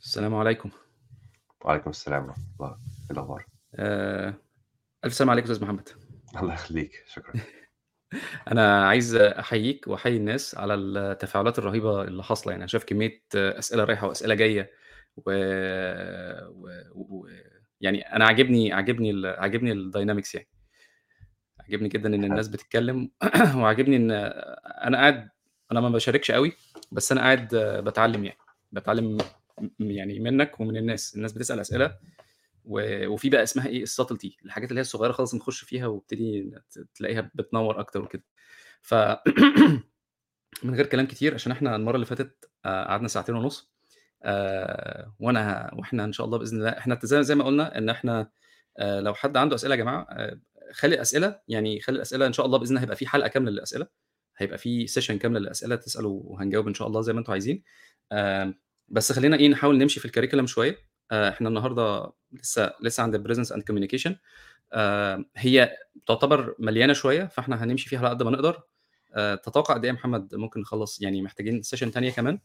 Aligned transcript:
السلام 0.00 0.34
عليكم. 0.34 0.70
وعليكم 1.64 1.90
السلام 1.90 2.24
ورحمة 2.24 2.44
الله، 2.60 2.70
إيه 2.70 3.10
الأخبار؟ 3.10 3.44
آآ 3.74 4.34
ألف 5.04 5.14
سلامة 5.14 5.32
عليك 5.32 5.46
يا 5.46 5.52
أستاذ 5.52 5.64
محمد. 5.64 5.88
الله 6.42 6.54
يخليك، 6.54 7.04
شكرًا. 7.06 7.32
أنا 8.52 8.86
عايز 8.88 9.14
أحييك 9.14 9.88
وأحيي 9.88 10.16
الناس 10.16 10.54
على 10.54 10.74
التفاعلات 10.74 11.58
الرهيبة 11.58 12.02
اللي 12.02 12.22
حاصلة، 12.24 12.50
يعني 12.52 12.62
أنا 12.62 12.68
شايف 12.68 12.84
كمية 12.84 13.22
أسئلة 13.34 13.84
رايحة 13.84 14.06
وأسئلة 14.08 14.34
جاية 14.34 14.70
و 15.16 15.30
و 16.50 16.68
و 16.94 17.26
يعني 17.80 18.00
أنا 18.16 18.24
عاجبني 18.26 18.72
عاجبني 18.72 19.10
ال 19.10 19.26
عاجبني 19.26 19.72
الdynamics 19.74 20.34
يعني. 20.34 20.48
عاجبني 21.60 21.88
جدًا 21.88 22.08
إن 22.08 22.14
حلو. 22.22 22.24
الناس 22.30 22.48
بتتكلم 22.48 23.10
وعاجبني 23.56 23.96
إن 23.96 24.10
أنا 24.10 24.98
قاعد 24.98 25.28
أنا 25.72 25.80
ما 25.80 25.88
باشاركش 25.88 26.30
أوي، 26.30 26.52
بس 26.92 27.12
أنا 27.12 27.20
قاعد 27.20 27.48
باتعلم 27.84 28.24
يعني، 28.24 28.38
باتعلم 28.72 29.16
م 29.16 29.18
يعني 29.80 30.20
منّك 30.20 30.60
ومن 30.60 30.76
الناس، 30.76 31.14
الناس 31.16 31.32
بتسأل 31.32 31.60
أسئلة 31.60 31.96
و 32.64 33.06
وفي 33.08 33.30
بقى 33.30 33.42
اسمها 33.42 33.66
إيه 33.66 33.84
الsubtlety 33.86 34.44
الحاجات 34.44 34.70
اللي 34.70 34.78
هي 34.78 34.82
الصغيرة 34.82 35.12
خالص 35.12 35.34
نخش 35.34 35.64
فيها 35.64 35.86
وابتدي 35.86 36.52
تلاقيها 36.94 37.30
بتنوّر 37.34 37.80
أكتر 37.80 38.02
وكده. 38.02 38.24
ف 38.82 38.94
من 40.62 40.74
غير 40.74 40.86
كلام 40.86 41.06
كتير 41.06 41.34
عشان 41.34 41.52
إحنا 41.52 41.76
المرّة 41.76 41.94
اللي 41.94 42.06
فاتت 42.06 42.50
قعدنا 42.64 43.08
ساعتين 43.08 43.34
ونُص 43.34 43.70
آآ 44.22 45.12
وأنا 45.20 45.70
وإحنا 45.78 46.04
إن 46.04 46.12
شاء 46.12 46.26
الله 46.26 46.38
بإذن 46.38 46.58
الله 46.58 46.70
إحنا 46.70 46.98
زي 47.02 47.22
زي 47.22 47.34
ما 47.34 47.44
قُلنا 47.44 47.78
إن 47.78 47.88
إحنا 47.88 48.30
آآ 48.78 49.00
لو 49.00 49.14
حد 49.14 49.36
عنده 49.36 49.54
أسئلة 49.54 49.74
يا 49.74 49.80
جماعة 49.80 50.06
آآ 50.10 50.40
خلّي 50.72 50.94
الأسئلة 50.94 51.40
يعني 51.48 51.80
خلّي 51.80 51.96
الأسئلة 51.96 52.26
إن 52.26 52.32
شاء 52.32 52.46
الله 52.46 52.58
بإذن 52.58 52.70
الله 52.70 52.80
هيبقى 52.82 52.96
في 52.96 53.06
حلقة 53.06 53.28
كاملة 53.28 53.50
للأسئلة، 53.50 53.86
هيبقى 54.36 54.58
في 54.58 54.86
session 54.88 55.12
كاملة 55.12 55.40
للأسئلة 55.40 55.76
تسألوا 55.76 56.20
وهنجاوب 56.24 56.68
إن 56.68 56.74
شاء 56.74 56.88
الله 56.88 57.00
زي 57.00 57.12
ما 57.12 57.18
أنتم 57.18 57.32
عايزين. 57.32 57.62
بس 58.88 59.12
خلّينا 59.12 59.36
إيه 59.36 59.48
نحاول 59.48 59.78
نمشي 59.78 60.00
في 60.00 60.08
الcurriculum 60.08 60.44
شوية، 60.44 60.78
آآ 61.12 61.28
إحنا 61.28 61.48
النهارده 61.48 62.12
لسه 62.32 62.72
لسه 62.80 63.02
عند 63.02 63.16
and 63.52 63.62
communication 63.72 64.12
آآ 64.72 65.24
هي 65.36 65.76
تعتبر 66.06 66.54
مليانة 66.58 66.92
شوية، 66.92 67.24
فإحنا 67.24 67.64
هنمشي 67.64 67.88
فيها 67.88 67.98
على 67.98 68.08
قد 68.08 68.22
ما 68.22 68.30
نقدر. 68.30 68.62
آآ 69.14 69.34
تتوقع 69.34 69.74
قد 69.74 69.84
يا 69.84 69.92
محمد 69.92 70.34
ممكن 70.34 70.60
نخلّص، 70.60 71.02
يعني 71.02 71.22
محتاجين 71.22 71.62
session 71.62 71.92
تانية 71.92 72.10
كمان؟ 72.10 72.38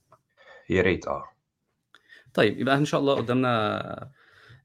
يا 0.69 0.81
ريت 0.81 1.08
آه. 1.08 1.23
طيب 2.33 2.59
يبقى 2.59 2.75
إن 2.75 2.86
شاء 2.86 2.99
الله 2.99 3.16
قدامنا 3.16 4.11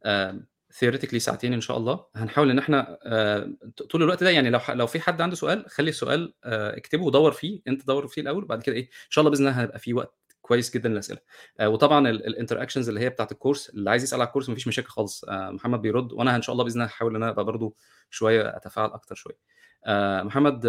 آآ 0.05 0.47
theoretically 0.73 1.17
ساعتين 1.17 1.53
إن 1.53 1.61
شاء 1.61 1.77
الله، 1.77 2.05
هنحاول 2.17 2.61
آآ 2.61 3.57
ط 3.77 3.83
طول 3.83 4.03
الوقت 4.03 4.25
ده 4.25 4.31
يعني 4.31 4.51
لو 4.51 4.61
لو 4.69 4.87
في 4.87 5.01
حد 5.01 5.21
عنده 5.21 5.37
سؤال 5.37 5.65
خلّي 5.71 5.91
السؤال 5.91 6.35
اكتبه 6.45 7.03
ودوّر 7.05 7.33
فيه، 7.33 7.61
أنت 7.69 7.87
دوّر 7.87 8.07
فيه 8.07 8.23
الأول 8.23 8.45
وبعد 8.45 8.63
كده 8.63 8.77
إيه، 8.77 8.83
إن 8.85 9.11
شاء 9.11 9.23
الله 9.23 9.31
بإذن 9.31 9.49
الله 9.49 9.61
هيبقى 9.61 9.79
في 9.79 9.95
وقت 9.95 10.28
كويس 10.49 10.75
جدًا 10.77 10.89
للأسئلة. 10.89 11.19
آآ 11.61 11.67
وطبعًا 11.67 12.09
ال 12.09 12.47
الinteractions 12.49 12.89
اللي 12.89 13.01
هي 13.01 13.09
بتاعة 13.09 13.29
الcourse 13.35 13.71
اللي 13.75 13.91
عايز 13.91 14.03
يسأل 14.03 14.21
على 14.21 14.31
الcourse 14.31 14.49
ما 14.49 14.55
فيش 14.55 14.69
مشاكل 14.69 14.89
خالص، 14.89 15.25
آآ 15.25 15.51
محمد 15.51 15.83
بيرُد 15.83 16.13
وأنا 16.13 16.37
إن 16.37 16.43
شاء 16.43 16.53
الله 16.53 16.65
بإذن 16.65 16.75
الله 16.75 16.85
هاحاول 16.85 17.17
إن 17.17 17.23
أنا 17.23 17.33
أبقى 17.33 17.45
برضه 17.45 17.75
شوية 18.11 18.57
أتفاعل 18.57 18.91
أكتر 18.91 19.15
شوية. 19.15 19.39
آآ 19.87 20.23
محمد 20.23 20.61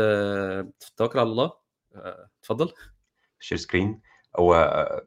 توكل 0.97 1.19
على 1.19 1.29
الله، 1.29 1.51
اتفضل. 1.95 2.73
share 3.43 3.57
screen 3.59 3.87
هو 4.39 4.51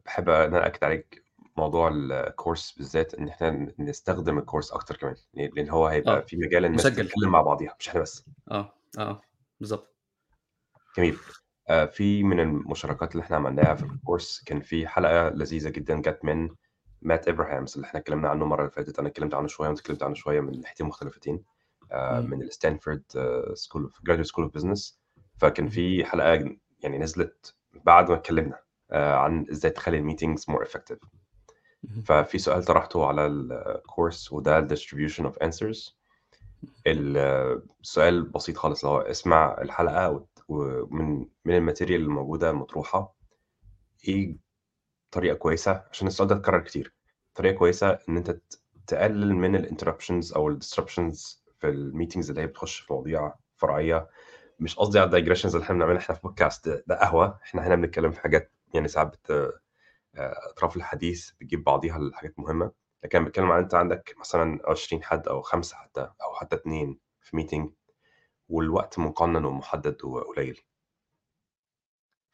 باحب 0.04 0.28
إن 0.28 0.54
أنا 0.54 0.64
أأكد 0.64 0.84
عليك 0.84 1.24
موضوع 1.56 1.90
الcourse 1.90 2.76
بالذات 2.76 3.14
إن 3.14 3.28
إحنا 3.28 3.50
ن 3.50 3.74
نستخدم 3.78 4.40
الcourse 4.40 4.74
أكتر 4.74 4.96
كمان، 4.96 5.16
ل 5.34 5.48
لإن 5.56 5.70
هو 5.70 5.86
هيبقى 5.86 6.16
آه، 6.16 6.20
في 6.20 6.36
مجال 6.36 6.64
الناس. 6.64 6.82
تتكلم 6.82 7.30
مع 7.30 7.42
بعضيها 7.42 7.76
مش 7.80 7.88
إحنا 7.88 8.00
بس. 8.00 8.24
آه، 8.50 8.74
آه، 8.98 9.20
بالضبط. 9.60 9.94
جميل. 10.98 11.18
آآ 11.68 11.86
في 11.86 12.22
من 12.22 12.40
المشاركات 12.40 13.12
اللي 13.12 13.22
إحنا 13.22 13.36
عملناها 13.36 13.74
في 13.74 13.84
الcourse 13.84 14.44
كان 14.46 14.60
في 14.60 14.86
حلقة 14.88 15.28
لذيذة 15.28 15.68
جدًا 15.68 16.00
جات 16.00 16.24
من 16.24 16.48
Matt 17.04 17.22
Abrahams 17.28 17.74
اللي 17.76 17.84
إحنا 17.84 18.00
اتكلمنا 18.00 18.28
عنه 18.28 18.44
المرّة 18.44 18.60
اللي 18.60 18.70
فاتت، 18.70 18.98
أنا 18.98 19.08
اتكلمت 19.08 19.34
عنه 19.34 19.46
شوية 19.46 19.68
وأنت 19.68 19.78
اتكلمت 19.78 20.02
عنه 20.02 20.14
شوية 20.14 20.40
من 20.40 20.60
ناحيتين 20.60 20.86
مختلفتين، 20.86 21.42
إمم. 21.92 22.30
من 22.30 22.48
الStanford 22.48 23.16
School 23.54 23.80
of 23.88 23.92
Graduate 24.10 24.28
School 24.28 24.48
of 24.48 24.60
Business 24.60 24.94
فكان. 25.36 25.68
في 25.68 26.04
حلقة 26.04 26.56
يعني 26.80 26.98
نزلت 26.98 27.54
بعد 27.84 28.10
ما 28.10 28.16
اتكلمنا 28.16 28.58
آآ 28.90 29.16
عن 29.16 29.46
إزاي 29.50 29.70
تخلّي 29.70 30.16
more 30.50 30.64
effective. 30.64 31.06
اهم. 31.90 32.02
ففي 32.02 32.38
سؤال 32.38 32.64
طرحته 32.64 33.06
على 33.06 33.28
الcourse 33.28 34.32
وده 34.32 34.68
distribution 34.68 35.24
of 35.24 35.46
answers. 35.46 35.92
ال 36.86 37.16
السؤال 37.80 38.22
بسيط 38.22 38.56
خالص 38.56 38.84
اللي 38.84 38.96
هو 38.96 39.00
اسمع 39.00 39.56
الحلقة 39.60 40.10
وت 40.10 40.31
ومن 40.52 41.26
من 41.44 41.70
الmaterial 41.74 41.90
الموجودة 41.90 42.50
المطروحة، 42.50 43.14
إيه 44.08 44.36
طريقة 45.10 45.34
كويسة 45.36 45.84
عشان 45.92 46.06
السؤال 46.06 46.28
ده 46.28 46.34
اتكرر 46.36 46.60
كتير، 46.60 46.94
طريقة 47.34 47.54
كويسة 47.58 47.98
إن 48.08 48.16
أنت 48.16 48.30
ت 48.30 48.60
تقلل 48.86 49.34
من 49.36 49.64
الinterruptions 49.66 50.36
أو 50.36 50.54
الdisruptions 50.58 51.38
في 51.60 51.66
الmeetings 51.92 52.30
اللي 52.30 52.40
هي 52.42 52.46
بتخش 52.46 52.80
في 52.80 52.92
مواضيع 52.92 53.34
فرعية، 53.56 54.08
مش 54.60 54.76
قصدي 54.76 54.98
على 54.98 55.10
الdigressions 55.10 55.46
اللي 55.54 55.62
إحنا 55.64 55.74
بنعملها 55.76 55.98
إحنا 56.00 56.14
في 56.14 56.28
podcast 56.28 56.68
ده 56.86 56.96
قهوة، 57.00 57.38
إحنا 57.42 57.66
هنا 57.66 57.76
بنتكلم 57.76 58.10
في 58.12 58.20
حاجات 58.20 58.52
يعني 58.74 58.88
ساعات 58.88 59.08
بت 59.08 59.30
آآ 59.30 59.52
أطراف 60.50 60.76
الحديث 60.76 61.30
بتجيب 61.32 61.64
بعضيها 61.64 61.98
لحاجات 61.98 62.38
مهمة، 62.38 62.72
لكن 63.04 63.18
أنا 63.18 63.26
باتكلم 63.26 63.52
عن 63.52 63.62
أنت 63.62 63.74
عندك 63.74 64.14
مثلًا 64.20 64.60
20 64.70 65.02
حد 65.04 65.28
أو 65.28 65.42
5 65.42 65.76
حتى 65.76 66.00
أو 66.00 66.34
حتى 66.34 66.56
2 66.56 66.98
في 67.20 67.36
meeting. 67.42 67.81
والوقت 68.52 68.98
مقنن 68.98 69.44
ومحدد 69.44 70.04
وقليل. 70.04 70.60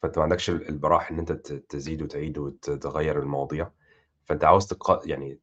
فأنت 0.01 0.17
ما 0.17 0.23
عندكش 0.23 0.49
ال 0.49 0.69
البراح 0.69 1.11
إن 1.11 1.19
أنت 1.19 1.31
ت 1.31 1.53
تزيد 1.53 2.01
وتعيد 2.01 2.37
وت 2.37 2.69
تغيّر 2.71 3.19
المواضيع، 3.19 3.71
فأنت 4.25 4.43
عاوز 4.43 4.67
تق 4.67 5.01
يعني 5.05 5.39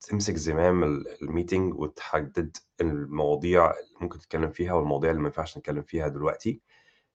تمسك 0.00 0.36
زمام 0.36 0.84
ال 0.84 1.04
الmeeting 1.24 1.74
وتحدد 1.80 2.56
المواضيع 2.80 3.70
اللي 3.70 3.98
ممكن 4.00 4.18
تتكلم 4.18 4.50
فيها 4.50 4.72
والمواضيع 4.74 5.10
اللي 5.10 5.22
ما 5.22 5.28
ينفعش 5.28 5.58
نتكلم 5.58 5.82
فيها 5.82 6.08
دلوقتي. 6.08 6.62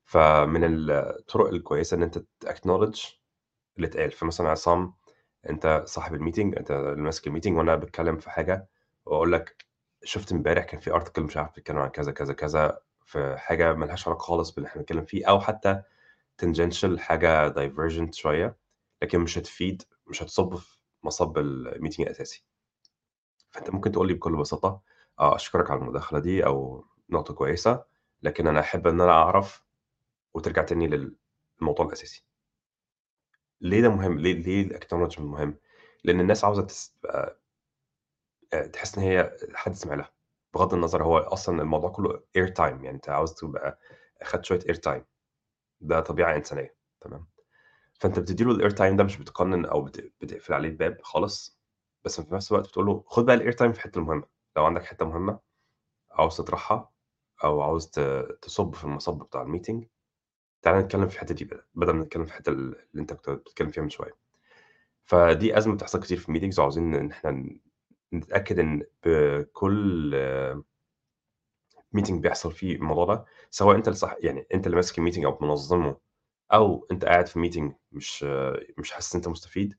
فمن 0.05 0.61
الطرق 0.91 1.47
الكويسة 1.47 1.97
إن 1.97 2.03
أنت 2.03 2.19
تacknowledge 2.45 3.07
اللي 3.77 3.87
اتقال، 3.87 4.11
فمثلًا 4.11 4.49
عصام 4.49 4.93
أنت 5.49 5.83
صاحب 5.87 6.17
الmeeting 6.19 6.57
أنت 6.59 6.72
اللي 6.72 7.01
ماسك 7.03 7.29
الmeeting 7.29 7.51
وأنا 7.53 7.75
باتكلم 7.75 8.17
في 8.19 8.29
حاجة 8.31 8.69
وأقول 9.05 9.31
لك 9.33 9.66
شُفت 10.03 10.31
إمبارح 10.33 10.66
كان 10.66 10.79
في 10.79 10.91
article 10.93 11.19
مش 11.19 11.37
عارف 11.37 11.55
بيتكلم 11.55 11.77
عن 11.77 11.89
كذا، 11.89 12.11
كذا، 12.11 12.33
كذا 12.33 12.79
في 13.05 13.35
حاجة 13.38 13.73
ما 13.73 13.85
لهاش 13.85 14.07
علاقة 14.07 14.21
خالص 14.21 14.51
باللي 14.51 14.67
إحنا 14.69 14.81
بنتكلم 14.81 15.05
فيه 15.05 15.29
أو 15.29 15.39
حتى 15.39 15.81
tangential 16.43 16.99
حاجة 16.99 17.53
divergent 17.53 18.11
شوية، 18.11 18.57
لكن 19.01 19.19
مش 19.19 19.38
هتفيد 19.38 19.83
مش 20.07 20.23
هتصُب 20.23 20.55
في 20.55 20.77
مصَب 21.03 21.38
الmeeting 21.39 21.99
الأساسي. 21.99 22.45
فأنت 23.51 23.69
ممكن 23.69 23.91
تقول 23.91 24.07
لي 24.07 24.13
بكل 24.13 24.35
بساطة 24.38 24.81
آه 25.19 25.35
أشكرك 25.35 25.71
على 25.71 25.79
المداخلة 25.81 26.19
دي 26.19 26.45
أو 26.45 26.85
نقطة 27.09 27.33
كويسة، 27.33 27.83
لكن 28.23 28.47
أنا 28.47 28.59
أحب 28.59 28.88
إن 28.88 29.01
أنا 29.01 29.11
أعرف 29.11 29.63
وترجع 30.33 30.63
تاني 30.63 30.87
لل 30.87 31.16
للموضوع 31.61 31.85
الأساسي. 31.85 32.25
ليه 33.61 33.81
ده 33.81 33.89
مهم؟ 33.89 34.19
ليه 34.19 34.33
ليه 34.33 34.69
الacknowledgement 34.69 35.19
مهم؟ 35.19 35.57
لإن 36.03 36.19
الناس 36.19 36.43
عاوزة 36.45 36.61
تس 36.63 36.91
تبقى 36.91 37.39
آآ 38.53 38.67
تحس 38.67 38.97
إن 38.97 39.03
هي 39.03 39.37
حد 39.53 39.73
سمع 39.73 39.93
لها، 39.95 40.11
بغض 40.55 40.73
النظر 40.73 41.03
هو 41.03 41.17
أصلًا 41.17 41.61
الموضوع 41.61 41.89
كله 41.89 42.23
air 42.39 42.49
time 42.59 42.61
يعني 42.61 42.89
أنت 42.91 43.09
عاوز 43.09 43.33
تبقى 43.35 43.79
أخدت 44.21 44.45
شوية 44.45 44.59
air 44.59 44.75
time. 44.89 45.03
ده 45.81 45.99
طبيعة 46.01 46.35
إنسانية 46.38 46.75
تمام، 47.01 47.27
فأنت 48.01 48.19
بتدّي 48.19 48.43
له 48.43 48.69
الair 48.69 48.73
time 48.73 48.97
ده 48.97 49.05
مش 49.05 49.17
بتقنن 49.17 49.63
بت 49.85 50.13
بتقفل 50.21 50.53
عليه 50.53 50.69
الباب 50.69 50.97
خالص، 51.03 51.59
بس 52.05 52.21
في 52.21 52.35
نفس 52.35 52.51
الوقت 52.53 52.69
بتقول 52.69 52.85
له 52.85 53.03
خُد 53.07 53.25
بقى 53.25 53.38
الair 53.39 53.53
time 53.55 53.71
في 53.71 53.77
الحتة 53.77 53.99
المهمة، 53.99 54.25
لو 54.57 54.66
عندك 54.66 54.83
حتة 54.85 55.05
مهمة 55.05 55.39
عاوز 56.11 56.38
تطرحها 56.38 56.91
أو 57.43 57.61
عاوز 57.61 57.87
تصُب 58.43 58.75
في 58.75 58.83
المصَب 58.85 59.19
بتاع 59.19 59.45
الmeeting 59.45 59.85
تعالَ 60.63 60.79
نتكلم 60.79 61.07
في 61.09 61.16
الحتة 61.16 61.35
دي 61.35 61.49
بدل 61.75 61.93
ما 61.93 62.03
نتكلم 62.05 62.25
في 62.25 62.31
الحتة 62.31 62.49
ال 62.51 62.57
اللي 62.57 63.01
أنت 63.01 63.13
كنت 63.13 63.29
بتتكلم 63.31 63.69
فيها 63.72 63.83
من 63.83 63.89
شوية. 63.89 64.17
فدي 65.05 65.57
أزمة 65.57 65.75
بتحصل 65.75 65.99
كتير 66.01 66.17
في 66.19 66.28
الmeetings 66.34 66.59
وعاوزين 66.59 66.96
إن 66.96 67.11
إحنا 67.11 67.46
ن 68.16 68.17
نتأكد 68.17 68.59
إن 68.59 68.84
بكل 69.06 70.16
meeting 71.97 72.14
بيحصل 72.22 72.52
فيه 72.52 72.76
الموضوع 72.76 73.06
ده، 73.06 73.26
سواء 73.50 73.76
أنت 73.76 73.88
اللي 73.88 73.97
صاح 73.97 74.16
يعني 74.20 74.47
أنت 74.53 74.66
اللي 74.66 74.76
ماسك 74.76 74.96
الmeeting 75.00 75.26
أو 75.26 75.38
منظمه 75.41 75.97
أو 76.53 76.88
أنت 76.91 77.06
قاعد 77.06 77.28
في 77.28 77.50
meeting 77.50 77.73
مش 77.91 78.23
مش 78.78 78.91
حاسس 78.91 79.16
أنت 79.16 79.28
مستفيد 79.28 79.76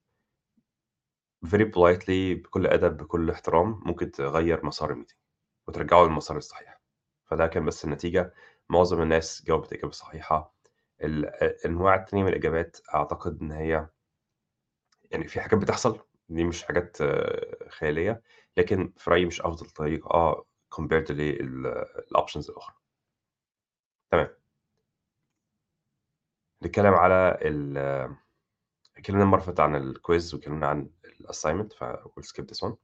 very 1.46 1.64
politely 1.72 2.34
بكل 2.44 2.66
أدب 2.66 2.96
بكل 2.96 3.30
احترام 3.30 3.80
ممكن 3.86 4.10
تغيّر 4.10 4.66
مسار 4.66 4.94
الmeeting 4.94 5.14
وترجعه 5.68 6.04
للمسار 6.04 6.36
الصحيح. 6.36 6.80
فده 7.26 7.46
كان 7.46 7.64
بس 7.64 7.84
النتيجة، 7.84 8.34
معظم 8.68 9.02
الناس 9.02 9.44
جاوبت 9.46 9.72
إجابة 9.72 9.90
صحيحة. 9.92 10.54
ال 11.04 11.26
الأنواع 11.26 11.94
التانية 11.94 12.22
من 12.24 12.28
الإجابات 12.28 12.76
أعتقد 12.94 13.40
إن 13.42 13.52
هي 13.52 13.88
يعني 15.10 15.28
في 15.28 15.40
حاجات 15.40 15.58
بتحصل، 15.60 16.00
دي 16.28 16.44
مش 16.44 16.62
حاجات 16.64 16.96
خيالية، 17.70 18.22
لكن 18.56 18.92
في 18.96 19.10
رأيي 19.10 19.26
مش 19.26 19.40
أفضل 19.40 19.66
طريقة 19.70 20.44
compared 20.74 21.10
لل 21.10 21.84
الoptions 22.12 22.50
الأخرى. 22.50 22.74
تمام. 24.10 24.36
نتكلم 26.62 26.94
على 26.94 27.38
ال 27.42 27.78
اتكلمنا 28.96 29.24
المرة 29.24 29.38
اللي 29.40 29.46
فاتت 29.46 29.60
عن 29.60 29.76
الكويز 29.76 30.34
واتكلمنا 30.34 30.66
عن 30.66 30.90
الassignment 31.06 31.76
ف 31.78 31.84
we'll 31.84 32.24
skip 32.24 32.44
this 32.44 32.68
one. 32.68 32.74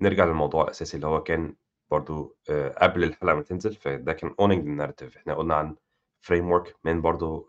نرجع 0.00 0.24
للموضوع 0.24 0.64
الأساسي 0.64 0.96
اللي 0.96 1.06
هو 1.06 1.22
كان 1.22 1.56
برضه 1.90 2.36
آآ 2.50 2.74
قبل 2.82 3.04
الحلقة 3.04 3.34
ما 3.34 3.42
تنزل، 3.42 3.74
فده 3.74 4.12
كان 4.12 4.30
owning 4.30 4.62
the 4.64 4.86
narrative 4.86 5.16
إحنا 5.16 5.34
قُلنا 5.34 5.54
عن 5.54 5.76
framework 6.26 6.72
من 6.84 7.02
برضه 7.02 7.48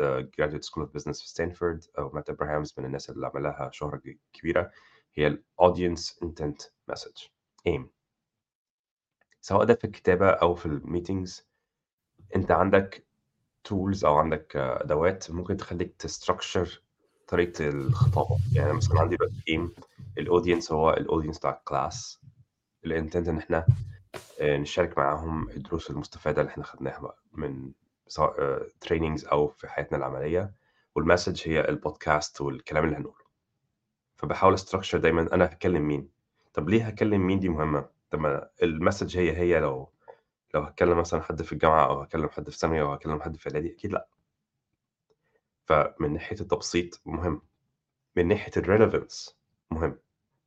the 0.00 0.22
Graduate 0.22 0.64
School 0.64 0.82
of 0.84 0.88
Business 0.88 1.20
في 1.20 1.28
ستانفورد 1.28 1.84
أو 1.98 2.10
مات 2.10 2.30
إبراهامز 2.30 2.74
من 2.78 2.84
الناس 2.84 3.10
اللي 3.10 3.26
عمل 3.26 3.42
لها 3.42 3.70
شهرة 3.72 3.96
ك 3.96 4.18
كبيرة، 4.32 4.70
هي 5.14 5.36
الaudience 5.36 6.24
intent 6.24 6.68
message 6.92 7.28
AIM. 7.68 7.82
سواء 9.40 9.64
ده 9.64 9.74
في 9.74 9.84
الكتابة 9.84 10.30
أو 10.30 10.54
في 10.54 10.80
الmeetings 10.80 11.42
أنت 12.36 12.50
عندك 12.50 13.06
tools 13.68 14.04
أو 14.04 14.16
عندك 14.16 14.56
أدوات 14.56 15.30
ممكن 15.30 15.56
تخلّيك 15.56 15.94
تstructure 16.06 16.68
طريقة 17.28 17.68
الخطابة، 17.68 18.38
يعني 18.54 18.72
مثلًا 18.72 19.00
عندي 19.00 19.16
دلوقتي 19.16 19.34
AIM 19.50 19.70
الaudience 20.20 20.72
هو 20.72 20.94
الaudience 20.94 21.38
بتاع 21.38 21.62
الclass 21.62 22.18
الintent 22.86 23.28
إن 23.28 23.38
إحنا 23.38 23.66
آآ 24.40 24.58
نشارك 24.58 24.98
معاهم 24.98 25.48
الدروس 25.48 25.90
المستفادة 25.90 26.40
اللي 26.40 26.50
إحنا 26.50 26.64
خدناها 26.64 27.14
من 27.32 27.72
سواء 28.08 28.62
trainings 28.86 29.28
أو 29.32 29.48
في 29.48 29.68
حياتنا 29.68 29.98
العملية، 29.98 30.54
والmessage 30.98 31.48
هي 31.48 31.64
الpodcast 31.64 32.40
والكلام 32.40 32.84
اللي 32.84 32.96
هنقوله. 32.96 33.24
فباحاول 34.16 34.58
أstructure 34.58 34.96
دايمًا 34.96 35.34
أنا 35.34 35.44
هاكلم 35.44 35.82
مين، 35.82 36.08
طب 36.54 36.68
ليه 36.68 36.86
هاكلم 36.88 37.26
مين 37.26 37.40
دي 37.40 37.48
مهمة، 37.48 37.88
طب 38.10 38.18
ما 38.20 38.50
الmessage 38.64 39.16
هي، 39.16 39.36
هي 39.36 39.60
لو 39.60 39.92
لو 40.54 40.62
هاكلم 40.62 40.98
مثلًا 40.98 41.22
حد 41.22 41.42
في 41.42 41.52
الجامعة 41.52 41.86
أو 41.86 42.00
هاكلم 42.00 42.28
حد 42.28 42.50
في 42.50 42.58
ثانوي 42.58 42.80
أو 42.80 42.92
هاكلم 42.92 43.22
حد 43.22 43.36
في 43.36 43.48
إعدادي 43.48 43.72
أكيد 43.72 43.92
لأ. 43.92 44.08
فمن 45.66 46.12
ناحية 46.12 46.40
التبسيط 46.40 47.00
مهم، 47.06 47.42
من 48.16 48.28
ناحية 48.28 48.52
الrelevance 48.52 49.32
مهم، 49.70 49.98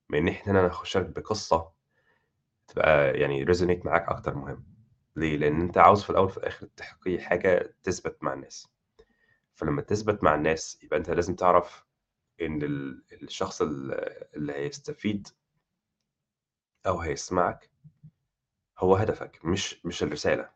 من 0.09 0.25
ناحية 0.25 0.51
إن 0.51 0.57
أنا 0.57 0.81
أشارك 0.83 1.07
بقصة 1.07 1.71
تبقى 2.67 3.19
يعني 3.19 3.45
resonate 3.45 3.85
معاك 3.85 4.09
أكتر 4.09 4.35
مهم. 4.35 4.65
ليه؟ 5.17 5.37
لإن 5.37 5.61
أنت 5.61 5.77
عاوز 5.77 6.03
في 6.03 6.09
الأول 6.09 6.25
وفي 6.27 6.37
الآخر 6.37 6.67
تحكي 6.67 7.19
حاجة 7.19 7.75
تثبت 7.83 8.23
مع 8.23 8.33
الناس. 8.33 8.67
فلمّا 9.55 9.83
تثبت 9.83 10.23
مع 10.23 10.35
الناس 10.35 10.79
يبقى 10.83 10.97
أنت 10.99 11.11
لازم 11.11 11.35
تعرف 11.35 11.85
إن 12.41 12.63
ال 12.63 13.03
الشخص 13.23 13.61
ال 13.61 13.93
اللي 14.35 14.53
هيستفيد 14.53 15.27
أو 16.87 16.99
هيسمعك 17.01 17.69
هو 18.79 18.95
هدفك 18.95 19.45
مش 19.45 19.85
مش 19.85 20.03
الرسالة. 20.03 20.49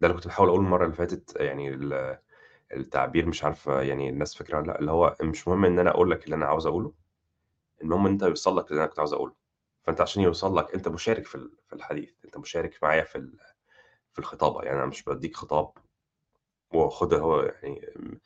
ده 0.00 0.06
اللي 0.06 0.14
كنت 0.14 0.26
باحاول 0.26 0.48
أقوله 0.48 0.64
المرة 0.64 0.84
اللي 0.84 0.96
فاتت 0.96 1.36
يعني 1.40 1.68
ال 1.68 2.18
التعبير 2.74 3.26
مش 3.26 3.44
عارف 3.44 3.66
يعني 3.66 4.08
الناس 4.10 4.40
والّا 4.42 4.62
لأ، 4.66 4.78
اللي 4.80 4.90
هو 4.90 5.16
مش 5.22 5.48
مهم 5.48 5.64
إن 5.64 5.78
أنا 5.78 5.90
أقول 5.90 6.10
لك 6.10 6.24
اللي 6.24 6.36
أنا 6.36 6.46
عاوز 6.46 6.66
أقوله، 6.66 6.94
المهم 7.82 8.06
إن 8.06 8.12
أنت 8.12 8.22
يوصل 8.22 8.58
لك 8.58 8.70
اللي 8.72 8.80
أنا 8.80 8.88
كنت 8.88 9.00
عاوز 9.00 9.14
أقوله. 9.14 9.34
فأنت 9.84 10.00
عشان 10.00 10.22
يوصل 10.22 10.56
لك 10.58 10.74
أنت 10.74 10.88
مشارك 10.88 11.26
في 11.26 11.34
ال 11.34 11.52
الحديث، 11.72 12.14
أنت 12.24 12.38
مشارك 12.38 12.78
معايا 12.82 13.04
في 13.04 13.16
ال 13.18 13.38
في 14.12 14.18
الخطابة، 14.18 14.62
يعني 14.62 14.78
أنا 14.78 14.86
مش 14.86 15.04
بادّيك 15.04 15.36
خطاب 15.36 15.72
وخُد 16.74 17.14
أهو 17.14 17.40
يعني 17.62 18.20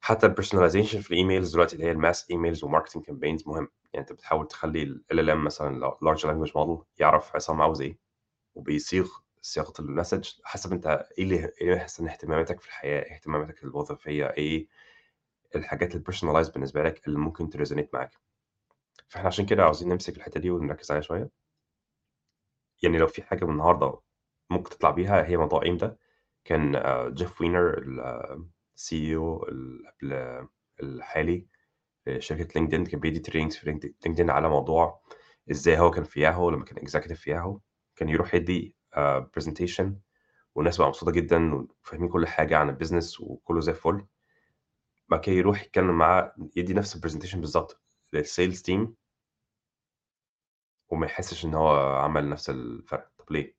حتى 0.00 0.28
الpersonalization 0.28 0.96
في 0.98 1.14
الemails 1.14 1.52
دلوقتي 1.52 1.76
اللي 1.76 1.86
هي 1.86 1.94
الmass 1.94 2.16
emails 2.18 2.60
وmarketing 2.64 3.00
campaigns 3.02 3.48
مهم، 3.48 3.68
يعني 3.92 3.98
أنت 4.10 4.12
بتحاول 4.12 4.48
تخلّي 4.48 4.84
الLLM 5.12 5.36
مثلًا 5.46 5.76
لو 5.78 5.90
large 5.90 6.20
language 6.20 6.52
model 6.52 6.84
يعرف 6.98 7.36
عصام 7.36 7.62
عاوز 7.62 7.80
إيه، 7.80 7.98
وبيصيغ 8.54 9.08
صياغة 9.42 9.72
الmessage 9.82 10.40
حسب 10.44 10.72
أنت 10.72 10.86
إيه 11.18 11.24
اللي 11.24 11.52
إيه 11.60 11.76
أحسن 11.78 12.08
اهتماماتك 12.08 12.60
في 12.60 12.66
الحياة، 12.68 13.02
إيه 13.04 13.14
اهتماماتك 13.14 13.64
الوظيفية، 13.64 14.26
إيه 14.26 14.68
الحاجات 15.56 15.94
الpersonalized 15.96 16.52
بالنسبة 16.54 16.82
لك 16.84 17.08
اللي 17.08 17.18
ممكن 17.18 17.50
تresonate 17.50 17.88
معاك. 17.94 18.12
فإحنا 19.10 19.28
عشان 19.28 19.46
كده 19.46 19.64
عاوزين 19.64 19.88
نمسك 19.88 20.16
الحتة 20.16 20.40
دي 20.40 20.50
ونركّز 20.50 20.90
عليها 20.92 21.02
شوية. 21.02 21.30
يعني 22.82 22.98
لو 22.98 23.06
في 23.06 23.22
حاجة 23.22 23.44
من 23.44 23.50
النهارده 23.52 24.00
ممكن 24.50 24.70
تطلع 24.70 24.90
بيها 24.90 25.26
هي 25.26 25.36
موضوع 25.36 25.60
AIM 25.64 25.76
ده، 25.78 25.98
كان 26.44 26.76
آآ 26.76 27.14
Jeff 27.18 27.28
Weiner 27.42 27.78
ال 27.78 28.00
CEO 28.76 29.48
ال 29.48 29.86
قبل 30.02 30.46
الحالي 30.82 31.46
لشركة 32.06 32.60
LinkedIn 32.60 32.90
كان 32.90 33.00
بيدّي 33.00 33.22
trainings 33.32 33.58
في 33.60 33.92
LinkedIn 34.08 34.30
على 34.30 34.48
موضوع 34.48 35.02
إزاي 35.50 35.78
هو 35.78 35.90
كان 35.90 36.04
في 36.04 36.20
Yahoo 36.32 36.40
لمّا 36.54 36.64
كان 36.64 36.88
executive 36.88 37.14
في 37.14 37.34
Yahoo 37.40 37.58
كان 37.96 38.08
يروح 38.08 38.34
يدّي 38.34 38.76
آآ 38.94 39.30
presentation 39.40 39.86
والناس 40.54 40.74
بتبقى 40.76 40.88
مبسوطة 40.88 41.12
جدًا 41.12 41.54
وفاهمين 41.84 42.08
كل 42.10 42.26
حاجة 42.28 42.58
عن 42.58 42.78
الbusiness 42.78 43.20
وكُلّه 43.20 43.60
زي 43.60 43.72
الفل. 43.72 44.06
بعد 45.08 45.20
كده 45.20 45.34
يروح 45.36 45.62
يتكلم 45.62 45.98
معاه 45.98 46.34
يدّي 46.56 46.74
نفس 46.74 46.96
الpresentation 46.96 47.36
بالضبط 47.36 47.80
للsales 48.16 48.62
team 48.62 48.88
وما 50.88 51.06
يحسّش 51.06 51.44
إن 51.44 51.54
هو 51.54 51.96
عمل 51.96 52.28
نفس 52.28 52.50
الفرق، 52.50 53.10
طب 53.18 53.32
ليه؟ 53.32 53.56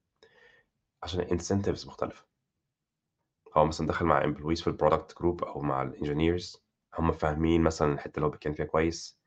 عشان 1.04 1.22
الincentives 1.26 1.88
مختلفة. 1.88 2.26
هو 3.58 3.66
مثلًا 3.66 3.88
دخل 3.88 4.06
مع 4.06 4.22
employees 4.24 4.64
في 4.64 4.72
الproduct 4.72 5.14
group 5.24 5.48
أو 5.48 5.62
مع 5.62 5.92
الengineers 5.92 6.58
هم 7.00 7.12
فاهمين 7.12 7.62
مثلًا 7.62 7.94
الحتة 7.94 8.16
اللي 8.16 8.26
هو 8.26 8.30
بيتكلم 8.30 8.54
فيها 8.54 8.66
كويس، 8.66 9.20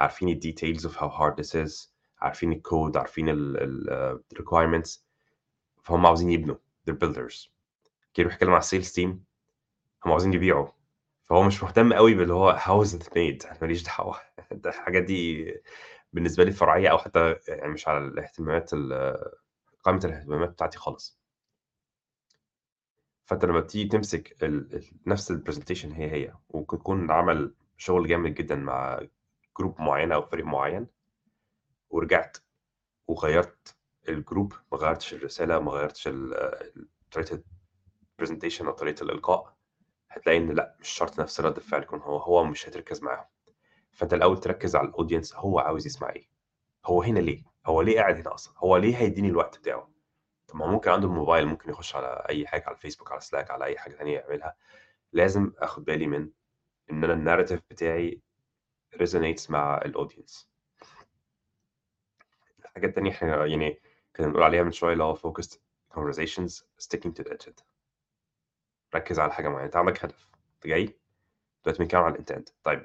عارفين 0.00 0.40
الdetails 0.40 0.80
of 0.80 0.90
how 0.92 1.08
hard 1.10 1.34
this 1.44 1.66
is 1.66 1.88
عارفين 2.18 2.54
الcode 2.60 2.96
عارفين 2.96 3.28
ال 3.28 3.56
ال 3.62 4.20
الrequirements 4.34 5.00
فهُم 5.82 6.06
عاوزين 6.06 6.30
يبنوا 6.30 6.56
they're 6.90 6.94
builders. 6.94 7.48
يروح 8.18 8.34
يتكلم 8.34 8.50
مع 8.50 8.60
الsales 8.60 8.92
team 8.92 9.08
هم 10.06 10.10
عاوزين 10.12 10.32
يبيعوا، 10.32 10.68
فهو 11.32 11.42
مش 11.42 11.62
مهتم 11.62 11.92
أوي 11.92 12.14
باللي 12.14 12.34
هو 12.34 12.56
how 12.58 12.86
is 12.88 12.90
it 12.92 13.02
made 13.06 13.46
أنا 13.46 13.58
ما 13.62 13.66
ليش 13.66 13.82
دعوة 13.82 14.20
ده 14.52 14.70
الحاجات 14.70 15.02
دي 15.02 15.46
بالنسبة 16.12 16.44
لي 16.44 16.52
فرعية 16.52 16.88
أو 16.88 16.98
حتى 16.98 17.36
يعني 17.48 17.68
مش 17.72 17.88
على 17.88 17.98
الاهتمامات 17.98 18.70
ال 18.74 18.92
قائمة 19.84 20.00
الاهتمامات 20.04 20.48
بتاعتي 20.50 20.78
خالص. 20.78 21.18
فأنت 23.26 23.44
لمّا 23.44 23.60
بتيجي 23.60 23.88
تمسك 23.88 24.36
نفس 25.06 25.32
الpresentation 25.32 25.84
هي، 25.94 26.10
هي 26.12 26.32
يكون 26.54 27.10
عمل 27.10 27.54
شغل 27.76 28.08
جامد 28.08 28.34
جدًا 28.34 28.54
مع 28.54 29.00
group 29.62 29.80
معيّنة 29.80 30.14
أو 30.14 30.22
فريق 30.22 30.44
معيّن 30.44 30.86
ورجعت 31.90 32.36
وغيّرت 33.08 33.76
الgroup 34.08 34.54
ما 34.72 34.78
غيّرتش 34.78 35.14
الرسالة، 35.14 35.60
ما 35.60 35.72
غيّرتش 35.72 36.08
ال 36.08 36.34
ال 36.34 36.88
طريقة 37.10 37.42
الpresentation 38.22 38.62
أو 38.66 38.72
طريقة 38.72 39.02
الإلقاء، 39.02 39.61
هتلاقي 40.12 40.38
إن 40.38 40.50
لأ، 40.50 40.76
مش 40.80 40.88
شرط 40.88 41.20
نفس 41.20 41.40
رَد 41.40 41.56
الفعل 41.56 41.82
يكون 41.82 42.00
هو، 42.00 42.16
هو 42.18 42.44
مش 42.44 42.68
هتركّز 42.68 43.02
معاهم. 43.02 43.26
فأنت 43.92 44.14
الأول 44.14 44.40
تركّز 44.40 44.76
على 44.76 44.92
الaudience 44.92 45.36
هو 45.36 45.58
عاوز 45.58 45.86
يسمع 45.86 46.10
إيه، 46.10 46.28
هو 46.86 47.02
هنا 47.02 47.18
ليه، 47.20 47.44
هو 47.66 47.82
ليه 47.82 48.00
قاعد 48.00 48.16
هنا 48.16 48.34
أصلًا، 48.34 48.54
هو 48.58 48.76
ليه 48.76 48.96
هيدّيني 48.96 49.28
الوقت 49.28 49.58
بتاعه. 49.58 49.90
طب 50.48 50.56
ما 50.56 50.66
ممكن 50.66 50.90
عنده 50.90 51.08
الموبايل 51.08 51.46
ممكن 51.46 51.70
يخش 51.70 51.96
على 51.96 52.26
أي 52.28 52.46
حاجة 52.46 52.64
على 52.66 52.74
الفيسبوك، 52.76 53.12
على 53.12 53.20
Slack، 53.20 53.50
على 53.50 53.64
أي 53.64 53.78
حاجة 53.78 53.94
تانية 53.94 54.18
يعملها. 54.18 54.56
لازم 55.12 55.52
آخُد 55.58 55.84
بالي 55.84 56.06
من 56.06 56.30
إن 56.90 57.04
أنا 57.04 57.14
الnarrative 57.44 57.60
بتاعي 57.70 58.22
resonates 58.96 59.50
مع 59.50 59.80
الaudience. 59.80 60.46
الحاجة 62.64 62.86
التانية 62.86 63.10
إحنا 63.10 63.46
يعني 63.46 63.80
كنا 64.16 64.26
بنقول 64.26 64.42
عليها 64.42 64.62
من 64.62 64.72
شوية 64.72 64.92
اللي 64.92 65.04
هو 65.04 65.14
focused 65.16 65.56
conversations 65.94 66.62
sticking 66.84 67.12
to 67.12 67.24
the 67.24 67.30
budget. 67.34 67.71
ركّز 68.94 69.20
على 69.20 69.32
حاجة 69.32 69.48
معيّنة، 69.48 69.66
أنت 69.66 69.76
عندك 69.76 70.04
هدف، 70.04 70.28
أنت 70.54 70.66
جاي 70.66 70.84
دلوقتي 71.64 71.82
بنتكلم 71.82 72.00
على 72.02 72.14
الintent 72.14 72.52
طيب 72.64 72.82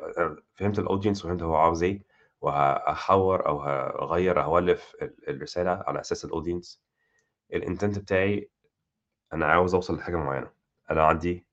فهمت 0.56 0.80
الaudience 0.80 1.26
وفهمت 1.26 1.42
هو 1.44 1.56
عاوز 1.56 1.84
إيه 1.84 2.02
وهاحوّر 2.42 3.48
أو 3.48 3.60
هاغيّر 3.60 4.42
هاولِّف 4.42 4.96
ال 5.02 5.30
الرسالة 5.30 5.72
على 5.88 6.00
أساس 6.00 6.26
الaudience. 6.26 6.78
الintent 7.56 8.00
بتاعي 8.00 8.50
أنا 9.34 9.46
عاوز 9.46 9.74
أوصل 9.76 9.96
لحاجة 9.96 10.16
معيّنة، 10.16 10.52
أنا 10.92 11.04
عندي 11.06 11.46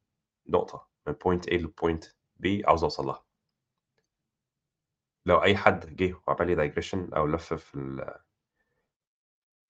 نقطة 0.49 0.89
من 1.07 1.15
point 1.15 1.43
A 1.43 1.55
لpoint 1.65 2.09
B 2.45 2.47
عاوز 2.67 2.83
أوصل 2.85 3.07
لها. 3.07 3.25
لو 5.27 5.43
أي 5.43 5.57
حد 5.57 5.97
جه 5.97 6.15
وعمل 6.27 6.57
لي 6.57 6.73
digression 6.73 7.17
أو 7.17 7.27
لَف 7.27 7.55
في 7.55 8.15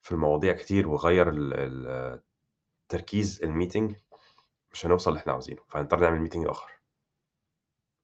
في 0.02 0.12
المواضيع 0.12 0.52
كتير 0.52 0.88
وغيّر 0.88 1.30
تركيز 2.88 3.42
الmeeting 3.44 3.94
مش 4.74 4.86
هنوصل 4.86 5.10
اللي 5.10 5.20
إحنا 5.20 5.32
عاوزينه، 5.32 5.60
فهنضطر 5.68 6.00
نعمل 6.00 6.30
meeting 6.30 6.50
آخر. 6.50 6.70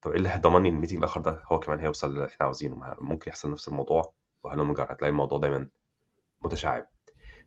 طب 0.01 0.11
إيه 0.11 0.17
اللي 0.17 0.29
لي 0.63 0.69
إن 0.69 0.81
الmeeting 0.85 0.93
الآخر 0.97 1.21
ده 1.21 1.43
هو 1.45 1.59
كمان 1.59 1.79
هيوصل 1.79 2.13
للي 2.15 2.25
إحنا 2.25 2.45
عاوزينه؟ 2.45 2.95
ممكن 3.01 3.29
يحصل 3.29 3.51
نفس 3.51 3.67
الموضوع 3.67 4.13
وهلُم 4.43 4.73
جرى، 4.73 4.87
هتلاقي 4.89 5.09
الموضوع 5.11 5.39
دايمًا 5.39 5.69
متشعِّب. 6.41 6.87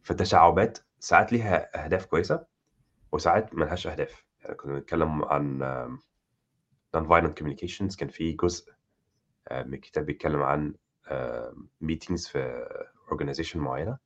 فالتشعُّبات 0.03 0.79
ساعات 0.99 1.33
ليها 1.33 1.85
أهداف 1.85 2.07
كويسة 2.07 2.47
وساعات 3.13 3.55
ما 3.55 3.65
لهاش 3.65 3.87
أهداف. 3.87 4.25
يعني 4.41 4.55
كنا 4.55 4.73
بنتكلم 4.75 5.25
عن 5.25 5.63
non-violent 6.97 7.35
communications 7.41 7.97
كان 7.97 8.09
في 8.09 8.33
جزء 8.33 8.73
آآ 9.49 9.63
من 9.63 9.75
الكتاب 9.75 10.07
بيتكلم 10.07 10.43
عن 10.43 10.75
آآ 11.09 11.55
meetings 11.85 12.29
في 12.33 12.67
organization 13.13 13.57
معيّنة 13.57 13.99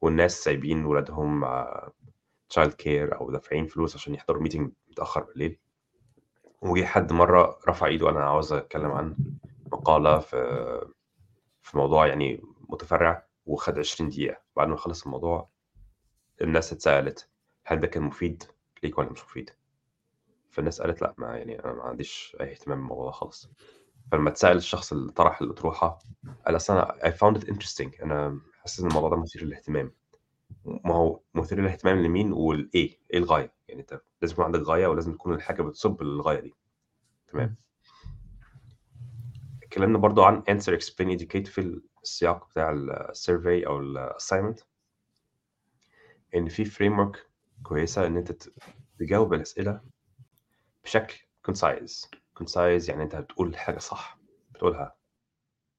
والناس 0.00 0.32
سايبين 0.44 0.84
ولادهم 0.84 1.40
مع 1.40 1.88
child 2.54 2.70
care 2.82 3.16
أو 3.20 3.30
دافعين 3.30 3.66
فلوس 3.66 3.94
عشان 3.96 4.14
يحضروا 4.14 4.44
meeting 4.48 4.68
متأخر 4.90 5.22
بالليل. 5.22 5.58
وجه 6.62 6.84
حد 6.84 7.12
مرة 7.12 7.58
رفع 7.68 7.86
إيده 7.86 8.10
أنا 8.10 8.24
عاوز 8.24 8.52
أتكلم 8.52 8.90
عن 8.90 9.16
مقالة 9.72 10.18
في 10.18 10.36
في 11.62 11.76
موضوع 11.78 12.06
يعني 12.06 12.42
متفرع 12.68 13.26
وخد 13.46 13.78
20 13.78 14.10
دقيقة 14.10 14.40
بعد 14.56 14.68
ما 14.68 14.76
خلص 14.76 15.04
الموضوع 15.04 15.48
الناس 16.42 16.72
اتسألت 16.72 17.28
هل 17.64 17.80
ده 17.80 17.86
كان 17.86 18.02
مفيد 18.02 18.44
ليك 18.82 18.98
ولا 18.98 19.10
مش 19.10 19.24
مفيد؟ 19.24 19.50
فالناس 20.50 20.82
قالت 20.82 21.02
لأ 21.02 21.14
ما 21.18 21.36
يعني 21.36 21.64
أنا 21.64 21.72
ما 21.72 21.82
عنديش 21.82 22.36
أي 22.40 22.52
اهتمام 22.52 22.78
بالموضوع 22.78 23.10
خالص 23.10 23.50
فلما 24.12 24.30
اتسأل 24.30 24.56
الشخص 24.56 24.92
اللي 24.92 25.12
طرح 25.12 25.40
الأطروحة 25.40 25.98
قال 26.46 26.56
أصل 26.56 26.72
أنا 26.72 26.92
I 27.04 27.12
found 27.12 27.42
it 27.42 27.46
interesting 27.46 28.02
أنا 28.02 28.40
حاسس 28.60 28.80
إن 28.80 28.86
الموضوع 28.86 29.10
ده 29.10 29.16
مثير 29.16 29.44
للاهتمام 29.44 29.92
ما 30.64 30.94
هو 30.94 31.20
مثير 31.34 31.60
للاهتمام 31.60 32.02
لمين 32.02 32.32
والإيه؟ 32.32 32.98
إيه 33.12 33.18
الغاية؟ 33.18 33.52
يعني 33.68 33.80
أنت 33.80 34.00
لازم 34.22 34.32
يكون 34.34 34.44
عندك 34.44 34.60
غاية 34.60 34.86
ولازم 34.86 35.12
تكون 35.12 35.34
الحاجة 35.34 35.62
بتصب 35.62 36.02
للغاية 36.02 36.40
دي. 36.40 36.54
تمام. 37.28 37.56
اتكلمنا 39.62 39.98
برضو 39.98 40.22
عن 40.22 40.42
answer 40.42 40.78
explain 40.80 41.18
educate 41.18 41.46
في 41.48 41.80
السياق 42.02 42.48
بتاع 42.50 42.70
ال 42.72 42.85
survey 42.85 43.66
أو 43.66 43.78
ال 43.78 43.86
assignment 43.86 44.60
إن 46.34 46.48
في 46.48 46.64
framework 46.64 47.26
كويسة 47.62 48.06
إن 48.06 48.16
أنت 48.16 48.32
تجاوب 48.98 49.34
الأسئلة 49.34 49.80
بشكل 50.84 51.14
concise. 51.50 52.08
concise 52.42 52.88
يعني 52.88 53.02
أنت 53.02 53.16
بتقول 53.16 53.48
الحاجة 53.48 53.78
صح 53.78 54.18
بتقولها 54.50 54.96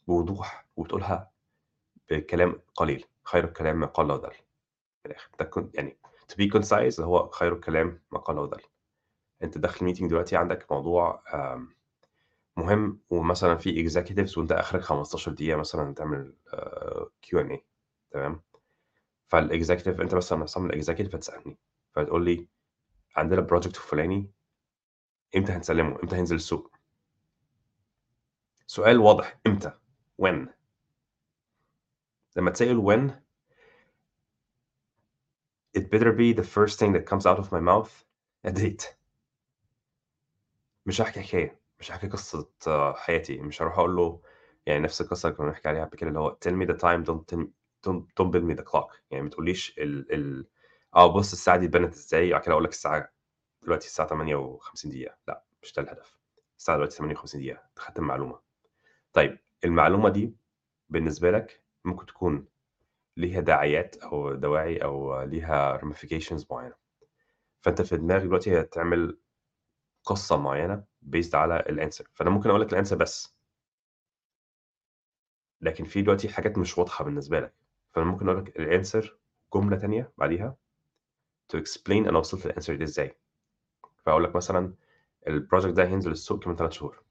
بوضوح 0.07 0.65
وبتقولها 0.75 1.31
بكلام 2.11 2.61
قليل 2.75 3.05
خير 3.23 3.43
الكلام 3.45 3.79
ما 3.79 3.87
قل 3.87 4.11
ودل. 4.11 4.33
في 5.03 5.09
الآخر. 5.09 5.29
ده 5.39 5.45
كن- 5.45 5.71
يعني 5.73 5.97
to 6.31 6.35
be 6.35 6.49
concise 6.59 6.99
هو 6.99 7.29
خير 7.29 7.53
الكلام 7.53 8.01
ما 8.11 8.19
قل 8.19 8.37
ودل 8.39 8.61
أنت 9.43 9.57
داخل 9.57 9.85
meeting 9.85 10.09
دلوقتي 10.09 10.35
عندك 10.35 10.71
موضوع 10.71 11.23
مهم 12.57 13.01
ومثلا 13.09 13.57
في 13.57 13.81
executives 13.81 14.37
وأنت 14.37 14.51
آخرك 14.51 14.81
15 14.81 15.31
دقيقة 15.31 15.57
مثلا 15.57 15.93
تعمل 15.93 16.35
Q 17.21 17.39
and 17.39 17.51
A 17.51 17.65
تمام؟ 18.11 18.41
فال 19.27 19.41
executive 19.41 20.01
أنت 20.01 20.15
مثلا 20.15 20.45
صمم 20.45 20.65
ال 20.65 20.70
executive 20.70 21.15
هتسألني. 21.15 21.57
فتقول 21.93 22.25
لي 22.25 22.47
عندنا 23.15 23.41
project 23.41 23.75
فلاني 23.75 24.31
إمتى 25.35 25.51
هنسلمه؟ 25.51 25.99
إمتى 26.03 26.15
هينزل 26.15 26.35
السوق؟ 26.35 26.71
سؤال 28.67 28.97
واضح. 28.99 29.39
إمتى؟ 29.47 29.71
when 30.21 30.47
لما 32.35 32.51
تسأل 32.51 32.77
when 32.85 33.22
it 35.73 35.89
better 35.91 36.11
be 36.11 36.33
the 36.33 36.43
first 36.43 36.79
thing 36.79 36.93
that 36.93 37.05
comes 37.05 37.25
out 37.25 37.39
of 37.39 37.51
my 37.51 37.59
mouth 37.59 38.05
a 38.43 38.51
date. 38.51 38.95
مش 40.85 41.01
هحكي 41.01 41.21
حكاية 41.21 41.59
مش 41.79 41.91
هحكي 41.91 42.07
قصة 42.07 42.49
آه، 42.67 42.93
حياتي 42.93 43.37
مش 43.37 43.61
هروح 43.61 43.77
أقول 43.79 43.95
له 43.95 44.21
يعني 44.65 44.79
نفس 44.79 45.01
القصة 45.01 45.27
اللي 45.27 45.37
كنا 45.37 45.47
بنحكي 45.47 45.67
عليها 45.67 45.85
قبل 45.85 45.97
كده 45.97 46.09
اللي 46.09 46.19
هو 46.19 46.37
tell 46.45 46.51
me 46.51 46.67
the 46.73 46.77
time 46.79 47.05
don't 47.07 47.35
tell 47.35 47.47
don't, 47.87 48.03
don't 48.19 48.31
bill 48.31 48.43
me 48.51 48.55
the 48.59 48.63
clock. 48.71 48.97
يعني 49.11 49.23
ما 49.23 49.29
تقوليش 49.29 49.75
ال 49.79 50.13
ال 50.13 50.47
آه 50.95 51.13
بص 51.13 51.31
الساعة 51.31 51.57
دي 51.57 51.65
اتبنت 51.65 51.93
إزاي 51.93 52.31
بعد 52.31 52.41
كده 52.41 52.51
أقول 52.51 52.63
لك 52.63 52.69
الساعة 52.71 53.09
دلوقتي 53.63 53.87
الساعة 53.87 54.07
58 54.09 54.91
دقيقة. 54.91 55.15
لا 55.27 55.43
مش 55.63 55.73
ده 55.73 55.81
الهدف. 55.81 56.17
الساعة 56.57 56.77
دلوقتي 56.77 56.97
58 56.97 57.41
دقيقة. 57.41 57.63
خدت 57.77 57.99
المعلومه 57.99 58.39
طيب 59.13 59.39
المعلومة 59.65 60.09
دي 60.09 60.35
بالنسبة 60.89 61.31
لك 61.31 61.63
ممكن 61.85 62.05
تكون 62.05 62.47
ليها 63.17 63.41
داعيات 63.41 63.95
أو 63.97 64.33
دواعي 64.35 64.77
أو 64.77 65.21
ليها 65.23 65.77
ramifications 65.77 66.45
معينة. 66.51 66.75
فأنت 67.61 67.81
في 67.81 67.97
دماغك 67.97 68.21
دلوقتي 68.23 68.59
هتعمل 68.61 69.19
قصة 70.05 70.37
معينة 70.37 70.83
بيزد 71.01 71.35
على 71.35 71.55
ال 71.59 71.66
answer 71.66 72.09
فأنا 72.13 72.29
ممكن 72.29 72.49
أقول 72.49 72.61
لك 72.61 72.73
ال 72.73 72.76
answer 72.76 72.95
بس. 72.95 73.35
لكن 75.61 75.83
في 75.85 76.01
دلوقتي 76.01 76.29
حاجات 76.29 76.57
مش 76.57 76.77
واضحة 76.77 77.05
بالنسبة 77.05 77.39
لك. 77.39 77.53
فأنا 77.93 78.05
ممكن 78.05 78.29
أقول 78.29 78.41
لك 78.45 78.59
ال 78.59 78.68
answer 78.68 79.17
جملة 79.53 79.77
تانية 79.77 80.11
بعديها 80.17 80.55
to 81.53 81.59
explain 81.59 81.91
أنا 81.91 82.17
وصلت 82.19 82.45
لل 82.45 82.53
answer 82.53 82.75
دي 82.75 82.83
إزاي. 82.83 83.17
فأقول 84.05 84.23
لك 84.23 84.35
مثلا 84.35 84.73
ال 85.27 85.33
project 85.33 85.73
ده 85.73 85.83
هينزل 85.87 86.11
السوق 86.11 86.43
كمان 86.43 86.55
ثلاث 86.57 86.71
شهور. 86.71 87.03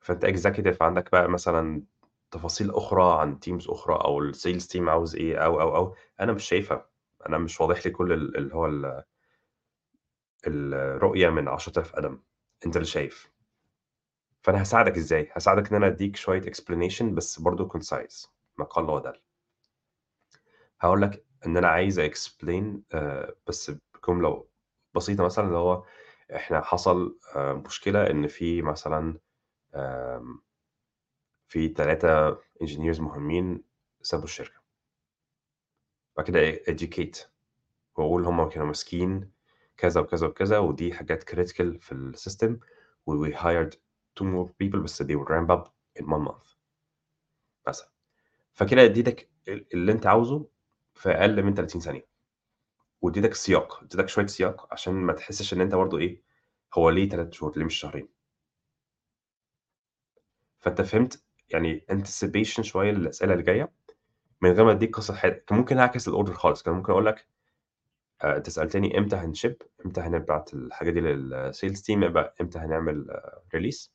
فأنت 0.00 0.24
executive 0.24 0.82
عندك 0.82 1.10
بقى 1.12 1.28
مثلا 1.28 1.82
تفاصيل 2.36 2.70
أخرى 2.74 3.20
عن 3.20 3.40
teams 3.40 3.68
أخرى 3.70 3.94
أو 4.04 4.18
ال 4.20 4.28
sales 4.28 4.66
team 4.66 4.88
عاوز 4.88 5.16
إيه 5.16 5.36
أو 5.44 5.60
أو 5.60 5.76
أو. 5.76 5.94
أنا 6.20 6.32
مش 6.32 6.44
شايفها. 6.44 6.88
أنا 7.28 7.38
مش 7.38 7.60
واضح 7.60 7.86
لي 7.86 7.92
كل 7.92 8.12
ال- 8.12 8.36
اللي 8.36 8.54
هو 8.54 8.66
ال- 8.66 9.02
الرؤية 10.46 11.28
من 11.30 11.48
10000 11.48 11.92
قدم. 11.96 12.22
أنت 12.66 12.76
اللي 12.76 12.86
شايف. 12.86 13.32
فأنا 14.42 14.62
هساعدك 14.62 14.96
إزاي؟ 14.96 15.30
هساعدك 15.32 15.68
إن 15.70 15.76
أنا 15.76 15.86
أديك 15.86 16.16
شوية 16.16 16.40
explanation 16.42 17.02
بس 17.02 17.40
برضو 17.40 17.68
concise. 17.68 18.28
ما 18.58 18.64
قل 18.64 18.90
ودل 18.90 19.20
هقول 20.80 21.02
لك 21.02 21.24
إن 21.46 21.56
أنا 21.56 21.68
عايز 21.68 22.00
explain 22.00 22.64
آه، 22.92 23.34
بس 23.46 23.70
بجملة 23.94 24.46
بسيطة 24.94 25.24
مثلا 25.24 25.46
اللي 25.46 25.58
هو 25.58 25.84
إحنا 26.34 26.60
حصل 26.60 27.18
آه، 27.36 27.52
مشكلة 27.52 28.10
إن 28.10 28.26
في 28.26 28.62
مثلا 28.62 29.18
في 31.48 31.68
ثلاثة 31.68 32.38
engineers 32.62 33.00
مهمين 33.00 33.62
سابوا 34.02 34.24
الشركة. 34.24 34.60
بعد 36.16 36.26
كده 36.26 36.52
educate. 36.52 37.26
وأقول 37.96 38.24
هم 38.24 38.48
كانوا 38.48 38.66
ماسكين 38.66 39.30
كذا 39.76 40.00
وكذا 40.00 40.26
وكذا 40.26 40.58
ودي 40.58 40.94
حاجات 40.94 41.30
critical 41.30 41.78
في 41.80 41.92
ال 41.92 42.01
system 42.01 42.58
و 43.06 43.26
we 43.26 43.32
hired 43.34 43.72
two 44.20 44.24
more 44.24 44.48
people 44.62 44.76
بس 44.78 45.02
they 45.02 45.06
will 45.06 45.28
ramp 45.28 45.50
up 45.50 45.68
in 46.00 46.04
one 46.04 46.28
month. 46.28 46.56
مثلا 47.68 47.88
فكده 48.52 48.84
اديتك 48.84 49.30
ال- 49.48 49.74
اللي 49.74 49.92
انت 49.92 50.06
عاوزه 50.06 50.48
في 50.94 51.08
أقل 51.10 51.42
من 51.42 51.54
30 51.54 51.80
ثانية. 51.80 52.06
واديتك 53.02 53.34
سياق. 53.34 53.82
اديتك 53.82 54.08
شوية 54.08 54.26
سياق 54.26 54.72
عشان 54.72 54.94
ما 54.94 55.12
تحسش 55.12 55.52
إن 55.54 55.60
انت 55.60 55.74
برضو 55.74 55.98
إيه 55.98 56.22
هو 56.74 56.90
ليه 56.90 57.08
ثلاث 57.08 57.32
شهور 57.32 57.58
ليه 57.58 57.64
مش 57.64 57.74
شهرين. 57.74 58.08
فأنت 60.60 60.82
فهمت 60.82 61.22
يعني 61.50 61.84
anticipation 61.92 62.60
شوية 62.60 62.90
للأسئلة 62.90 63.32
اللي 63.32 63.44
جاية. 63.44 63.72
من 64.40 64.50
غير 64.52 64.64
ما 64.64 64.72
أديك 64.72 64.96
قصة 64.96 65.14
حياتك 65.14 65.44
كان 65.44 65.58
ممكن 65.58 65.78
أعكس 65.78 66.08
ال 66.08 66.12
order 66.12 66.34
خالص. 66.34 66.62
كان 66.62 66.74
ممكن 66.74 66.92
أقول 66.92 67.06
لك 67.06 67.26
آه، 68.22 68.36
أنت 68.36 68.50
سألتني 68.50 68.98
إمتى 68.98 69.16
هن 69.16 69.29
ship؟ 69.29 69.62
إمتى 69.86 70.00
هنبعت 70.00 70.54
الحاجة 70.54 70.90
دي 70.90 71.00
لل 71.00 71.23
sales 71.23 71.82
team 71.82 72.04
إمتى 72.40 72.58
هنعمل 72.58 73.20
release 73.54 73.92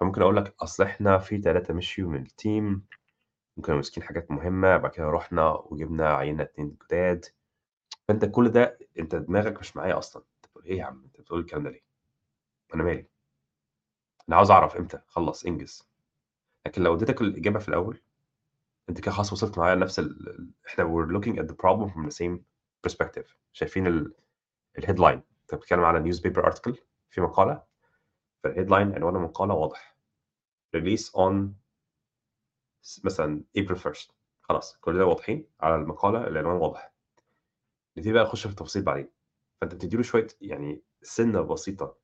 فممكن 0.00 0.22
أقول 0.22 0.36
لك 0.36 0.54
أصل 0.62 0.82
إحنا 0.84 1.18
في 1.18 1.38
ثلاثة 1.42 1.74
مشيوا 1.74 2.10
من 2.10 2.22
ال 2.22 2.34
team 2.34 2.82
ممكن 3.56 3.74
ماسكين 3.74 4.02
حاجات 4.02 4.30
مهمة 4.30 4.76
بعد 4.76 4.90
كده 4.90 5.06
رحنا 5.10 5.50
وجبنا 5.52 6.14
عينا 6.16 6.42
اتنين 6.42 6.76
جداد. 6.86 7.24
فأنت 8.08 8.24
كل 8.24 8.48
ده 8.48 8.78
أنت 8.98 9.14
دماغك 9.14 9.60
مش 9.60 9.76
معايا 9.76 9.98
أصلا. 9.98 10.22
أنت 10.36 10.46
بتقول 10.46 10.64
إيه 10.66 10.78
يا 10.78 10.84
عم؟ 10.84 11.02
أنت 11.04 11.20
بتقول 11.20 11.40
الكلام 11.40 11.62
ده 11.64 11.70
ليه؟ 11.70 11.82
أنا 12.74 12.82
مالي؟ 12.82 13.06
أنا 14.28 14.36
عاوز 14.36 14.50
أعرف 14.50 14.76
إمتى؟ 14.76 15.00
خلص 15.08 15.44
إنجز. 15.46 15.89
لكن 16.66 16.82
لو 16.82 16.94
اديتك 16.94 17.20
الإجابة 17.20 17.58
في 17.58 17.68
الأول 17.68 18.00
أنت 18.88 19.00
كده 19.00 19.12
خلاص 19.12 19.32
وصلت 19.32 19.58
معايا 19.58 19.74
لنفس 19.74 19.98
ال... 19.98 20.50
إحنا 20.66 20.84
we're 20.84 21.08
looking 21.20 21.36
at 21.38 21.44
the 21.46 21.54
problem 21.54 21.88
from 21.92 22.06
the 22.10 22.16
same 22.16 22.38
perspective. 22.88 23.34
شايفين 23.52 23.86
ال... 23.86 24.14
ال 24.78 24.83
headline 24.83 25.22
أنت 25.42 25.54
بتتكلم 25.54 25.80
على 25.84 26.00
newspaper 26.00 26.46
article 26.46 26.78
في 27.10 27.20
مقالة 27.20 27.62
فال 28.42 28.52
headline 28.52 28.94
عنوان 28.94 29.16
المقالة 29.16 29.54
واضح. 29.54 29.96
release 30.74 31.14
on 31.14 31.56
مثلا 33.04 33.42
ابريل 33.56 33.78
1 33.86 33.94
خلاص 34.40 34.76
كل 34.76 34.98
ده 34.98 35.06
واضحين 35.06 35.46
على 35.60 35.74
المقالة 35.74 36.26
العنوان 36.26 36.56
واضح. 36.56 36.92
نبتدي 37.96 38.12
بقى 38.12 38.24
نخش 38.24 38.42
في 38.46 38.50
التفاصيل 38.52 38.82
بعدين. 38.82 39.08
فأنت 39.60 39.74
بتديله 39.74 40.02
شوية 40.02 40.26
يعني 40.40 40.82
سنة 41.02 41.40
بسيطة 41.40 41.96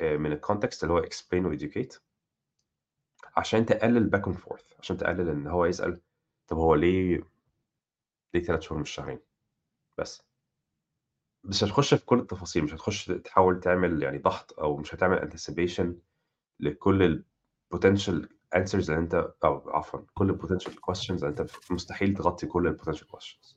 آه، 0.00 0.16
من 0.16 0.32
ال 0.32 0.38
context 0.38 0.82
اللي 0.84 0.94
هو 0.94 1.02
explain 1.02 1.44
و 1.44 1.56
educate. 1.56 1.98
عشان 3.36 3.66
تقلل 3.66 4.04
back 4.04 4.26
and 4.26 4.36
forth 4.36 4.64
عشان 4.80 4.96
تقلل 4.96 5.28
إن 5.28 5.46
هو 5.46 5.64
يسأل 5.64 6.00
طب 6.48 6.56
هو 6.56 6.74
ليه 6.74 7.20
ليه 8.34 8.42
ثلاث 8.42 8.60
شهور 8.60 8.80
مش 8.80 8.90
شهرين 8.90 9.18
بس. 9.98 10.22
مش 11.44 11.64
هتخش 11.64 11.94
في 11.94 12.04
كل 12.04 12.18
التفاصيل 12.18 12.64
مش 12.64 12.74
هتخش 12.74 13.06
تحاول 13.06 13.60
تعمل 13.60 14.02
يعني 14.02 14.18
ضغط 14.18 14.58
أو 14.58 14.76
مش 14.76 14.94
هتعمل 14.94 15.30
anticipation 15.30 15.86
لكل 16.60 17.02
ال 17.02 17.24
potential 17.74 18.26
answers 18.56 18.74
اللي 18.74 18.98
أنت 18.98 19.32
أو 19.44 19.70
عفوا 19.70 20.00
كل 20.14 20.30
ال 20.30 20.40
potential 20.40 20.72
questions 20.72 21.10
اللي 21.10 21.28
أنت 21.28 21.46
مستحيل 21.70 22.14
تغطي 22.14 22.46
كل 22.46 22.66
ال 22.66 22.80
potential 22.80 23.16
questions. 23.16 23.54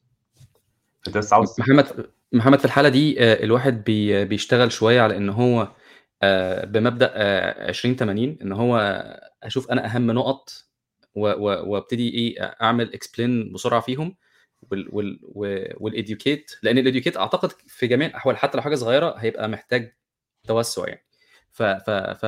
أنت 1.07 1.17
بس 1.17 1.33
عاوز 1.33 1.55
محمد 1.59 2.09
محمد 2.33 2.59
في 2.59 2.65
الحالة 2.65 2.89
دي 2.89 3.23
آه، 3.23 3.43
الواحد 3.43 3.83
بي 3.83 4.25
بيشتغل 4.25 4.71
شوية 4.71 5.01
على 5.01 5.17
إن 5.17 5.29
هو 5.29 5.71
بمبدأ 6.65 7.11
آه، 7.15 7.69
20 7.69 7.95
80 7.95 8.37
إن 8.41 8.51
هو 8.51 8.77
أشوف 9.43 9.71
أنا 9.71 9.85
أهم 9.85 10.11
نقط 10.11 10.49
وأبتدي 11.15 12.09
إيه 12.09 12.41
أعمل 12.61 12.93
explain 12.93 13.53
بسرعة 13.53 13.81
فيهم 13.81 14.15
وال 14.71 14.89
وال 14.91 15.19
وال 15.77 15.94
educate 15.94 16.51
لأن 16.63 16.77
ال 16.77 16.82
educate 16.82 17.17
أعتقد 17.17 17.51
في 17.67 17.87
جميع 17.87 18.07
الأحوال 18.07 18.37
حتى 18.37 18.57
لو 18.57 18.63
حاجة 18.63 18.75
صغيرة 18.75 19.15
هيبقى 19.17 19.49
محتاج 19.49 19.93
توسع 20.47 20.87
يعني. 20.87 21.05
ف 21.51 21.63
ف 21.63 21.89
ف 21.91 22.25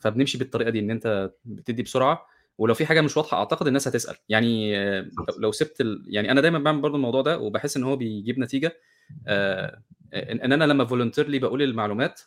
فبنمشي 0.00 0.38
بالطريقة 0.38 0.70
دي 0.70 0.78
إن 0.80 0.90
أنت 0.90 1.30
بتدي 1.44 1.82
بسرعة 1.82 2.26
ولو 2.58 2.74
في 2.74 2.86
حاجة 2.86 3.00
مش 3.00 3.16
واضحة 3.16 3.36
أعتقد 3.38 3.66
الناس 3.66 3.88
هتسأل. 3.88 4.16
يعني 4.28 4.78
آه، 4.78 5.06
لو- 5.38 5.52
سبت 5.52 5.80
ال... 5.80 6.04
يعني 6.08 6.30
أنا 6.30 6.40
دايما 6.40 6.58
بعمل 6.58 6.80
برضو 6.80 6.96
الموضوع 6.96 7.22
ده 7.22 7.38
وبحس 7.38 7.76
إن 7.76 7.84
هو 7.84 7.96
بيجيب 7.96 8.38
نتيجة 8.38 8.66
آه، 8.68 8.72
ان 9.28 10.40
إن 10.40 10.52
أنا 10.52 10.64
لما 10.64 10.84
voluntarily 10.84 11.38
بقول 11.38 11.62
المعلومات 11.62 12.20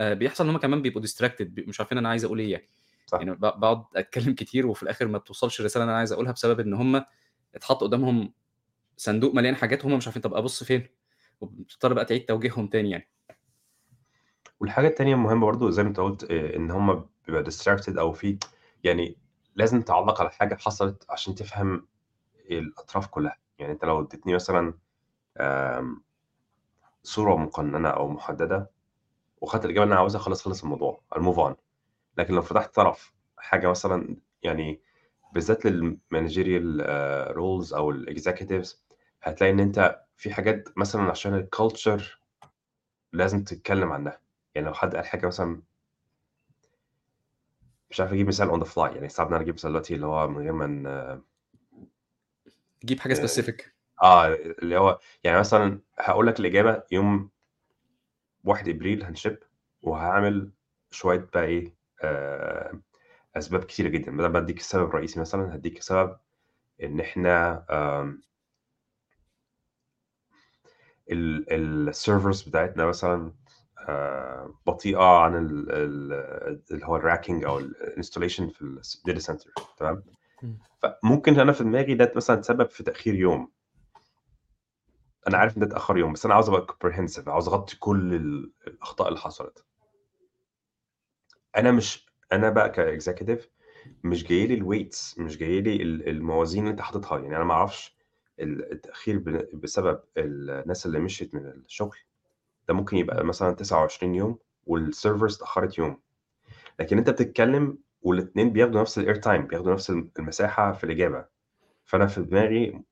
آه، 0.00 0.14
بيحصل 0.14 0.44
إن 0.44 0.50
هم 0.50 0.58
كمان 0.58 0.82
بيبقوا 0.82 1.00
distracted 1.02 1.60
مش 1.68 1.80
عارفين 1.80 1.98
أنا 1.98 2.08
عايز 2.08 2.24
أقول 2.24 2.38
إيه 2.38 2.52
يعني. 2.52 2.68
صح. 3.06 3.18
يعني 3.18 3.34
بقعد 3.34 3.84
أتكلم 3.96 4.34
كتير 4.34 4.66
وفي 4.66 4.82
الآخر 4.82 5.06
ما 5.06 5.18
بتوصلش 5.18 5.60
الرساله 5.60 5.82
اللي 5.82 5.90
أنا 5.90 5.98
عايز 5.98 6.12
أقولها 6.12 6.32
بسبب 6.32 6.60
إن 6.60 6.74
هم 6.74 7.04
اتحط 7.54 7.80
قدامهم 7.80 8.32
صندوق 8.96 9.34
مليان 9.34 9.56
حاجات 9.56 9.84
هم 9.84 9.96
مش 9.96 10.06
عارفين 10.06 10.22
طب 10.22 10.34
أبص 10.34 10.64
فين؟ 10.64 10.86
وبتضطر 11.40 11.92
بقى 11.92 12.04
تعيد 12.04 12.24
توجيههم 12.24 12.66
تاني 12.66 12.90
يعني. 12.90 13.08
والحاجة 14.60 14.86
التانية 14.88 15.14
المهمة 15.14 15.46
برضو 15.46 15.70
زي 15.70 15.82
ما 15.82 15.88
أنت 15.88 16.00
قلت 16.00 16.30
آه، 16.30 16.56
إن 16.56 16.70
هم 16.70 17.06
بيبقى 17.26 17.44
distracted 17.44 17.98
أو 17.98 18.12
في 18.12 18.38
يعني 18.84 19.16
لازم 19.54 19.82
تعلق 19.82 20.20
على 20.20 20.30
حاجة 20.30 20.54
حصلت 20.54 21.06
عشان 21.10 21.34
تفهم 21.34 21.86
الأطراف 22.50 23.06
كلها. 23.06 23.36
يعني 23.58 23.72
أنت 23.72 23.84
لو 23.84 24.00
اديتني 24.00 24.34
مثلا 24.34 24.74
آم، 27.08 27.12
صورة 27.14 27.36
مقننة 27.36 27.88
أو 27.88 28.08
محددة 28.08 28.70
وخدت 29.40 29.64
الإجابة 29.64 29.82
اللي 29.84 29.92
أنا 29.92 30.00
عاوزها 30.00 30.20
خلاص 30.20 30.42
خلص 30.42 30.62
الموضوع 30.62 31.00
ال 31.16 31.20
move 31.20 31.38
on 31.38 31.56
لكن 32.18 32.34
لو 32.34 32.42
فتحت 32.42 32.74
طرف 32.74 33.12
حاجة 33.36 33.70
مثلا 33.70 34.16
يعني 34.42 34.80
بالذات 35.32 35.64
لل 35.66 35.86
managerial 35.86 36.86
roles 37.36 37.74
أو 37.74 37.90
ال 37.90 37.98
executives 37.98 38.82
هتلاقي 39.22 39.52
إن 39.52 39.60
أنت 39.60 40.00
في 40.16 40.34
حاجات 40.34 40.68
مثلا 40.78 41.02
عشان 41.02 41.34
ال 41.34 41.45
culture 41.45 42.20
لازم 43.12 43.44
تتكلم 43.44 43.92
عنها. 43.92 44.20
يعني 44.54 44.66
لو 44.66 44.74
حد 44.74 44.96
قال 44.96 45.06
حاجة 45.06 45.26
مثلا 45.26 45.62
مش 47.90 48.00
عارف 48.00 48.12
أجيب 48.12 48.26
مثال 48.28 48.48
on 48.48 48.58
the 48.60 48.64
fly 48.64 48.94
يعني 48.94 49.08
صعب 49.08 49.26
إن 49.26 49.34
أنا 49.34 49.42
أجيب 49.42 49.54
مثال 49.54 49.70
دلوقتي 49.70 49.94
اللي 49.94 50.06
هو 50.06 50.28
من 50.28 50.38
غير 50.42 50.52
ما 50.52 51.20
تجيب 52.80 53.00
حاجة 53.00 53.12
آه، 53.12 53.16
specific 53.16 53.74
آه 54.02 54.26
اللي 54.34 54.76
هو 54.78 54.98
يعني 55.24 55.38
مثلا 55.38 55.80
هقول 55.98 56.26
لك 56.26 56.40
الإجابة 56.40 56.82
يوم 56.92 57.30
1 58.44 58.68
إبريل 58.68 59.04
هن 59.04 59.15
ship 59.15 59.36
وهعمل 59.82 60.50
شوية 60.90 61.28
بقى 61.34 61.44
إيه 61.44 61.74
آه 62.02 62.80
أسباب 63.36 63.64
كتيرة 63.64 63.88
جدا. 63.88 64.16
بدل 64.16 64.26
ما 64.26 64.38
أديك 64.38 64.58
السبب 64.58 64.88
الرئيسي 64.88 65.20
مثلا 65.20 65.54
هديك 65.54 65.82
سبب 65.82 66.16
إن 66.82 67.00
إحنا 67.00 67.64
آم، 67.70 68.22
ال 71.10 71.26
servers 71.26 72.42
بتاعتنا 72.42 72.86
مثلا 72.86 73.32
آه، 73.88 74.54
بطيئة 74.66 75.02
عن 75.22 75.36
ال- 75.36 75.72
ال- 75.72 76.60
اللي 76.70 76.86
هو 76.86 76.96
racking 76.96 77.44
أو 77.44 77.58
ال 77.58 77.65
installation 77.65 78.48
في 78.48 78.62
ال 78.62 78.73
data 78.73 79.18
center 79.18 79.50
تمام؟ 79.78 80.04
مم. 80.42 80.58
فممكن 80.82 81.40
أنا 81.40 81.52
في 81.52 81.64
دماغي 81.64 81.94
ده 81.94 82.12
مثلا 82.16 82.36
تسبب 82.36 82.70
في 82.70 82.82
تأخير 82.82 83.14
يوم. 83.14 83.50
أنا 85.28 85.38
عارف 85.38 85.56
إن 85.56 85.60
ده 85.60 85.66
اتأخر 85.66 85.98
يوم 85.98 86.12
بس 86.12 86.24
أنا 86.24 86.34
عاوز 86.34 86.48
أبقى 86.48 86.66
comprehensive 86.66 87.28
عاوز 87.28 87.48
أغطي 87.48 87.76
كل 87.78 88.14
ال- 88.14 88.52
الأخطاء 88.66 89.08
اللي 89.08 89.18
حصلت. 89.20 89.64
أنا 91.56 91.72
مش 91.72 92.06
أنا 92.32 92.50
بقى 92.50 92.70
ك 92.70 92.78
executive 92.78 93.48
مش 94.04 94.24
جاي 94.24 94.46
لي 94.46 94.54
ال 94.54 94.62
weights 94.62 95.18
مش 95.18 95.36
جاي 95.38 95.60
لي 95.60 95.76
ال- 95.82 96.08
الموازين 96.08 96.62
اللي 96.62 96.70
أنت 96.72 96.80
حاططها. 96.80 97.18
يعني 97.18 97.36
أنا 97.36 97.44
ما 97.44 97.54
أعرفش 97.54 97.96
ال- 98.40 98.72
التأخير 98.72 99.18
بسبب 99.54 100.00
الناس 100.16 100.86
اللي 100.86 100.98
مشيت 100.98 101.34
من 101.34 101.46
الشغل. 101.46 101.96
ده 102.68 102.74
ممكن 102.74 102.96
يبقى 102.96 103.24
مثلا 103.24 103.52
29 103.54 104.14
يوم 104.14 104.38
وال 104.66 104.82
servers 104.82 105.36
اتأخرت 105.36 105.78
يوم. 105.78 106.00
لكن 106.80 106.98
أنت 106.98 107.10
بتتكلم 107.10 107.78
والاثنين 108.02 108.50
بياخدوا 108.52 108.80
نفس 108.80 108.98
ال 108.98 109.02
air 109.02 109.14
time 109.16 109.46
بياخدوا 109.46 109.72
نفس 109.72 109.90
المساحة 109.90 110.72
في 110.72 110.84
الإجابة. 110.84 111.24
فأنا 111.84 112.06
في 112.06 112.20
دماغي 112.22 112.82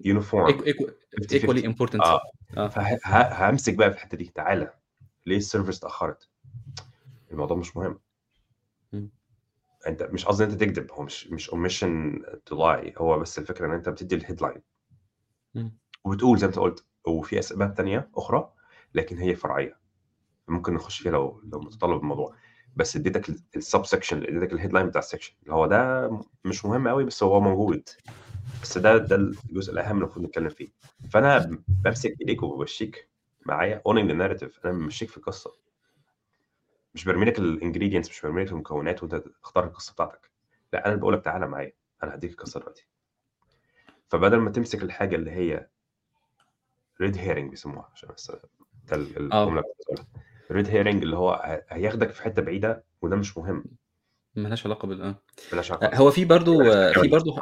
uniform 0.00 0.46
50 0.46 0.66
equally 0.66 1.60
50 1.60 1.64
important 1.64 2.02
آه. 2.02 2.20
آه. 2.56 2.68
فهمسك 2.68 3.74
بقى 3.74 3.90
في 3.90 3.96
الحتة 3.96 4.16
دي. 4.16 4.24
تعالى. 4.34 4.72
ليه 5.26 5.36
ال 5.36 5.41
servers 5.41 5.76
اتأخرت؟ 5.76 6.28
الموضوع 7.30 7.56
مش 7.56 7.76
مهم. 7.76 7.98
انت 9.86 10.02
مش 10.02 10.24
قصدي 10.24 10.44
انت 10.44 10.52
تكذب. 10.52 10.92
هو 10.92 11.02
مش 11.02 11.26
مش 11.26 11.50
omission 11.50 12.22
to 12.46 12.56
lie 12.66 12.94
هو 12.98 13.18
بس 13.18 13.38
الفكرة 13.38 13.66
إن 13.66 13.72
انت 13.72 13.88
بتدي 13.88 14.14
ال 14.14 14.19
headline. 14.19 14.62
وبتقول 16.04 16.38
زي 16.38 16.46
ما 16.46 16.50
انت 16.50 16.58
قلت 16.58 16.84
وفي 17.06 17.38
أسباب 17.38 17.74
تانية 17.74 18.08
أخرى 18.16 18.52
لكن 18.94 19.18
هي 19.18 19.34
فرعية. 19.34 19.78
ممكن 20.48 20.74
نخش 20.74 20.98
فيها 20.98 21.12
لو 21.12 21.42
لو 21.52 21.60
متطلب 21.60 22.00
الموضوع. 22.00 22.34
بس 22.76 22.96
اديتك 22.96 23.28
ال 23.56 23.86
subsection 23.86 24.22
اديتك 24.22 24.52
ال 24.52 24.56
headline 24.56 24.86
بتاع 24.86 24.98
ال 24.98 25.02
section 25.02 25.34
اللي 25.42 25.54
هو 25.54 25.66
ده 25.66 26.10
مش 26.44 26.64
مهم 26.64 26.88
قوي 26.88 27.04
بس 27.04 27.22
هو 27.22 27.40
موجود. 27.40 27.88
بس 28.62 28.78
ده 28.78 28.96
ده 28.96 29.16
الجزء 29.16 29.72
الأهم 29.72 29.98
المفروض 29.98 30.24
نتكلم 30.24 30.48
فيه. 30.48 30.68
فأنا 31.10 31.62
بمسك 31.68 32.16
إيديك 32.20 32.42
وبمشيك 32.42 33.08
معايا 33.46 33.82
owning 33.86 34.10
ال 34.10 34.16
narrative 34.16 34.66
أنا 34.66 34.72
بمشيك 34.72 35.10
في 35.10 35.16
القصة 35.16 35.52
مش 36.94 37.04
برمي 37.04 37.26
لك 37.26 37.38
ال 37.38 37.44
ingredients 37.44 38.10
مش 38.10 38.20
برمي 38.22 38.44
لك 38.44 38.52
المكونات 38.52 39.02
وأنت 39.02 39.14
تختار 39.14 39.64
القصة 39.64 39.92
بتاعتك. 39.92 40.30
لا 40.72 40.86
أنا 40.86 40.94
بقول 40.96 41.14
لك 41.14 41.24
تعالى 41.24 41.46
معايا. 41.46 41.72
أنا 42.02 42.14
هديك 42.14 42.30
القصة 42.30 42.60
دلوقتي. 42.60 42.86
فبدل 44.08 44.36
ما 44.36 44.50
تمسك 44.50 44.82
الحاجة 44.82 45.16
اللي 45.16 45.30
هي 45.30 45.66
red 47.00 47.16
herring 47.16 47.50
بيسموها 47.50 47.88
عشان 47.94 48.08
بس 48.16 48.30
ده 48.30 48.40
آه. 49.32 49.44
الجملة 49.44 49.62
red 50.50 50.68
herring 50.68 51.02
اللي 51.02 51.16
هو 51.16 51.62
هياخدك 51.68 52.10
في 52.10 52.22
حتة 52.22 52.42
بعيدة 52.42 52.84
وده 53.02 53.16
مش 53.16 53.38
مهم. 53.38 53.64
ملهاش 54.36 54.66
علاقة 54.66 54.88
بال 54.88 55.02
آه. 55.02 55.14
علاقة. 55.52 55.96
هو 55.96 56.10
في 56.10 56.24
برضو 56.24 56.64
في 56.92 57.08
برضو 57.08 57.36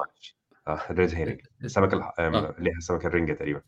red 0.68 1.14
herring. 1.14 1.40
السمكه 1.64 1.94
الح... 1.96 2.12
آه. 2.18 2.28
آم، 2.28 2.54
ليها 2.58 2.76
السمكه 2.78 3.06
الرنجة 3.06 3.32
تقريبا. 3.32 3.60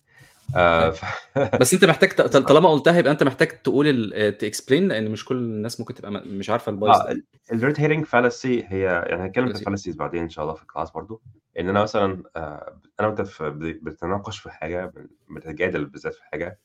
آه 0.56 0.90
ف... 0.90 1.04
بس 1.60 1.74
انت 1.74 1.84
محتاج 1.84 2.08
ت- 2.08 2.20
طالما 2.36 2.68
قلتها 2.68 2.98
يبقى 2.98 3.12
انت 3.12 3.22
محتاج 3.22 3.48
تقول 3.48 4.10
ت 4.40 4.46
explain 4.46 4.88
لأن 4.88 5.10
مش 5.10 5.24
كل 5.24 5.36
الناس 5.36 5.80
ممكن 5.80 5.94
تبقى 5.94 6.10
مش 6.10 6.50
عارفة 6.50 6.70
ال 6.70 6.75
bias 6.75 6.96
ده 6.98 7.22
ال 7.52 7.59
red 7.59 7.80
herring 7.80 8.04
fallacy 8.04 8.64
هي 8.68 8.82
يعني 8.82 9.22
هنتكلم 9.22 9.52
في. 9.52 9.58
ال 9.58 9.62
fallacies 9.62 9.96
بعدين 9.96 10.22
إن 10.22 10.28
شاء 10.28 10.44
الله 10.44 10.54
في 10.54 10.62
ال 10.62 10.67
class 10.67 10.90
برضو. 10.90 11.22
إن 11.58 11.68
أنا 11.68 11.82
مثلا 11.82 12.22
آه 12.36 12.80
أنا 13.00 13.08
وأنت 13.08 13.22
في 13.22 13.50
بت- 13.50 13.82
بتتناقش 13.82 14.38
في 14.38 14.50
حاجة 14.50 14.92
بنتجادل 15.28 15.84
بالذات 15.84 16.14
في 16.14 16.22
حاجة 16.24 16.58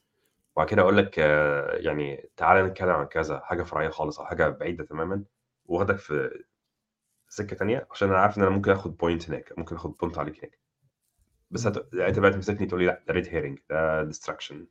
وبعد 0.56 0.68
كده 0.68 0.82
أقول 0.82 0.98
لك 0.98 1.16
آه 1.20 1.76
يعني 1.76 2.30
تعالى 2.38 2.64
نتكلم 2.64 2.90
عن 2.90 3.06
كذا 3.06 3.40
حاجة 3.40 3.64
فرعية 3.64 3.90
خالص 3.90 4.20
أو 4.20 4.26
حاجة 4.26 4.50
بعيدة 4.50 4.84
تماما 4.84 5.24
واخدك 5.66 5.98
في 5.98 6.44
سكة 7.36 7.56
تانية 7.56 7.88
عشان 7.92 8.10
أنا 8.10 8.18
عارف 8.18 8.38
إن 8.38 8.44
أنا 8.44 8.52
ممكن 8.52 8.72
آخد 8.72 8.98
point 8.98 9.30
هناك 9.30 9.54
ممكن 9.58 9.76
آخد 9.76 9.98
point 9.98 10.18
عليك 10.18 10.40
هناك. 10.40 10.60
بس 11.52 11.68
هت... 11.68 11.94
أنت 11.94 12.20
بقى 12.20 12.32
تمسكني 12.32 12.68
تقول 12.68 12.80
لي 12.82 12.86
لأ 12.88 13.04
ده 13.08 13.14
red 13.14 13.28
herring 13.28 13.60
ده 13.70 14.04
distraction 14.04 14.68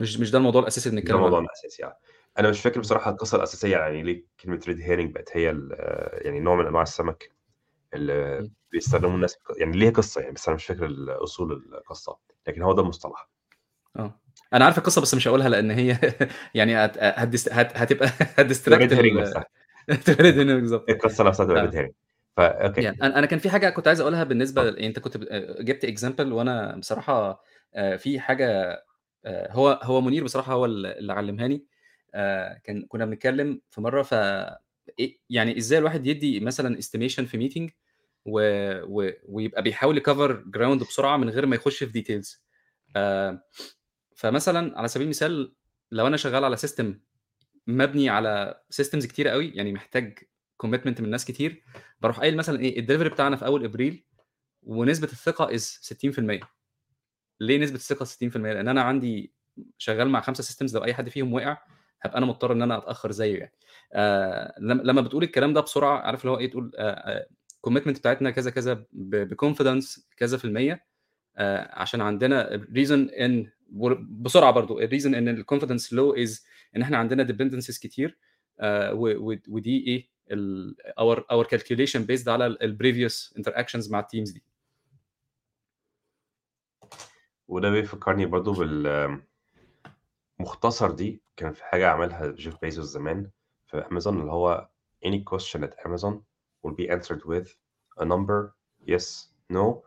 مش 0.00 0.18
مش 0.18 0.30
ده 0.30 0.38
الموضوع 0.38 0.62
الأساسي 0.62 0.88
اللي 0.88 1.00
ده 1.00 1.02
بنتكلم 1.02 1.16
عنه؟ 1.16 1.24
موضوعنا 1.26 1.46
الأساسي 1.46 1.82
يعني 1.82 1.94
أنا 2.38 2.50
مش 2.50 2.60
فاكر 2.60 2.80
بصراحة 2.80 3.10
القصة 3.10 3.36
الأساسية 3.36 3.76
يعني 3.76 4.02
ليه 4.02 4.24
كلمة 4.40 4.60
red 4.68 4.80
herring 4.80 5.14
بقت 5.14 5.36
هي 5.36 5.44
يعني 6.12 6.40
نوع 6.40 6.56
من 6.56 6.66
أنواع 6.66 6.82
السمك 6.82 7.30
اللي. 7.94 8.50
بيستخدموه 8.72 9.14
الناس 9.14 9.38
يعني 9.58 9.76
ليها 9.76 9.90
قصة 9.90 10.20
يعني 10.20 10.32
بس 10.32 10.48
أنا 10.48 10.54
مش 10.56 10.64
فاكر 10.64 10.88
أصول 11.08 11.52
القصة 11.52 12.18
لكن 12.46 12.62
هو 12.62 12.72
ده 12.72 12.82
المصطلح. 12.82 13.28
آه. 13.96 14.20
أنا 14.52 14.64
عارف 14.64 14.78
القصة 14.78 15.00
بس 15.00 15.14
مش 15.14 15.28
هقولها 15.28 15.48
لأن 15.48 15.70
هي 15.70 15.98
يعني. 16.54 16.76
هتبقى 16.76 18.08
تبقى 18.64 19.52
red 20.20 20.38
هنا 20.38 20.54
بالظبط. 20.54 20.90
القصة 20.90 21.24
نفسها 21.24 21.46
آه. 21.46 21.70
herring 21.70 21.92
فا 22.36 22.66
okay. 22.66 22.82
يعني 22.82 23.02
أنا 23.02 23.26
كان 23.26 23.38
في 23.38 23.50
حاجة 23.50 23.70
كنت 23.70 23.88
عايز 23.88 24.00
أقولها 24.00 24.24
بالنسبة 24.24 24.62
اتفضل 24.62 24.76
يعني 24.76 24.88
أنت 24.88 24.98
كنت 24.98 25.16
ب- 25.16 25.26
جبت 25.64 25.84
example 25.84 26.32
وأنا 26.32 26.76
بصراحة 26.76 27.42
آه، 27.74 27.96
في 27.96 28.20
حاجة 28.20 28.78
آه، 29.24 29.52
هو 29.52 29.80
هو 29.82 30.00
منير 30.00 30.24
بصراحة 30.24 30.52
هو 30.52 30.64
اللي 30.64 31.12
علمهاني. 31.12 31.64
آه، 32.14 32.60
كان 32.64 32.82
كنا 32.88 33.04
بنتكلم 33.06 33.60
في 33.70 33.80
مرة 33.80 34.02
ف 34.02 34.14
إيه- 35.02 35.16
يعني 35.30 35.58
إزاي 35.58 35.78
الواحد 35.78 36.06
يدي 36.06 36.40
مثلا 36.40 36.78
estimation 36.78 37.24
في 37.24 37.38
meeting 37.38 37.70
و... 38.24 38.40
و... 38.84 39.10
ويبقى 39.28 39.62
بيحاول 39.62 39.96
ي 39.96 40.02
cover 40.02 40.32
ground 40.46 40.80
بسرعة 40.80 41.16
من 41.16 41.30
غير 41.30 41.46
ما 41.46 41.56
يخش 41.56 41.84
في 41.84 41.92
details 41.92 42.42
فمثلا 44.16 44.78
على 44.78 44.88
سبيل 44.88 45.04
المثال 45.04 45.52
لو 45.90 46.06
أنا 46.06 46.16
شغال 46.16 46.44
على 46.44 46.56
system 46.56 46.98
مبني 47.66 48.08
على 48.08 48.60
systems 48.70 49.06
كتيرة 49.06 49.30
قوي 49.30 49.48
يعني 49.54 49.72
محتاج 49.72 50.18
commitment 50.56 51.00
من 51.00 51.10
ناس 51.10 51.24
كتير. 51.24 51.62
بروح 52.00 52.20
قايل 52.20 52.36
مثلا 52.36 52.60
إيه 52.60 52.78
الدليفري 52.78 53.08
بتاعنا 53.08 53.36
في 53.36 53.46
أول 53.46 53.64
أبريل 53.64 54.04
ونسبة 54.62 55.08
الثقة 55.12 55.54
is 55.54 55.78
60% 56.06 56.46
ليه 57.40 57.58
نسبة 57.58 57.76
الثقة 57.76 58.04
60% 58.04 58.36
لأن 58.36 58.68
أنا 58.68 58.82
عندي 58.82 59.32
شغال 59.78 60.08
مع 60.08 60.20
خمسة 60.20 60.42
systems 60.42 60.76
لو 60.76 60.84
أي 60.84 60.94
حد 60.94 61.08
فيهم 61.08 61.32
وقع 61.32 61.58
هبقى 62.02 62.18
أنا 62.18 62.26
مضطر 62.26 62.52
إن 62.52 62.62
أنا 62.62 62.78
أتأخر 62.78 63.10
زيه 63.12 63.38
يعني. 63.38 63.52
آه 63.92 64.54
لما 64.60 65.00
بتقول 65.00 65.22
الكلام 65.24 65.52
ده 65.52 65.60
بسرعة 65.60 65.98
عارف 65.98 66.20
اللي 66.20 66.30
هو 66.30 66.38
إيه 66.38 66.50
تقول 66.50 66.72
commitment 67.60 67.98
بتاعتنا 67.98 68.30
كذا 68.30 68.50
كذا 68.50 68.84
ب 68.92 69.03
confidence 69.03 70.08
كذا 70.16 70.36
في 70.36 70.44
المية. 70.44 70.84
آه 71.36 71.70
عشان 71.72 72.00
عندنا 72.00 72.66
reason 72.74 73.20
ان 73.20 73.50
بسرعة 74.08 74.50
برضو 74.50 74.80
ال 74.80 74.85
reason 74.85 75.14
ان 75.14 75.28
ال 75.28 75.34
confidence 75.34 75.92
low 75.92 76.14
is 76.14 76.44
إن 76.76 76.82
إحنا 76.82 76.96
عندنا 76.98 77.22
dependencies 77.22 77.78
كتير 77.78 78.18
آه، 78.60 78.94
ودي 79.48 79.86
إيه 79.86 80.12
our 80.98 81.26
our 81.30 81.46
calculation 81.46 82.04
based 82.04 82.28
على 82.28 82.46
ال 82.46 82.56
previous 82.56 83.34
interactions 83.38 83.90
مع 83.92 84.00
ال 84.00 84.05
teams 84.05 84.30
دي. 84.30 84.42
وده 87.48 87.70
بيفكرني 87.70 88.26
برضو 88.26 88.52
بالمختصر 90.38 90.90
دي 90.90 91.22
كان 91.36 91.52
في 91.52 91.64
حاجة 91.64 91.88
عملها 91.88 92.32
جيف 92.32 92.54
بيزوس 92.62 92.86
زمان 92.86 93.30
في 93.66 93.76
أمازون 93.76 94.20
اللي 94.20 94.32
هو 94.32 94.68
any 95.06 95.18
question 95.32 95.60
at 95.60 95.74
Amazon 95.86 96.14
will 96.66 96.74
be 96.74 96.88
answered 96.90 97.24
with 97.24 97.48
a 98.00 98.04
number 98.04 98.54
yes 98.86 99.28
no 99.52 99.82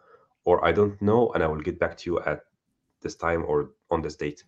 or 0.46 0.66
I 0.66 0.72
don't 0.72 1.02
know 1.02 1.32
and 1.34 1.44
I 1.44 1.48
will 1.48 1.64
get 1.70 1.80
back 1.80 1.98
to 1.98 2.04
you 2.12 2.20
at 2.20 2.40
this 3.04 3.16
time 3.16 3.44
or 3.46 3.70
on 3.92 4.02
this 4.02 4.16
date. 4.16 4.46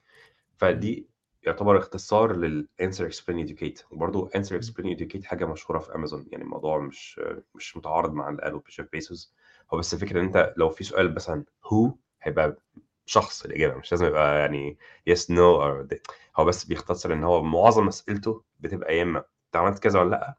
فدي 0.58 1.10
يعتبر 1.44 1.78
اختصار 1.78 2.36
لل 2.36 2.68
answer 2.82 3.04
explain 3.14 3.48
educate. 3.50 3.84
وبرضه 3.92 4.30
answer 4.30 4.62
explain 4.62 4.98
educate 4.98 5.24
حاجة 5.24 5.46
مشهورة 5.46 5.80
في 5.80 5.96
امازون 5.96 6.26
يعني 6.32 6.44
الموضوع 6.44 6.78
مش 6.80 7.22
مش 7.56 7.78
متعارض 7.78 8.14
مع 8.14 8.30
اللي 8.30 8.42
قاله 8.42 8.60
بيشوف 8.60 8.88
بيسوس 8.92 9.34
هو 9.74 9.78
بس 9.78 9.94
الفكرة 9.94 10.20
إن 10.20 10.26
أنت 10.26 10.54
لو 10.58 10.70
في 10.70 10.84
سؤال 10.84 11.16
مثلا 11.16 11.44
who 11.66 11.92
هيبقى 12.22 12.58
شخص 13.06 13.46
الإجابة 13.46 13.76
مش 13.76 13.92
لازم 13.92 14.06
يبقى 14.06 14.40
يعني 14.40 14.78
no 15.10 15.60
or 15.62 15.88
they. 15.94 16.00
هو 16.38 16.46
بس 16.46 16.66
بيختصر 16.66 17.14
إن 17.14 17.24
هو 17.24 17.44
معظم 17.44 17.88
أسئلته 17.88 18.44
بتبقى 18.60 18.98
يا 18.98 19.04
إما 19.04 19.20
أنت 19.20 19.56
عملت 19.56 19.80
كذا 19.80 20.00
ولا 20.00 20.10
لأ؟ 20.10 20.34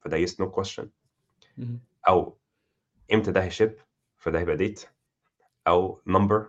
فده 0.00 0.26
yes 0.26 0.30
no 0.30 0.46
question. 0.60 0.84
أو 2.08 2.36
إمتى 3.12 3.32
ده 3.32 3.42
هيشب 3.42 3.74
فده 4.16 4.38
هيبقى 4.38 4.56
ديت 4.56 4.84
أو 5.66 6.00
نمبر 6.06 6.48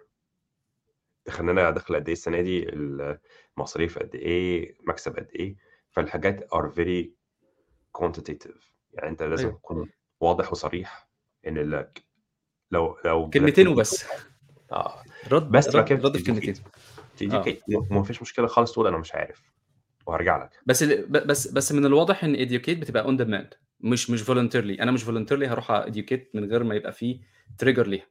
دخلنا 1.26 1.72
دخل 1.72 1.96
قد 1.96 2.08
إيه 2.08 2.14
السنة 2.14 2.42
دي 2.42 2.70
المصاريف 3.58 4.00
قد 4.00 4.16
إيه 4.16 4.76
مكسب 4.88 5.16
قد 5.16 5.28
إيه. 5.36 5.56
فالحاجات 5.92 6.48
are 6.54 6.68
very 6.76 7.06
quantitative. 7.98 8.58
يعني 8.94 9.10
أنت 9.10 9.24
لازم 9.24 9.48
أيوة. 9.48 9.58
تكون 9.60 9.90
واضح 10.20 10.52
وصريح 10.52 11.10
إن 11.48 11.58
لك 11.58 12.04
لو 12.72 12.98
لو 13.06 13.30
كلمتين 13.30 13.68
وبس. 13.68 14.06
آه. 14.72 15.04
رد 15.32 15.52
بس 15.52 15.76
رد, 15.76 15.92
رد 16.06 16.18
في 16.18 16.24
كلمتين. 16.24 16.56
تيجي 17.18 17.62
ما 17.92 18.04
فيش 18.04 18.22
مشكلة 18.22 18.48
خالص 18.48 18.72
تقول 18.74 18.88
أنا 18.88 18.98
مش 18.98 19.16
عارف. 19.16 19.42
وهرجع 20.08 20.44
لك. 20.44 20.50
بس 20.66 20.84
ال- 20.84 21.08
بس 21.08 21.48
بس 21.48 21.72
من 21.72 21.86
الواضح 21.86 22.24
إن 22.24 22.36
educate 22.36 22.70
بتبقى 22.80 23.04
on 23.04 23.18
demand 23.18 23.54
مش 23.80 24.10
مش 24.10 24.24
voluntarily. 24.24 24.82
أنا 24.82 24.92
مش 24.92 25.06
voluntarily 25.06 25.44
هروح 25.44 25.86
educate 25.86 26.22
من 26.34 26.46
غير 26.52 26.64
ما 26.64 26.76
يبقى 26.76 26.94
فيه 26.94 27.20
trigger 27.58 27.88
ليها. 27.88 28.06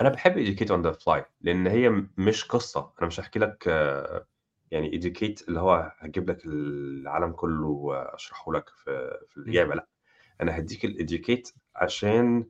أنا 0.00 0.08
بحب 0.08 0.34
educate 0.44 0.68
on 0.68 0.84
the 0.86 1.02
fly 1.04 1.22
لأن 1.40 1.66
هي 1.66 1.88
مش 2.18 2.44
قصة. 2.44 2.92
أنا 2.98 3.06
مش 3.06 3.20
هحكي 3.20 3.38
لك 3.38 3.64
آه، 3.68 4.26
يعني 4.70 5.00
educate 5.00 5.44
اللي 5.48 5.60
هو 5.60 5.92
هجيب 5.98 6.30
لك 6.30 6.44
العالم 6.46 7.32
كله 7.32 7.66
وأشرحه 7.66 8.52
لك 8.52 8.68
في 8.68 9.18
في 9.28 9.36
الإجابة 9.36 9.74
لأ. 9.74 9.86
أنا 10.40 10.58
هديك 10.58 10.86
ال 10.86 10.94
educate 10.94 11.52
عشان 11.76 12.46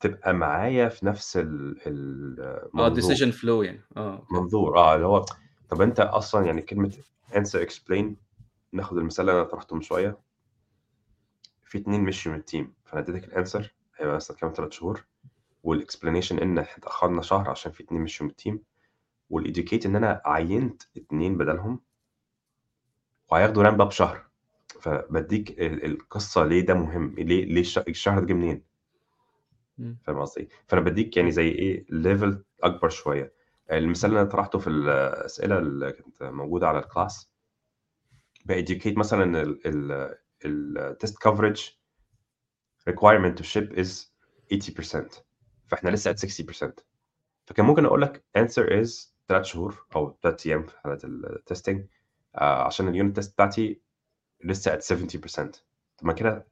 تبقى 0.00 0.32
معايا 0.34 0.88
في 0.88 1.06
نفس 1.06 1.36
ال- 1.36 2.40
آه 2.40 2.68
المنظور 2.74 3.14
decision 3.14 3.32
flow 3.34 3.64
يعني. 3.66 3.80
آه. 3.96 4.26
منظور 4.30 4.78
آه 4.78 4.94
اللي 4.94 5.06
هو 5.06 5.24
طب 5.68 5.82
أنت 5.82 6.00
أصلا 6.00 6.46
يعني 6.46 6.62
كلمة 6.62 6.96
answer 7.32 7.58
explain 7.68 8.04
ناخد 8.72 8.98
المثال 8.98 9.28
اللي 9.30 9.40
أنا 9.40 9.48
طرحته 9.48 9.76
من 9.76 9.82
شوية. 9.82 10.18
في 11.64 11.78
اتنين 11.78 12.00
مشيوا 12.04 12.34
من 12.34 12.40
ال 12.40 12.46
team 12.46 12.72
فأنا 12.84 13.00
اديتك 13.00 13.24
ال 13.24 13.31
answer 13.31 13.74
هيبقى 13.96 14.16
مثلا 14.16 14.36
كام 14.36 14.52
ثلاث 14.56 14.72
شهور. 14.72 15.04
وال 15.62 15.74
explanation 15.74 16.38
إن 16.38 16.58
إحنا 16.58 16.76
اتأخرنا 16.78 17.22
شهر 17.22 17.50
عشان 17.50 17.72
في 17.72 17.82
اتنين 17.82 18.00
مشيوا 18.00 18.24
من 18.26 18.30
ال 18.30 18.36
team 18.36 18.62
وال 19.30 19.42
educate 19.42 19.86
إن 19.86 19.96
أنا 19.96 20.22
عينت 20.24 20.82
اتنين 20.96 21.38
بدلهم 21.38 21.80
وهياخدوا 23.30 23.62
ramp 23.62 23.80
up 23.80 23.90
شهر. 23.90 24.26
فبديك 24.80 25.50
ال- 25.60 25.84
القصة 25.84 26.44
ليه 26.44 26.60
ده 26.66 26.74
مهم؟ 26.74 27.14
ليه 27.18 27.44
ليه 27.44 27.60
الش- 27.60 27.78
الشهر 27.78 28.20
ده 28.20 28.26
جه 28.26 28.32
منين. 28.32 28.62
فاهم 30.02 30.18
قصدي؟ 30.18 30.48
فأنا 30.68 30.80
بديك 30.82 31.16
يعني 31.16 31.30
زي 31.32 31.48
إيه 31.48 31.86
level 31.90 32.44
أكبر 32.62 32.88
شوية. 32.88 33.32
المثال 33.72 34.10
اللي 34.10 34.20
أنا 34.20 34.28
طرحته 34.30 34.58
في 34.58 34.66
الأسئلة 34.70 35.58
اللي 35.58 35.92
كانت 35.92 36.22
موجودة 36.22 36.68
على 36.68 36.78
ال 36.78 36.87
class 36.87 37.30
ب 38.44 38.51
educate 38.51 38.98
مثلا 38.98 39.56
ال 40.44 40.59
test 40.59 41.18
coverage 41.18 41.70
requirement 42.90 43.34
to 43.38 43.44
ship 43.44 43.72
is 43.78 44.10
80% 44.54 45.22
فاحنا 45.70 45.90
لسه 45.90 46.12
at 46.12 46.16
60% 46.16 46.72
فكان 47.46 47.66
ممكن 47.66 47.84
أقول 47.84 48.02
لك 48.02 48.24
answer 48.38 48.66
is 48.84 49.08
3 49.28 49.42
شهور 49.42 49.86
أو 49.96 50.18
3 50.22 50.48
أيام 50.50 50.62
في 50.66 50.78
حالة 50.80 50.98
ال 51.04 51.14
testing 51.14 51.86
آه 52.36 52.62
عشان 52.66 52.88
ال 52.88 52.94
unit 52.94 53.16
test 53.16 53.32
بتاعتي 53.32 53.80
لسه 54.44 54.76
at 54.78 54.80
70% 54.82 55.50
طب 55.98 56.06
ما 56.06 56.12
كده 56.12 56.46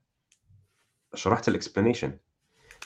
شرحت 1.15 1.49
ال 1.49 1.55
explanation 1.55 2.19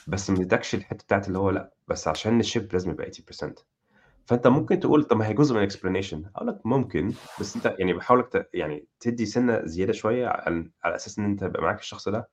بس 0.07 0.29
ما 0.29 0.41
ادكش 0.41 0.75
الحتة 0.75 1.03
بتاعت 1.03 1.27
اللي 1.27 1.37
هو 1.39 1.49
لأ 1.49 1.73
بس 1.87 2.07
عشان 2.07 2.37
ن 2.37 2.44
ship 2.44 2.73
لازم 2.73 2.91
يبقى 2.91 3.11
80% 3.11 3.53
فأنت 4.25 4.47
ممكن 4.47 4.79
تقول 4.79 5.03
طب 5.03 5.17
ما 5.17 5.27
هي 5.27 5.33
جزء 5.33 5.53
من 5.53 5.59
ال 5.59 5.64
explanation 5.64 6.25
أقول 6.35 6.47
لك 6.47 6.65
ممكن 6.65 7.13
بس 7.39 7.55
أنت 7.55 7.75
يعني 7.79 7.93
بحاولك. 7.93 8.49
يعني 8.53 8.87
تدي 8.99 9.25
سنة 9.25 9.65
زيادة 9.65 9.93
شوية 9.93 10.27
على, 10.27 10.69
على 10.83 10.95
أساس 10.95 11.19
إن 11.19 11.25
أنت 11.25 11.41
يبقى 11.41 11.61
معاك 11.63 11.79
الشخص 11.79 12.09
ده. 12.09 12.29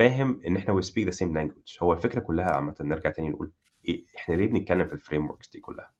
فاهم 0.00 0.40
إن 0.46 0.56
إحنا 0.56 0.80
we 0.80 0.84
speak 0.84 1.04
the 1.06 1.16
same 1.18 1.34
language. 1.34 1.82
هو 1.82 1.92
الفكرة 1.92 2.20
كلها 2.20 2.50
عامة 2.50 2.74
نرجع 2.80 3.10
تاني 3.10 3.28
نقول 3.28 3.52
إيه 3.88 4.04
إحنا 4.16 4.34
ليه 4.34 4.46
بنتكلم 4.46 4.86
في 4.86 4.92
ال 4.92 5.30
frameworks 5.30 5.48
دي 5.48 5.60
كلها؟ 5.60 5.90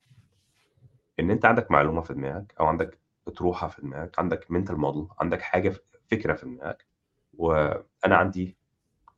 إن 1.19 1.31
أنت 1.31 1.45
عندك 1.45 1.71
معلومة 1.71 2.01
في 2.01 2.13
دماغك 2.13 2.53
أو 2.59 2.65
عندك 2.65 2.99
أطروحة 3.27 3.67
في 3.67 3.81
دماغك 3.81 4.19
عندك 4.19 4.51
mental 4.51 4.77
model 4.77 5.07
عندك 5.19 5.41
حاجة 5.41 5.73
فكرة 6.11 6.33
في 6.33 6.45
دماغك 6.45 6.85
وأنا 7.33 8.15
عندي 8.15 8.57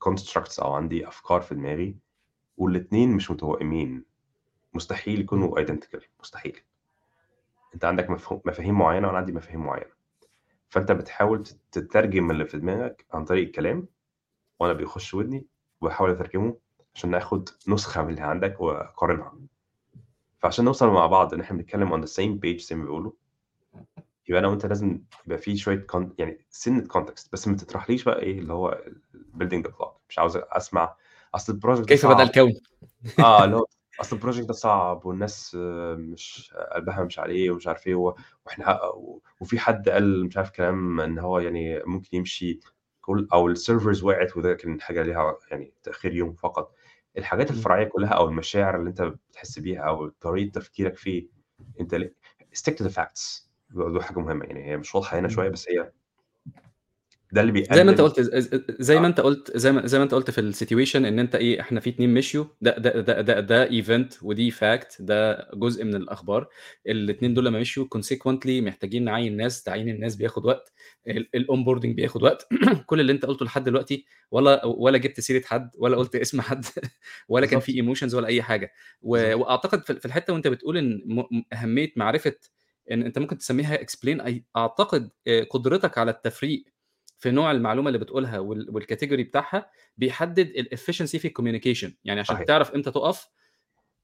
constructs 0.10 0.60
أو 0.60 0.74
عندي 0.74 1.08
أفكار 1.08 1.42
في 1.42 1.56
دماغي 1.56 1.96
والاثنين 2.58 3.12
مش 3.12 3.32
متوائمين. 3.32 4.06
مستحيل 4.74 5.22
يكونوا 5.22 5.58
identical 5.58 6.02
مستحيل. 6.20 6.60
أنت 7.74 7.86
عندك 7.86 8.10
مفاهيم 8.46 8.78
معينة 8.78 9.08
وأنا 9.08 9.18
عندي 9.18 9.32
مفاهيم 9.32 9.60
معينة. 9.66 9.94
فأنت 10.70 10.92
بتحاول 10.92 11.44
تترجم 11.72 12.32
اللي 12.32 12.46
في 12.46 12.58
دماغك 12.60 13.06
عن 13.14 13.26
طريق 13.26 13.46
الكلام 13.46 13.88
وأنا 14.64 14.74
بيخش 14.74 15.14
ودني 15.14 15.46
وبحاول 15.82 16.10
اترجمه 16.10 16.58
عشان 16.96 17.10
ناخد 17.10 17.50
نسخة 17.68 18.04
من 18.04 18.10
اللي 18.10 18.22
عندك 18.22 18.62
واقارنها. 18.62 19.34
فعشان 20.40 20.66
نوصل 20.66 20.90
مع 20.90 21.08
بعض 21.08 21.34
ان 21.34 21.42
إحنا 21.42 21.58
بنتكلم 21.58 21.90
on 21.90 22.08
the 22.08 22.12
same 22.12 22.40
page 22.46 22.62
زي 22.68 22.76
ما 22.76 22.84
بيقولوا 22.84 23.12
يبقى 24.28 24.40
أنا 24.40 24.48
وانت 24.48 24.66
لازم 24.66 25.02
يبقى 25.26 25.38
في 25.38 25.58
شوية 25.58 25.76
con... 25.76 26.14
يعني 26.18 26.46
سنة 26.50 26.88
context 26.88 27.34
بس 27.34 27.48
ما 27.48 27.58
تطرحليش 27.58 28.04
بقى 28.04 28.20
إيه 28.20 28.40
اللي 28.40 28.54
هو 28.54 28.82
building 29.14 29.64
the 29.68 29.72
clock 29.72 29.92
مش 30.10 30.20
عاوز 30.20 30.38
اسمع 30.38 30.96
اصل 31.36 31.54
ال 31.54 31.58
project 31.58 31.90
كيف 31.90 32.06
بدأ 32.06 32.24
الكون؟ 32.24 32.54
آه 33.20 33.44
اللي 33.46 33.56
هو 33.56 33.66
اصل 34.02 34.16
ال 34.16 34.20
project 34.20 34.48
ده 34.48 34.54
صعب 34.54 35.06
والناس 35.06 35.56
مش 35.96 36.54
قلبها 36.76 37.04
مش 37.04 37.20
عليه 37.20 37.52
ومش 37.52 37.68
عارف 37.68 37.88
إيه 37.88 37.96
وإحنا 37.96 38.80
وفي 39.40 39.60
حد 39.60 39.90
قال 39.90 40.26
مش 40.26 40.38
عارف 40.38 40.50
كلام 40.50 41.00
ان 41.00 41.20
هو 41.20 41.40
يعني 41.40 41.84
ممكن 41.86 42.18
يمشي 42.18 42.60
كل 43.04 43.28
أو 43.34 43.48
ال 43.48 43.55
servers 43.55 44.04
وقعت 44.04 44.38
وده 44.38 44.54
كان 44.54 44.82
حاجة 44.82 45.02
ليها 45.04 45.38
يعني 45.52 45.74
تأخير 45.84 46.14
يوم 46.14 46.34
فقط. 46.34 46.76
الحاجات 47.18 47.52
الفرعية 47.52 47.84
كلها 47.84 48.10
أو 48.10 48.28
المشاعر 48.28 48.80
اللي 48.80 48.90
أنت 48.90 49.02
بتحس 49.02 49.60
بيها 49.60 49.82
أو 49.82 50.10
طريقة 50.10 50.52
تفكيرك 50.52 50.98
فيه 50.98 51.28
أنت 51.80 51.96
ليه 51.96 52.16
stick 52.58 52.74
to 52.74 52.86
the 52.88 52.92
facts. 52.96 53.48
دي 53.70 54.02
حاجة 54.02 54.20
مهمة 54.20 54.46
يعني 54.46 54.66
هي 54.66 54.78
مش 54.78 54.96
واضحة 54.96 55.20
هنا 55.20 55.28
شوية 55.28 55.50
بس 55.50 55.70
هي 55.70 55.92
ده 57.34 57.42
اللي 57.42 57.52
بيقلل 57.52 57.76
زي 57.76 57.84
ما 57.84 57.92
انت 57.92 58.02
قلت 58.02 58.20
زي 58.80 59.00
ما 59.00 59.08
انت 59.08 59.20
قلت 59.20 59.58
زي 59.58 59.72
ما 59.72 59.88
زي 59.88 59.98
ما 59.98 60.04
انت 60.04 60.14
قلت 60.14 60.32
في 60.32 60.42
ال 60.42 60.48
situation 60.48 61.06
إن 61.06 61.20
أنت 61.20 61.36
إيه 61.36 61.62
إحنا 61.62 61.80
في 61.80 61.90
اتنين 61.90 62.14
مشيوا 62.14 62.46
ده 62.62 62.78
ده 62.78 63.00
ده 63.02 63.22
ده, 63.22 63.40
ده 63.40 63.70
event 63.70 64.14
ودي 64.22 64.52
fact 64.52 64.98
ده 65.02 65.50
جزء 65.54 65.84
من 65.84 65.96
الأخبار. 65.96 66.48
الاثنين 66.88 67.34
دول 67.34 67.46
لما 67.46 67.60
مشيوا 67.60 67.86
consequently 67.86 68.62
محتاجين 68.62 69.04
نعين 69.04 69.38
ناس 69.38 69.64
تعيين 69.64 69.90
الناس 69.90 70.16
بياخد 70.16 70.46
وقت. 70.46 70.74
ال 71.08 71.64
onboarding 71.64 71.96
بياخد 71.96 72.24
وقت. 72.24 72.48
كل 72.88 73.00
اللي 73.00 73.12
أنت 73.12 73.26
قلته 73.26 73.46
لحد 73.46 73.64
دلوقتي 73.64 74.06
ولا 74.32 74.66
ولا 74.66 74.98
جبت 74.98 75.20
سيرة 75.20 75.44
حد 75.46 75.70
ولا 75.78 75.98
قلت 75.98 76.16
اسم 76.16 76.42
حد 76.42 76.66
ولا 77.30 77.46
كان 77.46 77.60
في 77.60 77.72
emotions 77.76 78.16
ولا 78.16 78.28
أي 78.28 78.42
حاجة. 78.42 78.74
وأعتقد 79.02 80.00
في 80.00 80.06
الحتة 80.06 80.34
وأنت 80.34 80.48
بتقول 80.48 80.78
إن 80.78 81.24
أهمية 81.54 81.92
معرفة 81.96 82.36
إن 82.92 83.04
أنت 83.04 83.20
ممكن 83.20 83.38
تسميها 83.38 83.82
explain 83.82 84.44
أعتقد 84.58 85.10
قدرتك 85.52 85.98
على 85.98 86.12
التفريق 86.12 86.64
في 87.24 87.32
نوع 87.32 87.52
المعلومة 87.52 87.88
اللي 87.88 88.00
بتقولها 88.00 88.40
وال 88.40 88.56
category 88.56 89.24
بتاعها 89.24 89.70
بيحدد 89.98 90.48
ال 90.48 90.54
efficiency 90.54 91.20
في 91.20 91.28
ال 91.28 91.32
communication 91.32 91.94
يعني 92.04 92.20
عشان 92.20 92.36
صحيح. 92.36 92.48
تعرف 92.48 92.72
إمتى 92.72 92.92
تقف 92.92 93.28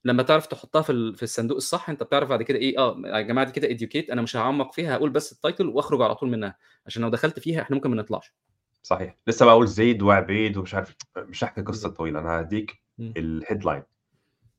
لما 0.04 0.22
تعرف 0.22 0.46
تحطها 0.46 0.82
في 0.82 1.12
في 1.16 1.22
الصندوق 1.22 1.56
الصح 1.56 1.90
انت 1.90 2.02
بتعرف 2.02 2.28
بعد 2.28 2.42
كده 2.42 2.58
إيه 2.58 2.78
آه 2.78 2.96
يا 3.04 3.20
جماعة 3.20 3.46
دي 3.46 3.52
كده 3.52 3.70
educate 3.70 4.10
أنا 4.10 4.22
مش 4.22 4.36
هعمق 4.36 4.72
فيها 4.72 4.96
هقول 4.96 5.10
بس 5.10 5.32
ال 5.32 5.38
title 5.38 5.66
وأخرج 5.66 6.02
على 6.02 6.14
طول 6.14 6.30
منها. 6.30 6.56
عشان 6.86 7.02
لو 7.02 7.08
دخلت 7.08 7.38
فيها 7.38 7.62
إحنا 7.62 7.76
ممكن 7.76 7.90
ما 7.90 7.96
نطلعش. 7.96 8.34
صحيح. 8.82 9.16
لسه 9.26 9.46
بقول 9.46 9.66
زيد 9.66 10.02
وعبيد 10.02 10.56
ومش 10.56 10.74
عارف 10.74 10.96
مش 11.16 11.44
هحكي 11.44 11.62
قصة 11.62 11.88
طويلة 11.88 12.20
أنا 12.20 12.40
هديك 12.40 12.82
ال 13.00 13.09
headline 13.09 13.82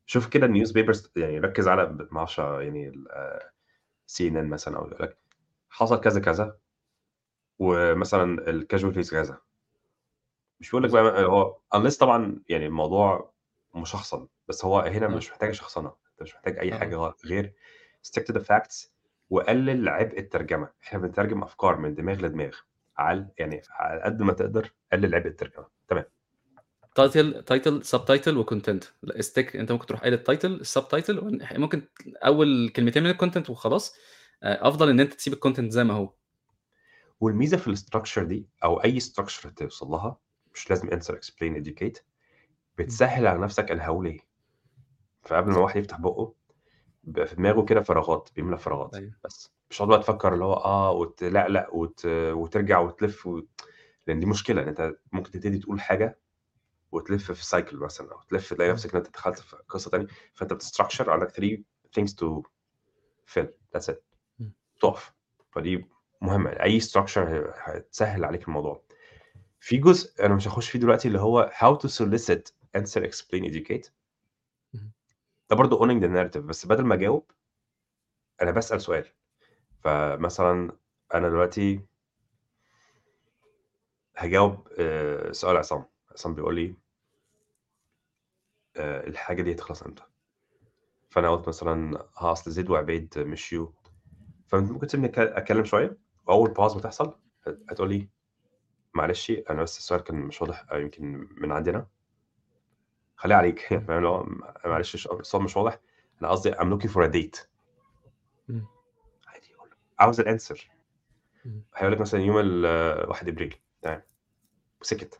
شوف 0.05 0.27
كده 0.27 0.45
ال 0.45 0.71
newspapers 0.71 1.11
يعني 1.15 1.39
ركز 1.39 1.67
على 1.67 2.07
ما 2.11 2.17
أعرفش 2.17 2.37
يعني 2.39 2.91
CNN 4.11 4.21
مثلًا 4.49 4.77
أو 4.77 4.87
يقول 4.87 4.97
لك 5.03 5.17
حصل 5.69 6.01
كذا، 6.01 6.19
كذا 6.19 6.57
ومثلًا 7.61 8.45
ال 8.45 8.51
casualties 8.51 9.11
كذا. 9.11 9.37
مش 10.59 10.69
بيقول 10.69 10.83
لك. 10.83 10.91
بقى 10.91 11.25
هو 11.25 11.57
unless 11.75 11.97
طبعًا 11.97 12.41
يعني 12.49 12.65
الموضوع 12.65 13.33
مشخصن، 13.75 14.27
بس 14.47 14.65
هو 14.65 14.79
هنا 14.79 15.05
آه. 15.05 15.09
مش 15.09 15.31
محتاجة 15.31 15.51
شخصنة، 15.51 15.87
أنت 15.89 16.21
مش 16.21 16.35
محتاج 16.35 16.71
آه، 16.73 16.75
آه. 16.75 17.09
غ 17.09 17.13
غير 17.25 17.53
stick 18.07 18.23
to 18.23 18.35
the 18.35 18.41
facts 18.41 18.87
وقلل 19.29 19.89
عبء 19.89 20.19
الترجمة، 20.19 20.69
إحنا 20.83 20.99
بنترجم 20.99 21.43
أفكار 21.43 21.77
من 21.77 21.95
دماغ 21.95 22.21
لدماغ، 22.21 22.55
عل 22.97 23.27
يعني 23.37 23.61
على 23.69 24.01
قد 24.01 24.21
ما 24.21 24.33
تقدر 24.33 24.71
قلل 24.93 25.15
عبء 25.15 25.27
الترجمة، 25.27 25.65
تمام. 25.87 26.05
title 26.99 27.43
title 27.51 27.83
subtitle 27.93 28.37
وcontent 28.37 28.85
ل 29.03 29.23
stick 29.23 29.55
أنت 29.55 29.71
ممكن 29.71 29.85
تروح 29.85 30.01
قايل 30.01 30.17
الtitle 30.19 30.65
الsubtitle 30.65 31.23
ون 31.23 31.39
ممكن 31.57 31.81
أول 32.25 32.69
كلمتين 32.75 33.03
من 33.03 33.13
الcontent 33.13 33.49
وخلاص، 33.49 33.95
آآ 34.43 34.67
أفضل 34.67 34.89
إن 34.89 34.99
أنت 34.99 35.13
تسيب 35.13 35.33
الcontent 35.35 35.69
زي 35.69 35.83
ما 35.83 35.93
هو. 35.93 36.13
والميزة 37.21 37.57
في 37.57 37.75
الstructure 37.75 38.19
دي 38.23 38.49
أو 38.63 38.83
أي 38.83 38.99
structure 38.99 39.53
توصل 39.55 39.87
لها، 39.87 40.17
مش 40.55 40.69
لازم 40.69 40.89
explain 40.89 41.63
educate 41.65 42.01
إمم. 42.87 43.01
بتسهّل 43.01 43.27
على 43.27 43.39
نفسك 43.39 43.71
هاقول 43.71 44.07
إيه. 44.07 44.19
فقبل 45.23 45.51
ما 45.51 45.57
الواحد 45.57 45.77
يفتح 45.77 45.99
بُقّه 46.01 46.35
بيبقى 47.03 47.27
في 47.27 47.35
دماغه 47.35 47.65
كده 47.65 47.81
فراغات، 47.81 48.29
بيملى 48.35 48.57
فراغات 48.57 48.97
أيوه. 48.97 49.21
بس، 49.25 49.51
مش 49.71 49.77
هتقعد 49.77 49.89
بقى 49.89 49.99
تفكر 49.99 50.33
اللي 50.33 50.45
هو 50.45 50.53
آه 50.53 50.91
وتلقلق 50.91 51.75
وت 51.75 52.05
وترجع 52.07 52.79
وتلف 52.79 53.27
و 53.27 53.41
لإن 54.07 54.19
دي 54.19 54.27
مشكلة، 54.27 54.63
إن 54.63 54.67
أنت 54.67 54.95
ممكن 55.13 55.31
تبتدي 55.31 55.59
تقول 55.59 55.81
حاجة 55.81 56.19
وتلف 56.93 57.31
في 57.33 57.57
cycle 57.57 57.75
مثلًا 57.75 58.13
أو 58.13 58.21
تلف 58.29 58.53
تلاقي. 58.53 58.71
نفسك 58.71 58.91
إن 58.95 58.97
أنت 58.97 59.13
دخلت 59.15 59.39
في 59.39 59.57
قصة 59.69 59.91
تانية، 59.91 60.07
فأنت 60.35 60.53
بتstructure 60.53 61.09
عندك 61.09 61.31
3 61.31 61.65
things 61.99 62.11
to 62.13 62.43
fill 63.33 63.47
that's 63.77 63.89
it. 63.93 63.97
تُقف، 64.81 65.13
فدي 65.51 65.85
مهمة، 66.21 66.49
أي 66.49 66.79
structure 66.81 67.17
ه 67.17 67.53
هتسهّل 67.55 68.25
عليك 68.25 68.47
الموضوع. 68.47 68.83
في 69.59 69.77
جزء 69.77 70.25
أنا 70.25 70.35
مش 70.35 70.47
هاخش 70.47 70.69
فيه 70.69 70.79
دلوقتي 70.79 71.07
اللي 71.07 71.19
هو 71.19 71.51
how 71.53 71.77
to 71.77 71.89
solicit 71.91 72.51
answer 72.77 73.01
explain 73.03 73.43
educate. 73.45 73.89
ده 75.49 75.55
برضه 75.55 75.79
owning 75.79 76.01
the 76.01 76.07
narrative 76.07 76.37
بس 76.41 76.65
بدل 76.65 76.85
ما 76.85 76.95
أجاوب 76.95 77.31
أنا 78.41 78.51
باسأل 78.51 78.81
سؤال، 78.81 79.05
فمثلًا 79.83 80.77
أنا 81.13 81.29
دلوقتي 81.29 81.85
هاجاوب 84.17 84.67
آآ 84.79 85.31
سؤال 85.33 85.57
عصام، 85.57 85.85
عصام 86.11 86.35
بيقول 86.35 86.55
لي 86.55 86.75
آآ 88.77 89.07
الحاجة 89.07 89.41
دي 89.41 89.51
هتخلص 89.53 89.83
إمتى؟ 89.83 90.03
فأنا 91.09 91.29
قُلت 91.31 91.47
مثلًا 91.47 91.99
آه 92.21 92.31
أصل 92.31 92.51
زيد 92.51 92.69
وعبيد 92.69 93.19
مشيوا، 93.19 93.67
فأنت 94.47 94.71
ممكن 94.71 94.87
تسيبني 94.87 95.07
أك 95.07 95.19
أتكلم 95.19 95.65
وأول 96.27 96.53
pause 96.57 96.77
بتحصل 96.77 97.15
هت 97.47 97.59
هتقول 97.69 97.89
لي 97.89 98.09
معلش 98.93 99.31
أنا 99.49 99.63
بس 99.63 99.77
السؤال 99.77 100.01
كان 100.01 100.15
مش 100.15 100.41
واضح 100.41 100.65
يمكن 100.73 101.27
من 101.31 101.51
عندي 101.51 101.69
أنا. 101.69 101.87
خليها 103.15 103.37
عليك. 103.37 103.59
فاهم 103.87 104.05
إمم. 104.05 104.41
معلش 104.65 105.07
السؤال 105.07 105.43
مش 105.43 105.57
واضح، 105.57 105.79
أنا 106.21 106.29
قصدي 106.29 106.51
I'm 106.51 106.55
looking 106.73 106.89
for 106.89 107.03
a 107.07 107.11
date. 107.13 107.45
عادي 109.27 109.55
عاوز. 109.99 110.21
إمم. 111.45 111.63
هيقول 111.75 111.91
لك 111.93 112.01
مثلًا 112.01 112.21
يوم 112.21 112.37
ال 112.39 113.09
1 113.09 113.27
أبريل 113.27 113.55
تمام، 113.81 114.01
وسكت. 114.81 115.19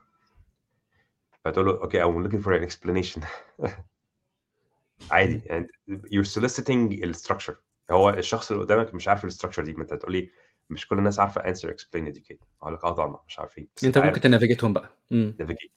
فتقول 1.46 1.66
له 1.66 1.80
okay 1.80 2.04
I'm 2.06 2.28
looking 2.28 2.44
for 2.44 2.52
an 2.54 2.70
explanation 2.70 3.26
عادي. 5.12 5.42
يعني 5.46 5.68
you're 5.90 6.40
soliciting 6.40 7.04
الstructure 7.06 7.56
هو 7.92 8.10
الشخص 8.10 8.52
اللي 8.52 8.64
قدامك 8.64 8.94
مش 8.94 9.08
عارف 9.08 9.26
الstructure 9.26 9.62
دي، 9.62 9.74
ما 9.74 9.82
أنت 9.84 9.94
هتقول 9.94 10.12
لي 10.12 10.32
مش 10.72 10.88
كل 10.88 10.98
الناس 10.98 11.20
عارفة 11.20 11.42
answer 11.42 11.74
explain 11.74 12.14
educate 12.14 12.38
هاقول 12.62 12.74
لك 12.74 12.84
آه 12.84 12.92
طبعًا 12.92 13.20
مش 13.28 13.40
عارفين، 13.40 13.68
أنت 13.84 13.98
ممكن 13.98 14.22
تنافيجيتهم 14.22 14.74
بقى. 14.74 14.90
إمم. 15.12 15.38
navigate 15.42 15.70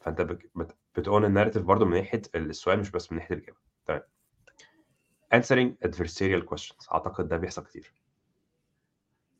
فأنت 0.00 0.20
بت 0.20 0.50
بت 0.56 0.72
بتown 1.00 1.22
الnarrative 1.24 1.58
برضه 1.58 1.84
من 1.84 1.96
ناحية 1.96 2.22
السؤال 2.34 2.80
مش 2.80 2.90
بس 2.90 3.12
من 3.12 3.18
ناحية 3.18 3.34
الإجابة، 3.34 3.58
تمام. 3.86 4.02
answering 5.34 5.88
adversarial 5.88 6.48
questions 6.54 6.92
أعتقد 6.92 7.28
ده 7.28 7.36
بيحصل 7.36 7.64
كتير. 7.64 7.92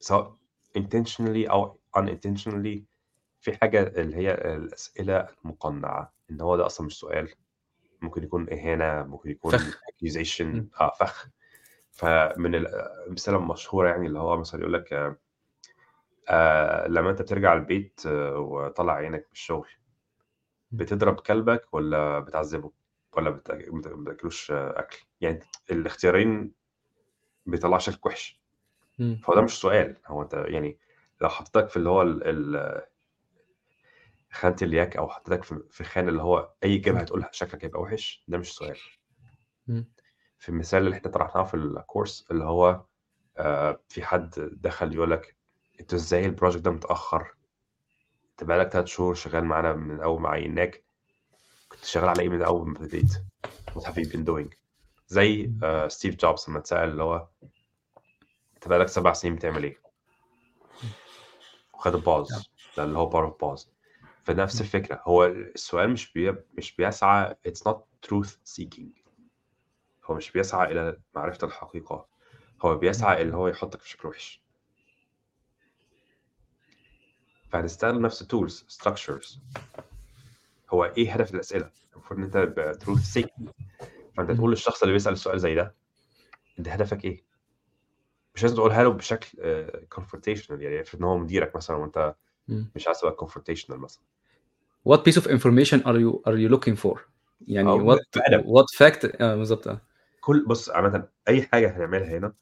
سواء 0.00 0.36
intentionally 0.78 1.50
أو 1.50 1.78
unintentionally 1.98 2.78
في 3.40 3.56
حاجة 3.62 3.82
اللي 3.82 4.16
هي 4.16 4.34
الأسئلة 4.34 5.28
المقنعة، 5.44 6.12
إن 6.30 6.40
هو 6.40 6.56
ده 6.56 6.66
أصلًا 6.66 6.86
مش 6.86 6.98
سؤال، 6.98 7.28
ممكن 8.02 8.22
يكون 8.24 8.50
إهانة، 8.52 9.02
ممكن 9.06 9.30
يكون 9.30 9.52
فخ. 9.52 9.80
accusation. 9.80 10.80
آه 10.80 10.92
فخ. 11.00 11.28
فمن 11.94 12.54
ال 12.54 12.66
الأمثلة 12.66 13.36
المشهورة 13.36 13.88
يعني 13.88 14.06
اللي 14.06 14.18
هو 14.18 14.36
مثلًا 14.36 14.60
يقول 14.60 14.72
لك 14.72 15.16
آآ 16.28 16.88
لمّا 16.88 17.10
أنت 17.10 17.22
بترجع 17.22 17.52
البيت 17.54 18.00
وطالع 18.36 18.92
عينك 18.94 19.20
من 19.20 19.32
الشغل،. 19.32 19.68
بتضرب 20.72 21.20
كلبك 21.20 21.74
والّا 21.74 22.20
بتعذبه؟ 22.20 22.72
بت 23.18 23.52
بت 23.52 23.88
ما 23.88 24.04
بتاكلوش 24.04 24.52
أكل؟ 24.52 24.98
يعني 25.20 25.40
الاختيارين 25.72 26.30
ما 27.46 27.52
بيطلّعش 27.52 27.90
لك 27.90 28.06
وِحِش. 28.06 28.40
فهو 29.22 29.34
ده 29.36 29.42
مش 29.42 29.60
سؤال، 29.60 29.96
هو 30.06 30.22
أنت 30.22 30.34
يعني 30.34 30.78
لو 31.22 31.28
حطيتك 31.28 31.68
في 31.68 31.76
اللي 31.76 31.90
هو 31.90 32.02
ال 32.02 32.24
ال 32.56 32.82
خانة 34.32 34.56
الياك 34.62 34.96
أو 34.96 35.08
حطيتك 35.08 35.44
في 35.44 35.62
في 35.70 35.84
خانة 35.84 36.08
اللي 36.08 36.22
هو 36.22 36.52
أي 36.64 36.76
إجابة 36.76 36.96
إمم. 36.98 37.04
هتقولها 37.04 37.30
شكلك 37.32 37.64
هيبقى 37.64 37.80
وِحِش، 37.80 38.24
ده 38.28 38.38
مش 38.38 38.54
سؤال. 38.54 38.76
إمم. 39.68 39.93
في 40.44 40.48
المثال 40.50 40.84
اللي 40.84 40.96
إحنا 40.96 41.10
طرحناه 41.10 41.42
في 41.44 41.56
ال 41.56 41.66
course 41.66 42.24
اللي 42.30 42.44
هو 42.44 42.82
آآ 43.38 43.80
في 43.88 44.02
حد 44.02 44.30
دخل 44.62 44.94
يقول 44.94 45.10
لك 45.10 45.36
أنتم 45.80 45.96
إزاي 45.96 46.30
ال 46.36 46.39
project 46.39 46.56
ده 46.56 46.70
متأخر؟ 46.70 47.34
أنت 48.30 48.44
بقى 48.44 48.58
لك 48.58 48.68
3 48.68 48.86
شهور 48.86 49.14
شغال 49.14 49.44
معانا 49.44 49.72
من 49.72 50.00
أول 50.00 50.20
ما 50.20 50.28
عيناك، 50.28 50.84
كنت 51.68 51.84
شغال 51.84 52.08
على 52.08 52.22
إيه 52.22 52.28
من 52.28 52.42
أول 52.42 52.66
ما 52.68 52.72
ابتديت؟ 52.78 53.12
what 53.70 53.82
have 53.82 53.94
you 53.94 54.08
been 54.12 54.24
doing؟ 54.26 54.56
زي 55.08 55.52
ستيف 55.88 56.14
جوبز 56.16 56.44
لمّا 56.48 56.58
اتسأل 56.58 56.88
اللي 56.88 57.02
هو 57.02 57.28
أنت 58.54 58.68
بقى 58.68 58.78
لك 58.78 58.88
7 58.88 59.12
سنين 59.12 59.34
بتعمل؟ 59.36 59.64
إمم. 59.64 59.74
وخد 61.74 61.94
آه. 61.94 62.00
ال 62.24 62.28
pause 62.28 62.48
ده 62.76 62.84
اللي 62.84 62.98
هو 62.98 63.10
power 63.10 63.32
of 63.32 63.34
pause 63.36 63.66
فنفس 64.24 64.54
إمم. 64.54 64.64
الفكرة، 64.64 65.00
هو 65.04 65.24
السؤال 65.26 65.90
مش 65.90 66.12
بي 66.12 66.34
مش 66.54 66.76
بيسعى 66.76 67.34
it's 67.48 67.62
not 67.70 67.76
truth 68.08 68.30
seeking 68.30 69.03
هو 70.04 70.14
مش 70.14 70.30
بيسعى 70.30 70.72
إلى 70.72 70.96
معرفة 71.14 71.46
الحقيقة، 71.46 72.06
هو. 72.62 72.78
بيسعى 72.78 73.22
اللي 73.22 73.36
هو 73.36 73.48
يحطك 73.48 73.80
في 73.80 73.88
شكل 73.90 74.08
وِحِش. 74.08 74.40
فهنستخدم 77.52 78.02
نفس 78.06 78.22
الtools 78.22 78.52
structures 78.76 79.38
هو 80.70 80.84
إيه 80.84 81.12
هدف 81.12 81.34
الأسئلة؟ 81.34 81.70
المفروض 81.92 82.36
يبقى 82.36 82.74
truth 82.74 83.18
seeking 83.18 83.50
فأنت 84.16 84.28
إمم. 84.30 84.38
تقول 84.38 84.50
للشخص 84.50 84.82
اللي 84.82 84.92
بيسأل 84.92 85.12
السؤال 85.12 85.40
زي 85.40 85.54
ده، 85.54 85.74
أنت 86.58 86.68
هدفك 86.68 87.04
إيه؟ 87.04 87.24
مش 88.34 88.42
لازم 88.42 88.56
تقولها 88.56 88.82
له 88.82 88.90
بشكل 88.90 89.38
آآ 89.40 89.86
confrontational 89.94 90.50
يعني 90.50 90.80
افرض 90.80 91.00
إن 91.00 91.04
هو 91.04 91.18
مديرك 91.18 91.56
مثلًا 91.56 92.14
إمم. 92.50 92.70
مش 92.76 92.86
عايز 92.86 93.00
تبقى 93.00 93.16
confrontational 93.26 93.70
مثلًا. 93.70 94.02
What 94.88 94.98
piece 94.98 95.16
of 95.20 95.26
information 95.26 95.80
are 95.82 95.98
you 95.98 96.22
are 96.28 96.36
you 96.36 96.56
looking 96.56 96.76
for؟ 96.84 96.98
يعني 97.48 97.78
what 97.78 97.98
بأدب. 98.16 98.44
what 98.44 98.76
fact 98.78 99.20
آه 99.20 99.36
بالضبط 99.36 99.68
آه. 99.68 99.80
كل 100.24 100.44
بُص 100.46 100.70
عامةً 100.70 101.08
أي 101.28 101.42
حاجة 101.42 101.76
هنعملها 101.76 102.18
هنا 102.18 102.34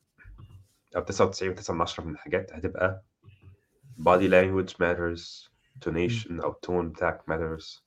أو 0.96 1.04
99.9 1.04 2.04
من 2.04 2.12
الحاجات 2.12 2.52
هتبقى 2.52 3.02
body 4.00 4.28
language 4.30 4.72
matters 4.74 5.50
tonation 5.84 6.30
أو 6.44 6.52
الtone 6.52 6.84
بتاعك 6.84 7.20
matters 7.30 7.80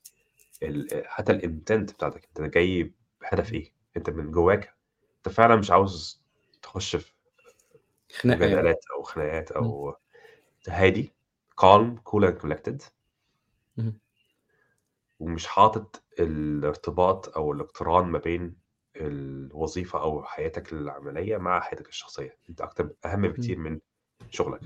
ال 0.63 1.03
حتى 1.07 1.39
الintent 1.39 1.93
بتاعتك 1.93 2.25
أنت 2.27 2.41
جاي 2.41 2.93
بهدف 3.21 3.53
إيه؟ 3.53 3.71
أنت 3.97 4.09
من 4.09 4.31
جواك 4.31 4.75
أنت 5.17 5.35
فعلًا 5.35 5.55
مش 5.55 5.71
عاوز 5.71 6.21
تخش 6.61 6.95
في 6.95 7.13
خناقة 8.19 8.45
يعني. 8.45 8.73
أو 8.95 9.03
خناقات. 9.03 9.51
أو 9.51 9.95
هادي 10.67 11.13
calm 11.61 11.97
cool 12.09 12.23
and 12.29 12.41
collected. 12.45 12.83
ومش 15.19 15.47
حاطط 15.47 16.03
الارتباط 16.19 17.37
أو 17.37 17.51
الاقتران 17.53 18.05
ما 18.05 18.19
بين 18.19 18.64
الوظيفة 18.95 20.01
أو 20.01 20.23
حياتك 20.23 20.73
العملية 20.73 21.37
مع 21.37 21.59
حياتك 21.59 21.89
الشخصية، 21.89 22.37
أنت 22.49 22.61
أكتر 22.61 22.89
أهم 23.05 23.21
بكتير. 23.21 23.57
من 23.57 23.79
شغلك. 24.29 24.61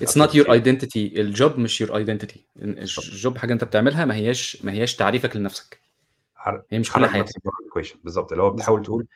Not 0.00 0.30
your 0.30 0.50
بكتير 0.50 0.62
identity 0.62 1.16
الjob 1.16 1.58
مش 1.58 1.82
your 1.82 1.88
identity 1.88 2.38
ال 2.56 2.74
بالضبط. 2.74 3.04
الjob 3.04 3.38
حاجة 3.38 3.52
أنت 3.52 3.64
بتعملها 3.64 4.04
ما 4.04 4.14
هياش 4.14 4.64
ما 4.64 4.72
هياش 4.72 4.96
تعريفك 4.96 5.36
لنفسك. 5.36 5.80
هي 6.70 6.78
مش 6.78 6.92
كل 6.92 7.06
حياتك. 7.06 7.32
بالضبط، 8.04 8.32
اللي 8.32 8.42
هو. 8.42 8.50
بتحاول 8.50 8.82
تقول 8.82 9.06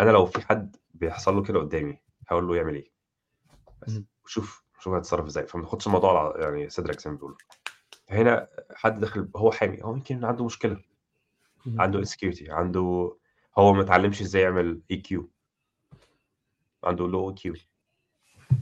أنا 0.00 0.10
لو 0.10 0.26
في 0.26 0.40
حد 0.40 0.76
بيحصل 0.94 1.36
له 1.36 1.42
كده 1.42 1.58
قدامي 1.58 1.98
هاقول 2.28 2.48
له 2.48 2.56
يعمل 2.56 2.74
إيه؟ 2.74 2.90
بس. 3.82 4.00
وشوف 4.24 4.64
شوف 4.80 4.94
هتتصرف 4.94 5.26
إزاي، 5.26 5.46
فما 5.46 5.62
تاخدش 5.62 5.86
الموضوع 5.86 6.20
على 6.20 6.44
يعني 6.44 6.70
صدرك 6.70 7.00
زي 7.00 7.10
ما 7.10 7.16
بيقولوا. 7.16 7.36
فهنا 8.08 8.48
حد 8.74 9.00
داخل 9.00 9.28
هو 9.36 9.50
حامي، 9.50 9.82
هو 9.82 9.94
يمكن 9.94 10.24
عنده 10.24 10.44
مشكلة، 10.44 10.80
اهم. 11.66 11.80
عنده 11.80 12.04
insecurity 12.04 12.50
عنده 12.50 13.16
هو 13.58 13.72
ما 13.72 13.82
اتعلمش 13.82 14.20
إزاي 14.20 14.42
يعمل 14.42 14.80
EQ 14.92 15.14
عنده 16.84 17.08
low 17.12 17.34
EQ 17.34 17.58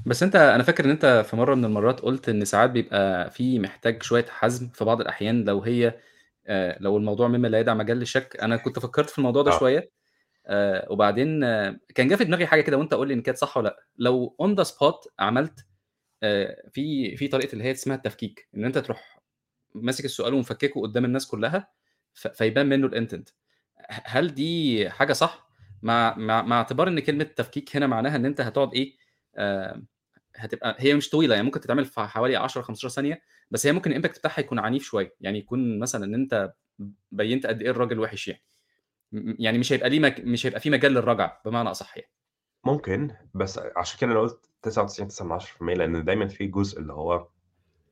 بس 0.06 0.22
أنت 0.22 0.36
أنا 0.36 0.62
فاكر 0.62 0.84
إن 0.84 0.90
أنت 0.90 1.24
في 1.30 1.36
مرّة 1.36 1.54
من 1.54 1.64
المرّات 1.64 2.00
قُلت 2.00 2.28
إن 2.28 2.44
ساعات 2.44 2.70
بيبقى 2.70 3.30
في 3.30 3.58
محتاج 3.58 4.02
شوية 4.02 4.24
حَزم 4.28 4.68
في 4.68 4.84
بعض 4.84 5.00
الأحيان 5.00 5.44
لو 5.44 5.62
هي 5.62 5.98
آآ 6.46 6.78
لو 6.80 6.96
الموضوع 6.96 7.28
مما 7.28 7.48
لا 7.48 7.60
يدع 7.60 7.74
مجال 7.74 7.96
للشك، 7.96 8.36
أنا 8.42 8.56
كنت 8.56 8.78
فكّرت 8.78 9.10
في 9.10 9.18
الموضوع 9.18 9.42
ده 9.42 9.50
آه. 9.52 9.58
شوية 9.58 9.90
آآ 10.46 10.86
وبعدين 10.92 11.40
كان 11.94 12.08
جه 12.08 12.14
في 12.14 12.24
دماغي 12.24 12.46
حاجة 12.46 12.60
كده 12.60 12.76
وأنت 12.76 12.94
قُل 12.94 13.08
لي 13.08 13.14
إن 13.14 13.22
كانت 13.22 13.38
صح 13.38 13.56
والّا 13.56 13.68
لأ، 13.68 13.86
لو 13.96 14.36
on 14.42 14.60
the 14.64 14.68
spot 14.68 15.08
عملت 15.18 15.66
في 16.70 17.16
في 17.16 17.28
طريقة 17.28 17.52
اللي 17.52 17.64
هي 17.64 17.70
اسمها 17.70 17.96
التفكيك، 17.96 18.48
إن 18.56 18.64
أنت 18.64 18.78
تروح 18.78 19.20
ماسك 19.74 20.04
السؤال 20.04 20.34
ومفكّكه 20.34 20.80
قدّام 20.82 21.04
الناس 21.04 21.26
كلّها 21.26 21.68
فيبان 22.14 22.66
منّه 22.68 22.86
ه 22.86 23.24
هل 23.90 24.34
دي 24.34 24.90
حاجة 24.90 25.12
صح؟ 25.12 25.48
مع 25.82 26.14
مع 26.18 26.42
مع 26.42 26.56
اعتبار 26.58 26.88
إن 26.88 27.00
كلمة 27.00 27.24
تفكيك 27.24 27.76
هنا 27.76 27.86
معناها 27.86 28.16
إن 28.16 28.26
أنت 28.26 28.40
هتقعد 28.40 28.74
إيه، 28.74 28.96
آآ 29.36 29.84
هتبقى 30.36 30.76
هي 30.78 30.94
مش 30.94 31.10
طويلة، 31.10 31.34
يعني 31.34 31.46
ممكن 31.46 31.60
تتعمل 31.60 31.84
في 31.84 32.00
حوالي 32.00 32.36
10، 32.36 32.62
15 32.62 32.88
ثانية، 32.88 33.22
بس 33.50 33.66
هي 33.66 33.72
ممكن 33.72 33.94
الimpact 34.02 34.18
بتاعها 34.18 34.40
يكون 34.40 34.58
عنيف 34.58 34.84
شوية، 34.84 35.16
يعني 35.20 35.38
يكون 35.38 35.78
مثلًا 35.78 36.04
إن 36.04 36.14
أنت 36.14 36.54
بيّنت 37.12 37.46
قد 37.46 37.62
إيه 37.62 37.70
الراجل 37.70 38.00
وِحِش 38.00 38.28
يعني. 38.28 38.42
يعني 39.38 39.58
مش 39.58 39.72
هيبقى 39.72 39.90
ليه 39.90 40.00
مك 40.00 40.20
مش 40.20 40.46
هيبقى 40.46 40.60
في 40.60 40.70
مجال 40.70 40.92
للرجعة 40.92 41.42
بمعنى 41.44 41.70
أصح 41.70 41.98
يعني. 41.98 42.10
ممكن، 42.64 43.10
بس 43.34 43.60
عشان 43.76 43.98
كده 44.00 44.12
أنا 44.12 44.20
قُلت 44.20 44.50
99.9% 44.62 45.74
لإن 45.74 46.04
دايمًا 46.04 46.28
في 46.28 46.46
جزء 46.46 46.80
اللي 46.80 46.92
هو 46.92 47.28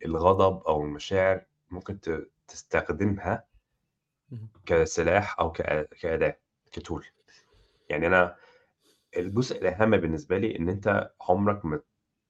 الغضب 0.07 0.63
أو 0.69 0.83
المشاعر 0.85 1.47
ممكن 1.71 2.01
تستخدمها. 2.49 3.45
كسلاح 4.67 5.37
كأ 5.55 5.83
كأداة، 5.83 6.39
كtool. 6.77 7.03
يعني 7.89 8.07
أنا 8.07 8.37
الجزء 9.17 9.59
الأهم 9.63 9.91
بالنسبة 9.97 10.39
لي 10.39 10.57
إن 10.59 10.69
أنت 10.69 11.11
عمرك 11.21 11.65
ما 11.65 11.81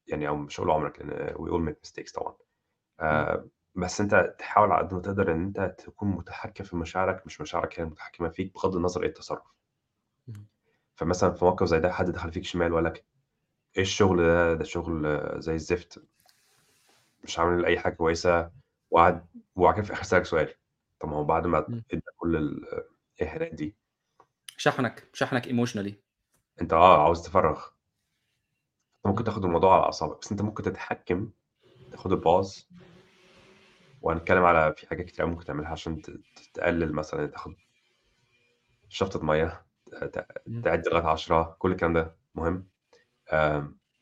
يعني 0.08 0.28
أو 0.28 0.36
مش 0.36 0.60
هاقول 0.60 0.70
عمرك 0.72 0.98
لإن 1.02 1.34
we 1.34 1.50
all 1.50 1.70
make 1.72 1.88
mistakes 1.90 2.12
طبعًا. 2.14 2.36
آآ 3.00 3.48
بس 3.74 4.00
أنت 4.00 4.34
تحاول 4.38 4.72
على 4.72 4.86
قد 4.86 4.94
ما 4.94 5.00
تقدر 5.00 5.32
إن 5.32 5.42
أنت 5.44 5.74
تكون 5.78 6.08
متحكّم 6.08 6.64
في 6.64 6.76
مشاعرك، 6.76 7.26
مش 7.26 7.40
مشاعرك 7.40 7.80
هي 7.80 7.84
المتحكّمة 7.84 8.28
فيك 8.28 8.54
بغض 8.54 8.76
النظر 8.76 9.02
إيه 9.02 9.08
التصرُّف. 9.08 9.42
فمثلًا 10.96 11.30
في 11.32 11.44
موقف 11.44 11.66
زي 11.66 11.80
ده 11.80 11.92
حد 11.92 12.10
دخل 12.10 12.32
فيك 12.32 12.44
شمال 12.44 12.72
وقال 12.72 12.84
لك: 12.84 13.04
"إيه 13.76 13.82
الشغل 13.82 14.18
ده، 14.22 14.54
ده 14.54 14.64
شغل 14.64 15.20
زي 15.42 15.54
الزفت." 15.54 16.02
مش 17.24 17.38
عامل 17.38 17.64
أي 17.64 17.78
حاجة 17.78 17.94
كويسة 17.94 18.50
وقعد 18.90 19.26
وبعد 19.56 19.74
كده 19.74 19.82
في 19.82 19.90
الآخر 19.90 20.04
سألك 20.04 20.24
سؤال، 20.24 20.54
طب 21.04 21.10
ما 21.10 21.16
هو 21.16 21.24
بعد 21.24 21.46
ما. 21.46 21.84
ادّى 21.92 22.02
كل 22.16 22.36
ال 22.36 22.64
الإهانات 23.20 23.54
دي 23.54 23.76
شحنك، 24.56 25.08
شحنك 25.14 25.48
emotionally. 25.48 25.94
أنت 26.60 26.72
آه، 26.72 27.02
عاوز 27.04 27.22
تفرّغ. 27.22 27.64
ممكن 29.06 29.24
إمم. 29.24 29.24
تاخد 29.24 29.44
الموضوع 29.44 29.74
على 29.74 29.82
أعصابك، 29.84 30.18
بس 30.20 30.30
أنت 30.32 30.42
ممكن 30.42 30.62
تتحكّم، 30.62 31.30
تاخد 31.92 32.12
الpause 32.22 32.66
وهنتكلّم 34.02 34.44
على 34.44 34.74
في 34.76 34.86
حاجات 34.88 35.06
كتير 35.06 35.26
ممكن 35.26 35.44
تعملها 35.44 35.70
عشان 35.70 36.02
تقلِّل 36.54 36.92
مثلًا 36.92 37.26
تاخد 37.26 37.54
شفطة 38.88 39.24
مَيّة،. 39.24 39.66
تعِد 40.62 40.88
لغاية 40.88 41.04
10 41.04 41.56
كل 41.58 41.72
الكلام 41.72 41.92
ده 41.92 42.16
مهم. 42.34 42.68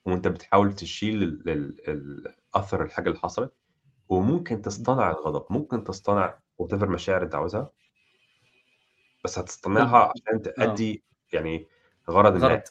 وأنت 0.06 0.28
بتحاول 0.28 0.74
تشيل 0.74 1.22
ال 1.22 1.48
ال 1.50 1.90
ال 1.90 2.34
أثر 2.54 2.82
الحاجة 2.84 3.08
اللي 3.08 3.18
حصلت 3.20 3.54
وممكن. 4.08 4.62
تصطنع 4.62 5.10
الغضب، 5.10 5.46
ممكن 5.50 5.84
تصطنع 5.84 6.40
whatever 6.68 6.84
مشاعر 6.88 7.22
أنت 7.22 7.34
عاوزها. 7.34 7.72
بس 9.24 9.38
هتصطنعها 9.38 10.12
عشان 10.12 10.38
آه. 10.38 10.42
تأدّي 10.42 11.04
يعني 11.32 11.66
غرض 12.10 12.32
ما، 12.36 12.38
غرض. 12.40 12.52
أنت 12.58 12.68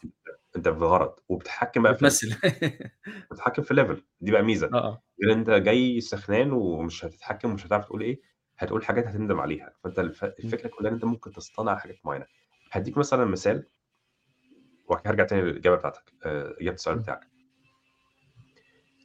أنت 0.56 0.67
بغرض 0.69 1.15
وبتتحكّم 1.30 1.84
بقى 1.84 1.93
في 1.93 1.97
بتمثّل. 1.97 2.36
بتتحكّم 3.32 3.63
في 3.63 3.73
level 3.73 4.01
دي 4.21 4.32
بقى 4.32 4.41
ميزة، 4.43 4.67
آه، 4.73 4.77
آه. 4.77 5.01
غير 5.23 5.34
أنت 5.34 5.49
جاي 5.49 6.01
سخنان 6.01 6.51
ومش 6.51 7.06
هتتحكّم 7.06 7.51
ومش 7.51 7.65
هتعرف 7.67 7.86
تقول 7.86 8.01
إيه، 8.01 8.21
هتقول 8.58 8.86
حاجات 8.86 9.08
هتندم 9.08 9.39
عليها، 9.39 9.73
فأنت 9.84 9.99
الف 9.99 10.23
إمم. 10.23 10.34
الفكرة 10.39 10.67
كلّها 10.69 10.89
إن 10.89 10.93
أنت 10.95 11.06
ممكن 11.06 11.32
تصطنع 11.32 11.75
حاجات 11.77 11.99
معيّنة. 12.06 12.25
هادّيك 12.71 12.97
مثلًا 12.97 13.25
مثال 13.25 13.67
وبعد 14.88 15.01
كده 15.01 15.10
هارجع 15.12 15.23
تاني 15.23 15.41
للإجابة 15.41 15.75
بتاعتك، 15.75 16.13
إجابة 16.62 16.75
السؤال. 16.75 16.99
بتاعك. 16.99 17.27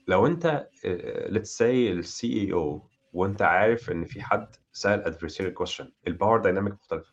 لو 0.09 0.27
أنت 0.27 0.69
آآ 0.85 1.29
let's 1.29 1.57
say 1.59 2.03
الCEO 2.05 2.81
وأنت 3.13 3.43
عارف 3.43 3.91
إن 3.91 4.05
في 4.05 4.23
حد 4.23 4.57
adversarial 4.87 5.53
question 5.63 5.87
الpower 6.11 6.43
dynamic 6.43 6.73
مختلفة. 6.73 7.13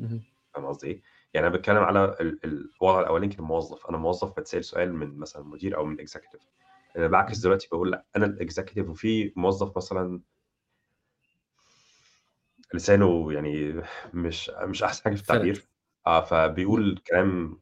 اهم. 0.00 0.24
فاهم 0.54 0.66
قصدي 0.66 0.86
إيه؟ 0.88 1.02
يعني 1.34 1.46
أنا 1.46 1.56
باتكلّم 1.56 1.76
على 1.78 2.04
ال 2.04 2.44
ال 2.44 2.70
الوضع 2.82 3.00
الأولاني 3.00 3.34
كان 3.34 3.44
موظّف، 3.44 3.86
أنا 3.86 3.98
موظّف 3.98 4.36
باتسأل 4.36 4.64
سؤال 4.64 4.94
من 4.94 5.18
مثلًا 5.18 5.42
مدير 5.44 5.76
أو 5.76 5.84
من 5.84 5.96
executive 6.06 6.40
أنا 6.96 7.06
باعكس 7.08 7.38
اهم. 7.38 7.44
دلوقتي 7.44 7.68
باقول 7.72 7.90
لأ، 7.90 8.06
أنا 8.16 8.38
الexecutive 8.40 8.88
وفي 8.88 9.32
موظّف 9.36 9.76
مثلًا 9.76 10.20
لسانه 12.74 13.32
يعني 13.32 13.82
مش 14.14 14.50
مش 14.50 14.82
أحسن 14.82 15.02
حاجة 15.04 15.14
في. 15.14 15.20
التعبير، 15.20 15.68
إمم. 16.06 16.24
فبيقول 16.26 16.98
كلام 17.06 17.60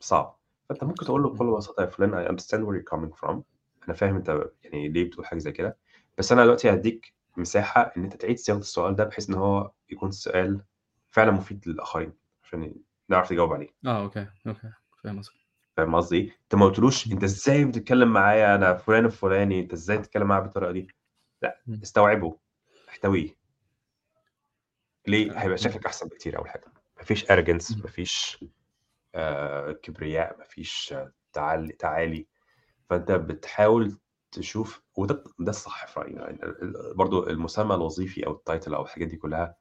صعب، 0.00 0.38
فأنت 0.68 0.84
ممكن 0.84 1.04
تقول 1.06 1.22
له. 1.22 1.28
بكل 1.28 1.56
بساطة 1.56 1.80
يا 1.82 1.86
فلان 1.86 2.26
I 2.26 2.28
understand 2.30 2.60
where 2.66 2.76
you're 2.80 2.94
coming 2.98 3.12
from 3.20 3.42
أنا 3.84 3.94
فاهم 3.96 4.16
أنت 4.16 4.50
يعني 4.64 4.88
ليه 4.88 5.04
بتقول 5.04 5.26
حاجة 5.26 5.38
زي 5.38 5.52
كده، 5.52 5.78
بس 6.18 6.32
أنا 6.32 6.44
دلوقتي 6.44 6.70
هادّيك 6.70 7.14
مساحة 7.36 7.92
إن 7.96 8.02
أنت 8.04 8.16
تعيد 8.16 8.38
صياغة 8.38 8.58
السؤال 8.58 8.96
ده 8.96 9.04
بحيث 9.04 9.28
إن 9.30 9.34
هو 9.34 9.70
يكون 9.90 10.10
سؤال 10.10 10.64
فعلًا 11.10 11.30
مفيد 11.30 11.68
للآخرين، 11.68 12.12
عشان 12.44 12.74
نعرف 13.08 13.32
نجاوب 13.32 13.52
عليه. 13.52 13.68
آه، 13.86 14.02
okay، 14.02 14.26
okay، 14.46 14.70
فاهم 15.04 15.18
قصدك. 15.18 15.34
فاهم 15.76 15.94
قصدي؟ 15.94 16.32
أنت 16.42 16.54
ما 16.54 16.66
قُلتلوش 16.66 17.06
إمم. 17.06 17.14
أنت 17.14 17.24
إزاي 17.24 17.64
بتتكلّم 17.64 18.12
معايا 18.12 18.54
أنا 18.54 18.74
فلان 18.74 19.04
الفلاني، 19.04 19.60
أنت 19.60 19.72
إزاي 19.72 19.98
تتكلّم 19.98 20.26
معايا 20.26 20.42
بالطريقة 20.42 20.72
دي؟ 20.72 20.88
إمم. 21.68 21.80
استوعبه، 21.82 22.38
احتويه. 22.88 23.36
ليه؟ 25.06 25.32
آه، 25.32 25.38
هيبقى. 25.38 25.58
شكلك 25.58 25.86
أحسن 25.86 26.08
بكتير 26.08 26.38
أول 26.38 26.48
حاجة، 26.48 26.64
ما 26.96 27.02
فيش 27.02 27.24
arrogance 27.24 27.72
إمم. 27.72 27.82
ما 27.84 27.90
فيش 27.90 28.44
آآ 29.14 29.72
كبرياء، 29.72 30.38
ما 30.38 30.44
فيش 30.44 30.94
تعل 31.32 31.68
تعالي، 31.70 32.26
فأنت 32.90 33.12
بتحاول 33.12 33.98
تشوف 34.34 34.82
وده 34.96 35.24
ده 35.38 35.50
الصح 35.50 35.86
في 35.86 36.00
رأيي 36.00 36.14
يعني 36.14 36.38
برضه 36.96 37.30
المسمى 37.30 37.74
الوظيفي 37.74 38.26
أو 38.26 38.34
الtitle 38.50 38.72
أو 38.74 38.82
الحاجات 38.82 39.08
دي 39.08 39.16
كلّها 39.16 39.56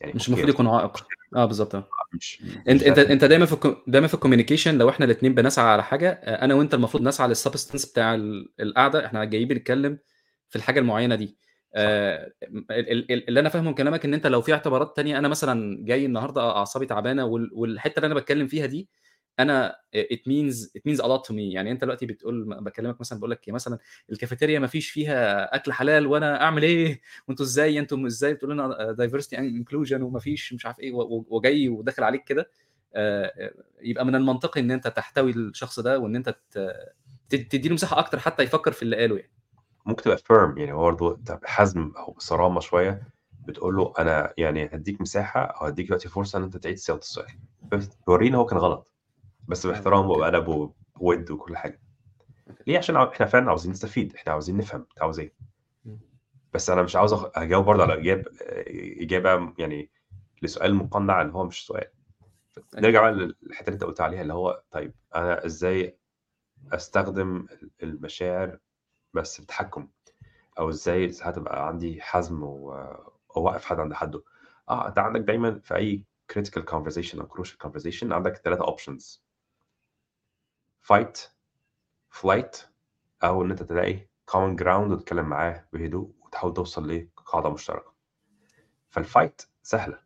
يعني 0.00 0.12
مش 0.14 0.28
المفروض 0.28 0.48
يكون 0.50 0.66
عائق. 0.68 0.96
آه، 1.36 1.40
آه. 1.40 1.44
أنت 1.44 1.86
مش 2.14 2.42
ده 2.88 2.88
أنت 2.88 2.98
أنت 3.10 3.24
دايمًا 3.24 3.46
في 3.46 3.56
الco 3.56 3.68
دايمًا 3.86 4.06
في 4.08 4.16
الcommunication 4.16 4.68
لو 4.68 4.90
إحنا 4.90 5.04
الاتنين 5.06 5.34
بنسعى 5.34 5.66
على 5.72 5.84
حاجة، 5.84 6.10
أ 6.12 6.44
أنا 6.44 6.54
وأنت 6.54 6.74
المفروض 6.74 7.02
نسعى 7.02 7.34
للsubstance 7.34 7.90
بتاع 7.92 8.14
ال 8.14 8.48
القعدة، 8.60 9.06
إحنا 9.06 9.24
جايين 9.24 9.48
بنتكلّم 9.48 9.98
في 10.48 10.56
الحاجة 10.56 10.80
المعيّنة 10.80 11.14
دي. 11.14 11.38
ال 11.76 13.28
اللي 13.28 13.40
أنا 13.40 13.48
فاهمه 13.48 13.68
من 13.68 13.74
كلامك 13.74 14.04
إن 14.04 14.14
أنت 14.14 14.26
لو 14.26 14.40
في 14.42 14.52
اعتبارات 14.52 14.96
تانية 14.96 15.18
أنا 15.18 15.28
مثلًا 15.28 15.84
جاي 15.86 16.06
النهارده 16.06 16.42
أعصابي 16.50 16.86
تعبانة 16.86 17.24
وال 17.26 17.50
والحتّة 17.54 17.96
اللي 17.98 18.06
أنا 18.06 18.14
باتكلّم 18.14 18.46
فيها 18.46 18.66
دي 18.66 18.88
it 20.12 20.20
means 20.26 20.54
it 20.74 20.82
means 20.88 21.00
a 21.00 21.06
lot 21.06 21.24
to 21.28 21.32
me. 21.32 21.54
يعني 21.54 21.70
أنت 21.72 21.80
دلوقتي 21.82 22.06
بتقول 22.06 22.48
م 22.48 22.64
باكلّمك 22.64 23.00
مثلًا 23.00 23.18
باقول 23.18 23.30
لك 23.30 23.48
مثلًا 23.48 23.78
الكافتيريا 24.12 24.58
ما 24.58 24.66
فيش 24.66 24.90
فيها 24.90 25.54
أكل 25.56 25.72
حلال 25.72 26.06
وأنا 26.06 26.42
أعمل 26.42 26.62
إيه؟ 26.62 27.00
وأنتم 27.28 27.44
إزاي؟ 27.44 27.78
أنتم 27.78 28.06
إزاي 28.06 28.34
بتقولوا 28.34 28.54
لنا 28.54 28.96
diversity 29.08 29.36
and 29.36 29.64
inclusion 29.64 30.00
وما 30.00 30.18
فيش 30.20 30.52
مش 30.52 30.66
عارف 30.66 30.80
إيه 30.80 30.92
و 30.92 31.24
وجاي 31.28 31.68
وداخل 31.68 32.02
عليك 32.04 32.24
كده، 32.24 32.50
آآ 32.94 33.52
يبقى 33.82 34.04
من 34.06 34.14
المنطقي 34.14 34.60
إن 34.60 34.70
أنت 34.70 34.88
تحتوي 34.88 35.30
الشخص 35.30 35.80
ده 35.80 35.98
وإن 35.98 36.16
أنت 36.16 36.28
ت 36.50 36.58
ت 37.28 37.34
تدّي 37.34 37.68
له 37.68 37.74
مساحة 37.74 37.98
أكتر 37.98 38.18
حتّى 38.18 38.42
يفكّر 38.42 38.72
في 38.72 38.82
اللي 38.82 38.96
قاله 38.96 39.16
يعني. 39.16 39.30
ممكن 39.86 40.02
تبقى 40.02 40.18
firm. 40.18 40.58
يعني 40.58 40.72
برضه 40.72 41.18
بحزم 41.42 41.92
أو 41.96 42.12
بصرامة 42.12 42.60
شوية. 42.60 43.02
بتقول 43.46 43.76
له 43.76 43.92
أنا 43.98 44.32
يعني 44.38 44.68
هادّيك 44.68 45.00
مساحة 45.00 45.40
أو 45.44 45.66
هادّيك 45.66 45.86
دلوقتي 45.86 46.08
فرصة 46.08 46.38
إن 46.38 46.42
أنت 46.42 46.56
تعيد 46.56 46.78
صياغة 46.78 46.98
السؤال، 46.98 47.26
إن 48.28 48.34
هو 48.34 48.46
كان 48.46 48.58
غلط، 48.58 48.92
بس 49.48 49.66
آه، 49.66 49.70
باحترام. 49.70 50.10
وبأدب 50.10 50.48
وبوِد 50.48 51.30
وكل 51.30 51.56
حاجة. 51.56 51.80
أوكي. 52.50 52.62
ليه؟ 52.66 52.78
عشان 52.78 52.96
ع 52.96 53.10
إحنا 53.12 53.26
فعلًا 53.26 53.48
عاوزين 53.48 53.72
نستفيد، 53.72 54.14
إحنا 54.14 54.32
عاوزين 54.32 54.56
نفهم 54.56 54.80
أنت 54.80 55.02
عاوز. 55.02 55.20
إمم. 55.86 55.98
بس 56.54 56.70
أنا 56.70 56.82
مش 56.82 56.96
عاوز 56.96 57.12
أخ 57.12 57.26
أجاوب 57.34 57.64
برضه 57.64 57.82
على 57.82 57.94
إجاب 57.94 58.28
آآ 58.42 58.64
إجابة 59.02 59.54
يعني 59.58 59.90
لسؤال 60.42 60.74
مُقنّع 60.74 61.22
إن 61.22 61.30
هو 61.30 61.44
مش 61.44 61.66
سؤال. 61.66 61.84
أيوه. 62.58 62.86
نرجع 62.86 63.00
بقى 63.02 63.12
لل 63.12 63.34
للحتّة 63.42 63.64
اللي 63.68 63.74
أنت 63.74 63.84
قُلت 63.84 64.00
عليها 64.00 64.22
اللي 64.22 64.34
هو 64.34 64.62
طيب 64.70 64.94
أنا 65.16 65.46
إزاي 65.46 65.98
أستخدم 66.72 67.46
ال 67.52 67.70
المشاعر 67.82 68.58
بس 69.14 69.40
بتحكُّم، 69.40 69.88
أو 70.58 70.68
إزاي 70.70 71.12
ساعات 71.12 71.38
أبقى 71.38 71.68
عندي 71.68 72.02
حزم 72.02 72.42
و 72.44 72.66
وأوقّف 73.36 73.64
حد 73.64 73.80
عند 73.80 73.94
حدُّه. 73.94 74.24
آه، 74.70 74.88
أنت 74.88 74.98
عندك 74.98 75.20
دايمًا 75.20 75.60
في 75.64 75.76
أي 75.76 76.04
critical 76.34 76.62
conversation 76.62 77.20
أو 77.20 77.28
crucial 77.28 77.56
conversation 77.68 78.04
عندك 78.12 78.38
3 78.38 78.60
options. 78.62 79.20
Fight، 80.82 81.18
flight 82.20 82.56
أو 83.24 83.42
إن 83.42 83.50
أنت 83.50 83.62
تلاقي 83.62 84.08
common 84.30 84.56
ground 84.62 84.90
وتتكلّم 84.90 85.24
معاه 85.24 85.68
بهدوء 85.72 86.12
وتحاول 86.20 86.54
توصل. 86.54 87.06
فالfight 88.90 89.46
سهلة، 89.62 89.98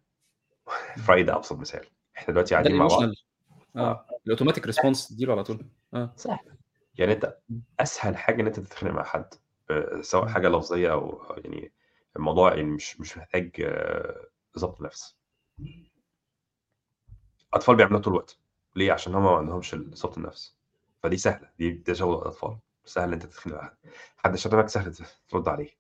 في 0.67 0.99
إمم. 0.99 1.07
رأيي 1.09 1.23
ده 1.23 1.37
أبسط 1.37 1.57
مثال. 1.57 1.87
إحنا 2.17 2.33
دلوقتي 2.35 2.55
قاعدين 2.55 2.77
مع 2.77 2.87
بعض 2.87 3.03
الemotional 3.03 3.25
آه. 3.77 3.81
آه، 3.81 4.07
الautomatic 4.31 4.63
response 4.73 5.09
تدّي 5.09 5.25
له 5.25 5.33
على 5.33 5.45
طول. 5.45 5.67
آه. 5.95 6.13
سهلة. 6.17 6.57
يعني 6.95 7.13
أنت 7.13 7.39
إمم. 7.51 7.63
أسهل 7.81 8.17
حاجة 8.17 8.41
إن 8.43 8.47
أنت 8.47 8.61
تتخانق 8.61 8.93
مع 8.95 9.03
حد 9.05 9.35
آآ، 9.71 10.03
سواء 10.03 10.27
لفظية 10.49 10.93
أو 10.93 11.23
أو 11.23 11.37
يعني 11.37 11.73
الموضوع 12.17 12.55
يعني 12.55 12.71
مش 12.71 13.01
مش 13.01 13.19
محتاج 13.19 13.63
ضبط 14.59 14.81
نَفْس. 14.81 15.17
أطفال 17.55 17.77
بيعملوها 17.77 18.03
طول 18.03 18.13
الوقت، 18.13 18.39
ليه؟ 18.77 18.93
عشان 18.93 19.15
هُم 19.15 19.25
ما 19.25 19.37
عندهمش 19.37 19.75
ضبط 19.75 20.19
النَفْس، 20.19 20.57
فدي 21.03 21.17
سهلة، 21.17 21.51
دي 21.59 21.71
ده 21.71 21.95
شغل 21.95 22.15
الأطفال، 22.17 22.59
سهل 22.85 23.13
أنت 23.13 23.23
تتخانق 23.27 23.57
مع 23.57 23.63
حد، 23.65 23.77
حد 24.17 24.37
شتمك 24.37 24.69
سهل 24.69 24.95
ترد 25.29 25.49
عليه، 25.49 25.71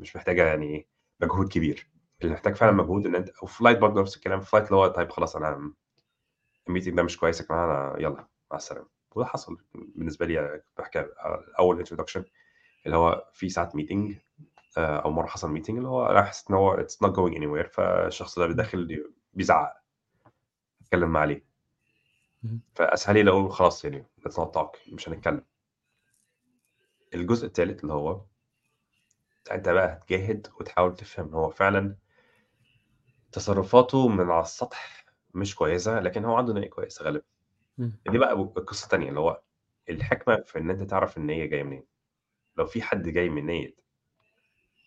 مش 0.00 0.16
محتاجة 0.16 0.46
يعني 0.46 0.88
مجهود 1.22 1.48
كبير، 1.48 1.88
اللي 2.22 2.32
محتاج 2.34 2.56
فعلًا. 2.56 2.72
مجهود 2.72 3.06
أنت 3.06 3.30
وفي 3.42 3.64
flight 3.64 3.78
برضه 3.78 4.00
نَفْس 4.02 4.16
الكلام، 4.16 4.40
في 4.40 4.50
flight 4.56 4.64
اللي 4.64 4.76
هو 4.76 4.88
طيب 4.88 5.10
خلاص 5.12 5.36
أنا 5.36 5.72
الmeeting 6.70 6.94
ده 6.96 7.02
مش 7.02 7.16
كويس 7.18 7.40
يا 7.40 7.46
جماعة 7.46 7.64
أنا 7.66 8.02
يالّا 8.02 8.28
مع 8.50 8.56
السلامة، 8.56 8.88
وده 9.16 9.26
حصل 9.26 9.58
بالنسبة 9.74 10.26
لي 10.26 10.48
كنت 10.66 10.78
باحكي 10.78 10.98
آآ، 11.00 11.44
أول 11.58 11.86
introduction 11.86 12.22
اللي 12.86 12.96
هو 12.96 13.28
في 13.34 13.50
meeting 13.50 14.14
آآ، 14.78 14.98
أول 14.98 15.12
مرّة 15.14 15.26
حصل 15.26 15.58
meeting 15.62 15.70
اللي 15.70 15.88
هو 15.88 16.06
أنا 16.06 16.22
حسيت 16.24 16.50
إن 16.50 16.56
هو 16.56 16.76
it's 16.78 17.08
not 17.08 17.10
going 17.12 17.34
anywhere 17.38 17.70
فالشخص 17.74 18.38
ده. 18.38 18.46
داخل 18.52 19.04
بيزعّق. 19.34 19.74
أتكلم 20.82 21.08
معاه 21.10 21.26
ليه؟ 21.26 21.44
اهم. 22.44 22.60
فأسهل 22.74 23.14
لي 23.14 23.22
لو 23.22 23.48
خلاص 23.48 23.84
يعني 23.84 24.06
let's 24.28 24.36
not 24.36 24.50
talk 24.60 24.92
مش 24.92 25.08
هنتكلم. 25.08 25.44
الجزء 27.14 27.46
التالت 27.46 27.82
اللي 27.82 27.92
هو 27.92 28.24
أنت 29.50 29.68
بقى 29.68 29.92
هتجاهد 29.92 30.46
وتحاول 30.60 30.94
تفهم 30.96 31.34
هو 31.34 31.50
فعلًا 31.50 31.96
تصرفاته 33.32 34.08
من 34.08 34.30
على 34.30 34.42
السطح 34.42 35.04
مش 35.34 35.54
كويسة، 35.54 36.00
لكن 36.00 36.24
هو 36.24 36.36
عنده 36.36 36.52
نية 36.54 36.68
كويسة 36.68 37.04
غالبًا. 37.04 37.24
دي 38.10 38.18
بقى 38.18 38.34
قصة 38.66 38.88
تانية، 38.88 39.08
اللي 39.08 39.20
هو 39.20 39.42
الحكمة 39.88 40.36
في 40.46 40.58
إن 40.58 40.70
أنت 40.70 40.82
تعرف 40.82 41.16
النية 41.16 41.46
جاية 41.46 41.62
منين. 41.62 41.84
لو 42.56 42.66
في 42.66 42.82
حد 42.82 43.08
جاي 43.08 43.28
من 43.28 43.46
نية 43.46 43.74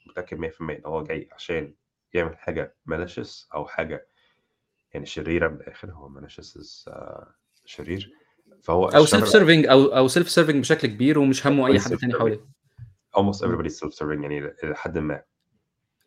متأكد 0.06 0.38
100% 0.40 0.78
إن 0.78 0.86
هو 0.86 1.04
جاي 1.04 1.30
عشان 1.32 1.76
يعمل 2.14 2.38
حاجة 2.38 2.76
malicious 2.90 3.48
أو 3.54 3.66
حاجة 3.66 4.08
يعني 4.94 5.06
شريرة 5.06 5.48
من 5.48 5.56
الآخر، 5.56 5.92
هو 5.92 6.10
malicious 6.10 6.58
is 6.62 6.90
شرير، 7.66 8.14
فهو 8.64 8.86
أو 8.88 9.04
اشتغل 9.04 9.28
self 9.28 9.32
serving 9.34 9.70
أو 9.72 9.84
أو 9.86 10.10
self 10.10 10.28
serving 10.36 10.52
بشكل 10.56 10.88
كبير 10.88 11.20
ومش 11.20 11.48
هَمّه 11.48 11.68
أي 11.68 11.80
everybody's 11.80 11.84
حد 11.84 11.98
تاني 11.98 12.14
self-serving 12.14 12.18
حواليه. 12.20 12.46
almost 13.18 13.40
everybody 13.46 13.70
is 13.70 13.80
self-serving 13.80 14.22
يعني 14.22 14.38
إلى 14.64 14.76
حدٍ 14.76 14.98
ما. 14.98 15.22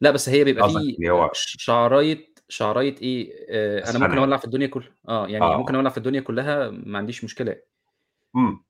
لأ، 0.00 0.10
بس 0.10 0.28
هي 0.28 0.44
بيبقى 0.44 0.68
في 0.70 0.96
إن 1.00 1.08
هو 1.10 1.30
ش 1.34 1.56
شعراية 1.58 2.34
شعراية 2.48 2.94
إيه، 3.02 3.32
آآ، 3.50 3.90
أنا 3.90 3.98
ممكن. 3.98 4.18
أولّع 4.18 4.36
في 4.36 4.44
الدنيا 4.44 4.66
كل 4.66 4.84
آه، 5.08 5.26
يعني 5.28 5.44
آه. 5.44 5.56
ممكن 5.58 5.74
أولّع 5.74 5.90
في 5.90 5.96
الدنيا 5.98 6.20
كلّها 6.20 6.70
ما 6.70 6.98
عنديش 6.98 7.24
مشكلة. 7.24 7.56
إمم. 8.36 8.64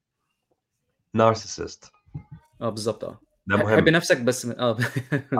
narcissist. 1.18 1.90
آه، 2.62 2.68
بالضبط 2.70 3.04
آه. 3.04 3.20
ده 3.46 3.58
ح 3.58 3.60
حِب 3.60 3.68
مهم. 3.68 3.88
نَفْسك 3.88 4.20
بس 4.20 4.46
م 4.46 4.50
آه، 4.52 4.76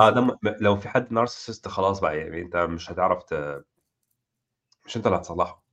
آه، 0.00 0.10
ده. 0.10 0.20
م 0.26 0.30
لو 0.60 0.76
في 0.76 0.88
حد 0.88 1.08
narcissist 1.14 1.68
خلاص 1.68 2.00
بقى 2.00 2.18
يعني 2.18 2.42
أنت 2.42 2.56
مش 2.56 2.90
هتعرف 2.90 3.22
ت 3.22 3.62
مش 4.86 4.96
أنت 4.96 5.06
اللي 5.06 5.18
هتصلّحه، 5.18 5.64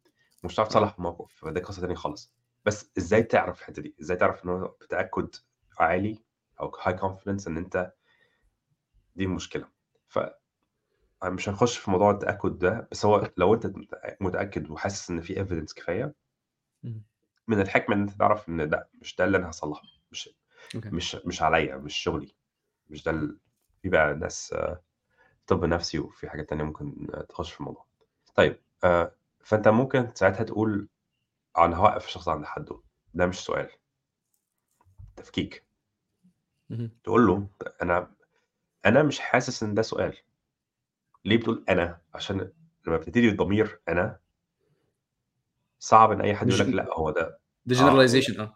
مش 0.43 0.53
هتعرف 0.55 0.67
آه. 0.67 0.71
تصلّح 0.71 0.95
الموقف، 0.97 1.31
فدي 1.35 1.59
قصة 1.59 1.81
تانية 1.81 1.95
خالص. 1.95 2.33
بس 2.65 2.91
إزاي 2.97 3.23
تعرف 3.23 3.59
الحتّة 3.61 3.81
دي؟ 3.81 3.95
إزاي 4.01 4.17
تعرف 4.17 4.45
إن 4.45 4.49
هو 4.49 4.67
بتأكُّد 4.67 5.35
عالي 5.79 6.19
أو 6.59 6.71
high 6.71 6.95
confidence 6.99 7.47
إن 7.47 7.57
أنت 7.57 7.93
دي 9.15 9.23
المشكلة. 9.23 9.67
ف 10.07 10.19
مش 11.25 11.49
هنخش 11.49 11.77
في 11.77 11.91
موضوع 11.91 12.11
التأكُّد 12.11 12.59
ده، 12.59 12.87
بس 12.91 13.05
هو 13.05 13.31
لو 13.37 13.53
أنت 13.53 13.65
مت 13.65 13.89
متأكد 14.21 14.69
وحاسس 14.69 15.09
إن 15.09 15.21
في 15.21 15.35
evidence 15.45 15.73
كفاية 15.73 16.15
إمم. 16.85 17.03
من 17.47 17.61
الحكمة 17.61 17.95
إن 17.95 18.01
أنت 18.01 18.11
تعرف 18.11 18.49
إن 18.49 18.61
لأ، 18.61 18.87
مش 19.01 19.15
ده 19.15 19.25
اللي 19.25 19.37
أنا 19.37 19.47
هاصلّحه، 19.47 19.81
مش 20.11 20.29
أوكي. 20.75 20.89
مش 20.89 21.15
مش 21.15 21.41
عليّا، 21.41 21.77
مش 21.77 21.95
شغلي، 21.97 22.35
مش 22.89 23.03
ده 23.03 23.37
في 23.81 23.89
بقى 23.89 24.13
ناس 24.15 24.55
طِب 25.47 25.65
نَفْسي 25.65 25.99
وفي 25.99 26.29
حاجات 26.29 26.49
تانية 26.49 26.63
ممكن 26.63 27.07
تخش 27.29 27.53
في 27.53 27.59
الموضوع. 27.61 27.85
طيب 28.35 28.59
آآ، 28.83 29.15
فأنت 29.43 29.67
ممكن 29.67 30.09
ساعتها 30.15 30.43
تقول 30.43 30.89
أنا 31.57 31.77
هاوقّف 31.77 32.05
الشخص 32.05 32.27
عند 32.27 32.45
حدُّه، 32.45 32.81
ده 33.13 33.25
مش 33.25 33.39
سؤال. 33.39 33.69
تفكيك. 35.15 35.63
تقول 37.03 37.27
له 37.27 37.47
أنا 37.81 38.11
أنا 38.85 39.03
مش 39.03 39.19
حاسس 39.19 39.63
إن 39.63 39.73
ده 39.73 39.81
سؤال. 39.81 40.17
ليه 41.25 41.37
بتقول 41.37 41.65
أنا؟ 41.69 42.01
عشان 42.15 42.51
لمّا 42.87 42.97
بتبتدي 42.97 43.31
بضمير 43.31 43.81
أنا 43.89 44.19
صعب 45.79 46.11
إن 46.11 46.21
أي 46.21 46.35
حد 46.35 46.49
يقول 46.49 46.59
لك 46.59 46.73
لأ، 46.73 46.93
هو 46.93 47.11
ده 47.11 47.39
دي 47.65 47.75
آه، 47.75 47.77
generalization 47.79 48.39
آه. 48.39 48.55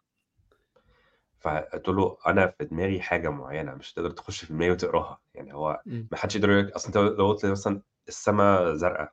فتقول 1.39 1.95
له 1.97 2.17
أنا 2.27 2.47
في 2.47 2.65
دماغي 2.65 3.01
حاجة 3.01 3.29
معيّنة، 3.29 3.73
مش 3.75 3.93
هتقدر 3.93 4.11
تخش 4.11 4.45
في 4.45 4.53
دماغي 4.53 4.71
وتقراها، 4.71 5.19
يعني 5.35 5.53
هو. 5.53 5.83
ما 6.11 6.17
حدش 6.17 6.35
يقدر 6.35 6.49
يقول 6.51 6.67
لك 6.67 6.73
أصل 6.73 6.87
أنت 6.87 6.97
لو 7.19 7.27
قُلت 7.27 7.45
مثلًا 7.45 7.81
السما 8.07 8.75
زرقا، 8.75 9.09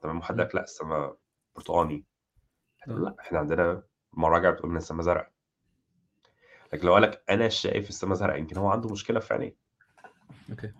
تمام،. 0.00 0.20
قال 0.20 0.38
لك 0.38 0.54
لأ 0.54 0.62
السما 0.64 1.16
برتقاني، 1.56 2.04
لأ، 2.86 3.14
إحنا 3.20 3.38
عندنا 3.38 3.82
مراجع 4.12 4.50
بتقول 4.50 4.70
إن 4.70 4.76
السما 4.76 5.02
زرقا. 5.02 5.30
لكن 6.72 6.86
لو 6.86 6.94
قال 6.94 7.02
لك 7.02 7.22
أنا 7.30 7.48
شايف 7.48 7.88
السما 7.88 8.14
زرقا، 8.14 8.36
يمكن 8.36 8.56
هو 8.56 8.68
عنده 8.68 8.88
مشكلة 8.88 9.20
في 9.20 9.34
عينيه. 9.34 9.56
أوكي. 10.50 10.72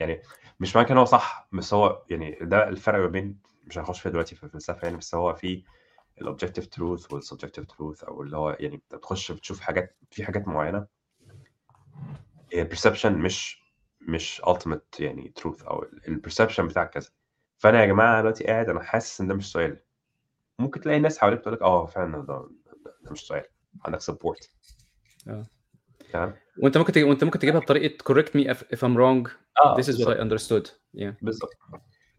يعني 0.00 0.22
مش 0.60 0.76
معنى 0.76 0.88
كده 0.88 0.98
هو 0.98 1.04
صح، 1.04 1.48
بس 1.52 1.74
هو 1.74 2.02
يعني 2.10 2.38
ده 2.40 2.68
الفرق 2.68 2.98
ما 2.98 3.06
بين 3.06 3.40
مش 3.64 3.78
هنخش 3.78 4.00
فيها 4.00 4.12
دلوقتي 4.12 4.34
في 4.34 4.44
الفلسفة 4.44 4.80
يعني، 4.82 4.96
بس 4.96 5.14
هو 5.14 5.34
في 5.34 5.64
الobjective 6.22 6.64
truth 6.76 7.02
والsubjective 7.02 7.64
truth 7.64 8.04
أو 8.04 8.22
اللي 8.22 8.36
هو 8.36 8.56
يعني 8.60 8.74
أنت 8.74 8.94
بتخش 8.94 9.32
بتشوف 9.32 9.60
حاجات 9.60 9.96
في 10.10 10.24
حاجات 10.24 10.48
هي 12.52 12.68
perception 12.68 13.06
مش 13.06 13.62
مش 14.00 14.42
ultimate 14.44 15.00
يعني 15.00 15.32
truth 15.38 15.66
أو 15.66 15.82
ال 15.82 16.22
الperception 16.22 16.60
بتاعك 16.60 16.90
كذا. 16.90 17.10
فأنا 17.58 17.80
يا 17.80 17.86
جماعة 17.86 18.20
دلوقتي 18.20 18.44
قاعد 18.44 18.68
أنا 18.68 18.82
حاسس 18.82 19.20
إن 19.20 19.28
ده 19.28 19.34
مش 19.34 19.52
سؤال. 19.52 19.80
ممكن 20.60 20.80
تلاقي 20.80 20.98
ناس 21.00 21.18
حواليك 21.18 21.40
تقول 21.40 21.54
لك 21.54 21.62
آه 21.62 21.86
فعلًا 21.86 22.26
ده 22.26 22.48
مش 23.10 23.20
سؤال، 23.26 23.44
عندك 23.84 24.00
support. 24.02 24.48
آه. 25.28 25.46
تمام؟ 26.12 26.34
وأنت 26.58 26.78
ممكن 26.78 26.92
ت 26.92 26.98
وأنت 26.98 27.24
ممكن 27.24 27.38
تجيبها 27.38 27.60
بطريقة 27.60 28.04
correct 28.14 28.26
me 28.28 28.54
if 28.54 28.58
if 28.58 28.78
I'm 28.78 28.96
wrong 28.96 29.30
آه، 29.64 29.76
this 29.76 29.84
is 29.84 29.96
what 29.98 30.16
I 30.16 30.20
بالضبط. 30.20 30.20
understood. 30.20 30.70
Yeah. 30.96 31.12
بالضبط. 31.22 31.50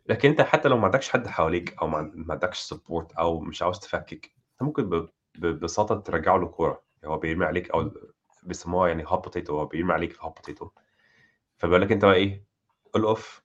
لكن 0.10 0.30
أنت 0.30 0.42
حتى 0.42 0.70
لو 0.70 0.78
ما 0.78 0.86
عندكش 0.86 1.10
حد 1.10 1.28
حواليك 1.28 1.78
أو 1.82 1.88
ما 1.88 1.98
عن 1.98 2.12
ما 2.16 2.34
عندكش 2.34 2.74
support 2.74 3.18
أو 3.20 3.40
مش 3.40 3.62
عاوز 3.62 3.80
تفكِّك، 3.80 4.26
أنت 4.52 4.62
ممكن 4.64 4.90
ب 4.90 5.10
ببساطة 5.40 5.96
ترجّع 5.96 6.36
له 6.36 6.46
الكورة، 6.46 6.84
هو 7.06 7.18
بيرمي 7.18 7.46
عليك. 7.46 7.76
ال 7.76 8.12
بيسموها 8.44 8.88
يعني 8.88 9.06
hot 9.08 9.20
potato 9.28 9.50
هو 9.50 9.66
بيرمي 9.66 9.94
عليك 9.94 10.14
الhot 10.18 10.30
potato. 10.32 10.68
فبيقول 11.58 11.82
لك 11.82 11.92
أنت 11.92 12.06
بقى 12.06 12.16
إيه، 12.16 12.46
ألقُف 12.96 13.44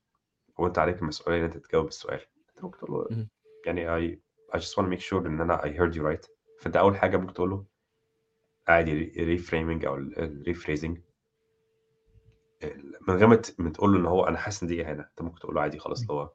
وأنت 0.58 0.78
عليك 0.78 1.02
المسؤولية 1.02 1.38
إن 1.40 1.44
أنت 1.44 1.56
تجاوب 1.56 1.88
السؤال. 1.88 2.20
أنت 2.50 2.64
ممكن 2.64 2.78
تقول 2.78 2.92
له. 3.10 3.26
يعني 3.66 4.20
I 4.56 4.58
just 4.58 4.76
wanna 4.76 4.88
make 4.88 5.00
sure 5.00 5.26
إن 5.26 5.40
أنا 5.40 5.58
I 5.62 5.68
heard 5.78 5.94
you 5.96 6.02
right. 6.02 6.30
فأنت 6.60 6.76
أول 6.76 6.96
حاجة 6.96 7.16
ممكن 7.16 7.34
تقول 7.34 7.50
له 7.50 7.64
عادي 8.68 9.10
reframing 9.38 9.82
الrephrasing 10.18 10.98
ال 12.62 12.98
من 13.08 13.14
غير 13.16 13.26
ما 13.58 13.70
تقول 13.70 13.92
له 13.92 13.98
إن 13.98 14.06
هو 14.06 14.24
أنا 14.24 14.38
حاسس 14.38 14.62
إن 14.62 14.68
دي 14.68 14.86
إهانة، 14.86 15.02
أنت 15.02 15.22
ممكن 15.22 15.38
تقول 15.38 15.54
له 15.54 15.60
عادي 15.60 15.78
إمم. 15.86 15.94
اللي 15.94 16.06
هو 16.10 16.32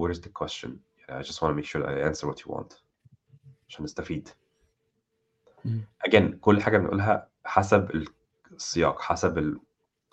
what 0.00 0.14
is 0.14 0.18
the 0.18 0.30
question؟ 0.42 0.70
يعني 1.08 1.24
I 1.24 1.26
just 1.26 1.36
wanna 1.38 1.54
make 1.54 1.66
sure 1.66 1.82
I 1.82 2.12
answer 2.12 2.26
what 2.28 2.38
you 2.44 2.54
want 2.56 2.74
عشان 3.68 3.84
نستفيد. 3.84 4.28
again 6.08 6.34
كل 6.40 6.62
حاجة 6.62 6.78
بنقولها 6.78 7.28
حسب 7.44 7.90
ال 7.90 8.08
السياق، 8.52 9.00
حسب 9.00 9.38
ال 9.38 9.60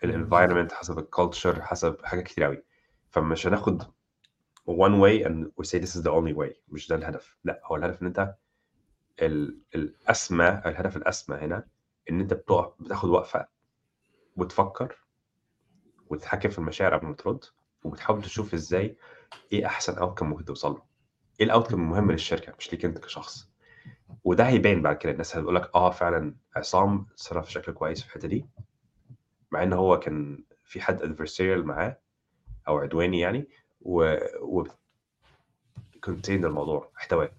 بالضبط. 0.03 0.29
الenvironment، 0.33 0.73
حسب 0.73 0.99
الculture، 0.99 1.59
حسب 1.61 2.05
حاجات 2.05 2.23
كتير 2.23 2.45
أوي. 2.45 2.63
فمش 3.09 3.47
هناخد 3.47 3.83
one 4.69 4.99
way 5.01 5.23
and 5.27 5.45
we 5.57 5.65
say 5.65 5.79
this 5.79 5.95
is 5.95 6.01
the 6.03 6.11
only 6.11 6.33
way 6.33 6.55
مش 6.69 6.87
ده 6.87 6.95
الهدف، 6.95 7.37
لأ، 7.43 7.61
هو 7.65 7.75
الهدف 7.75 8.01
إن 8.01 8.07
أنت 8.07 8.35
ال 9.21 9.59
الأسمى 9.75 10.61
الهدف 10.65 10.97
الأسمى 10.97 11.37
هنا 11.37 11.67
أنت 12.09 12.31
إمم. 12.31 12.41
بتقف 12.41 12.81
بتاخد 12.81 13.09
وقفة 13.09 13.47
وتفكّر 14.37 14.97
وتتحكم 16.09 16.49
في 16.49 16.59
المشاعر 16.59 16.97
قبل 16.97 17.07
ما 17.07 17.13
ترد، 17.13 17.43
وبتحاول 17.83 18.21
تشوف 18.21 18.53
إزاي 18.53 18.97
إيه 19.53 19.65
أحسن 19.65 19.95
outcome 19.95 20.23
ممكن 20.23 20.45
توصل 20.45 20.71
له. 20.71 20.83
الoutcome 21.47 21.73
إمم. 21.73 21.83
المهم 21.83 22.11
للشركة 22.11 22.53
مش 22.59 22.71
ليك 22.71 22.85
أنت 22.85 22.97
كشخص. 22.97 23.49
وده 24.23 24.47
هيبان 24.47 24.81
بعد 24.81 24.97
كده، 24.97 25.11
الناس 25.11 25.37
هتقول 25.37 25.55
لك 25.55 25.71
آه 25.75 25.89
فعلًا 25.91 26.35
عصام 26.55 27.05
اتصرف 27.11 27.45
بشكل 27.45 27.71
كويس 27.71 28.01
في 28.01 28.07
الحتّة 28.07 28.27
دي، 28.27 28.45
مع 29.51 29.63
إن 29.63 29.73
هو 29.73 29.99
كان 29.99 30.43
في 30.65 30.81
حد 30.81 30.99
adversarial 31.01 31.65
معاه 31.65 31.97
أو 32.67 32.77
عدواني 32.77 33.19
يعني 33.19 33.47
و 33.81 34.15
و 34.41 34.63
contained 36.07 36.29
الموضوع، 36.29 36.91
احتواه. 36.97 37.31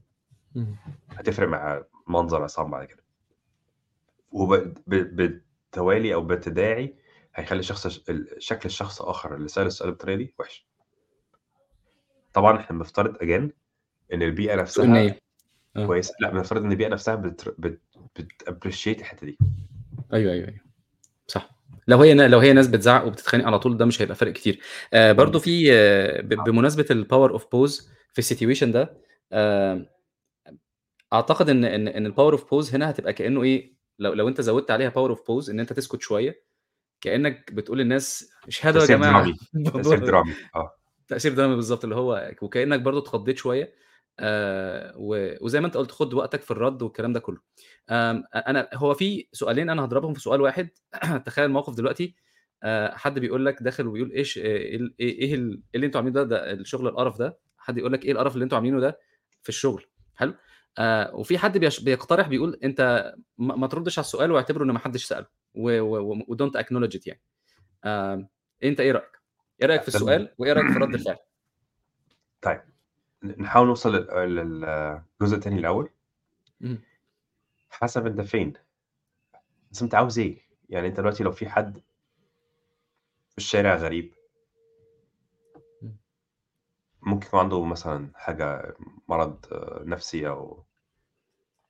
إمم. 0.56 0.76
هتفرق 1.10 1.48
مع 1.48 1.82
منظر 2.06 2.42
عصام 2.42 2.70
بعد 2.70 2.86
كده. 2.86 3.02
وب 4.32 4.54
ب 4.86 5.16
بالتوالي 5.16 6.14
أو 6.14 6.20
بالتداعي 6.20 6.94
هيخلّي 7.34 7.62
شخص 7.62 7.86
ش 7.88 8.10
ال 8.10 8.36
شكل 8.38 8.66
الشخص 8.66 9.02
آخر 9.02 9.34
اللي 9.34 9.48
سأل 9.48 9.66
السؤال 9.66 9.90
بالطريقة 9.90 10.16
دي 10.16 10.34
وِحِش. 10.38 10.66
طبعًا 12.32 12.58
إحنا 12.60 12.78
بنفترض 12.78 13.22
إن 14.12 14.22
البيئة 14.22 14.64
سوء 14.64 14.86
نفسها. 14.86 15.18
آه. 15.76 15.86
كويسة، 15.86 16.14
لأ 16.20 16.30
بنفترض 16.30 16.62
إن 16.64 16.72
البيئة 16.72 16.88
نفسها 16.88 17.14
بتر 17.14 17.54
بت 17.58 17.80
بت 18.18 18.32
appreciate 18.32 19.00
الحتة 19.00 19.26
دي 19.26 19.38
أيوه 20.12 20.32
أيوه 20.32 20.48
أيوه 20.48 20.60
لو 21.88 21.98
هي 22.02 22.14
لو 22.28 22.38
هي 22.38 22.52
ناس 22.52 22.66
بتزعق 22.68 23.06
وبتتخانق 23.06 23.46
على 23.46 23.58
طول 23.58 23.76
ده 23.76 23.84
مش 23.84 24.02
هيبقى 24.02 24.14
فرق 24.16 24.32
كتير. 24.32 24.60
آه 24.92 25.12
برضو 25.12 25.38
في 25.38 25.72
آه 25.72 26.20
بمناسبة 26.20 26.86
ال 26.90 26.97
power 26.97 27.30
of 27.32 27.46
pause 27.52 27.90
في 28.12 28.18
ال 28.18 28.24
situation 28.24 28.72
ده 28.72 28.96
آه 29.32 29.86
أعتقد 31.12 31.48
إن 31.50 31.64
إن 31.64 31.88
إن 31.88 32.06
ال 32.06 32.11
power 32.11 32.32
of 32.32 32.50
pause 32.50 32.74
هنا 32.74 32.90
هتبقى 32.90 33.12
كأنه 33.12 33.42
إيه 33.42 33.72
لو 33.98 34.12
لو 34.12 34.28
أنت 34.28 34.40
زودت 34.40 34.70
عليها 34.70 34.88
power 34.88 35.10
of 35.10 35.26
pause 35.26 35.50
إن 35.50 35.60
أنت 35.60 35.72
تسكت 35.72 36.00
شوية 36.00 36.42
كأنك 37.00 37.52
بتقول 37.52 37.78
للناس 37.78 38.32
اشهدوا 38.48 38.80
يا 38.80 38.86
تأثير 38.86 38.96
جماعة. 38.98 39.32
تأثير 39.74 39.98
درامي 39.98 40.32
آه. 40.54 40.74
تأثير 41.08 41.34
درامي 41.34 41.54
بالظبط 41.54 41.84
اللي 41.84 41.96
هو 41.96 42.32
وكأنك 42.42 42.80
برضو 42.80 42.98
اتخضيت 42.98 43.38
شوية. 43.38 43.74
آه 44.18 44.92
وزي 45.40 45.60
ما 45.60 45.66
انت 45.66 45.76
قلت 45.76 45.90
خد 45.90 46.14
وقتك 46.14 46.42
في 46.42 46.50
الرد 46.50 46.82
والكلام 46.82 47.12
ده 47.12 47.20
كله. 47.20 47.38
أنا 47.90 48.68
هو 48.74 48.94
في 48.94 49.28
سؤالين 49.32 49.70
أنا 49.70 49.84
هضربهم 49.84 50.14
في 50.14 50.20
سؤال 50.20 50.40
واحد. 50.40 50.68
تخيل 51.26 51.48
موقف 51.48 51.74
دلوقتي. 51.74 52.14
آه 52.62 52.94
حد 52.94 53.18
بيقول 53.18 53.46
لك 53.46 53.62
داخل 53.62 53.86
وبيقول 53.86 54.12
إيش 54.12 54.38
إيه 54.38 54.44
إيه 54.46 54.78
إيه 55.00 55.34
ال- 55.34 55.60
إيه 55.60 55.74
اللي 55.74 55.86
أنتوا 55.86 56.00
عاملينه 56.00 56.22
ده, 56.22 56.28
ده 56.28 56.52
الشغل 56.52 56.88
القرف 56.88 57.18
ده. 57.18 57.38
حد 57.58 57.78
يقول 57.78 57.92
لك 57.92 58.04
إيه 58.04 58.12
القرف 58.12 58.34
اللي 58.34 58.44
أنتوا 58.44 58.58
عاملينه 58.58 58.80
ده 58.80 58.98
في 59.42 59.48
الشغل. 59.48 59.86
حلو؟ 60.14 60.34
آه 60.78 61.14
وفي 61.14 61.38
حد 61.38 61.58
بيقترح 61.58 62.28
بيقول 62.28 62.58
أنت 62.64 63.12
ما 63.38 63.66
تردش 63.66 63.98
على 63.98 64.04
السؤال 64.04 64.32
واعتبره 64.32 64.64
إن 64.64 64.70
ما 64.70 64.78
حدش 64.78 65.04
سأله. 65.04 65.26
ودونت 65.54 66.56
اكنولج 66.56 66.96
ات 66.96 67.06
يعني. 67.06 67.22
آم، 67.84 68.28
أنت 68.64 68.80
إيه 68.80 68.92
رأيك؟ 68.92 69.20
إيه 69.62 69.66
رأيك 69.66 69.82
في 69.82 69.88
السؤال 69.88 70.34
وإيه 70.38 70.52
رأيك 70.52 70.72
في 70.72 70.78
رد 70.78 70.94
الفعل؟ 70.94 71.16
طيب. 72.42 72.60
نحاول 73.24 73.66
نوصل 73.66 73.94
لل- 73.96 74.60
للجزء 75.20 75.36
التاني 75.36 75.58
الأول 75.58 75.90
مم. 76.60 76.78
حسب 77.70 78.06
أنت 78.06 78.20
فين 78.20 78.52
بس 79.70 79.82
أنت 79.82 79.94
عاوز 79.94 80.18
إيه 80.18 80.38
يعني 80.68 80.88
أنت 80.88 80.96
دلوقتي 81.00 81.24
لو 81.24 81.32
في 81.32 81.48
حد 81.48 81.78
في 83.30 83.38
الشارع 83.38 83.74
غريب 83.74 84.14
مم. 85.82 85.96
ممكن 87.02 87.26
يكون 87.26 87.40
عنده 87.40 87.64
مثلا 87.64 88.10
حاجة 88.14 88.74
مرض 89.08 89.38
نفسي 89.86 90.28
أو 90.28 90.64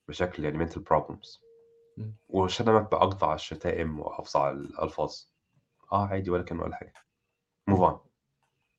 مشاكل 0.08 0.44
يعني 0.44 0.66
mental 0.66 0.80
problems. 0.80 1.38
وشتمك 2.28 2.90
بأقطع 2.90 3.34
الشتائم 3.34 4.00
وأفظع 4.00 4.50
الألفاظ 4.50 5.14
آه 5.92 6.06
عادي 6.06 6.30
ولا 6.30 6.42
كان 6.42 6.60
ولا 6.60 6.76
حاجة 6.76 6.94
موف 7.66 7.80
اون 7.80 8.00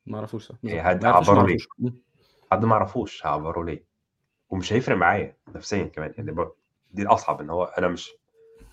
ما 0.05 0.17
أعرفوش 0.17 0.51
بالظبط. 0.51 0.80
هاد 0.86 1.05
عبروا 1.05 1.47
ليه. 1.47 1.57
حد 2.53 2.65
ما 2.65 2.73
اعرفوش 2.73 3.25
هعبره 3.25 3.63
ليه. 3.63 3.85
ومش 4.49 4.73
هيفرق 4.73 4.97
معايا 4.97 5.37
نفسيا 5.55 5.83
كمان 5.83 6.13
يعني 6.17 6.35
دي 6.91 7.01
الأصعب 7.01 7.41
إن 7.41 7.49
هو 7.49 7.63
أنا 7.63 7.87
مش 7.87 8.11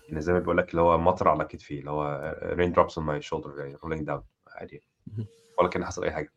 يعني 0.07 0.21
زي 0.21 0.33
ما 0.33 0.39
بيقول 0.39 0.57
لك 0.57 0.71
اللي 0.71 0.81
هو 0.81 0.97
مطر 0.97 1.27
على 1.27 1.45
كتفي 1.45 1.79
اللي 1.79 1.91
هو 1.91 2.35
rain 2.55 2.73
drops 2.75 2.93
on 2.93 3.01
my 3.05 3.27
shoulder 3.29 3.59
يعني 3.59 3.77
rolling 3.77 4.05
down 4.05 4.21
عادي 4.47 4.83
مهم. 5.07 5.25
ولا 5.59 5.69
كان 5.69 5.85
حصل 5.85 6.03
أي 6.03 6.11
حاجة. 6.11 6.33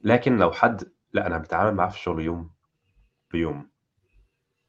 لكن 0.00 0.36
لو 0.36 0.52
حد 0.52 0.92
لا 1.12 1.26
أنا 1.26 1.38
بتعامل 1.38 1.74
معاه 1.76 1.88
في 1.88 1.96
الشغل 1.96 2.20
يوم 2.22 2.50
بيوم 3.32 3.70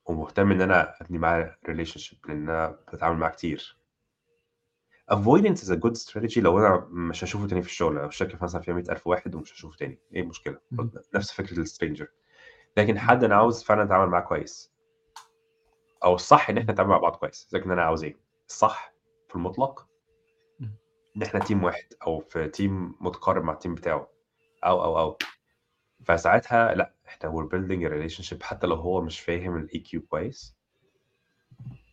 ومهتم 0.05 0.51
إن 0.51 0.61
أنا 0.61 1.01
أبني 1.01 1.17
معاه 1.17 1.57
relationship 1.67 2.19
لأن 2.27 2.49
أنا 2.49 2.79
بتعامل 2.93 3.17
معاه 3.17 3.29
كتير. 3.29 3.77
Avoidance 5.11 5.61
is 5.63 5.69
a 5.69 5.75
good 5.75 5.97
strategy. 5.97 6.37
لو 6.37 6.59
أنا 6.59 6.87
مش 6.89 7.23
هشوفه 7.23 7.47
تاني 7.47 7.61
في 7.61 7.69
الشغل 7.69 7.95
لو 7.95 8.07
الشركة 8.07 8.37
مثلا 8.41 8.61
فيها 8.61 8.73
100000 8.73 9.07
واحد 9.07 9.35
ومش 9.35 9.53
هشوفه 9.53 9.77
تاني 9.77 9.99
إيه 10.13 10.21
المشكلة. 10.21 10.59
نفس 11.15 11.31
فكرة 11.31 11.59
ال 11.59 11.64
stranger. 11.64 12.07
لكن 12.77 12.99
حد 12.99 13.23
أنا 13.23 13.35
عاوز 13.35 13.63
فعلا 13.63 13.83
أتعامل 13.83 14.11
معاه 14.11 14.21
كويس. 14.21 14.71
أو 16.03 16.15
الصح 16.15 16.49
إن 16.49 16.57
إحنا 16.57 16.71
نتعامل 16.71 16.89
مع 16.89 16.97
بعض 16.97 17.15
كويس. 17.15 17.49
لكن 17.53 17.71
أنا 17.71 17.81
عاوز 17.81 18.03
إيه؟ 18.03 18.17
الصح 18.49 18.93
في 19.29 19.35
المطلق. 19.35 19.87
إن 21.17 21.23
إحنا 21.23 21.39
team 21.39 21.63
واحد 21.63 21.93
أو 22.07 22.19
في 22.19 22.47
team 22.47 22.95
متقارب 23.01 23.43
مع 23.43 23.53
ال 23.53 23.58
team 23.58 23.75
بتاعه. 23.75 24.09
أو 24.63 24.83
أو 24.83 24.99
أو. 24.99 25.17
فساعتها 26.05 26.73
لا 26.73 26.93
إحنا 27.07 27.31
we're 27.31 27.49
building 27.49 27.87
a 27.87 27.91
relationship. 27.91 28.43
حتى 28.43 28.67
لو 28.67 28.75
هو 28.75 29.01
مش 29.01 29.19
فاهم 29.19 29.57
ال 29.57 29.79
EQ 29.79 30.01
كويس 30.01 30.57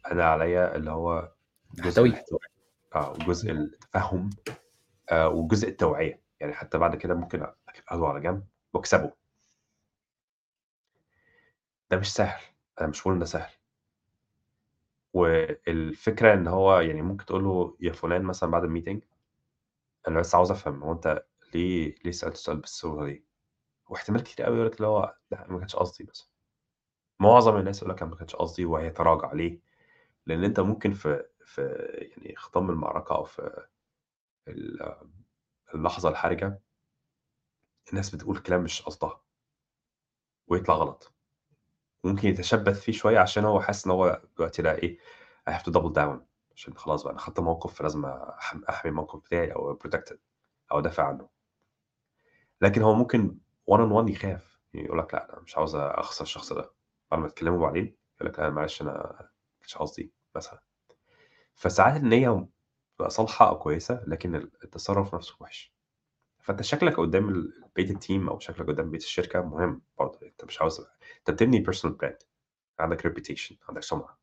أنا 0.07 0.25
عليا 0.25 0.77
اللي 0.77 0.91
هو 0.91 1.33
جزء 1.75 2.13
احتوي 2.13 2.39
آه 2.95 3.11
وجزء 3.13 3.51
التفهم 3.53 4.31
آه 5.11 5.29
وجزء 5.29 5.69
التوعية. 5.69 6.23
يعني 6.41 6.53
حتى 6.53 6.79
بعد 6.79 6.97
كده 6.97 7.15
ممكن 7.15 7.47
اخده 7.89 8.07
على 8.07 8.21
جنب 8.21 8.47
واكسبه. 8.75 9.13
ده 11.91 11.97
مش 11.97 12.13
سهل. 12.15 12.41
أنا 12.81 12.89
مش 12.89 13.01
بقول 13.03 13.13
إن 13.15 13.19
ده 13.21 13.27
سهل. 13.27 13.51
والفكرة 15.13 16.35
إن 16.35 16.47
هو 16.47 16.81
يعني 16.81 17.03
ممكن 17.03 17.27
تقول 17.27 17.45
له 17.45 17.77
يا 17.81 17.93
فلان 17.93 18.23
مثلا 18.23 18.51
بعد 18.51 18.65
الميتنج 18.65 19.03
أنا 20.09 20.21
بس 20.21 20.35
عاوز 20.35 20.51
أفهم 20.51 20.83
هو 20.83 20.93
أنت 20.93 21.25
ليه 21.55 21.95
ليه 22.05 22.11
سألت 22.13 22.35
السؤال 22.35 22.57
بالصورة 22.57 23.07
دي؟ 23.07 23.25
واحتمال 23.89 24.23
كتير 24.23 24.47
قوي 24.47 24.57
يقول 24.57 24.67
لك 24.67 24.77
اللي 24.77 24.87
هو 24.87 25.15
لأ 25.31 25.47
ما 25.49 25.59
كانش 25.59 25.77
قصدي 25.77 26.05
بس. 26.05 26.31
معظم 27.21 27.57
الناس 27.57 27.79
يقول 27.79 27.91
لك 27.95 28.03
أنا 28.03 28.11
ما 28.11 28.17
كانش 28.17 28.37
قصدي 28.37 28.65
وهيتراجع 28.65 29.33
ليه؟ 29.33 29.61
لأن 30.27 30.45
أنت 30.45 30.61
ممكن 30.61 30.93
في 30.93 31.25
في 31.45 31.63
يعني 32.17 32.37
خضم 32.37 32.71
المعركة 32.71 33.15
أو 33.17 33.25
في 33.25 33.67
ال- 34.49 34.97
اللحظة 35.75 36.09
الحرجة 36.09 36.61
الناس 37.91 38.15
بتقول 38.15 38.39
كلام 38.39 38.63
مش 38.65 38.83
قصدها 38.83 39.21
ويطلع 40.49 40.75
غلط. 40.75 41.13
ممكن 42.05 42.29
يتشبث 42.29 42.81
فيه 42.81 42.93
شوية 42.93 43.19
عشان 43.19 43.45
هو 43.45 43.61
حاسس 43.61 43.87
إن 43.87 43.93
هو 43.93 44.23
دلوقتي 44.37 44.63
لا 44.63 44.79
إيه 44.79 44.99
I 45.51 45.53
have 45.53 45.63
to 45.63 45.73
double 45.73 45.93
down 45.95 46.19
عشان 46.55 46.75
خلاص 46.77 47.03
بقى 47.03 47.13
أنا 47.13 47.21
خدت 47.21 47.41
موقف 47.41 47.75
فلازم 47.75 48.03
أحم- 48.13 48.69
أحمي 48.69 48.91
الموقف 48.91 49.19
بتاعي 49.21 49.53
أو 49.53 49.79
protect 49.79 50.13
it 50.13 50.17
أو 50.73 50.79
أدافع 50.79 51.09
عنه. 51.09 51.29
لكن 52.61 52.83
هو 52.83 52.95
ممكن 52.95 53.39
one 53.71 53.75
on 53.79 53.93
one 54.05 54.11
يخاف 54.11 54.59
يقول 54.75 54.99
لك 54.99 55.15
لا 55.15 55.33
أنا 55.33 55.41
مش 55.43 55.57
عاوز 55.57 55.75
أخسر 55.77 56.25
الشخص 56.25 56.53
ده. 56.53 56.73
بعد 57.11 57.21
ما 57.21 57.29
تكلمه 57.29 57.59
بعدين 57.59 57.97
يقول 58.21 58.33
لك 58.33 58.39
لا 58.39 58.51
معلش 58.51 58.83
أنا 58.83 59.29
مش 59.63 59.77
قصدي 59.77 60.13
مثلا. 60.37 60.63
فساعات 61.55 61.97
النية 61.97 62.47
بتبقى 62.95 63.11
صالحة 63.11 63.49
أو 63.49 63.59
كويسة 63.59 64.05
لكن 64.07 64.35
التصرف 64.35 65.15
نفسه 65.15 65.37
وحش. 65.41 65.75
فأنت 66.41 66.63
شكلك 66.63 67.01
قدام 67.01 67.53
بقية 67.77 67.91
ال 67.91 67.98
team 67.98 68.29
أو 68.29 68.39
شكلك 68.39 68.67
قدام 68.69 68.91
بقية 68.91 69.03
الشركة 69.03 69.43
مهم 69.43 69.83
برضه. 69.99 70.19
أنت 70.23 70.45
مش 70.45 70.61
عاوز 70.61 70.81
أنت 71.19 71.31
بتبني 71.31 71.61
personal 71.61 71.97
brand 71.97 72.19
عندك 72.81 73.07
reputation 73.07 73.57
عندك 73.69 73.83
سمعة. 73.83 74.19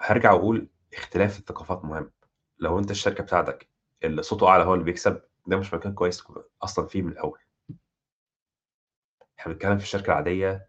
هرجع 0.00 0.32
وأقول 0.32 0.68
اختلاف 0.94 1.38
الثقافات 1.38 1.84
مهم. 1.84 2.10
لو 2.58 2.78
أنت 2.78 2.90
الشركة 2.90 3.24
بتاعتك 3.24 3.68
اللي 4.04 4.22
صوته 4.22 4.48
أعلى 4.48 4.64
هو 4.64 4.74
اللي 4.74 4.84
بيكسب 4.84 5.22
ده 5.46 5.56
مش 5.56 5.74
مكان 5.74 5.94
كويس 5.94 6.24
أصلا 6.62 6.86
فيه 6.86 7.02
من 7.02 7.12
الأول. 7.12 7.38
إحنا 9.38 9.52
بنتكلم 9.52 9.78
في 9.78 9.84
الشركة 9.84 10.06
العادية 10.06 10.66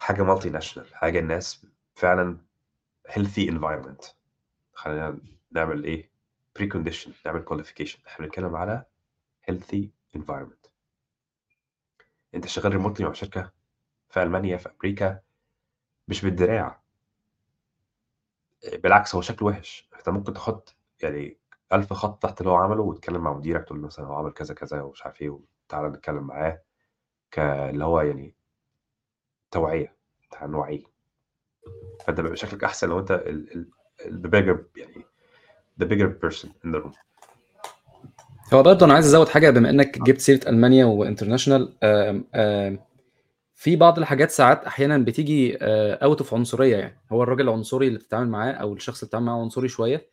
حاجة 0.00 0.22
multinational 0.22 0.94
حاجة 0.94 1.18
الناس 1.18 1.66
فعلا 1.94 2.38
healthy 3.08 3.50
environment. 3.50 4.12
خلينا 4.72 5.18
نعمل 5.50 5.84
إيه؟ 5.84 6.10
condition 6.72 7.12
نعمل 7.26 7.40
qualification 7.42 7.98
إحنا 8.06 8.26
بنتكلم 8.26 8.56
على 8.56 8.84
healthy 9.50 9.84
environment. 10.18 10.68
أنت 12.34 12.46
شغال 12.46 12.72
remotely 12.72 13.06
مع 13.06 13.12
شركة 13.12 13.52
في 14.10 14.22
ألمانيا 14.22 14.56
في 14.56 14.68
أمريكا 14.70 15.20
مش 16.08 16.24
بالدراع. 16.24 16.82
بالعكس 18.72 19.14
هو 19.14 19.20
شكله 19.20 19.48
وحش. 19.48 19.88
أنت 19.98 20.08
ممكن 20.08 20.32
تحط 20.34 20.76
يعني 21.02 21.38
ألف 21.72 21.92
خط 21.92 22.22
تحت 22.22 22.40
اللي 22.40 22.50
هو 22.50 22.56
عمله 22.56 22.82
وتتكلم 22.82 23.20
مع 23.20 23.32
مديرك 23.32 23.64
تقول 23.64 23.80
له 23.80 23.86
مثلا 23.86 24.06
هو 24.06 24.14
عمل 24.14 24.32
كذا 24.32 24.54
كذا 24.54 24.82
ومش 24.82 25.02
عارف 25.06 25.22
إيه 25.22 25.30
وتعالى 25.68 25.88
نتكلم 25.88 26.22
معاه. 26.26 26.62
ك 27.30 27.38
اللي 27.38 27.84
هو 27.84 28.00
يعني 28.00 28.34
توعية. 29.50 29.96
تعالى 30.30 30.52
نوعيه. 30.52 30.93
فانت 32.06 32.20
بيبقى 32.20 32.36
شكلك 32.36 32.64
أحسن 32.64 32.88
لو 32.88 32.98
أنت 32.98 33.10
ال 33.10 33.66
ال 34.06 34.22
the 34.22 34.28
bigger 34.28 34.58
يعني 34.76 35.04
the 35.82 35.86
bigger 35.86 36.26
person 36.26 36.48
in 36.48 36.76
the 36.76 36.84
room. 36.84 36.92
هو 38.54 38.62
برضه 38.62 38.86
أنا 38.86 38.94
عايز 38.94 39.06
أزود 39.06 39.28
حاجة 39.28 39.50
بما 39.50 39.70
إنك 39.70 39.98
جبت 40.02 40.20
سيرة 40.20 40.48
ألمانيا 40.48 40.84
و 40.84 40.90
international 40.90 41.72
في 43.54 43.76
بعض 43.76 43.98
الحاجات 43.98 44.30
ساعات 44.30 44.64
أحيانا 44.64 44.98
بتيجي 44.98 45.56
out 45.62 46.18
of 46.18 46.34
عنصرية 46.34 46.76
يعني. 46.76 46.98
هو 47.12 47.22
الراجل 47.22 47.40
العنصري 47.48 47.88
اللي 47.88 47.98
بتتعامل 47.98 48.28
معاه 48.30 48.52
أو 48.52 48.72
الشخص 48.74 48.98
اللي 48.98 49.06
بتتعامل 49.06 49.26
معاه 49.26 49.40
عنصري 49.40 49.68
شوية 49.68 50.06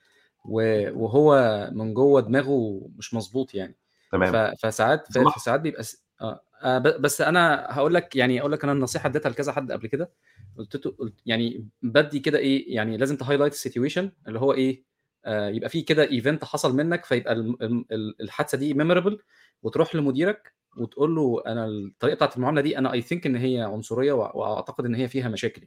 وهو 0.46 1.70
من 1.74 1.94
جوه 1.94 2.22
دماغه 2.22 2.82
مش 2.98 3.14
مظبوط 3.14 3.54
يعني. 3.56 3.76
تمام. 4.12 4.56
فساعات 4.56 5.08
فساعات 5.36 5.60
بيبقى 5.62 5.84
س... 5.84 6.04
آه. 6.22 6.42
آه 6.64 6.78
بس 6.78 7.22
أنا 7.22 7.68
هقول 7.70 7.94
لك 7.94 8.16
يعني 8.16 8.40
أقول 8.42 8.52
لك 8.52 8.64
أنا 8.64 8.74
النصيحة 8.74 9.08
اديتها 9.08 9.30
لكذا 9.30 9.52
حد 9.52 9.72
قبل 9.72 9.88
كده. 9.88 10.12
قلت 10.58 10.86
له 10.86 10.92
قلت 11.00 11.14
يعني 11.26 11.68
بدي 11.82 12.20
كده 12.20 12.38
إيه 12.38 12.76
يعني 12.76 12.98
لازم 12.98 13.18
ت 13.18 13.21
highlight 13.21 13.54
ال 13.54 13.60
situation 13.60 14.12
اللي 14.28 14.40
هو 14.40 14.54
إيه 14.54 14.84
آآ 15.26 15.50
يبقى 15.50 15.70
في 15.70 15.82
كده 15.82 16.08
event 16.08 16.44
حصل 16.46 16.76
منّك 16.76 17.06
فيبقى 17.06 17.34
الم 17.34 17.58
الم 17.62 17.86
ال 17.92 18.22
الحادثة 18.22 18.58
دي 18.58 18.74
memorable 18.74 19.18
وتروح 19.64 19.96
لمديرك 19.96 20.54
وتقول 20.78 21.16
له 21.16 21.44
أنا 21.48 21.66
الطريقة 21.66 22.16
بتاعة 22.16 22.32
المعاملة 22.36 22.62
دي 22.62 22.78
أنا 22.78 22.92
I 23.02 23.04
think 23.04 23.26
إن 23.26 23.36
هي 23.36 23.62
عنصرية 23.62 24.14
و 24.14 24.32
وأعتقد 24.34 24.86
إن 24.86 24.96
هي 24.96 25.08
فيها 25.08 25.30
مشاكل. 25.30 25.62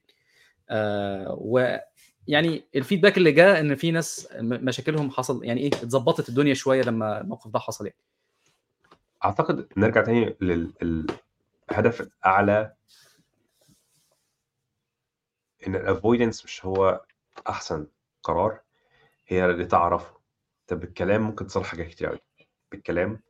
آآ 0.71 1.37
ويعني 1.39 2.65
ال 2.77 2.81
feedback 2.81 3.17
اللي 3.17 3.33
جه 3.33 3.61
إن 3.61 3.75
في 3.75 3.91
ناس 3.91 4.29
مشاكلهم 4.41 5.11
حصل 5.11 5.45
يعني 5.45 5.61
إيه، 5.61 5.69
اتضبّطت 5.69 6.29
الدنيا 6.29 6.55
شوية 6.55 6.83
لمّا 6.83 7.21
الموقف 7.21 7.51
ده 7.51 7.59
حصل 7.59 7.85
يعني. 7.87 7.99
أعتقد 9.25 9.67
نرجع 9.77 10.03
تاني 10.03 10.37
لل 10.41 11.07
الهدف 11.71 12.09
إن 15.67 15.75
الavoidance 15.87 16.45
مش 16.45 16.65
هو 16.67 17.05
أحسن 17.49 17.87
قرار، 18.23 18.61
هي 19.27 19.45
اللي 19.47 19.65
تعرفه. 19.65 20.17
أنت 20.61 20.81
بالكلام 20.81 21.23
ممكن 21.23 21.47
تصلّح 21.47 21.67
حاجات 21.67 21.87
كتير 21.87 22.11
أوي، 22.11 22.19
بالكلام 22.73 23.21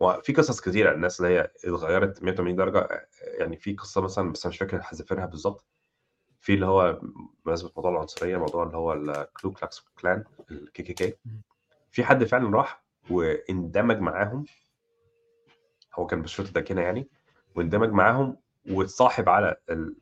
وفي 0.00 0.32
قصص 0.32 0.60
كتيرة 0.60 0.92
الناس 0.94 1.20
اللي 1.20 1.34
هي 1.34 1.50
اتغيّرت 1.64 2.22
180 2.22 2.56
درجة 2.56 2.78
آآ 2.78 3.06
يعني 3.22 3.56
في 3.56 3.74
قصة 3.74 4.00
مثلًا 4.00 4.32
بس 4.32 4.44
أنا 4.46 4.50
مش 4.52 4.58
فاكر 4.58 4.82
حذافيرها 4.82 5.26
بالضبط، 5.26 5.66
في 6.40 6.54
اللي 6.54 6.66
هو 6.66 7.00
بمناسبة 7.44 7.70
موضوع 7.76 7.90
العنصرية، 7.92 8.36
موضوع 8.36 8.62
اللي 8.64 8.76
هو 8.76 8.94
الKlu 9.24 9.50
Klux 9.50 9.80
Klan 10.00 10.20
الKKK 10.52 11.02
إمم. 11.26 11.42
في 11.90 12.04
حد 12.04 12.24
فعلًا 12.24 12.56
راح 12.56 12.84
واندمج 13.10 13.98
معاهم 14.00 14.44
هو 15.94 16.06
كان 16.06 16.22
بشرته 16.22 16.52
داكنة 16.52 16.82
يعني، 16.82 17.08
واندمج 17.54 17.88
معاهم 17.90 18.36
واتصاحب 18.70 19.28
على 19.28 19.56
ال 19.70 19.96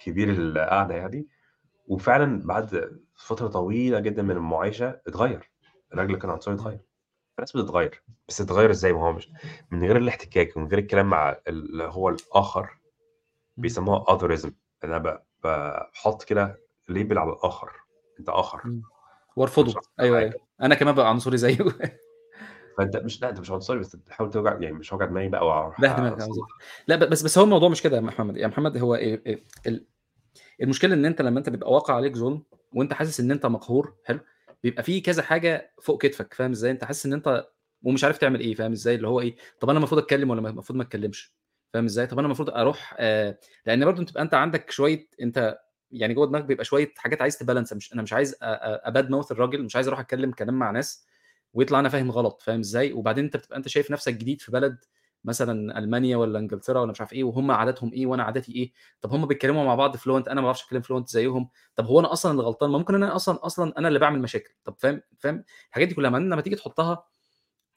كبير 0.00 0.30
القعدة 0.32 0.94
يعني، 0.94 1.28
وفعلًا 1.88 2.42
بعد 2.46 3.00
فترة 3.16 3.48
طويلة 3.48 4.00
جدًا 4.00 4.22
من 4.22 4.30
المعايشة 4.32 5.00
اتغيّر، 5.08 5.50
الراجل 5.94 6.10
اللي 6.10 6.20
كان 6.22 6.30
عنصري. 6.30 6.54
اتغيّر. 6.54 6.80
الناس 7.40 7.52
بتتغيّر، 7.56 8.02
بس 8.28 8.38
تتغيّر 8.38 8.70
إزاي؟ 8.72 8.92
ما 8.94 9.00
هو 9.08 9.12
مش 9.12 9.30
من 9.72 9.80
غير 9.84 9.96
الاحتكاك 9.98 10.56
ومن 10.58 10.68
غير 10.68 10.78
الكلام 10.80 11.10
مع 11.10 11.36
اللي 11.48 11.84
هو 11.84 12.08
الآخر، 12.10 12.62
إمم. 12.62 12.78
بيسموها 13.58 14.04
otherism 14.18 14.50
أنا 14.84 14.98
ب 14.98 15.20
باحط 15.44 16.24
كده 16.24 16.60
label 16.92 17.18
على. 17.18 17.36
إمم. 18.64 18.84
أنت 19.56 19.64
مش 19.64 19.76
وارفضه، 19.76 19.82
معايا. 20.00 20.30
أيوه. 20.30 20.40
أنا 20.62 20.74
كمان 20.74 20.94
بابقى 20.94 21.10
عنصري 21.10 21.36
زيه. 21.38 21.58
فأنت 22.78 22.96
مش 22.96 23.22
لأ 23.22 23.30
أنت 23.30 23.40
مش 23.40 23.50
عنصري 23.50 23.78
بس 23.78 23.96
بتحاول 23.96 24.30
توجع 24.30 24.58
يعني 24.60 24.72
مش 24.72 24.92
وجع 24.92 25.06
دماغي 25.06 25.28
بقى 25.28 25.40
آه. 25.40 25.74
لأ 26.88 26.96
ب 26.96 27.00
بس 27.10 27.22
بس 27.22 27.38
هو 27.38 27.44
الموضوع 27.44 27.68
مش 27.68 27.82
كده 27.82 27.96
يا 27.96 28.00
محمد، 28.02 28.36
يا 28.36 28.46
محمد 28.46 28.78
هو 28.78 28.94
آآ 28.94 29.20
آآ 29.26 29.38
ال 29.66 29.86
المشكلة 30.62 30.94
إن 30.94 31.04
أنت 31.04 31.22
لمّا 31.22 31.38
أنت 31.38 31.48
بيبقى 31.48 31.72
واقع 31.72 31.94
عليك 31.94 32.16
ظُلم 32.16 32.42
وأنت 32.74 32.92
حاسس 32.92 33.20
إن 33.20 33.30
أنت 33.30 33.46
مقهور 33.46 33.94
حلو، 34.04 34.20
بيبقى 34.62 34.82
في 34.82 35.00
كذا 35.00 35.22
حاجة 35.22 35.72
فوق 35.82 36.02
كتفك 36.02 36.34
فاهم 36.34 36.50
إزاي؟ 36.50 36.70
أنت 36.70 36.84
حاسس 36.84 37.06
إن 37.06 37.12
أنت 37.12 37.46
ومش 37.82 38.04
عارف 38.04 38.18
تعمل 38.18 38.40
إيه 38.40 38.54
فاهم 38.54 38.72
إزاي؟ 38.72 38.94
اللي 38.94 39.08
هو 39.08 39.20
إيه، 39.20 39.36
طَب 39.60 39.70
أنا 39.70 39.78
المفروض 39.78 40.00
أتكلّم 40.02 40.30
والّا 40.30 40.42
م 40.42 40.46
المفروض 40.46 40.76
ما 40.76 40.82
أتكلّمش؟ 40.84 41.34
فاهم 41.74 41.84
إزاي؟ 41.84 42.06
طَب 42.06 42.18
أنا 42.18 42.26
المفروض 42.26 42.50
أروح 42.50 42.94
آآ 42.98 43.38
لإن 43.66 43.84
برضه 43.84 44.02
بتبقى 44.02 44.22
أنت 44.22 44.34
عندك 44.34 44.70
شوية 44.70 45.08
أنت 45.22 45.58
يعني 45.90 46.14
جوّه 46.14 46.26
دماغك 46.26 46.44
بيبقى 46.44 46.64
شوية 46.64 46.92
حاجات 46.96 47.22
عايز 47.22 47.36
تbalance 47.38 47.72
مش 47.76 47.92
أنا 47.94 48.02
مش 48.02 48.12
عايز 48.12 48.34
أbad 48.86 49.04
mouth 49.10 49.30
الراجل، 49.30 49.62
مش 49.62 49.76
عايز 49.76 49.86
أروح 49.88 50.00
أتكلّم 50.00 50.30
كلام 50.30 50.54
مع 50.54 50.70
ناس 50.70 51.06
ويطلع 51.56 51.80
أنا 51.80 51.90
فاهم 51.90 52.12
غلط 52.12 52.42
فاهم 52.42 52.60
إزاي؟ 52.60 52.92
وبعدين 52.94 53.24
أنت 53.24 53.38
بتبقى 53.38 53.58
أنت 53.58 53.68
شايف 53.68 53.92
نَفْسك 53.92 54.14
جديد 54.14 54.42
في 54.42 54.52
بلد 54.52 54.78
مثلًا 55.24 55.78
ألمانيا 55.78 56.16
والّا 56.16 56.38
إنجلترا 56.38 56.80
والّا 56.80 56.92
مش 56.92 57.00
عارف 57.00 57.12
إيه، 57.12 57.24
وهُم 57.24 57.52
عاداتهم 57.52 57.92
إيه 57.92 58.06
وأنا 58.06 58.22
عاداتي 58.24 58.52
إيه، 58.52 58.72
طَب 59.02 59.12
هُم 59.14 59.26
بيتكلّموا 59.26 59.64
مع 59.64 59.76
بعض 59.76 59.98
fluent 59.98 60.08
أنا 60.10 60.34
ما 60.34 60.42
باعرفش 60.42 60.64
أتكلّم 60.64 60.82
fluent 60.82 61.06
زيّهم، 61.08 61.50
طَب 61.76 61.86
هو 61.86 62.00
أنا 62.00 62.12
أصلًا 62.12 62.32
اللي 62.32 62.42
غلطان؟ 62.44 62.70
ممكن 62.70 62.94
أنا 62.96 63.16
أصلًا 63.16 63.46
أصلًا 63.46 63.78
أنا 63.78 63.88
اللي 63.88 63.98
باعمل 64.00 64.20
مشاكل، 64.22 64.54
طَب 64.64 64.76
فاهم 64.80 65.02
فاهم؟ 65.20 65.44
الحاجات 65.70 65.88
دي 65.88 65.94
كلّها 65.94 66.10
لمّا 66.10 66.40
تيجي 66.42 66.56
تحطّها 66.56 67.04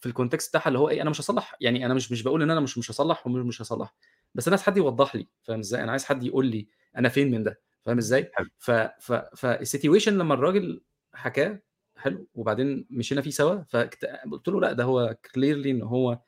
في 0.01 0.09
الcontext 0.13 0.49
بتاعها 0.49 0.67
اللي 0.67 0.79
هو 0.79 0.89
إيه، 0.89 1.01
أنا 1.01 1.09
مش 1.09 1.19
هاصلّح 1.21 1.55
يعني 1.61 1.85
أنا 1.85 1.93
مش 1.93 2.11
مش 2.11 2.23
باقول 2.23 2.41
إن 2.43 2.51
أنا 2.51 2.59
مش 2.59 2.77
مش 2.77 2.91
هاصلّح 2.91 3.27
وم 3.27 3.33
مش 3.47 3.61
هاصلّح، 3.61 3.95
بس 4.35 4.47
أنا 4.47 4.55
عايز 4.57 4.63
حد 4.65 4.77
يوضّح 4.77 5.15
لي 5.15 5.27
فاهم 5.43 5.59
إزاي؟ 5.59 5.83
أنا 5.83 5.91
عايز 5.91 6.05
حد 6.05 6.23
يقول 6.23 6.45
لي 6.47 6.67
أنا 6.97 7.09
فين 7.09 7.31
من 7.31 7.43
ده 7.43 7.61
فاهم؟ 7.85 7.99
حلو. 8.35 8.47
ف 8.59 8.71
ف 9.01 9.13
فالsituation 9.13 10.07
لمّا 10.09 10.33
الراجل 10.33 10.81
حكاه 11.13 11.61
حلو، 11.99 12.27
وبعدين 12.35 12.87
مشينا 12.89 13.21
فيه 13.21 13.31
سوا 13.31 13.63
فاكت 13.63 14.05
قُلت 14.31 14.47
له 14.47 14.61
لأ 14.61 14.73
ده 14.73 14.83
هو 14.83 15.17
clearly 15.27 15.67
إن 15.67 15.81
هو 15.83 16.19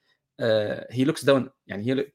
he 0.91 1.05
looks 1.07 1.25
down. 1.25 1.43
يعني 1.67 1.87
هي 1.87 2.11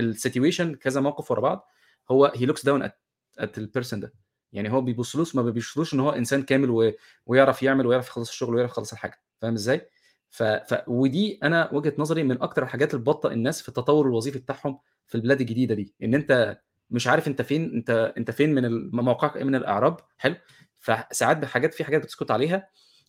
الsituation 0.00 0.62
كذا 0.76 1.00
موقف 1.00 1.30
ورا 1.30 1.40
بعض 1.40 1.68
هو 2.10 2.32
looks 2.36 2.60
down 2.62 2.82
at 2.88 2.92
at 3.40 3.60
الperson 3.60 3.94
ده، 3.96 4.14
يعني 4.52 4.72
هو 4.72 4.80
بيبُصّلوش 4.80 5.36
ما 5.36 5.42
بيبصّلوش 5.42 5.94
إن 5.94 6.00
هو 6.00 6.10
إنسان 6.10 6.42
كامل 6.42 6.70
و 6.70 6.92
ويعرف 7.26 7.62
يعمل 7.62 7.86
ويعرف 7.86 8.08
يخلّص 8.08 8.28
الشغل 8.30 8.54
ويعرف 8.54 8.70
يخلّص 8.70 8.92
الحاجة. 8.92 9.20
فاهم 9.42 9.54
إزاي؟ 9.54 9.88
ف 10.30 10.42
ف 10.42 10.82
ودي 10.88 11.38
أنا 11.42 11.74
وجهة 11.74 11.94
نظري 11.98 12.22
من 12.22 12.42
أكتر 12.42 12.62
الحاجات 12.62 12.90
اللي 12.94 13.00
بتبطّئ 13.02 13.32
الناس 13.32 13.62
في 13.62 13.68
التطوّر 13.68 14.06
الوظيفي 14.06 14.38
بتاعهم 14.38 14.78
في 15.06 15.14
البلاد 15.14 15.40
الجديدة 15.40 15.74
دي، 15.74 15.94
إن 16.02 16.14
أنت 16.14 16.58
مش 16.90 17.06
عارف 17.08 17.28
أنت 17.28 17.42
فين 17.42 17.74
أنت 17.74 18.14
أنت 18.18 18.30
فين 18.30 18.54
من 18.54 18.90
موقعك 18.90 19.36
إيه 19.36 19.44
من 19.44 19.54
الإعراب. 19.54 19.96
حلو، 20.18 20.34
فساعات 20.78 21.36
بحاجات 21.38 21.74
في 21.74 21.84
حاجات 21.84 22.02
بتسكت 22.02 22.30
عليها، 22.30 22.68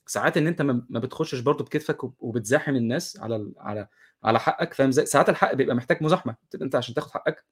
ساعات 0.10 0.38
إن 0.38 0.48
أنت 0.48 0.62
ما 0.64 1.00
بتخشش 1.00 1.40
برضه 1.40 1.64
بكتفك 1.66 2.04
وب 2.04 2.14
وبتزاحم 2.20 2.76
الناس 2.76 3.20
على 3.20 3.54
على 3.58 3.88
على 4.24 4.40
حقك 4.40 4.74
فاهم 4.74 4.88
إزاي؟ 4.90 5.06
ساعات 5.06 5.30
الحق 5.30 5.54
بيبقى 5.54 5.76
محتاج 5.76 6.04
مزاحمة، 6.04 6.36
بتبقى 6.50 6.66
أنت 6.66 6.76
عشان 6.76 6.96
تاخد 6.96 7.12
حقك 7.12 7.46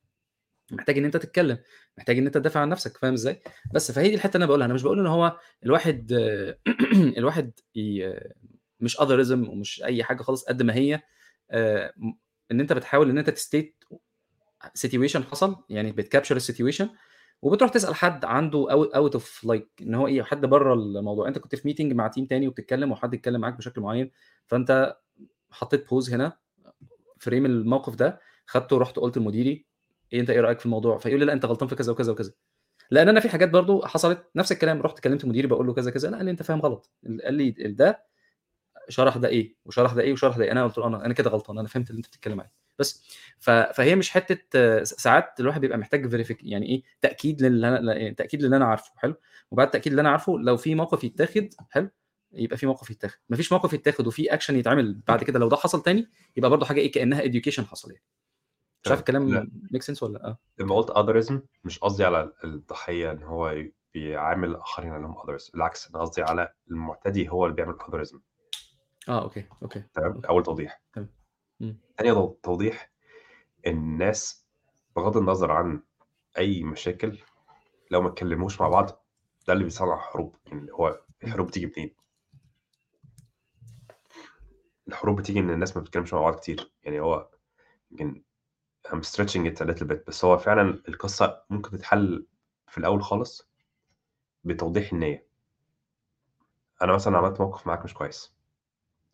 محتاج 0.72 0.98
إن 0.98 1.06
أنت 1.06 1.18
تتكلّم، 1.18 1.58
محتاج 1.98 2.18
إن 2.18 2.26
أنت 2.26 2.36
تدافع 2.36 2.60
عن 2.60 2.70
نَفْسك 2.70 2.98
فاهم 2.98 3.14
إزاي؟ 3.14 3.42
بس 3.74 3.92
فهي 3.92 4.10
دي 4.10 4.16
الحتّة 4.16 4.30
اللي 4.36 4.38
أنا 4.44 4.48
باقولها، 4.48 4.66
أنا 4.66 4.74
مش 4.74 4.84
باقول 4.84 5.00
إن 5.00 5.08
هو 5.08 5.40
الواحد 5.66 6.14
الواحد 7.20 7.52
مش 8.80 8.98
otherism 8.98 9.50
ومش 9.50 9.84
أي 9.84 10.04
حاجة 10.04 10.24
خالص 10.24 10.46
قد 10.46 10.64
ما 10.64 10.76
هي 10.76 11.02
آآ 11.52 11.94
م 11.98 12.14
إن 12.52 12.60
أنت 12.60 12.74
بتحاول 12.74 13.10
إن 13.10 13.18
أنت 13.18 13.30
تstate 13.30 13.98
situation 14.88 15.18
حصل، 15.32 15.56
يعني 15.70 15.94
بتcapture 15.94 16.38
الsituation 16.38 16.88
وبتروح 17.42 17.72
تسأل 17.72 17.96
حد 17.96 18.26
عنده 18.26 18.68
out 18.96 19.12
of 19.20 19.24
like 19.50 19.68
إن 19.82 19.96
هو 19.96 20.08
إيه، 20.08 20.24
حد 20.24 20.46
برّه 20.46 20.74
الموضوع، 20.74 21.28
أنت 21.28 21.38
كنت 21.40 21.56
في 21.56 21.74
meeting 21.74 21.96
مع 21.96 22.10
team 22.12 22.28
تاني 22.30 22.48
وبتتكلّم 22.48 22.92
وحد 22.92 23.14
اتكلّم 23.14 23.42
معاك 23.42 23.54
بشكل 23.58 23.82
معيّن، 23.82 24.12
فأنت 24.48 24.98
حطّيت 25.52 25.86
pause 25.88 26.12
هنا 26.14 26.38
frame 27.26 27.34
الموقف 27.34 27.96
ده، 27.96 28.22
خدته 28.48 28.76
ورُحت 28.76 28.98
قُلت 29.00 29.18
لمديري 29.18 29.68
إيه 30.14 30.20
أنت 30.22 30.30
إيه 30.30 30.42
رأيك 30.42 30.60
في 30.60 30.66
الموضوع؟ 30.66 30.98
فيقول 30.98 31.20
لي 31.20 31.26
لأ 31.26 31.34
أنت 31.34 31.46
غلطان 31.46 31.70
في 31.70 31.76
كذا 31.76 31.92
وكذا 31.94 32.12
وكذا. 32.12 32.34
لإن 32.92 33.10
أنا 33.10 33.20
في 33.20 33.30
حاجات 33.30 33.50
برضه 33.50 33.88
حصلت 33.88 34.24
نفس 34.36 34.52
الكلام، 34.54 34.82
رُحت 34.82 35.00
كلمت 35.00 35.26
مديري 35.26 35.48
باقول 35.48 35.68
له 35.68 35.74
كذا، 35.74 35.92
كذا، 35.92 36.10
لأ 36.12 36.18
قال 36.18 36.26
لي: 36.26 36.32
"أنت 36.32 36.44
فاهم 36.44 36.62
غلط." 36.62 36.92
ال 37.08 37.22
قال 37.24 37.34
لي 37.36 37.52
ده 37.52 38.06
شرح 38.90 39.18
ده 39.18 39.28
إيه، 39.28 39.56
وشرح 39.66 39.94
ده 39.94 40.02
إيه، 40.04 40.14
وشرح 40.14 40.38
ده 40.38 40.44
إيه، 40.46 40.52
أنا 40.52 40.64
قُلت 40.66 40.78
له: 40.78 40.88
"أنا 40.88 41.06
أنا 41.06 41.14
كده 41.16 41.30
غلطان، 41.32 41.60
أنا 41.60 41.68
فهمت 41.68 41.90
اللي 41.92 41.98
أنت 42.00 42.08
بتتكلم 42.08 42.40
عليه." 42.42 42.52
بس. 42.80 43.04
فهي 43.40 43.96
مش 43.96 44.10
حتّة 44.12 44.38
س 44.84 44.94
ساعات 44.94 45.40
الواحد 45.40 45.62
بيبقى 45.62 45.78
محتاج 45.78 46.08
verific 46.26 46.38
يعني 46.42 46.66
إيه، 46.66 46.84
تأكيد 47.02 47.42
للي 47.44 47.68
ل 48.12 48.16
تأكيد 48.16 48.42
للي 48.44 48.58
أنا 48.58 48.66
عارفه 48.66 48.92
حلو، 48.98 49.16
وبعد 49.52 49.68
التأكيد 49.68 49.92
اللي 49.94 50.02
أنا 50.02 50.10
عارفه 50.10 50.38
لو 50.40 50.58
في 50.58 50.76
موقف 50.76 51.04
يتاخد 51.04 51.50
حلو، 51.70 51.90
يبقى 52.34 52.58
في 52.58 52.66
موقف 52.66 52.90
يتاخد، 52.92 53.18
ما 53.30 53.38
فيش 53.38 53.52
موقف 53.52 53.74
يتاخد 53.74 54.08
وفي 54.08 54.30
action 54.30 54.50
يتعمل 54.50 55.02
بعد 55.08 55.24
كده 55.24 55.40
لو 55.40 55.48
ده 55.50 55.58
حصل 55.58 55.84
تاني، 55.84 56.10
يبقى 56.38 56.50
برضه 56.50 56.66
حاجة 56.66 56.80
إيه، 56.80 56.92
كإنّها 56.92 57.22
education 57.22 57.60
حصل 57.62 57.92
يعني. 57.92 58.04
مش 58.84 58.92
عارف. 58.92 59.00
لأ. 59.00 59.00
الكلام 59.00 59.50
make 59.76 59.82
sense 59.96 60.04
والّا 60.04 60.26
آه؟ 60.28 60.38
لمّا 60.60 60.76
قُلت 60.76 60.92
otherism 60.92 61.34
مش 61.64 61.80
قصدي 61.80 62.06
على 62.06 62.22
ال 62.24 62.34
الضحية 62.44 63.12
إن 63.12 63.24
هو 63.24 63.56
بيعامل 63.94 64.58
على 64.78 64.98
إنهم 64.98 65.16
others 65.16 65.52
بالعكس 65.54 65.90
أنا 65.90 66.00
قصدي 66.02 66.22
على 66.22 66.54
المعتدي 66.72 67.30
هو 67.30 67.46
اللي 67.46 67.56
بيعمل 67.56 67.74
otherism. 67.80 68.18
آه 69.10 69.22
okay، 69.24 69.46
okay، 69.64 69.84
تمام،. 69.94 70.22
أول 70.30 70.44
توضيح. 70.44 70.82
تمام. 70.94 71.17
إمم. 71.62 71.78
تاني 71.98 72.14
تو 72.14 72.38
توضيح 72.44 72.92
الناس 73.68 74.46
بغض 74.96 75.18
النظر 75.18 75.52
عن 75.52 75.82
أي 76.38 76.64
مشاكل 76.64 77.18
لو 77.92 78.02
ما 78.02 78.08
اتكلموش 78.08 78.62
مع 78.62 78.68
بعض 78.70 79.06
ده 79.48 79.54
اللي 79.54 79.64
بيصنّع 79.64 79.98
حروب، 79.98 80.36
يعني 80.46 80.60
اللي 80.60 80.74
هو 80.74 80.88
إمم. 80.88 81.00
الحروب 81.24 81.48
بتيجي 81.48 81.66
منين؟ 81.78 81.96
الحروب 84.88 85.20
بتيجي 85.20 85.40
إن 85.40 85.50
الناس 85.50 85.78
ما 85.78 85.82
بتتكلمش 85.84 86.14
مع 86.14 86.20
بعض 86.20 86.36
كتير، 86.36 86.72
يعني 86.84 87.00
هو 87.00 87.30
يمكن 87.92 88.24
I'm 88.88 89.02
stretching 89.02 89.46
it 89.52 89.62
a 89.62 89.68
little 89.68 89.88
bit 89.88 89.98
بس 90.08 90.26
هو 90.26 90.38
فعلًا 90.38 90.82
القصة 90.88 91.44
ممكن 91.50 91.72
تتحل 91.72 92.26
في 92.68 92.78
الأول 92.78 93.04
خالص 93.04 93.50
بتوضيح 94.44 94.94
النية. 94.94 95.28
أنا 96.82 96.94
مثلًا 96.94 97.18
عملت 97.18 97.42
موقف 97.42 97.68
معاك 97.68 97.84
مش 97.84 97.94
كويس، 97.94 98.34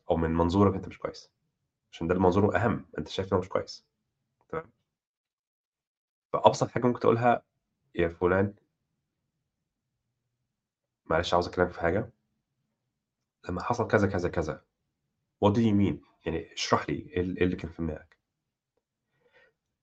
أو 0.09 0.15
من 0.15 0.33
منظورك 0.33 0.75
أنت 0.75 0.87
مش 0.87 0.97
كويس، 0.99 1.31
عشان 1.93 2.07
ده 2.07 2.13
المنظور 2.15 2.49
الأهم، 2.49 2.85
أنت 2.97 3.07
شايف 3.07 3.27
إن 3.27 3.35
هو 3.35 3.41
مش 3.41 3.49
كويس، 3.49 3.85
تمام؟ 4.49 4.71
فأبسط 6.33 6.67
حاجة 6.71 6.87
ممكن 6.87 6.99
تقولها 6.99 7.43
يا 7.95 8.07
فلان 8.09 8.53
معلش 11.05 11.33
عاوز 11.33 11.47
أكلمك 11.47 11.71
في 11.71 11.79
حاجة. 11.81 12.11
لمّا 13.49 13.63
حصل 13.63 13.87
كذا، 13.87 14.07
كذا، 14.07 14.29
كذا 14.29 14.61
what 15.45 15.49
do 15.51 15.57
you 15.59 15.73
mean؟ 15.73 15.97
يعني 16.25 16.53
اشرح 16.53 16.89
لي 16.89 16.95
ال 17.17 17.37
إيه 17.37 17.43
اللي 17.45 17.55
كان 17.55 17.71
في 17.71 17.77
دماغك؟ 17.81 18.17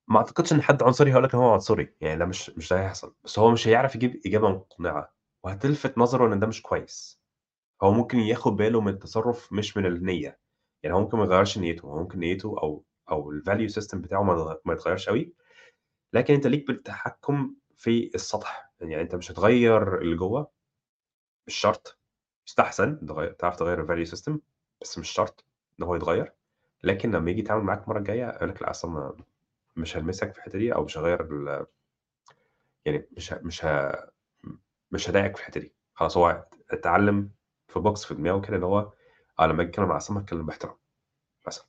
ما 0.08 0.16
أعتقدش 0.18 0.52
إن 0.52 0.62
حد 0.62 0.82
عنصري 0.82 1.11
هيقول 1.11 1.24
لك 1.24 1.34
إن 1.34 1.40
هو 1.40 1.52
عنصري، 1.52 1.94
يعني 2.00 2.18
ده 2.18 2.24
مش 2.24 2.50
مش 2.50 2.68
ده 2.72 2.80
هيحصل، 2.84 3.14
بس 3.24 3.38
هو 3.38 3.50
مش 3.50 3.68
هيعرف 3.68 3.94
يجيب 3.94 4.20
إجابة 4.26 4.48
مقنعة، 4.50 5.14
وهتلفت 5.44 5.98
نظره 5.98 6.34
إن 6.34 6.40
ده 6.40 6.46
مش 6.46 6.62
كويس. 6.62 7.20
هو 7.82 7.92
ممكن 7.92 8.18
ياخد 8.18 8.56
باله 8.56 8.80
من 8.80 8.92
التصرف 8.92 9.52
مش 9.52 9.76
من 9.76 9.86
النية 9.86 10.40
يعني 10.83 10.97
هو 10.97 11.01
ممكن 11.01 11.18
ما 11.18 11.24
يغيرش 11.24 11.59
نيته 11.59 11.87
هو 11.87 11.99
ممكن 12.01 12.18
نيته 12.18 12.49
أو 12.62 12.85
أو 13.11 13.31
ال 13.30 13.37
value 13.37 13.68
system 13.68 14.01
بتاعه 14.01 14.22
ما 14.22 14.35
يتغ- 14.35 14.61
ما 14.64 14.72
يتغيرش 14.74 15.09
قوي 15.09 15.33
لكن 16.12 16.35
أنت 16.35 16.47
ليك 16.47 16.66
بالتحكم 16.66 17.55
في 17.76 18.11
السطح. 18.14 18.72
يعني 18.81 19.01
أنت 19.03 19.14
مش 19.14 19.31
هتغير 19.33 20.03
اللي 20.03 20.16
جوه 20.16 20.51
مش 21.47 21.55
شرط. 21.55 21.99
يستحسن 22.49 23.07
تعرف 23.39 23.57
تغير 23.57 23.81
ال 23.82 23.86
value 23.86 24.05
system 24.05 24.41
بس 24.83 24.99
مش 24.99 25.11
شرط 25.11 25.45
إن 25.81 25.85
هو 25.87 25.95
يتغير. 25.97 26.33
لكن 26.85 27.11
لما 27.11 27.31
يجي 27.31 27.41
يتعامل 27.41 27.64
معاك 27.64 27.85
المرة 27.85 27.99
الجاية 27.99 28.26
يقول 28.31 28.49
لك 28.49 28.62
لا 28.62 28.70
أصلا 28.70 29.16
مش 29.76 29.97
هلمسك 29.97 30.33
في 30.33 30.39
الحتة 30.39 30.59
دي 30.59 30.74
أو 30.74 30.85
مش 30.85 30.99
هغير 30.99 31.20
ال- 31.22 31.66
يعني 32.85 33.09
مش 33.16 33.33
ه... 33.33 33.41
مش 33.43 33.64
ه... 33.64 33.93
مش 34.93 35.11
هضايقك 35.11 35.37
في 35.37 35.43
الحتة 35.43 35.61
دي. 35.61 35.74
خلاص 35.95 36.16
هو 36.16 36.47
اتعلم 36.70 37.31
في 37.68 37.81
box 37.80 38.05
في 38.05 38.14
دماغه 38.14 38.41
كده 38.41 38.57
اللي 38.57 38.66
هو 38.66 38.93
لما 39.47 39.62
أتكلم 39.62 39.88
مع 39.88 39.95
عصام 39.95 40.18
هتكلم 40.18 40.47
باحترام. 40.47 40.76
مثلا. 41.47 41.66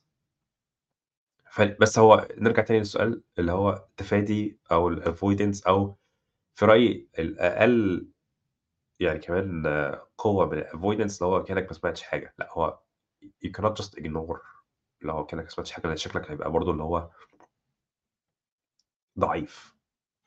بس 1.80 1.98
هو 1.98 2.28
نرجع 2.38 2.62
تاني 2.62 2.78
للسؤال 2.78 3.22
اللي 3.38 3.52
هو 3.52 3.70
التفادي 3.72 4.58
أو 4.72 4.88
ال 4.88 4.96
avoidance 4.96 5.66
أو 5.66 5.96
في 6.56 6.64
رأيي 6.66 7.08
الأقل 7.18 8.08
يعني 9.00 9.18
كمان 9.18 9.66
قوة 10.18 10.46
من 10.46 10.58
ال 10.58 10.64
avoidance 10.64 11.22
اللي 11.22 11.34
هو 11.34 11.44
كأنك 11.44 11.66
ما 11.66 11.72
سمعتش 11.72 12.02
حاجة. 12.02 12.34
لأ 12.38 12.48
هو 12.52 12.80
you 13.24 13.50
cannot 13.58 13.74
just 13.84 13.90
ignore. 14.00 14.40
اللي 15.02 15.12
هو 15.12 15.26
كأنك 15.26 15.44
ما 15.44 15.50
سمعتش 15.50 15.72
حاجة 15.72 15.86
لأن 15.86 15.96
شكلك 15.96 16.30
هيبقى 16.30 16.50
برضه 16.52 16.72
اللي 16.72 16.82
هو 16.82 17.10
ضعيف. 19.18 19.74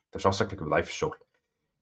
أنت 0.06 0.16
مش 0.16 0.26
عاوز 0.26 0.38
شكلك 0.38 0.62
ضعيف 0.62 0.86
في 0.86 0.92
الشغل. 0.92 1.18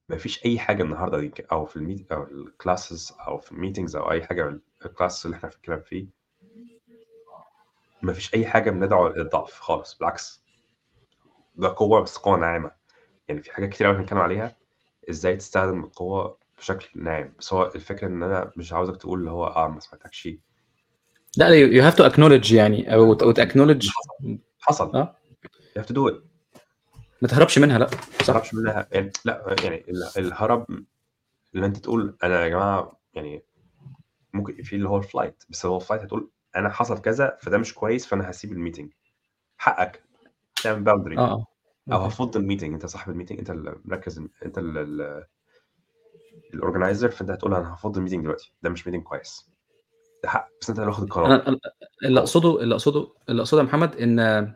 ما 0.08 0.16
فيش 0.16 0.44
أي 0.46 0.58
حاجة 0.58 0.82
النهارده 0.82 1.20
دي 1.20 1.32
أو 1.52 1.64
في 1.64 1.76
ال 1.76 1.84
meet 1.84 2.12
أو 2.12 2.22
ال 2.22 2.34
classes 2.34 3.12
أو 3.20 3.38
في 3.38 3.52
ال 3.52 3.57
meetings 3.57 3.96
أو 3.96 4.10
أي 4.10 4.24
حاجة 4.26 4.60
ال 4.84 4.91
class 4.91 5.26
اللي 5.26 5.36
إحنا 5.36 5.48
بنتكلم 5.48 5.80
فيه 5.80 6.06
ما 8.02 8.12
فيش 8.12 8.34
أي 8.34 8.46
حاجة 8.46 8.70
بندعو 8.70 9.08
للضعف 9.08 9.52
خالص 9.60 9.94
بالعكس. 9.98 10.44
ده 11.54 11.74
قوة 11.76 12.00
بس 12.00 12.16
قوة 12.16 12.36
ناعمة. 12.38 12.70
يعني 13.28 13.42
في 13.42 13.52
حاجات 13.54 13.68
كتير 13.68 13.86
قوي 13.86 13.96
بنتكلم 13.96 14.18
عليها 14.18 14.56
إزاي 15.10 15.36
تستخدم 15.36 15.84
القوة 15.84 16.38
بشكل 16.58 16.88
ناعم. 16.94 17.32
بس 17.38 17.52
هو 17.52 17.72
الفكرة 17.74 18.06
إن 18.06 18.22
أنا 18.22 18.52
مش 18.56 18.72
عاوزك 18.72 18.96
تقول 18.96 19.18
اللي 19.18 19.30
هو 19.30 19.46
آه 19.46 19.68
ما 19.68 19.80
سمعتكش. 19.80 20.28
لا 21.36 21.48
you 21.48 21.82
have 21.82 21.94
to 21.94 22.04
acknowledge 22.04 22.52
يعني 22.52 22.94
أو 22.94 23.14
ت 23.32 23.37
acknowledge 23.37 23.88
حصل. 24.60 24.96
آه. 24.96 25.16
You 25.76 25.80
have 25.80 25.86
to 25.86 25.94
do 25.94 26.08
it. 26.12 26.33
ما 27.24 27.28
تهربش 27.28 27.58
منها 27.58 27.78
لا. 27.78 27.90
ما 27.90 28.26
تهربش 28.26 28.54
منها. 28.54 28.88
يعني 28.92 29.12
لا 29.24 29.56
يعني 29.64 29.84
ال- 29.88 30.08
الهرب 30.18 30.66
اللي 31.54 31.66
انت 31.66 31.76
تقول 31.76 32.16
أنا 32.24 32.42
يا 32.44 32.48
جماعة 32.48 33.00
يعني 33.14 33.42
ممكن 34.32 34.62
في 34.62 34.76
اللي 34.76 34.88
هو 34.88 34.96
ال 34.98 35.05
flight 35.05 35.44
بس 35.48 35.66
هو 35.66 35.76
ال 35.76 35.80
flight 35.80 36.02
هتقول 36.02 36.30
أنا 36.56 36.68
حصل 36.70 36.98
كذا 36.98 37.38
فده 37.42 37.58
مش 37.58 37.74
كويس 37.74 38.06
فانا 38.06 38.30
هسيب 38.30 38.52
ال 38.52 38.57
meeting. 38.57 38.92
حقك 39.58 40.02
تعمل 40.62 40.82
boundary 40.82 41.18
آه 41.18 41.20
آه. 41.20 41.46
أو. 41.92 41.98
هفض 42.04 42.36
ال 42.36 42.40
meeting. 42.40 42.72
انت 42.72 42.86
صاحب 42.86 43.12
ال 43.12 43.16
meeting 43.16 43.38
انت 43.38 43.50
اللي 43.50 43.76
مركز 43.84 44.22
انت 44.44 44.58
ال 46.54 46.60
organizer 46.60 47.10
فانت 47.10 47.30
هتقول 47.30 47.54
أنا 47.54 47.74
هفض 47.74 47.96
ال 47.96 48.00
meeting 48.00 48.22
دلوقتي. 48.22 48.52
ده 48.62 48.70
مش 48.70 48.86
meeting 48.86 49.02
كويس. 49.02 49.50
ده 50.22 50.28
حق. 50.28 50.48
بس 50.60 50.70
انت 50.70 50.78
اللي 50.78 50.90
واخد 50.90 51.02
القرار. 51.02 51.58
اللي 52.04 52.20
أقصده 52.20 52.60
اللي 52.62 52.74
أقصده 52.74 53.08
اللي 53.28 53.40
أقصده 53.42 53.60
يا 53.60 53.66
محمد 53.66 53.96
إن 53.96 54.54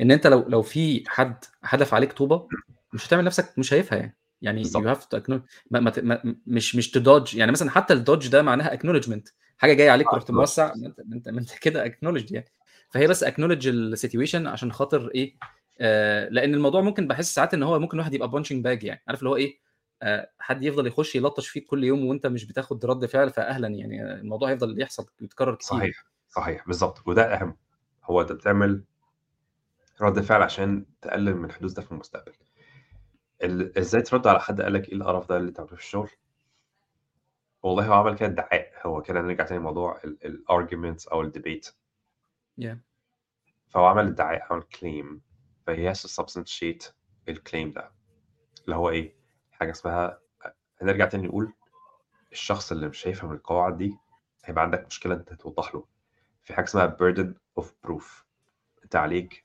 إن 0.00 0.10
أنت 0.10 0.26
لو 0.26 0.44
لو 0.48 0.62
في 0.62 1.04
حد 1.06 1.44
حدف 1.62 1.94
عليك 1.94 2.12
طوبة 2.12 2.48
مش 2.92 3.06
هتعمل 3.08 3.24
نفسك 3.24 3.58
مش 3.58 3.68
شايفها 3.68 3.98
يعني 3.98 4.16
يعني. 4.42 4.62
you 4.74 4.88
have 4.88 5.04
to 5.04 5.38
مش 6.46 6.76
مش 6.76 6.90
ت 6.90 6.97
dodge 6.97 7.34
يعني 7.34 7.52
مثلا 7.52 7.70
حتى 7.70 7.94
ال 7.94 8.00
dodge 8.00 8.28
ده 8.28 8.42
معناها 8.42 8.72
acknowledgement 8.72 9.28
حاجة 9.58 9.72
جاية 9.72 9.90
عليك 9.90 10.06
acknowledge. 10.08 10.30
موسع 10.30 10.72
أنت 10.74 10.98
أنت, 10.98 11.28
أنت 11.28 11.58
كده 11.58 11.86
acknowledge 11.86 12.32
يعني. 12.32 12.52
فهي 12.90 13.06
بس 13.06 13.24
acknowledge 13.24 13.68
ال 13.68 13.76
situation 13.76 14.46
عشان 14.46 14.72
خاطر 14.72 15.10
إيه 15.14 15.36
آه 15.80 16.28
لأن 16.28 16.54
الموضوع 16.54 16.80
ممكن 16.80 17.08
بحس 17.08 17.34
ساعات 17.34 17.54
إن 17.54 17.62
هو 17.62 17.78
ممكن 17.78 17.96
الواحد 17.96 18.14
يبقى 18.14 18.30
punching 18.30 18.64
bag 18.64 18.84
يعني. 18.84 19.02
عارف 19.08 19.18
اللي 19.18 19.30
هو 19.30 19.36
إيه؟ 19.36 19.58
آه 20.02 20.30
حد 20.38 20.62
يفضل 20.64 20.86
يخش 20.86 21.16
يلطش 21.16 21.48
فيك 21.48 21.66
كل 21.66 21.84
يوم 21.84 22.04
وأنت 22.06 22.26
مش 22.26 22.44
بتاخد 22.44 22.84
رد 22.84 23.06
فعل 23.06 23.30
فاهلا 23.30 23.68
يعني. 23.68 24.02
الموضوع 24.14 24.50
هيفضل 24.50 24.80
يحصل 24.82 25.06
يتكرر 25.20 25.54
كتير. 25.54 25.68
صحيح 25.78 26.04
صحيح. 26.28 26.66
بالظبط. 26.66 27.02
وده 27.08 27.34
أهم. 27.34 27.56
هو 28.04 28.20
أنت 28.20 28.32
بتعمل 28.32 28.82
رد 30.00 30.20
فعل 30.20 30.42
عشان 30.42 30.86
تقلل 31.00 31.36
من 31.36 31.44
الحدوث 31.44 31.72
ده 31.72 31.82
في 31.82 31.92
المستقبل. 31.92 32.32
ال- 33.42 33.78
إزاي 33.78 34.02
ترد 34.02 34.26
على 34.26 34.40
حد 34.40 34.60
قال 34.60 34.72
لك 34.72 34.88
إيه 34.88 34.94
القرف 34.94 35.28
ده 35.28 35.36
اللي 35.36 35.48
أنت 35.48 35.60
عملته 35.60 35.76
في 35.76 35.82
الشغل؟ 35.82 36.10
والله 37.62 37.86
هو 37.86 37.92
عمل 37.92 38.16
كده 38.18 38.28
ادعاء 38.28 38.72
هو 38.86 39.02
كده 39.02 39.20
نرجع 39.20 39.44
تاني 39.44 39.60
لموضوع 39.60 40.00
ال 40.04 40.14
arguments 40.14 41.08
أو 41.08 41.20
ال 41.22 41.29
debate 41.29 41.68
yeah. 42.60 42.76
فهو 43.68 43.86
عمل 43.86 44.06
ادعاء 44.06 44.52
عمل 44.52 44.62
claim 44.62 45.22
فهي 45.66 45.94
to 45.94 46.08
substantiate 46.08 46.92
ال 47.28 47.35
claim 47.35 47.72
ده. 47.72 47.92
اللي 48.64 48.76
هو 48.76 48.90
إيه؟ 48.90 49.16
حاجة 49.52 49.70
اسمها 49.70 50.20
هنرجع 50.82 51.06
تاني 51.06 51.26
نقول 51.26 51.52
الشخص 52.32 52.72
اللي 52.72 52.88
مش 52.88 53.06
هيفهم 53.08 53.32
القواعد 53.32 53.76
دي 53.76 53.96
هيبقى 54.44 54.62
عندك 54.64 54.86
مشكلة 54.86 55.14
أنت 55.14 55.32
توضح 55.32 55.74
له. 55.74 55.86
في 56.42 56.54
حاجة 56.54 56.64
اسمها 56.64 56.96
burden 57.00 57.60
of 57.62 57.66
proof. 57.86 58.04
أنت 58.84 58.96
عليك 58.96 59.44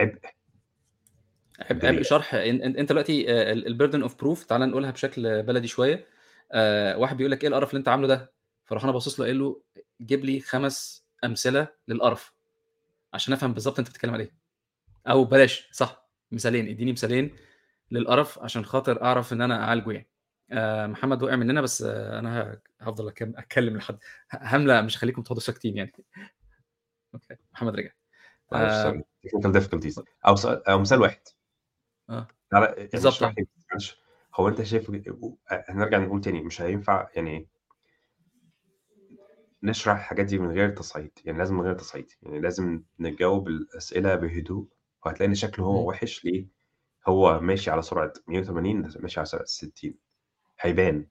عبء. 0.00 0.18
عبء. 1.70 1.86
عبء 1.86 2.02
شرح. 2.02 2.34
إنت 2.34 2.88
دلوقتي 2.88 3.32
ال 3.52 3.59
burden 3.59 4.02
of 4.02 4.18
proof 4.18 4.44
تعال 4.44 4.60
نقولها 4.60 4.90
بشكل 4.90 5.42
بلدي 5.42 5.68
شوية. 5.68 6.06
آه، 6.52 6.98
واحد 6.98 7.16
بيقول 7.16 7.32
لك 7.32 7.42
إيه 7.42 7.48
القرف 7.48 7.70
اللي 7.70 7.78
أنت 7.78 7.88
عامله 7.88 8.06
ده؟ 8.08 8.32
فراح 8.64 8.82
أنا 8.84 8.92
باصص 8.92 9.20
له 9.20 9.26
قايل 9.26 9.38
له 9.38 9.60
جيب 10.02 10.24
لي 10.24 10.40
خمس 10.40 11.06
أمثلة 11.24 11.68
للقرف 11.88 12.32
عشان 13.14 13.32
أفهم 13.34 13.52
بالظبط 13.52 13.78
أنت 13.78 13.88
بتتكلم 13.88 14.14
على 14.14 14.22
إيه. 14.22 14.30
أو 15.08 15.24
بلاش 15.24 15.68
صح 15.72 16.08
مثالين 16.32 16.68
إديني 16.68 16.92
مثالين 16.92 17.36
للقرف 17.90 18.38
عشان 18.38 18.64
خاطر 18.64 19.02
أعرف 19.02 19.32
إن 19.32 19.42
أنا 19.42 19.64
أعالجه 19.64 19.92
يعني. 19.92 20.08
آه، 20.52 20.86
محمد 20.86 21.22
وقع 21.22 21.36
مننا 21.36 21.60
بس 21.60 21.82
آه، 21.82 22.18
أنا 22.18 22.60
هفضل 22.80 23.08
أتكلم 23.08 23.76
لحد 23.76 23.98
هملة 24.32 24.80
مش 24.80 24.96
هخليكم 24.98 25.22
تقعدوا 25.22 25.42
ساكتين 25.42 25.76
يعني. 25.76 25.92
أوكي. 27.16 27.42
محمد 27.52 27.76
رجع. 27.76 27.90
معلش 28.52 28.72
آه. 28.72 29.02
difficulties 29.34 30.02
أو 30.26 30.34
أو 30.48 30.78
مثال 30.78 31.00
واحد. 31.00 31.20
آه. 32.10 32.28
يعني 32.52 32.88
بالظبط. 32.92 33.34
هو 34.34 34.48
أنت 34.48 34.62
شايف 34.62 34.90
هنرجع 35.48 35.98
نقول 35.98 36.20
تاني 36.20 36.42
مش 36.42 36.60
هينفع 36.62 37.08
يعني 37.14 37.48
نشرح 39.62 39.96
الحاجات 39.96 40.26
دي 40.26 40.38
من 40.38 40.50
غير 40.50 40.70
تصعيد. 40.70 41.18
يعني 41.24 41.38
لازم 41.38 41.54
من 41.54 41.60
غير 41.60 41.74
تصعيد. 41.74 42.10
يعني 42.22 42.40
لازم 42.40 42.82
نجاوب 42.98 43.48
الأسئلة 43.48 44.14
بهدوء 44.14 44.68
وهتلاقي 45.04 45.28
إن 45.28 45.34
شكله. 45.34 45.64
هو 45.64 45.88
وحش 45.88 46.24
ليه؟ 46.24 46.46
هو 47.08 47.40
ماشي 47.40 47.70
على 47.70 47.82
سرعة 47.82 48.12
180 48.26 48.90
ماشي 49.00 49.20
على 49.20 49.26
سرعة 49.26 49.44
60 49.44 49.94
هيبان. 50.60 51.06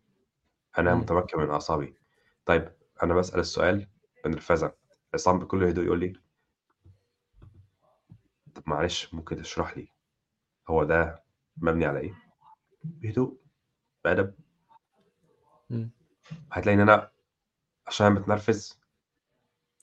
أنا. 0.77 0.95
متمكن 0.95 1.39
من 1.39 1.49
أعصابي. 1.49 1.95
طيب 2.45 2.71
أنا 3.03 3.13
بسأل 3.13 3.39
السؤال. 3.39 3.87
بنرفزه 4.25 4.71
عصام 5.15 5.39
بكل 5.39 5.63
هدوء 5.63 5.85
يقول 5.85 5.99
لي 5.99 6.13
طب 8.55 8.63
معلش 8.65 9.13
ممكن 9.13 9.41
تشرح 9.41 9.77
لي 9.77 9.87
هو 10.69 10.83
ده 10.83 11.23
مبني 11.57 11.85
على 11.85 11.99
إيه 11.99 12.13
بهدوء 12.83 13.37
بأدب. 14.03 14.33
هتلاقي 16.51 16.75
إن 16.75 16.79
أنا 16.81 17.11
عشان 17.87 18.11
متنرفز 18.11 18.79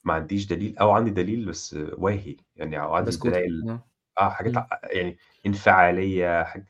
ما 0.04 0.14
عنديش 0.14 0.46
دليل 0.46 0.78
أو 0.78 0.90
عندي 0.90 1.10
دليل 1.10 1.46
بس 1.46 1.74
واهي 1.74 2.36
يعني 2.56 2.80
أو 2.80 2.94
عندي 2.94 3.10
دلائل 3.16 3.70
آه. 3.70 3.84
آه 4.18 4.28
حاجات. 4.30 4.56
ع- 4.56 4.80
يعني 4.82 5.18
انفعالية 5.46 6.42
حاجة. 6.44 6.66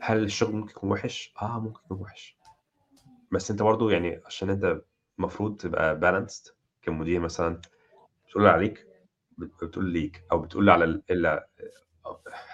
هل 0.00 0.24
الشغل 0.24 0.52
ممكن 0.56 0.70
يكون 0.70 0.90
وحش؟ 0.90 1.34
آه 1.42 1.60
ممكن 1.60 1.80
يكون 1.84 2.00
وحش 2.00 2.36
بس 3.32 3.50
أنت 3.50 3.62
برضو 3.62 3.90
يعني 3.90 4.20
عشان 4.26 4.50
أنت 4.50 4.80
المفروض 5.18 5.56
تبقى 5.56 5.98
بالانسد 6.00 6.55
كمدير 6.86 7.20
مثلا 7.20 7.60
بتقول 8.28 8.46
عليك؟ 8.46 8.86
بت- 9.38 9.64
بتقول 9.64 9.84
ليك 9.92 10.24
أو 10.32 10.38
بتقول 10.38 10.70
على 10.70 10.84
ال- 10.84 11.44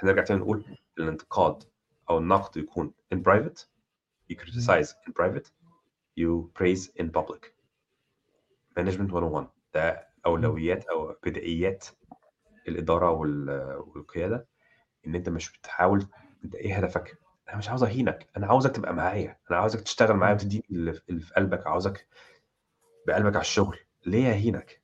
هنرجع 0.02 0.22
تاني 0.24 0.40
نقول 0.40 0.64
الانتقاد 0.98 1.62
أو 2.10 2.18
النقد 2.18 2.56
يكون 2.56 2.94
in 3.14 3.18
private 3.18 3.66
you 4.32 4.36
criticize 4.36 4.88
in 4.88 5.12
private 5.22 5.46
you 6.20 6.50
praise 6.58 6.88
in 7.02 7.06
public. 7.18 7.52
Management 8.78 9.12
101 9.12 9.46
ده 9.74 10.08
أولويات 10.26 10.84
أو 10.84 11.16
بدائيات 11.24 11.86
الإدارة 12.68 13.10
وال- 13.10 13.76
والقيادة 13.86 14.46
إن 15.06 15.14
أنت 15.14 15.28
مش 15.28 15.52
بتحاول 15.58 16.06
أنت 16.44 16.54
إيه 16.54 16.76
هدفك؟ 16.76 17.18
أنا 17.48 17.56
مش 17.56 17.68
عاوز 17.68 17.82
أهينك 17.84 18.28
أنا 18.36 18.46
عاوزك 18.46 18.70
تبقى 18.76 18.94
معايا 18.94 19.38
أنا 19.50 19.58
عاوزك 19.58 19.80
تشتغل 19.80 20.16
معايا. 20.16 20.34
وتديني 20.34 20.64
اللي 20.70 20.92
في 21.20 21.34
قلبك 21.36 21.66
عاوزك 21.66 22.06
بقلبك 23.06 23.34
على 23.34 23.40
الشغل. 23.40 23.78
ليه 24.06 24.30
اهينك 24.32 24.82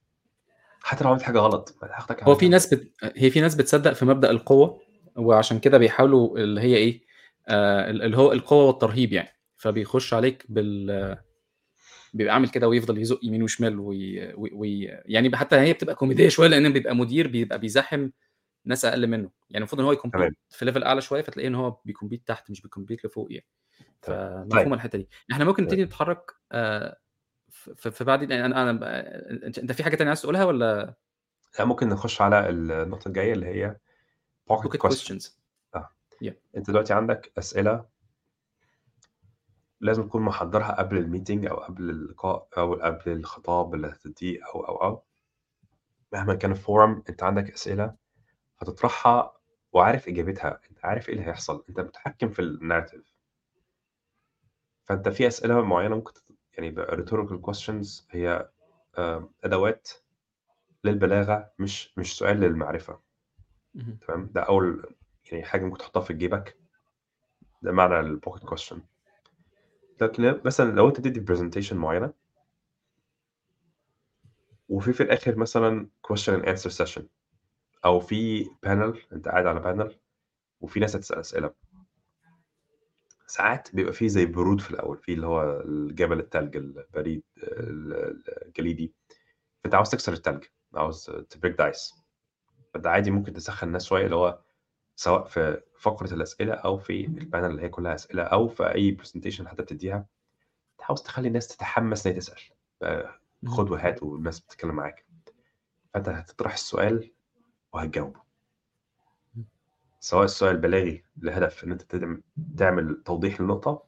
حتى 0.81 1.05
لو 1.05 1.11
عملت 1.11 1.23
حاجة 1.23 1.39
غلط 1.39 1.79
هاخدك 1.83 2.23
هو 2.23 2.35
في. 2.35 2.49
ناس 2.49 2.75
بت... 2.75 2.93
هي 3.17 3.31
في 3.31 3.41
ناس 3.41 3.55
بتصدق 3.55 3.93
في 3.93 4.05
مبدأ 4.05 4.31
القوة 4.31 4.81
وعشان 5.17 5.59
كده 5.59 5.79
بيحاولوا 5.79 6.39
اللي 6.39 6.61
هي 6.61 6.77
إيه 6.77 7.03
آه 7.49 7.91
اللي 7.91 8.17
هو 8.17 8.33
القوة 8.33 8.65
والترهيب 8.65 9.13
يعني. 9.13 9.29
فبيخش 9.57 10.15
عليك 10.15 10.47
بال 10.49 11.19
بيبقى 12.15 12.35
عامل 12.35 12.49
كده 12.49 12.69
ويفضل 12.69 12.99
يزق 12.99 13.21
يمين 13.23 13.43
وشمال 13.43 13.79
وي... 13.81 14.33
وي... 14.37 14.85
يعني 15.05 15.37
حتى 15.37 15.57
هي 15.57 15.73
بتبقى 15.73 15.95
كوميدية 15.95 16.29
شوية 16.39 16.49
لأن 16.49 16.73
بيبقى 16.73 16.97
مدير 16.97 17.29
بيبقى 17.29 17.59
بيزاحم 17.59 18.11
ناس 18.65 18.85
أقل 18.85 19.07
منه. 19.07 19.31
يعني 19.51 19.59
المفروض 19.59 19.81
إن 19.81 19.87
هو 19.87 19.93
يكمبيت 19.93 20.21
تمام. 20.21 20.35
في 20.51 20.65
level 20.65 20.83
أعلى 20.83 21.01
شوية 21.01 21.23
فتلاقيه 21.23 21.49
إن 21.49 21.55
هو 21.55 21.81
بي 21.85 21.95
compete 21.95 22.29
تحت 22.29 22.51
مش 22.51 22.63
بي 22.63 22.72
compete 22.72 23.05
لفوق 23.05 23.29
يعني. 23.31 23.47
تمام. 24.03 24.43
فمفهومه 24.43 24.65
طيب. 24.65 24.73
الحتة 24.73 24.99
دي. 24.99 25.09
إحنا 25.33 25.45
ممكن 25.45 25.63
نبتدي 25.63 25.85
نتحرك 25.85 26.33
آه 26.53 26.99
في 27.77 27.91
في 27.91 28.05
بعد 28.05 28.31
يعني 28.31 28.47
أنا 28.47 28.63
أنا 28.63 28.81
انت 29.47 29.73
في 29.73 29.85
حاجة 29.85 29.97
تانية 29.97 30.09
عايز 30.11 30.23
تقولها 30.23 30.45
ولا؟ 30.45 30.95
لا 31.59 31.65
ممكن 31.65 31.89
نخش 31.89 32.21
على 32.21 32.49
النقطة 32.49 33.09
الجاية 33.09 33.33
اللي 33.33 33.47
هي 33.47 33.77
pocket 34.53 34.63
pocket 34.63 34.81
questions. 34.81 34.83
questions 34.83 35.39
آه. 35.75 35.91
يا 36.23 36.37
أنت 36.57 36.71
دلوقتي 36.71 36.95
عندك 36.95 37.33
أسئلة 37.39 37.85
لازم 39.81 40.07
تكون 40.09 40.23
محضرها 40.23 40.73
قبل 40.79 40.99
ال 40.99 41.05
meeting 41.05 41.47
أو 41.47 41.57
قبل 41.57 41.91
اللقاء 41.91 42.49
أو 42.59 42.75
قبل 42.75 43.13
الخطاب 43.13 43.75
اللي 43.75 43.89
هتديه 43.89 44.41
أو 44.55 44.61
أو 44.61 44.77
أو. 44.83 45.03
مهما 46.13 46.35
كان 46.35 46.51
ال 46.53 46.63
form 46.63 47.03
أنت 47.09 47.23
عندك 47.23 47.53
أسئلة 47.53 47.95
هتطرحها 48.59 49.39
وعارف 49.73 50.09
إجابتها. 50.09 50.61
أنت 50.71 50.85
عارف 50.85 51.09
إيه 51.09 51.15
اللي 51.15 51.27
هيحصل. 51.27 51.65
أنت 51.69 51.81
متحكم 51.81 52.29
في 52.29 52.43
ال 52.43 52.50
narrative 52.50 53.15
فأنت 54.85 55.09
في 55.09 55.27
أسئلة 55.27 55.63
معينة 55.63 55.97
ممكن 55.97 56.13
يعني 56.59 56.75
rhetorical 56.77 57.41
questions 57.51 58.03
هي 58.11 58.49
آه، 58.99 59.31
أدوات 59.45 59.89
للبلاغة 60.85 61.51
مش 61.59 61.93
مش 61.99 62.19
سؤال 62.19 62.41
للمعرفة. 62.41 62.99
مهم. 63.75 63.99
تمام؟ 64.09 64.31
ده 64.35 64.41
أول 64.41 64.95
يعني 65.33 65.45
حاجة 65.45 65.65
ممكن 65.65 65.79
تحطها 65.79 66.01
في 66.01 66.15
جيبك. 66.15 66.57
ده 67.63 67.73
معنى 67.73 68.01
ال 68.01 68.07
pocket 68.07 68.45
question 68.45 68.81
لكن 70.01 70.41
مثلا 70.45 70.73
لو 70.73 70.89
أنت 70.89 71.01
تدي 71.01 71.21
presentation 71.21 71.77
معينة 71.77 72.13
وفي 74.69 74.93
في 74.93 75.03
الآخر 75.03 75.37
مثلا 75.37 75.89
question 76.13 76.33
and 76.43 76.47
answer 76.47 76.71
session 76.71 77.03
أو 77.85 78.01
في 78.01 78.51
panel 78.63 79.03
أنت 79.13 79.29
قاعد 79.29 79.47
على 79.47 79.61
panel 79.61 79.99
وفي 80.61 80.81
ناس 80.81 80.97
هتسأل 80.97 81.19
أسئلة. 81.19 81.51
ساعات 83.31 83.75
بيبقى 83.75 83.93
فيه 83.93 84.09
زي 84.09 84.27
برود 84.27 84.61
في 84.61 84.71
الأول 84.71 84.99
في 84.99 85.13
اللي 85.13 85.27
هو 85.27 85.61
الجبل 85.61 86.19
التلج 86.19 86.57
البريد 86.57 87.23
ال- 87.39 88.23
الجليدي. 88.47 88.95
فأنت 89.63 89.75
عاوز 89.75 89.91
تكسر 89.91 90.13
التلج 90.13 90.45
عاوز 90.75 91.05
ت 91.31 91.36
break 91.36 91.59
the 91.59 91.77
ice 91.77 91.95
فأنت 92.75 92.87
عادي 92.87 93.11
ممكن 93.11 93.33
تسخن 93.33 93.67
الناس 93.67 93.85
شوية 93.87 94.05
اللي 94.05 94.17
هو 94.17 94.41
سواء 94.97 95.25
في 95.25 95.63
فقرة 95.81 96.15
الأسئلة 96.15 96.53
أو 96.55 96.79
في 96.79 97.07
ال 97.07 97.14
panel 97.14 97.51
اللي 97.51 97.63
هي 97.63 97.69
كلها 97.69 97.95
أسئلة 97.95 98.23
أو 98.23 98.49
في 98.49 98.75
أي 98.75 98.91
presentation 98.91 99.49
حتى 99.49 99.63
بتديها. 99.63 100.07
تحاول 100.79 100.99
تخلي 100.99 101.29
الناس 101.29 101.49
تتحمس 101.49 102.07
إن 102.07 102.13
هي 102.13 102.19
تسأل. 102.19 102.41
بقى 102.81 103.21
مهم. 103.43 103.55
خد 103.55 103.71
وهات 103.71 104.03
والناس 104.03 104.41
بتتكلم 104.41 104.75
معاك. 104.75 105.07
فأنت 105.95 106.09
هتطرح 106.09 106.53
السؤال 106.53 107.11
وهتجاوبه. 107.73 108.21
سواء 110.01 110.25
السؤال 110.25 110.57
بلاغي 110.57 111.05
لهدف 111.17 111.65
إن 111.65 111.73
أنت 111.73 111.83
تدعم- 111.83 112.23
تعمل 112.57 113.03
توضيح 113.05 113.41
للنقطة 113.41 113.83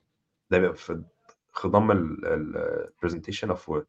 ده 0.50 0.58
بيبقى 0.58 0.76
في 0.76 1.02
خضم 1.52 1.90
ال 1.90 2.03
presentation 2.03 3.50
أو 3.50 3.56
في 3.56 3.84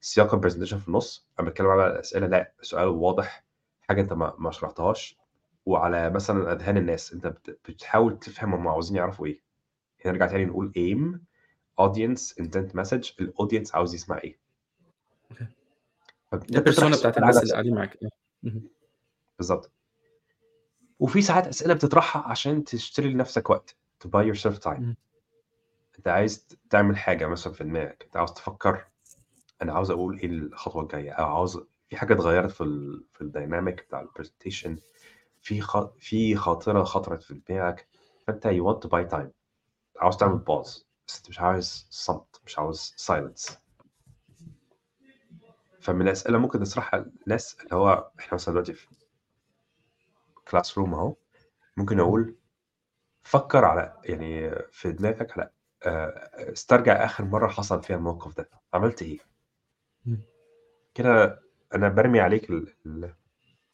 سياق 0.00 0.34
ال 0.34 0.37
presentation 0.37 0.78
في 0.78 0.88
النص. 0.88 1.28
أنا 1.40 1.48
بتكلم 1.50 1.66
على 1.66 1.86
الأسئلة 1.86 2.26
لا 2.26 2.52
سؤال 2.60 2.88
واضح 2.88 3.44
حاجة 3.88 4.00
أنت 4.00 4.12
ما 4.12 4.34
ما 4.38 4.50
شرحتهاش. 4.50 5.18
وعلى 5.66 6.10
مثلا 6.10 6.52
أذهان 6.52 6.76
الناس 6.76 7.12
أنت 7.12 7.26
بت- 7.26 7.58
بتحاول 7.68 8.18
تفهم 8.18 8.54
هم 8.54 8.68
عاوزين 8.68 8.96
يعرفوا 8.96 9.26
إيه. 9.26 9.40
نرجع 10.06 10.26
تاني 10.26 10.44
نقول 10.44 10.72
aim 10.78 11.18
audience 11.84 12.34
intent 12.42 12.72
message 12.80 13.12
ال 13.20 13.26
audience 13.26 13.74
عاوز 13.74 13.94
يسمع 13.94 14.18
إيه. 14.18 14.38
ال 16.32 16.40
persona 16.40 16.96
بتاعت 16.96 17.18
الناس 17.18 17.42
اللي 17.42 17.52
قاعدين 17.52 17.74
معاك. 17.74 17.98
بالظبط. 19.38 19.70
وفي 20.98 21.22
ساعات 21.22 21.46
أسئلة 21.46 21.74
بتطرحها 21.74 22.22
عشان 22.22 22.64
تشتري 22.64 23.08
لنفسك 23.12 23.50
وقت 23.50 23.76
to 24.04 24.08
buy 24.08 24.34
yourself 24.34 24.58
time. 24.64 24.68
مهم. 24.68 24.96
أنت 25.98 26.08
عايز 26.08 26.46
تعمل 26.70 26.96
حاجة 26.96 27.26
مثلا 27.26 27.52
في 27.52 27.64
دماغك 27.64 28.02
أنت 28.04 28.16
عاوز 28.16 28.32
تفكر 28.32 28.84
أنا 29.62 29.72
عاوز 29.72 29.90
أقول 29.90 30.18
إيه 30.18 30.26
الخطوة 30.26 30.82
الجاية؟ 30.82 31.12
أو 31.12 31.24
عاوز 31.24 31.60
في 31.88 31.96
حاجة 31.96 32.12
اتغيرت 32.14 32.50
في 32.50 32.60
ال 32.64 33.04
في 33.14 33.20
ال 33.20 33.28
dynamic 33.28 33.84
بتاع 33.86 34.00
ال 34.00 34.06
presentation 34.06 34.78
في 35.42 35.60
خ... 35.60 35.86
في 35.98 36.36
خاطرة 36.36 36.84
خطرت 36.84 37.22
في 37.22 37.40
دماغك 37.48 37.88
فأنت 38.26 38.46
you 38.46 38.64
want 38.64 38.86
to 38.88 38.90
buy 38.90 39.10
time. 39.14 39.28
عاوز 40.00 40.16
تعمل. 40.16 40.38
pause 40.38 40.86
بس 41.08 41.16
أنت 41.18 41.28
مش 41.28 41.40
عاوز 41.40 41.86
صمت 41.90 42.40
مش 42.46 42.58
عاوز 42.58 42.94
silence 42.96 43.58
فمن 45.80 46.02
الأسئلة 46.02 46.38
ممكن 46.38 46.60
نطرحها 46.60 47.04
للناس 47.26 47.56
اللي 47.64 47.74
هو 47.76 48.10
إحنا 48.18 48.34
مثلا 48.34 48.52
دلوقتي 48.54 48.72
في 48.72 48.86
classroom 50.48 50.94
أهو. 50.94 51.16
ممكن 51.76 52.00
أقول 52.00 52.36
فكر 53.22 53.64
على 53.64 54.00
يعني 54.04 54.54
في 54.72 54.92
دماغك 54.92 55.38
على 55.38 55.50
آه، 55.86 56.30
استرجع 56.52 57.04
آخر 57.04 57.24
مرة 57.24 57.48
حصل 57.48 57.82
فيها 57.82 57.96
الموقف 57.96 58.36
ده. 58.36 58.48
عملت 58.74 59.02
إيه. 59.02 59.18
كده 60.94 61.40
أنا 61.74 61.88
برمي 61.88 62.20
عليك 62.20 62.50
ال- 62.50 62.74
ال- 62.86 63.14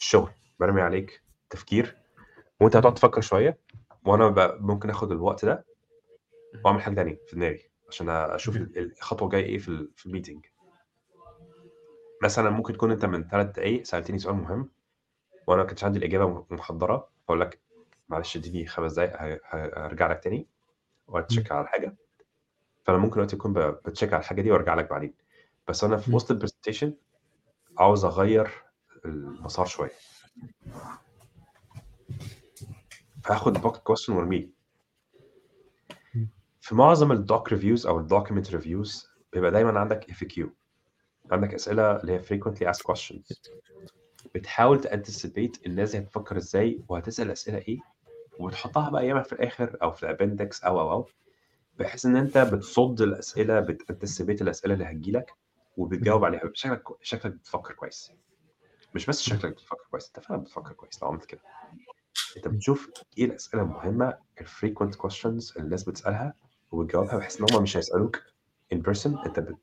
الشغل. 0.01 0.31
برمي 0.61 0.81
عليك 0.81 1.23
تفكير. 1.51 1.97
وأنت 2.61 2.77
هتقعد. 2.77 2.95
تفكر 2.95 3.21
شوية 3.21 3.59
وأنا 4.05 4.57
ممكن 4.61 4.91
آخد 4.91 5.13
الوقت 5.13 5.45
ده 5.45 5.65
وأعمل 6.65 6.83
حاجة 6.83 6.95
تانية 6.95 7.21
في 7.27 7.37
دماغي 7.37 7.71
عشان 7.89 8.09
أشوف 8.09 8.57
الخطوة 8.57 9.29
الجايه 9.29 9.45
إيه 9.45 9.59
في 9.59 9.69
ال- 9.69 9.93
في 9.97 10.07
ال 10.07 10.12
meeting 10.12 10.47
مثلا 12.23 12.51
ممكن 12.51 12.73
تكون 12.73 12.91
أنت 12.91 13.05
من 13.05 13.29
ثلاث 13.29 13.47
دقايق 13.47 13.83
سألتني 13.83 14.19
سؤال 14.19 14.37
مهم. 14.37 14.71
وأنا 15.47 15.63
ما 15.63 15.69
كانش 15.69 15.85
عندي 15.85 15.99
الإجابة 15.99 16.47
محضره 16.51 17.09
أقول 17.29 17.41
لك 17.41 17.61
معلش 18.09 18.37
اديني 18.37 18.67
خمس 18.67 18.99
ه- 18.99 19.41
هرجع 19.77 20.07
لك 20.11 20.23
تاني. 20.25 20.47
وا 21.09 21.16
check 21.16 21.53
على 21.53 21.61
الحاجة 21.65 21.97
فأنا 22.85 22.99
ممكن 22.99 23.15
دلوقتي 23.15 23.37
أكون 23.37 23.53
ب 23.53 23.63
check 23.63 24.13
على 24.13 24.21
الحاجة 24.21 24.43
دي 24.43 24.51
وأرجع 24.51 24.75
لك 24.75 24.91
بعدين. 24.91 25.15
بس 25.69 25.85
أنا 25.85 25.97
في. 25.97 26.15
وسط 26.15 26.31
ال 26.31 26.36
presentation 26.36 26.95
عاوز 27.79 28.05
أغير 28.05 28.51
المسار 29.05 29.67
شوية. 29.67 29.93
فهاخد 33.25 33.53
pocket 33.53 33.83
question 33.83 34.13
وارميه. 34.13 34.49
في 36.61 36.75
معظم 36.75 37.13
ال 37.13 37.23
doc 37.23 37.53
reviews 37.53 37.87
أو 37.87 37.99
ال 37.99 38.05
document 38.05 38.51
reviews 38.51 39.11
بيبقى 39.33 39.51
دايما 39.51 39.81
عندك 39.81 40.11
FAQ 40.11 40.55
عندك 41.33 41.55
أسئلة 41.55 41.97
اللي 41.97 42.13
هي 42.13 42.23
frequently 42.23 42.75
asked 42.75 42.83
questions. 42.93 43.51
بتحاول 44.35 44.81
ت 44.81 44.89
anticipate 44.89 45.67
الناس 45.67 45.91
دي 45.91 45.99
هتفكر 45.99 46.37
إزاي 46.37 46.81
وهتسأل 46.89 47.31
أسئلة 47.31 47.59
إيه 47.59 47.79
وبتحطها 48.39 48.91
بقى 48.91 49.07
ياما 49.07 49.23
في 49.23 49.33
الآخر 49.33 49.77
أو 49.83 49.93
في 49.93 50.03
ال 50.03 50.10
appendix 50.10 50.65
أو 50.65 50.81
أو 50.81 50.93
أو 50.93 51.07
بحيث 51.79 52.07
إن 52.07 52.17
أنت 52.17 52.39
بتصد 52.39 53.01
الأسئلة 53.01 53.61
بت 53.61 53.74
anticipate 53.74 54.43
الأسئلة 54.43 54.75
اللي 54.75 54.85
هتجيلك 54.85 55.35
وبتجاوب. 55.77 56.25
عليها 56.25 56.51
شكلك 56.55 56.83
شكلك 57.03 57.33
بتفكر 57.33 57.75
كويس 57.75 58.13
مش 58.95 59.07
بس 59.07 59.23
شكلك 59.23 59.53
بتفكر 59.53 59.85
كويس 59.91 60.07
أنت 60.07 60.21
فعلا 60.27 60.41
بتفكر 60.41 60.73
كويس 60.73 61.03
لو 61.03 61.09
عملت 61.09 61.25
كده 61.25 61.41
أنت 62.37 62.49
بتشوف 62.49 62.91
إيه 63.19 63.25
الأسئلة 63.25 63.63
المهمة 63.63 64.19
ال 64.41 64.47
frequent 64.47 64.95
questions 64.95 65.53
اللي 65.57 65.65
الناس 65.65 65.85
بتسألها 65.85 66.35
وبتجاوبها 66.73 67.17
بحيث 67.17 67.41
إن 67.41 67.47
هم 67.55 67.63
مش 67.63 67.77
هيسألوك 67.77 68.23
in 68.75 68.79
person 68.79 69.07
أنت. 69.07 69.55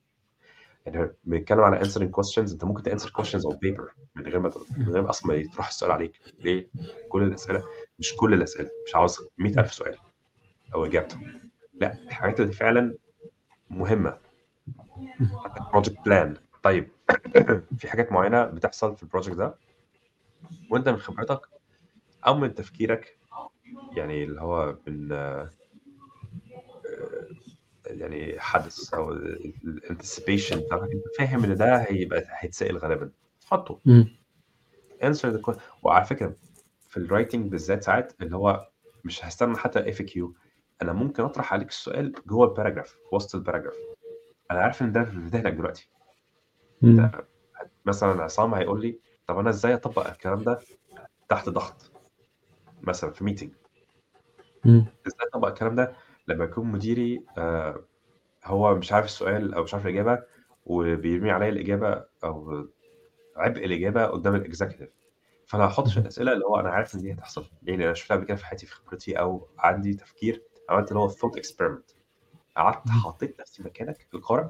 يعني 0.88 1.12
بنتكلم 1.24 1.60
على 1.60 1.80
answering 1.80 2.12
questions. 2.22 2.52
انت 2.52 2.64
ممكن 2.64 2.84
ت 2.84 2.87
answer 2.87 3.10
questions 3.10 3.42
on 3.42 3.54
paper 3.56 3.92
من 4.16 4.24
غير 4.24 4.40
ما 4.40 4.52
من 4.78 4.90
غير 4.90 5.10
أصلا 5.10 5.28
ما 5.28 5.36
يطرح 5.36 5.68
السؤال 5.68 5.92
عليك. 5.92 6.22
ليه؟ 6.40 6.68
كل 7.10 7.24
الأسئلة 7.24 7.64
مش 8.00 8.16
كل 8.16 8.34
الأسئلة 8.34 8.70
مش 8.88 8.96
عاوز 8.96 9.18
100000 9.38 9.74
سؤال 9.74 9.98
أو 10.74 10.86
إجابته. 10.86 11.18
لا 11.74 11.94
الحاجات 11.94 12.40
اللي 12.40 12.54
فعلا 12.54 12.96
مهمة. 13.70 14.18
project 15.72 15.98
plan 16.06 16.38
طيب 16.64 16.90
في 17.80 17.88
حاجات 17.88 18.12
معينة 18.12 18.46
بتحصل 18.46 18.96
في 18.96 19.04
ال 19.04 19.08
project 19.08 19.36
ده؟ 19.36 19.56
وانت 20.70 20.90
من 20.90 20.98
خبرتك 20.98 21.42
أو 22.28 22.36
من 22.36 22.56
تفكيرك 22.56 23.18
يعني 23.92 24.24
اللي 24.24 24.42
هو 24.42 24.78
من 24.88 25.08
يعني 27.90 28.40
حدس 28.40 28.94
أو 28.94 29.12
ال 29.12 29.23
anticipation 29.23 30.60
بتاعتك 30.60 30.84
أنت 30.92 31.04
فاهم 31.18 31.44
إن 31.44 31.56
ده 31.56 31.78
هيبقى 31.78 32.24
هيتسأل 32.30 32.78
غالبا 32.78 33.12
حطه. 33.46 33.80
answer 35.04 35.30
that 35.30 35.42
وعلى 35.84 36.06
فكرة 36.06 36.36
في 36.90 36.98
ال 36.98 37.04
writing 37.04 37.52
بالذات 37.52 37.84
ساعات 37.84 38.14
اللي 38.22 38.36
هو 38.36 38.68
مش 39.06 39.26
هستنى 39.26 39.58
حتى 39.58 39.90
FAQ 39.90 40.36
أنا 40.82 40.94
ممكن 40.94 41.24
أطرح 41.24 41.54
عليك 41.54 41.68
السؤال 41.70 42.14
جوه 42.28 42.48
ال 42.48 42.52
paragraph 42.52 42.90
في 42.90 43.16
وسط 43.16 43.36
ال 43.36 43.40
paragraph 43.40 43.76
أنا 44.52 44.60
عارف 44.60 44.82
إن 44.82 44.92
ده 44.92 45.04
في 45.04 45.18
ذهنك 45.18 45.54
دلوقتي. 45.54 45.90
مثلا 47.86 48.24
عصام 48.24 48.54
هيقول 48.54 48.82
لي 48.82 49.00
طب 49.28 49.38
أنا 49.40 49.50
إزاي 49.50 49.74
أطبق 49.74 50.08
الكلام 50.08 50.44
ده 50.44 50.60
تحت 51.30 51.50
ضغط 51.50 51.92
مثلا 52.82 53.12
في 53.12 53.24
meeting 53.24 53.52
إمم. 54.66 54.86
إزاي 55.08 55.28
أطبّق 55.34 55.48
الكلام 55.48 55.76
ده؟ 55.76 55.96
لمّا 56.28 56.46
يكون 56.46 56.66
مديري 56.68 57.24
آآ 57.38 57.86
هو 58.46 58.76
مش 58.76 58.94
عارف 58.94 59.06
السؤال 59.06 59.54
أو 59.54 59.64
مش 59.64 59.74
عارف 59.74 59.86
الإجابة 59.88 60.24
وبيرمي 60.66 61.32
عليّا 61.32 61.50
الإجابة 61.50 62.06
أو 62.24 62.68
عبء 63.38 63.66
الإجابة 63.66 64.06
قدّام 64.06 64.44
الexecutive 64.44 64.90
فأنا 65.48 65.66
هاحط 65.66 65.88
شوية. 65.88 66.08
أسئلة 66.08 66.34
اللي 66.34 66.46
هو 66.46 66.60
أنا 66.60 66.70
عارف 66.70 66.96
إن 66.96 67.02
دي 67.02 67.14
هتحصل،؟ 67.14 67.46
لإن 67.64 67.82
أنا 67.82 67.94
شُفتها 67.94 68.16
قبل 68.18 68.26
كده 68.26 68.38
في 68.38 68.46
حياتي 68.46 68.66
في 68.66 68.76
خبرتي 68.76 69.20
أو 69.20 69.48
عندي 69.60 69.94
تفكير 69.94 70.44
عملت 70.70 70.90
اللي 70.92 71.00
هو 71.00 71.10
thought 71.10 71.40
experiment 71.42 71.96
قعدت. 72.58 72.90
حطيت 72.90 73.40
نفسي 73.42 73.64
مكانك 73.64 74.08
القارئ 74.14 74.48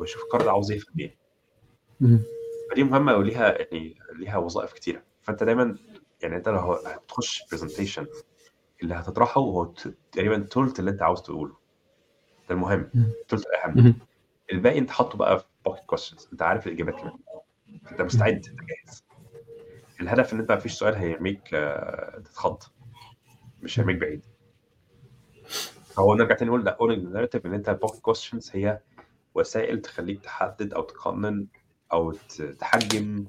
واشوف 0.00 0.22
القارئ 0.24 0.44
ده 0.44 0.50
عاوز 0.50 0.72
إيه. 0.72 1.16
اهم. 2.02 2.22
فدي 2.70 2.84
مهمة 2.84 3.16
وليها 3.16 3.58
يعني 3.58 3.94
ليها 4.16 4.36
وظائف 4.38 4.72
كتيرة، 4.72 5.02
فأنت 5.22 5.42
دايمًا 5.44 5.76
يعني 6.22 6.36
أنت 6.36 6.48
لو 6.48 6.58
هتخش 6.74 7.42
presentation 7.54 8.06
اللي 8.82 8.94
هتطرحه 8.94 9.40
هو 9.40 9.64
تقريبًا 10.12 10.38
تُلت 10.38 10.78
اللي 10.80 10.90
أنت 10.90 11.02
عاوز 11.02 11.22
تقوله. 11.22 11.56
ده 12.48 12.54
المهم، 12.54 12.90
إمم. 12.94 13.12
تُلت 13.28 13.46
الأهم. 13.46 13.78
اهم. 13.78 13.94
الباقي 14.52 14.78
أنت 14.78 14.90
حاطّه 14.90 15.18
بقى 15.18 15.38
في 15.38 15.44
pocket 15.68 15.96
questions 15.96 16.32
أنت 16.32 16.42
عارف 16.42 16.66
الإجابات 16.66 16.94
كمان، 16.94 17.18
فأنت 17.84 18.02
مستعد، 18.02 18.32
أنت 18.34 18.46
جاهز. 18.46 19.04
الهدف 20.00 20.32
إن 20.32 20.38
أنت 20.40 20.52
ما 20.52 20.58
فيش 20.58 20.72
سؤال 20.72 20.94
هيرميك 20.94 21.48
تتخض، 22.24 22.62
مش. 23.62 23.80
هيرميك 23.80 23.96
بعيد. 23.96 24.22
فهو 25.84 26.14
نرجع 26.14 26.34
تاني 26.34 26.50
نقول 26.50 26.70
owning 26.70 27.00
the 27.08 27.12
narrative 27.16 27.46
إن 27.46 27.54
أنت 27.54 27.78
pocket 27.84 28.12
questions 28.12 28.48
هي 28.52 28.80
وسائل 29.34 29.80
تخلّيك 29.80 30.20
تحدد 30.20 30.74
أو 30.74 30.82
تقنّن 30.82 31.46
ت 32.28 32.42
تحجّم 32.42 33.26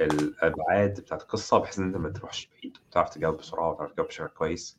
الأبعاد 0.00 1.00
بتاعة 1.00 1.18
القصة 1.18 1.58
بحيث 1.58 1.78
إن 1.78 1.84
أنت 1.84 1.96
ما 1.96 2.08
تروحش 2.10 2.48
بعيد 2.52 2.76
وتعرف 2.88 3.08
تجاوب 3.08 3.36
بسرعة 3.36 3.70
وتعرف 3.70 3.92
تجاوب 3.92 4.08
بشكل 4.08 4.26
كويس 4.26 4.78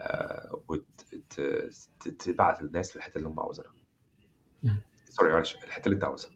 آآ 0.00 0.60
وت 0.68 0.86
ت 1.30 1.40
ت 2.00 2.08
تبعت 2.08 2.62
الناس 2.62 2.96
للحتّة 2.96 3.18
اللي 3.18 3.28
هم 3.28 3.40
عاوزينها. 3.40 3.72
إمم. 4.64 4.80
sorry 5.12 5.24
معلش، 5.32 5.54
الحتّة 5.54 5.86
اللي 5.86 5.94
أنت 5.94 6.04
عاوزها. 6.04 6.30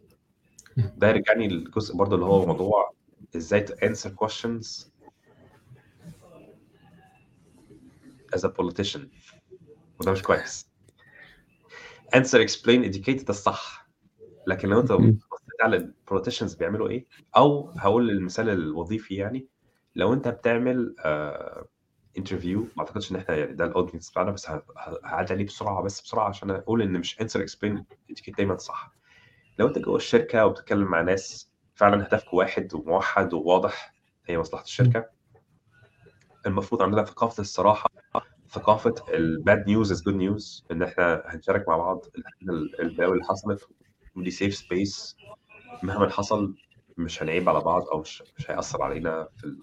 إمم. 0.77 0.93
ده 0.97 1.07
يرجعني 1.07 1.47
للجزء 1.47 1.95
برضه 1.95 2.15
اللي 2.15 2.25
هو 2.25 2.45
موضوع 2.45 2.93
إزاي 3.35 3.65
to 3.67 3.71
answer 3.71 4.09
questions 4.09 4.85
as 8.35 8.39
a 8.39 8.49
politician 8.49 9.01
وده 9.99 10.11
مش 10.11 10.21
كويس. 10.21 10.69
answer 12.15 12.47
explain 12.47 12.93
educate 12.93 13.23
ده 13.23 13.29
الصح، 13.29 13.89
لكن 14.47 14.69
لو 14.69 14.79
إمم. 14.79 15.19
بصيت 15.31 15.61
على 15.61 15.93
الpoliticians 16.11 16.57
بيعملوا 16.57 16.89
إيه 16.89 17.05
أو 17.37 17.69
هاقول 17.69 18.09
المثال 18.09 18.49
الوظيفي 18.49 19.15
يعني، 19.15 19.47
لو 19.95 20.13
أنت 20.13 20.27
بتعمل 20.27 20.95
آآ 20.99 21.65
interview 22.19 22.57
ما 22.57 22.79
أعتقدش 22.79 23.11
إن 23.11 23.15
إحنا 23.15 23.35
يعني 23.35 23.53
ده 23.53 23.73
الaudience 23.73 24.11
بتاعنا 24.11 24.31
بس 24.31 24.49
ه 24.49 24.53
ه 24.53 24.63
هاعدّي 25.05 25.33
عليه 25.33 25.45
بسرعة 25.45 25.83
بس 25.83 26.01
بسرعة 26.01 26.27
عشان 26.29 26.51
أقول 26.51 26.81
إن 26.81 26.91
مش 26.93 27.15
answer 27.17 27.39
explain 27.39 27.77
educate 28.11 28.35
دايمًا 28.37 28.57
صح. 28.57 28.91
لو 29.59 29.67
أنت 29.67 29.79
جوّه 29.79 29.95
الشركة 29.95 30.45
وبتتكلم 30.45 30.87
مع 30.87 31.01
ناس 31.01 31.51
فعلًا 31.75 32.07
هدفكم 32.07 32.37
واحد 32.37 32.73
وموحّد 32.73 33.33
وواضح 33.33 33.95
هي 34.25 34.37
مصلحة 34.37 34.59
إمم. 34.61 34.65
الشركة 34.65 35.09
المفروض 36.45 36.81
عندنا 36.81 37.03
ثقافة 37.03 37.41
الصراحة، 37.41 37.89
ثقافة 38.49 38.93
الbad 39.07 39.65
news 39.67 39.89
is 39.89 39.99
good 40.01 40.15
news 40.15 40.63
إن 40.71 40.83
إحنا 40.83 41.23
هنشارك 41.25 41.67
مع 41.67 41.77
بعض 41.77 42.05
ال 42.41 42.81
البلاوي 42.81 43.13
اللي 43.13 43.23
حصلت 43.23 43.67
ودي 44.15 44.31
safe 44.31 44.55
space 44.55 45.15
مهما 45.83 46.09
حصل 46.09 46.55
مش 46.97 47.23
هنعيب 47.23 47.49
على 47.49 47.59
بعض 47.61 47.87
أو 47.87 47.99
مش 47.99 48.23
مش 48.37 48.51
هيأثّر 48.51 48.81
علينا 48.81 49.27
في 49.37 49.43
ال 49.43 49.57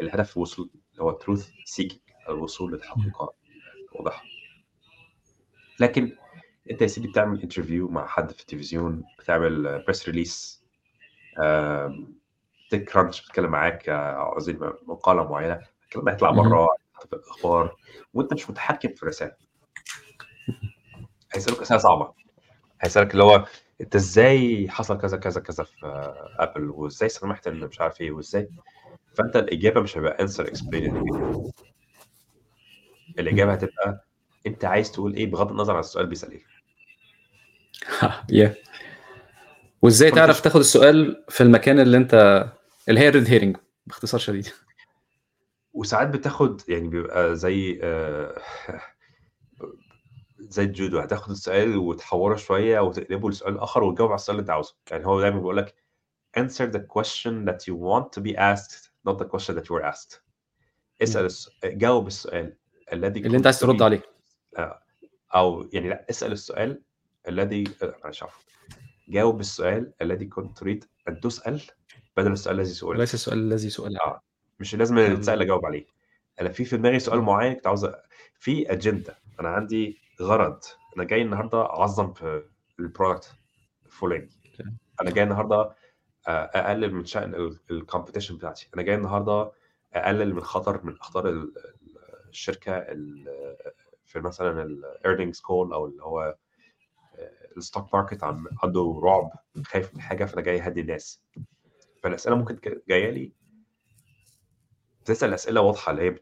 الهدف 0.00 0.36
اللي 0.36 0.68
هو 1.02 1.18
truth 1.18 1.42
seeking 1.42 2.28
الوصول. 2.28 2.72
للحقيقة 2.72 3.32
الواضحة. 3.92 4.22
لكن 5.80 6.16
أنت 6.70 6.82
يا 6.82 6.86
سيدي 6.86 7.08
بتعمل 7.08 7.50
interview 7.50 7.90
مع 7.90 8.06
حد 8.06 8.32
في 8.32 8.40
التلفزيون، 8.40 9.04
بتعمل 9.18 9.84
release 10.08 10.62
آمم 11.38 12.22
TechCrunch 12.74 13.22
بتتكلم 13.22 13.50
معاك 13.50 13.88
عاوزين 13.88 14.58
مقالة 14.86 15.30
معيّنة، 15.30 15.60
الكلام 15.84 16.08
هيطلع. 16.08 16.30
برّه 16.30 16.68
في 17.08 17.12
الأخبار 17.12 17.76
وأنت 18.14 18.32
مش 18.32 18.50
متحكم 18.50 18.88
في 18.94 19.02
الرسالة. 19.02 19.36
هيسألوك 21.34 21.60
أسئلة 21.60 21.78
صعبة، 21.78 22.12
هيسألك 22.80 23.12
اللي 23.12 23.24
هو 23.24 23.46
أنت 23.80 23.94
إزاي 23.94 24.68
حصل 24.70 24.98
كذا، 24.98 25.16
كذا، 25.16 25.40
كذا 25.40 25.64
في 25.64 26.14
Apple 26.40 26.60
وإزاي 26.74 27.08
سمحت 27.08 27.46
إن 27.46 27.60
مش 27.60 27.80
عارف 27.80 28.00
إيه 28.00 28.12
وإزاي 28.12 28.48
فأنت 29.14 29.36
الإجابة 29.36 29.80
مش 29.80 29.98
هيبقى 29.98 30.28
explain 30.28 30.90
educate. 30.90 31.52
الإجابة 33.18 33.52
هتبقى 33.52 34.04
أنت 34.46 34.64
عايز 34.64 34.92
تقول 34.92 35.14
إيه 35.14 35.30
بغض 35.30 35.50
النظر 35.50 35.72
عن 35.74 35.80
السؤال 35.80 36.06
بيسأل 36.06 36.30
إيه. 36.30 36.42
yeah. 38.46 38.52
وإزاي 39.82 40.10
تعرف 40.10 40.40
تاخد 40.40 40.60
السؤال 40.60 41.24
في 41.28 41.42
المكان 41.42 41.80
اللي 41.80 41.96
أنت 41.96 42.46
اللي 42.88 43.00
هي 43.00 43.12
الred 43.12 43.26
herring 43.26 43.60
باختصار 43.86 44.20
شديد. 44.20 44.48
وساعات 45.72 46.08
بتاخد 46.08 46.62
يعني 46.68 46.88
بيبقى 46.88 47.36
زي 47.36 47.80
آآ 47.82 48.38
زي 50.38 50.62
الجودو 50.64 50.98
هتاخد 50.98 51.30
السؤال 51.30 51.76
وتحوّره 51.76 52.36
شوية 52.36 52.80
وتقلبه 52.80 53.30
لسؤال 53.30 53.58
آخر 53.58 53.82
وتجاوب 53.84 54.10
على 54.10 54.16
السؤال 54.18 54.36
اللي 54.36 54.42
أنت 54.42 54.50
عاوزه. 54.50 54.74
يعني 54.90 55.06
هو 55.06 55.20
دايمًا 55.20 55.38
بيقول 55.38 55.56
لك 55.56 55.74
answer 56.38 56.66
the 56.72 56.80
question 56.80 57.44
that 57.46 57.66
you 57.66 57.74
want 57.74 58.06
to 58.16 58.20
be 58.20 58.36
asked 58.36 58.81
not 59.08 59.12
the 59.12 59.24
question 59.24 59.54
that 59.54 59.64
you 59.64 59.74
were 59.74 59.84
asked. 59.94 60.20
اسأل 61.02 61.16
إمم. 61.16 61.26
الس 61.26 61.50
جاوب 61.64 62.06
السؤال 62.06 62.56
الذي 62.92 63.20
اللي 63.20 63.36
أنت 63.36 63.46
عايز 63.46 63.60
ترد 63.60 63.82
عليه. 63.82 64.02
آه، 64.58 64.82
أو 65.34 65.68
يعني 65.72 65.88
لأ، 65.88 66.06
اسأل 66.10 66.32
السؤال 66.32 66.82
الذي 67.28 67.64
آآ 67.82 67.94
معلش 68.04 68.22
عفوًا. 68.22 68.42
جاوب 69.08 69.40
السؤال 69.40 69.92
الذي 70.02 70.26
كنت 70.26 70.58
تريد 70.58 70.84
أن 71.08 71.20
تُسأل 71.20 71.62
بدل 72.16 72.32
السؤال 72.32 72.60
الذي 72.60 72.74
سُئِل. 72.74 72.88
وليس 72.88 73.14
السؤال 73.14 73.38
الذي 73.38 73.70
سُئل. 73.70 73.96
آه، 73.98 74.20
مش 74.60 74.74
لازم 74.74 74.98
آمم 74.98 75.28
أجاوب 75.28 75.66
عليه. 75.66 75.86
أنا 76.40 76.48
في 76.48 76.64
في 76.64 76.76
دماغي 76.76 76.98
سؤال. 76.98 77.20
معيّن 77.20 77.54
كنت 77.54 77.66
عاوز 77.66 77.88
في 78.38 78.64
agenda 78.66 79.12
أنا 79.40 79.48
عندي 79.48 79.98
غرض، 80.20 80.60
أنا 80.96 81.04
جاي 81.04 81.22
النهارده 81.22 81.60
أعظّم 81.60 82.12
في 82.12 82.42
الفلاني. 83.86 84.28
تمام. 84.58 84.76
أنا 85.00 85.10
جاي 85.10 85.24
النهارده 85.24 85.74
أ 86.28 86.60
أقلل 86.70 86.94
من 86.94 87.04
شأن 87.04 87.34
ال 87.34 87.58
الcompetition 87.72 88.32
بتاعتي، 88.32 88.68
أنا 88.74 88.82
جاي 88.82 88.94
النهارده 88.94 89.52
أقلل 89.94 90.34
من 90.34 90.42
خطر 90.44 90.84
من 90.84 90.96
أخطار 90.98 91.28
ال 91.28 91.34
ال 91.58 91.98
الشركة 92.28 92.72
ال 92.76 93.24
في 94.06 94.20
مثلًا 94.20 94.64
الearnings 95.04 95.38
call 95.40 95.50
أو 95.50 95.86
اللي 95.86 96.02
هو 96.02 96.36
الstock 97.60 97.84
market 97.96 98.24
عم 98.24 98.48
عنده 98.62 99.00
رعب، 99.04 99.32
خايف 99.66 99.94
من 99.94 100.00
حاجة، 100.00 100.24
فأنا 100.24 100.42
جاي 100.42 100.62
أهدّي 100.62 100.80
الناس. 100.80 101.22
فالأسئلة 102.02 102.34
إمم. 102.36 102.42
ممكن 102.44 102.56
ك 102.56 102.82
جاية 102.88 103.10
لي 103.10 103.32
بتسأل 105.02 105.34
أسئلة 105.34 105.60
واضحة 105.60 105.92
اللي 105.92 106.02
هي 106.02 106.14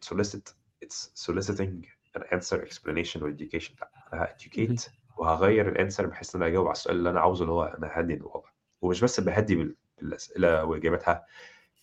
soliciting 1.14 1.86
an 2.18 2.22
answer 2.22 2.56
explanation 2.56 3.20
وeducation 3.22 3.72
لأ، 3.80 3.90
أنا 4.12 4.22
اهم. 4.22 4.26
هeducate 4.76 4.90
وهاغيّر 5.18 5.74
الanswer 5.74 6.00
بحيث 6.02 6.34
إن 6.36 6.42
أنا 6.42 6.50
أجاوب 6.50 6.66
على 6.66 6.72
السؤال 6.72 6.96
اللي 6.96 7.10
أنا 7.10 7.20
عاوزه 7.20 7.42
اللي 7.42 7.52
هو 7.52 7.64
أنا 7.64 7.86
هاهدّي 7.98 8.14
الوضع. 8.14 8.48
ومش 8.82 9.00
بس 9.04 9.20
باهدّي 9.20 9.76
بال 10.00 10.08
بالأسئلة 10.08 10.64
وإجاباتها، 10.64 11.26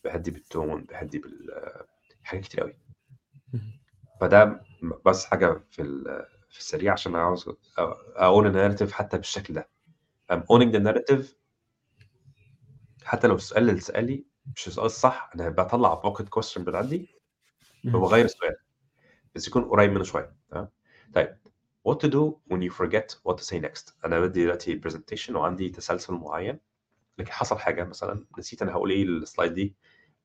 باهدّي 0.04 0.32
بالtone 0.32 0.86
باهدّي 0.90 1.20
بال 1.20 1.64
حاجات 2.24 2.44
كتير 2.44 2.62
أوي. 2.62 2.78
اهم. 3.56 3.80
فده 4.22 4.62
بس 5.06 5.26
حاجة 5.26 5.64
في 5.72 5.84
في 6.50 6.60
السريع 6.60 6.94
عشان 6.94 7.16
عاوز 7.16 7.50
أown 8.18 8.46
الnarrative 8.46 8.92
حتى 8.92 9.18
بالشكل 9.18 9.54
ده. 9.54 9.70
I'm 10.32 10.40
owning 10.40 10.72
the 10.72 10.80
narrative 10.80 11.26
حتى 13.04 13.28
لو 13.28 13.36
السؤال 13.36 13.62
اللي 13.64 13.72
اتسأل 13.72 14.06
لي 14.06 14.26
مش 14.56 14.68
السؤال 14.68 14.86
الصح، 14.86 15.32
أنا 15.36 15.50
باطلّع 15.50 16.02
pocket 16.02 16.26
question 16.40 16.58
من 16.58 16.76
عندي 16.76 17.10
السؤال، 18.26 18.56
بس 19.36 19.48
يكون 19.48 19.64
قريب 19.64 19.92
منه 19.92 20.04
شوية 20.04 20.36
تمام؟ 20.50 20.70
طيب 21.14 21.38
what 21.90 21.96
to 21.96 22.08
do 22.10 22.54
when 22.54 22.62
you 22.62 22.74
forget 22.74 23.16
what 23.24 23.36
to 23.38 23.44
say 23.44 23.60
next 23.60 23.94
أنا 24.06 24.20
بادّي 24.20 24.44
دلوقتي 24.44 24.82
presentation 24.82 25.30
وعندي 25.30 25.70
تسلسل 25.70 26.14
معيّن، 26.14 26.60
لكن 27.18 27.32
حصل 27.32 27.60
حاجة 27.60 27.84
مثلًا 27.84 28.26
نسيت 28.40 28.62
أنا 28.62 28.72
هاقول 28.74 28.92
إيه 28.92 29.06
الslide 29.26 29.44
دي 29.54 29.76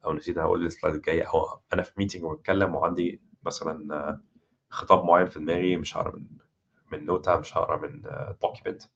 أو 0.05 0.13
نسيت 0.13 0.37
أنا 0.37 0.47
هاقول 0.47 0.71
الslide 0.71 0.85
الجاية 0.85 1.23
أو 1.29 1.61
أنا 1.73 1.83
في 1.83 1.93
meeting 2.03 2.23
وباتكلم 2.25 2.75
وعندي 2.75 3.23
مثلًا 3.47 4.21
خطاب 4.71 5.05
معيّن 5.05 5.27
في 5.29 5.39
دماغي 5.39 5.77
مش 5.77 5.97
هاقرا 5.97 6.17
من 6.17 6.27
من 6.93 7.07
نوتة، 7.07 7.37
مش 7.41 7.57
هاقرا 7.57 7.77
من 7.77 8.03
document. 8.47 8.87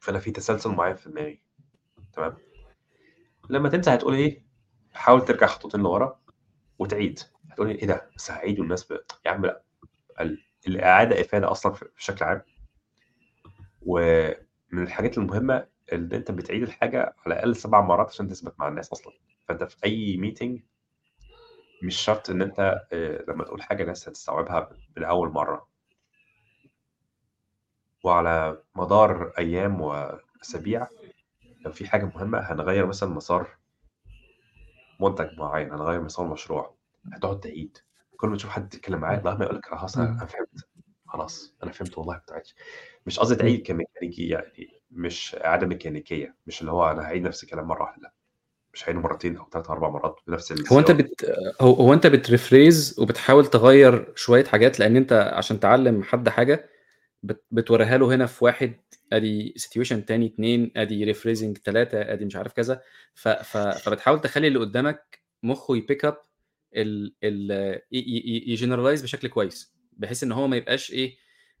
فأنا 0.00 0.18
في 0.18 0.30
تسلسل 0.30 0.70
معيّن 0.70 0.96
في 0.96 1.08
دماغي 1.10 1.40
تمام؟ 2.12 2.36
لمّا 3.50 3.68
تنسى 3.68 3.90
هتقول 3.94 4.14
إيه، 4.14 4.44
حاول 4.94 5.24
ترجع 5.24 5.46
خطوتين 5.46 5.80
لورا 5.80 6.20
وتعيد، 6.78 7.20
هتقول 7.50 7.68
إيه 7.70 7.86
ده؟ 7.86 8.10
بس 8.16 8.30
هاعيد 8.30 8.60
والناس 8.60 8.92
ب 8.92 8.98
يا 9.26 9.30
عم 9.30 9.46
لأ، 9.46 9.62
ال 10.20 10.42
الإعادة 10.68 11.20
إفادة 11.20 11.50
أصلًا 11.50 11.72
ف 11.74 11.84
بشكل 11.98 12.24
عام. 12.24 12.42
ومن 13.86 14.82
الحاجات 14.82 15.18
المهمة 15.18 15.66
إن 15.92 16.12
أنت 16.12 16.30
بتعيد 16.30 16.62
الحاجة 16.62 16.98
على 17.26 17.34
الأقل 17.34 17.56
7 17.56 17.80
مرات 17.80 18.06
عشان 18.08 18.28
تثبت 18.28 18.54
مع 18.58 18.68
الناس 18.68 18.92
أصلًا. 18.92 19.12
فأنت 19.48 19.64
في 19.64 19.76
أي 19.84 20.16
meeting 20.22 20.62
مش 21.80 21.96
شرط 21.96 22.30
إن 22.30 22.42
أنت 22.42 22.60
آآ 22.92 23.24
لمّا 23.28 23.44
تقول 23.44 23.62
حاجة 23.62 23.82
الناس 23.82 24.08
هتستوعبها 24.08 24.70
من 24.96 25.04
أول 25.04 25.28
مرّة. 25.32 25.68
وعلى 28.04 28.62
مدار 28.74 29.32
أيام 29.38 29.80
وأسابيع 29.80 30.88
لو 31.66 31.72
في 31.72 31.88
حاجة 31.88 32.04
مهمة 32.16 32.38
هنغيّر 32.38 32.86
مثلًا 32.86 33.08
مسار 33.10 33.56
منتج 35.00 35.38
معيّن، 35.38 35.72
هنغيّر 35.72 36.00
مسار 36.02 36.26
مشروع، 36.26 36.74
هتقعد 37.12 37.40
تعيد، 37.40 37.78
كل 38.16 38.28
ما 38.28 38.36
تشوف 38.36 38.50
حد 38.50 38.68
تتكلم 38.68 39.00
معاه 39.00 39.20
لغاية 39.20 39.36
ما 39.36 39.44
يقول 39.44 39.56
لك 39.56 39.66
خلاص 39.74 39.96
أنا 39.98 40.08
إمم. 40.08 40.16
أنا 40.18 40.26
فهمت، 40.26 40.68
خلاص 41.06 41.54
أنا 41.62 41.72
فهمت 41.72 41.98
والله 41.98 42.14
ما 42.14 42.22
تعيدش. 42.26 42.54
مش 43.06 43.18
قصدي 43.18 43.34
إمم. 43.34 43.42
تعيد 43.42 43.62
كميكانيكي 43.66 44.28
يعني 44.28 44.80
مش 44.94 45.36
إعادة 45.44 45.66
ميكانيكية، 45.66 46.36
مش 46.46 46.60
اللي 46.60 46.72
هو 46.72 46.90
أنا 46.90 47.02
هاعيد 47.02 47.22
نفس 47.22 47.44
الكلام 47.44 47.66
مرّة 47.68 47.82
واحدة 47.82 48.02
لأ، 48.02 48.12
مش 48.74 48.84
هاعيده 48.84 49.00
مرّتين 49.00 49.36
أو 49.36 49.44
3، 49.50 49.70
4 49.70 49.90
مرّات 49.90 50.20
بنفس 50.26 50.52
هو 50.72 50.78
أنت 50.78 50.90
السياق. 50.90 50.98
بت 51.10 51.26
هو 51.60 51.74
هو 51.74 51.92
أنت 51.94 52.06
بتrephrase 52.06 52.98
وبتحاول 52.98 53.46
تغيّر 53.46 54.12
شوية 54.16 54.44
حاجات، 54.44 54.80
لإن 54.80 54.96
أنت 54.96 55.12
عشان 55.12 55.60
تعلّم 55.60 56.02
حد 56.02 56.28
حاجة 56.28 56.70
بت 57.22 57.44
بتورّيها 57.50 57.98
له 57.98 58.14
هنا 58.14 58.26
في 58.26 58.44
1 58.44 58.80
آدي 59.12 59.54
situation 59.58 60.04
تاني 60.06 60.26
2 60.26 60.72
آدي 60.76 61.14
rephrasing 61.14 61.52
3 61.64 62.02
آدي 62.02 62.24
مش 62.24 62.36
عارف 62.36 62.52
كذا، 62.52 62.82
ف 63.14 63.28
ف 63.28 63.56
فبتحاول 63.58 64.20
تخلّي 64.20 64.48
اللي 64.48 64.58
قدّامك 64.58 65.20
مُخّه 65.42 65.76
يpick 65.80 66.10
up 66.10 66.14
ال 66.76 67.14
ال 67.24 67.50
ي 67.92 67.98
ي 67.98 68.52
ي 68.52 68.56
يgeneralize 68.56 69.02
بشكل 69.02 69.28
كويس، 69.28 69.74
بحيث 69.92 70.22
إن 70.24 70.32
هو 70.32 70.48
ما 70.48 70.56
يبقاش 70.56 70.92
إيه، 70.92 71.16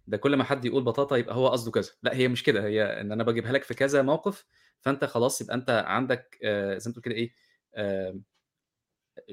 ده 0.06 0.16
كل 0.16 0.36
ما 0.36 0.44
حد 0.44 0.64
يقول 0.64 0.84
بطاطا 0.84 1.16
يبقى 1.16 1.34
هو 1.34 1.48
قصده 1.48 1.70
كذا، 1.70 1.90
لأ 2.02 2.14
هي 2.16 2.28
مش 2.28 2.42
كده، 2.42 2.64
هي 2.66 2.82
إن 3.00 3.12
أنا 3.12 3.24
باجيبها 3.24 3.52
لك 3.52 3.62
في 3.64 3.74
كذا 3.74 4.02
موقف، 4.02 4.46
فأنت 4.80 5.04
خلاص 5.04 5.40
يبقى 5.40 5.54
أنت 5.54 5.70
عندك 5.86 6.38
آآ 6.44 6.78
زي 6.78 6.90
ما 6.90 6.92
تقول 6.94 7.04
كده 7.04 7.14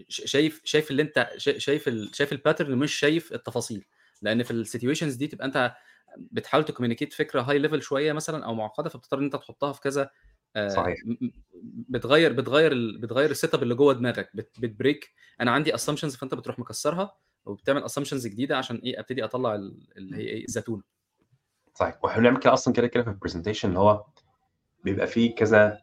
ش 0.09 0.22
شايف 0.26 0.61
شايف 0.63 0.91
اللي 0.91 1.01
أنت 1.01 1.30
ش 1.38 1.49
شايف 1.57 1.88
ال 1.88 2.15
شايف 2.15 2.34
الpattern 2.34 2.69
مش 2.69 2.93
شايف 2.93 3.34
التفاصيل، 3.34 3.86
لإن 4.22 4.43
في 4.43 4.63
الsituations 4.65 5.17
دي 5.17 5.28
تبقى 5.28 5.45
أنت 5.47 5.76
بتحاول 6.17 6.65
تcommunicate 6.65 7.15
فكرة 7.15 7.43
high 7.43 7.63
level 7.69 7.80
شوية 7.80 8.13
مثلًا 8.13 8.45
أو 8.45 8.53
معقدة، 8.55 8.89
فبتضطر 8.89 9.17
إن 9.19 9.24
أنت 9.24 9.36
تحطها 9.36 9.74
في 9.74 9.82
كذا 9.82 10.09
آآ 10.55 10.86
صحيح. 10.86 10.97
بتغيّر 11.89 12.34
بتغيّر 12.34 12.72
ال 12.72 12.97
بتغيّر 13.01 13.34
الsetup 13.36 13.55
اللي 13.61 13.76
جوّه 13.76 13.93
دماغك، 13.93 14.32
بت 14.36 14.57
بتbreak 14.65 15.09
أنا 15.41 15.51
عندي 15.51 15.74
assumptions 15.74 16.17
فأنت 16.17 16.34
بتروح 16.36 16.59
مكسّرها. 16.59 17.17
وبتعمل 17.46 17.84
assumptions 17.89 18.26
جديدة 18.28 18.58
عشان 18.58 18.82
أبتدي 18.86 19.24
أطلّع 19.24 19.56
ال 19.56 19.88
اللي 19.98 20.16
هي 20.18 20.22
إيه، 20.22 20.46
الزتونة. 20.46 20.84
صحيح، 21.76 22.04
وإحنا 22.04 22.20
بنعمل 22.22 22.38
كده 22.39 22.54
أصلًا 22.54 22.74
كده، 22.74 22.88
كده 22.88 23.04
في 23.04 23.12
الpresentation 23.12 23.66
اللي 23.66 23.80
هو 23.80 24.06
بيبقى 24.84 25.08
في 25.08 25.30
كذا 25.30 25.82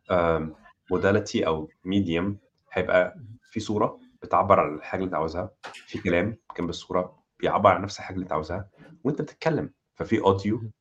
modality 0.94 1.46
أو 1.46 1.68
medium. 1.86 2.32
هيبقى 2.72 3.18
في 3.50 3.60
صورة 3.60 4.00
بتعبّر 4.22 4.60
عن 4.60 4.74
الحاجة 4.74 4.98
اللي 5.00 5.06
أنت 5.06 5.14
عاوزها، 5.14 5.50
في 5.86 5.98
كلام 5.98 6.36
جنب 6.58 6.68
الصورة 6.70 7.22
بيعبّر 7.40 7.70
عن 7.70 7.82
نفس 7.82 7.98
الحاجة 7.98 8.14
اللي 8.14 8.22
أنت 8.24 8.32
عاوزها 8.32 8.68
وأنت 9.04 9.22
بتتكلم، 9.22 9.70
ففي 9.94 10.20
اهم. 10.20 10.72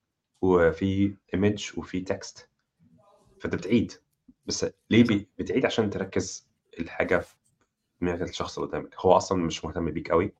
وفي 0.41 1.15
image 1.36 1.78
وفي 1.78 2.05
text. 2.05 2.41
فأنت 3.41 3.55
بتعيد، 3.55 3.91
بس 4.45 4.65
ليه 4.89 5.28
بتعيد؟ 5.39 5.65
عشان 5.65 5.89
تركّز 5.89 6.47
الحاجة 6.80 7.17
في 7.17 7.36
دماغ 8.01 8.21
الشخص 8.23 8.57
اللي 8.59 8.69
قدّامك، 8.69 8.95
هو 8.99 9.11
أصلًا 9.17 9.43
مش 9.43 9.65
مهتم 9.65 9.91
بيك 9.91 10.11
أوي، 10.11 10.34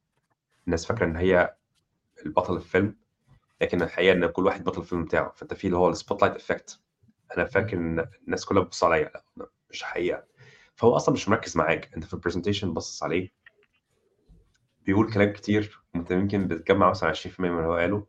الناس 0.68 0.86
فاكرة 0.86 1.06
إن 1.06 1.16
هي 1.16 1.56
البطل 2.26 2.56
الفيلم، 2.56 2.96
لكن 3.62 3.82
الحقيقة 3.82 4.14
إن 4.14 4.26
كل 4.28 4.46
واحد 4.46 4.64
بطل 4.64 4.82
الفيلم 4.82 5.04
بتاعه، 5.06 5.32
فأنت 5.36 5.54
في 5.54 5.68
اللي 5.68 5.78
هو 5.78 5.94
الspotlight 5.94 6.38
effect. 6.38 6.78
أنا 7.38 7.46
فاكر 7.46 7.78
إن 7.78 8.08
الناس 8.28 8.46
كلها 8.46 8.64
بتبُص 8.64 8.84
عليَّ، 8.84 9.12
لأ 9.38 9.50
مش 9.70 9.84
حقيقة، 9.84 10.24
فهو 10.76 10.96
أصلًا 10.96 11.14
مش 11.14 11.30
مركّز 11.30 11.58
معاك، 11.58 11.94
أنت 11.96 12.04
في 12.06 12.16
الpresentation 12.18 12.66
باصص 12.66 13.04
عليه. 13.04 13.32
بيقول 14.86 15.14
كلام 15.14 15.34
كتير. 15.34 15.80
وأنت 15.96 16.12
يمكن 16.12 16.48
بتجمّع 16.48 16.90
مثلًا 16.90 17.10
20% 17.10 17.52
من 17.52 17.58
اللي 17.58 17.68
هو 17.68 17.76
قاله، 17.76 18.08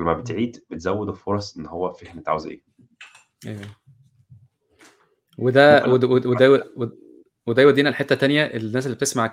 لمّا 0.00 0.12
بتعيد 0.12 0.64
بتزوّد 0.70 1.08
الفرص 1.08 1.56
إن 1.56 1.66
هو 1.66 1.92
فِهم 1.92 2.16
أنت 2.18 2.28
عاوز 2.28 2.46
إيه. 2.46 2.62
أيوه. 3.46 3.60
وده 5.38 5.86
ممكن 5.86 5.90
ود 5.90 6.04
ود 6.04 6.26
وده 6.26 6.70
ود 6.76 6.98
وده 7.46 7.62
يودينا 7.62 7.88
لحتّة 7.88 8.14
تانية، 8.14 8.44
الناس 8.44 8.86
اللي 8.86 8.96
بتسمع 8.96 9.26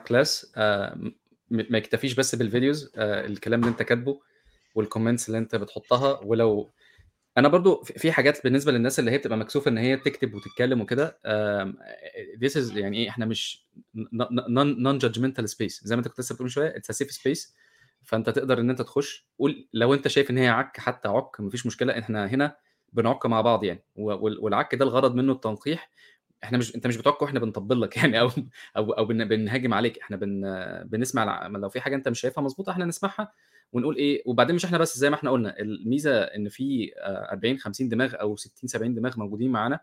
آآ 0.56 0.96
م 0.96 1.12
ما 1.50 1.78
يكتفيش 1.78 2.14
بس 2.16 2.36
بالvideos 2.36 2.90
آآ 2.98 3.26
الكلام 3.26 3.60
اللي 3.60 3.72
أنت 3.72 3.84
كاتبه 3.84 4.20
والcomments 4.80 5.26
اللي 5.28 5.38
أنت 5.38 5.56
بتحطها، 5.56 6.20
ولو 6.24 6.74
أنا 7.38 7.48
برضه 7.48 7.84
ف 7.84 7.92
في 7.92 8.12
حاجات 8.12 8.44
بالنسبة 8.44 8.72
للناس 8.72 9.00
اللي 9.00 9.12
هي 9.12 9.18
بتبقى 9.18 9.38
مكسوفة 9.38 9.70
إن 9.72 9.78
هي 9.78 9.98
تكتب 9.98 10.34
وتتكلم 10.34 10.82
وكده 10.82 11.20
this 12.46 12.52
is 12.54 12.78
يعني 12.78 12.98
إيه، 12.98 13.10
إحنا 13.10 13.26
مش 13.26 13.68
ن 13.96 14.08
ن 14.14 14.40
non 14.60 15.00
non 15.00 15.06
judgmental 15.08 15.46
space. 15.54 15.86
زي 15.86 15.96
ما 15.96 16.00
أنت 16.00 16.08
كنت 16.08 16.20
لسه 16.20 16.36
بتقول 16.36 16.52
it's 16.52 16.96
a 16.96 16.98
safe 17.00 17.12
space. 17.12 17.54
فأنت 18.04 18.30
تقدر 18.30 18.60
إن 18.60 18.70
أنت 18.70 18.82
تخش 18.82 19.28
قُل 19.40 19.68
لو 19.74 19.94
أنت 19.94 20.08
شايف 20.08 20.30
إن 20.32 20.38
هي 20.38 20.48
عَك 20.50 20.80
حتى 20.80 21.08
عُك 21.10 21.42
ما 21.42 21.50
فيش 21.50 21.66
مشكلة، 21.66 22.00
إحنا 22.00 22.28
هنا 22.28 22.58
بنعُك 22.94 23.26
مع 23.26 23.42
بعض 23.42 23.64
يعني، 23.64 23.86
والعَك 23.96 24.76
ده 24.76 24.86
الغرض 24.86 25.16
منه 25.16 25.34
التنقيح، 25.34 25.92
إحنا 26.44 26.58
مش 26.58 26.76
أنت 26.76 26.88
مش 26.88 26.98
بتعُك 26.98 27.22
وإحنا 27.22 27.40
بنطبّل 27.40 27.82
لك 27.82 27.98
يعني 27.98 28.20
أو 28.22 28.30
أو 28.78 28.92
أو 28.92 29.06
بن 29.06 29.26
بنهاجم 29.28 29.74
عليك، 29.74 30.00
إحنا 30.00 30.18
بن 30.18 30.42
بنسمع 30.86 31.24
الع 31.24 31.48
لو 31.48 31.70
في 31.70 31.82
حاجة 31.82 31.96
أنت 31.96 32.08
مش 32.10 32.20
شايفها 32.22 32.44
مضبوطة 32.44 32.72
إحنا 32.72 32.86
نسمعها 32.86 33.32
ونقول 33.74 33.96
إيه 33.96 34.24
وبعدين 34.26 34.56
مش 34.56 34.66
إحنا 34.66 34.78
بس 34.78 34.98
زي 34.98 35.10
ما 35.10 35.16
إحنا 35.16 35.32
قُلنا، 35.32 35.60
الميزة 35.60 36.22
إن 36.24 36.50
في 36.50 36.92
آآ 36.98 37.32
40، 37.32 37.58
50 37.58 37.90
دماغ 37.90 38.16
أو 38.22 38.36
60، 38.36 38.68
70 38.68 38.96
دماغ 38.96 39.20
موجودين 39.20 39.52
معانا، 39.52 39.80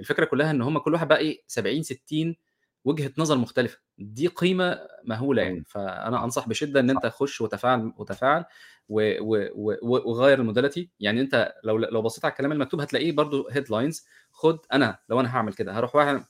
الفكرة 0.00 0.24
كلّها 0.24 0.50
إن 0.50 0.62
هم 0.62 0.78
كل 0.78 0.92
واحد 0.94 1.08
بقى 1.08 1.18
إيه 1.18 1.42
70، 1.46 1.82
60 1.82 2.36
وجهة 2.84 3.12
نظر 3.18 3.38
مختلفة، 3.38 3.78
دي 3.98 4.26
قيمة 4.26 4.78
مهولة 5.04 5.42
يعني، 5.42 5.56
إمم. 5.58 5.64
فأنا 5.66 6.16
صح، 6.16 6.24
أنصح 6.24 6.48
بشدة 6.48 6.80
إن 6.80 6.90
صح. 6.90 6.90
أنت 6.90 7.06
خُش 7.06 7.40
وتفاعل 7.40 7.92
وتفاعل 7.98 8.44
وغيّر 8.88 10.44
الmodality 10.54 10.80
يعني 11.00 11.20
أنت 11.20 11.54
لو 11.64 11.78
لو 11.78 12.02
بصيت 12.02 12.24
على 12.24 12.32
الكلام 12.32 12.52
المكتوب 12.52 12.80
هتلاقيه 12.80 13.12
برضه 13.12 13.48
headlines 13.50 14.02
خُد 14.32 14.58
أنا 14.72 14.98
لو 15.08 15.20
أنا 15.20 15.34
هاعمل 15.36 15.52
كده 15.54 15.72
هاروح 15.76 15.96
واعمل 15.96 16.24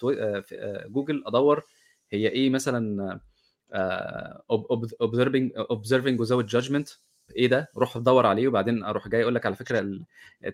تو 0.00 0.10
آآ 0.10 0.40
في 0.40 0.54
آآ 0.60 0.88
جوجل 0.88 1.22
أدوّر 1.26 1.62
هي 2.10 2.28
إيه 2.28 2.50
مثلًا 2.50 3.20
observing 5.02 5.50
observing 5.72 6.18
without 6.18 6.46
judgment 6.56 6.98
إيه 7.36 7.46
ده؟ 7.48 7.70
روح 7.76 7.98
دَوّر 7.98 8.26
عليه 8.26 8.48
وبعدين 8.48 8.84
أروح 8.84 9.08
جاي 9.08 9.22
أقول 9.22 9.34
لك 9.34 9.46
على 9.46 9.56
فكرة 9.56 9.78
ال 9.80 10.04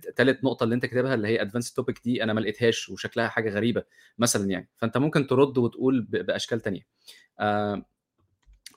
ت 0.03 0.09
تالت 0.09 0.45
نقطة 0.45 0.65
اللي 0.65 0.75
أنت 0.75 0.87
كاتبها 0.87 1.15
اللي 1.15 1.29
هي 1.29 1.41
advanced 1.51 1.73
topic 1.83 2.03
دي 2.05 2.25
أنا 2.25 2.33
ما 2.33 2.41
لقيتهاش 2.41 2.89
وشكلها 2.89 3.29
حاجة 3.29 3.51
غريبة 3.51 3.85
مثلًا 4.19 4.51
يعني، 4.51 4.71
فأنت 4.79 4.99
ممكن 4.99 5.27
ترُد 5.27 5.59
وتقول 5.59 6.01
ب 6.03 6.11
بأشكال 6.27 6.61
تانية. 6.61 6.83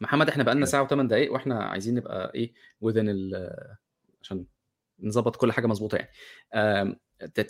محمد 0.01 0.29
إحنا 0.29 0.43
بقى 0.43 0.55
لنا 0.55 0.65
ساعة 0.65 0.87
و8 0.87 0.93
دقايق 0.93 1.33
وإحنا 1.33 1.63
عايزين 1.63 1.95
نبقى 1.95 2.31
إيه 2.35 2.53
within 2.85 2.97
ال 2.97 3.51
عشان 4.21 4.45
نضبّط 4.99 5.35
كل 5.35 5.51
حاجة 5.51 5.67
مضبوطة 5.67 5.97
يعني. 5.97 6.99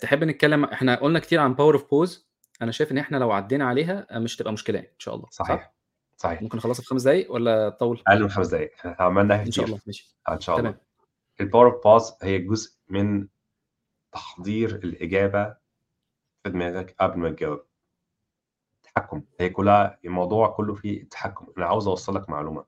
تحب 0.00 0.24
نتكلم 0.24 0.64
إحنا 0.64 0.94
قُلنا 0.94 1.18
كتير 1.18 1.40
عن 1.40 1.56
power 1.56 1.76
of 1.78 1.82
pause 1.82 2.18
أنا 2.62 2.72
شايف 2.72 2.92
إن 2.92 2.98
إحنا 2.98 3.16
لو 3.16 3.32
عدّينا 3.32 3.64
عليها 3.64 4.06
مش 4.18 4.36
هتبقى 4.36 4.52
مشكلة 4.52 4.76
يعني 4.78 4.88
إن 4.90 4.98
شاء 4.98 5.14
الله، 5.14 5.26
صح؟ 5.30 5.44
صحيح، 5.46 5.74
صحيح. 6.16 6.42
ممكن 6.42 6.58
نخلّصها 6.58 6.82
في 6.82 6.88
5 6.88 7.04
دقايق 7.04 7.32
والّا 7.32 7.68
تطوّل؟ 7.68 8.02
أقل 8.06 8.22
من 8.22 8.28
5 8.28 8.48
دقايق، 8.50 8.70
إحنا 8.74 8.96
عملناها 9.00 9.40
إن 9.42 9.50
شاء 9.50 9.64
كتير. 9.64 9.64
الله، 9.64 9.80
ماشي. 9.86 10.16
آه 10.28 10.34
إن 10.34 10.40
شاء 10.40 10.58
الله. 10.58 10.70
تمام. 10.70 10.80
الpower 11.42 11.72
of 11.72 11.76
pause 11.82 12.14
هي 12.22 12.38
جزء 12.38 12.76
من 12.88 13.28
تحضير 14.12 14.74
الإجابة 14.76 15.56
في 16.44 16.50
دماغك 16.50 16.94
قبل 17.00 17.18
ما 17.18 17.30
تجاوب. 17.30 17.60
تحكُّم، 18.96 19.22
هي 19.40 19.48
كلّها 19.48 19.98
الموضوع 20.04 20.48
كلّه 20.48 20.74
فيه 20.74 21.02
التحكُّم، 21.02 21.46
أنا 21.58 21.66
عاوز 21.66 21.88
أوصّل 21.88 22.14
لك 22.14 22.30
معلومة، 22.30 22.64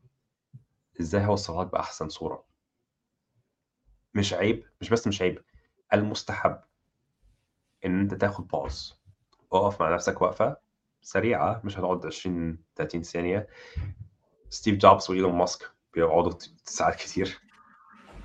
إزاي 1.00 1.20
هاوصّلها 1.20 1.64
لك 1.64 1.72
بأحسن 1.72 2.08
صورة؟ 2.08 2.44
مش 4.14 4.32
عيب، 4.34 4.64
مش 4.80 4.90
بس 4.90 5.06
مش 5.06 5.22
عيب، 5.22 5.42
المستحب 5.94 6.60
إن 7.84 8.00
أنت 8.00 8.14
تاخد 8.14 8.52
pause 8.52 8.94
اقف 9.52 9.82
مع 9.82 9.94
نفسك 9.94 10.22
وقفة 10.22 10.56
سريعة، 11.02 11.60
مش 11.64 11.78
هتقعد 11.78 12.06
20، 12.06 12.58
30 12.76 13.02
ثانية. 13.02 13.48
ستيف 14.50 14.76
جوبز 14.76 15.10
وإيلون 15.10 15.34
ماسك 15.34 15.70
بيقعدوا 15.94 16.32
ساعات 16.64 16.94
كتير، 16.94 17.40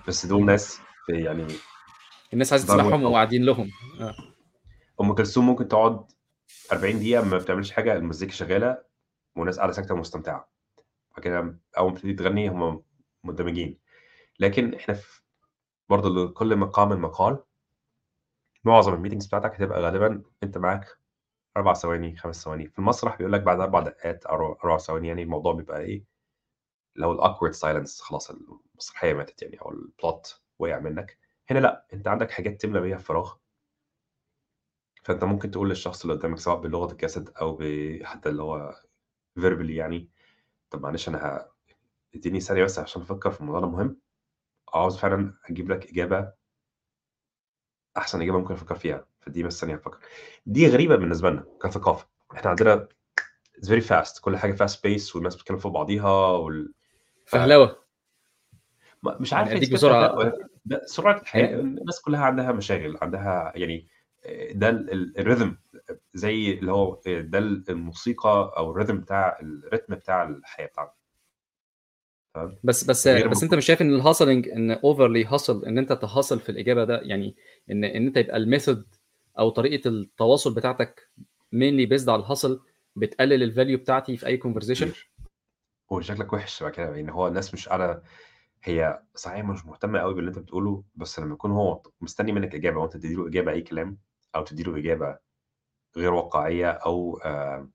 بس 0.08 0.26
دول 0.26 0.46
ناس 0.46 0.80
يعني 1.10 1.48
الناس 2.34 2.50
داروين 2.50 2.86
تسمعهم. 2.86 3.04
وقاعدين 3.04 3.44
لهم. 3.44 3.70
آه. 4.02 4.16
أم 5.02 5.14
كلثوم 5.14 5.46
ممكن 5.46 5.68
تقعد 5.68 6.06
40 6.72 7.00
دقيقة 7.00 7.24
ما 7.26 7.38
بتعملش 7.38 7.72
حاجة، 7.72 7.94
المزيكا 7.98 8.32
شغالة 8.34 8.84
والناس 9.38 9.58
قاعدة 9.58 9.74
ساكتة 9.74 9.94
ومستمتعة. 9.96 10.50
بعد 11.18 11.24
كده 11.26 11.60
أول 11.80 11.92
ما 11.92 11.96
تبتدي 11.98 12.14
تغني 12.14 12.50
هم 12.50 12.84
مندمجين. 13.24 13.80
لكن 14.40 14.76
إحنا 14.76 14.94
ف 14.96 15.24
برضه 15.90 16.10
لكل 16.26 16.56
مقام 16.58 17.02
مقال. 17.04 17.44
معظم 18.66 19.04
الmeetings 19.04 19.28
بتاعتك 19.28 19.56
هتبقى 19.56 19.82
غالبًا 19.82 20.24
أنت 20.44 20.58
معاك 20.58 20.86
4 21.58 21.74
ثواني، 21.74 22.16
5 22.18 22.44
ثواني، 22.44 22.68
في 22.70 22.80
المسرح 22.80 23.18
بيقول 23.18 23.34
لك 23.34 23.42
بعد 23.42 23.60
4 23.62 23.84
دقات 23.84 24.26
4 24.28 24.78
ثواني 24.78 25.08
يعني 25.08 25.24
الموضوع 25.24 25.54
بيبقى 25.54 25.82
إيه، 25.82 26.06
هو 27.04 27.18
الawkward 27.18 27.54
silence 27.56 28.02
خلاص 28.02 28.32
المسرحية 28.32 29.14
ماتت 29.14 29.42
يعني 29.42 29.62
أو 29.62 29.72
الplot 29.72 30.36
وقع 30.60 30.80
منك. 30.80 31.18
هنا 31.52 31.60
لأ، 31.60 31.88
أنت 31.94 32.08
عندك 32.08 32.32
حاجات 32.32 32.62
تملى 32.62 32.82
بيها 32.82 32.96
الفراغ. 32.98 33.34
فأنت 35.04 35.24
ممكن 35.24 35.52
تقول 35.52 35.70
للشخص 35.70 36.02
اللي 36.02 36.14
قدامك 36.18 36.40
سواء 36.40 36.58
بلغة 36.62 36.92
الجسد 36.92 37.30
أو 37.42 37.58
ب 37.60 37.64
حتى 38.04 38.30
اللي 38.30 38.44
هو 38.44 38.76
verbally 39.40 39.70
يعني، 39.72 40.10
طب 40.70 40.82
معلش 40.82 41.10
أنا 41.10 41.28
ه 41.28 41.52
ادّيني 42.16 42.40
ثانية 42.40 42.64
بس 42.64 42.80
عشان 42.80 43.02
أفكّر 43.02 43.32
في 43.32 43.42
الموضوع 43.42 43.62
ده 43.62 43.68
مهم، 43.68 44.02
عاوز 44.74 44.98
فعلًا 44.98 45.34
أجيب 45.50 45.72
لك 45.72 45.90
إجابة 45.90 46.34
أحسن 47.98 48.22
إجابة 48.22 48.38
ممكن 48.40 48.54
أفكّر 48.54 48.76
فيها، 48.76 49.06
فادّيني 49.22 49.48
بس 49.48 49.62
ثانية 49.62 49.76
أفكّر. 49.76 50.00
دي 50.46 50.68
غريبة 50.68 50.96
بالنسبة 50.96 51.30
لنا 51.30 51.46
كثقافة، 51.64 52.08
إحنا 52.36 52.50
عندنا 52.50 52.88
it's 53.58 53.68
very 53.70 53.82
fast 53.90 54.22
كل 54.22 54.38
حاجة 54.38 54.56
fast 54.56 54.76
pace 54.76 55.16
والناس 55.16 55.36
بتتكلّم 55.36 55.58
فوق 55.58 55.72
بعضيها 55.72 56.32
وال 56.32 56.74
ف 57.26 57.36
فهلوة. 57.36 57.84
ما 59.04 59.18
مش 59.20 59.32
يعني 59.32 59.44
عارف 59.44 59.54
هي 59.54 59.58
أدّيك 59.58 59.70
سكة 59.70 59.76
بسرعة 59.76 60.08
فهلوة 60.16 60.50
ده 60.66 60.82
سرعة 60.86 61.22
الحياة 61.22 61.46
يعني 61.48 61.62
الناس 61.62 62.02
كلّها 62.02 62.20
عندها 62.26 62.52
مشاغل، 62.52 62.98
عندها 63.02 63.54
يعني 63.56 63.88
ده 64.52 64.70
ال 64.70 65.14
الrhythm 65.18 65.80
زي 66.14 66.52
اللي 66.52 66.72
هو 66.72 67.02
ده 67.06 67.40
ال 67.40 67.64
الموسيقى 67.70 68.54
أو 68.58 68.74
الrhythm 68.74 68.92
بتاع 68.92 69.40
الريتم 69.42 69.96
بتاع 69.96 70.24
الحياة 70.24 70.66
بتاعنا. 70.68 70.92
تمام، 72.34 72.58
بس 72.64 72.84
بس 72.84 73.08
بس 73.08 73.44
موجود 73.44 73.58
مش 73.58 73.66
شايف 73.66 73.82
إن 73.82 74.02
الhustling 74.04 74.54
إن 74.54 74.76
overly 74.76 75.28
hustle 75.30 75.68
إن 75.68 75.78
أنت 75.78 75.94
تhustle 75.94 76.38
في 76.40 76.50
الإجابة 76.50 76.84
ده 76.84 77.02
يعني 77.02 77.36
إن 77.72 77.84
إن 77.84 78.08
أنت 78.08 78.18
يبقى 78.18 78.46
الmethod 78.46 78.98
أو 79.40 79.50
طريقة 79.50 79.88
التواصل 79.88 80.54
بتاعتك 80.54 81.10
mainly 81.56 81.90
based 81.90 82.10
على 82.10 82.24
الhustle 82.24 82.60
بتقلل 82.96 83.54
الvalue 83.54 83.80
بتاعتي 83.82 84.18
في 84.18 84.38
conversation؟ 84.38 84.74
كتير. 84.74 85.10
هو 85.92 86.02
شكلك 86.02 86.34
وِحِش 86.34 86.64
بعد 86.64 86.72
كده، 86.72 86.92
لإن 86.92 87.10
هو 87.10 87.28
الناس 87.28 87.54
مش 87.54 87.70
قاعدة 87.70 88.04
هي 88.64 89.02
صحيح 89.16 89.46
مش 89.46 89.66
مهتمة 89.66 90.00
أوي 90.00 90.14
باللي 90.14 90.30
أنت 90.30 90.40
بتقوله، 90.40 90.84
بس 90.96 91.20
لمّا 91.20 91.34
يكون 91.34 91.52
هو 91.52 91.82
مستني 92.02 92.32
منّك 92.32 92.56
إجابة 92.56 92.80
وأنت 92.80 92.94
تدّي 92.94 93.16
له 93.16 93.28
إجابة 93.28 93.52
أي 93.52 93.62
كلام 93.62 93.98
أو 94.36 94.44
تدّي 94.44 94.64
له 94.64 94.78
إجابة 94.78 95.18
غير 95.98 96.14
واقعية 96.14 96.72
أو 96.72 97.18
آآ 97.26 97.70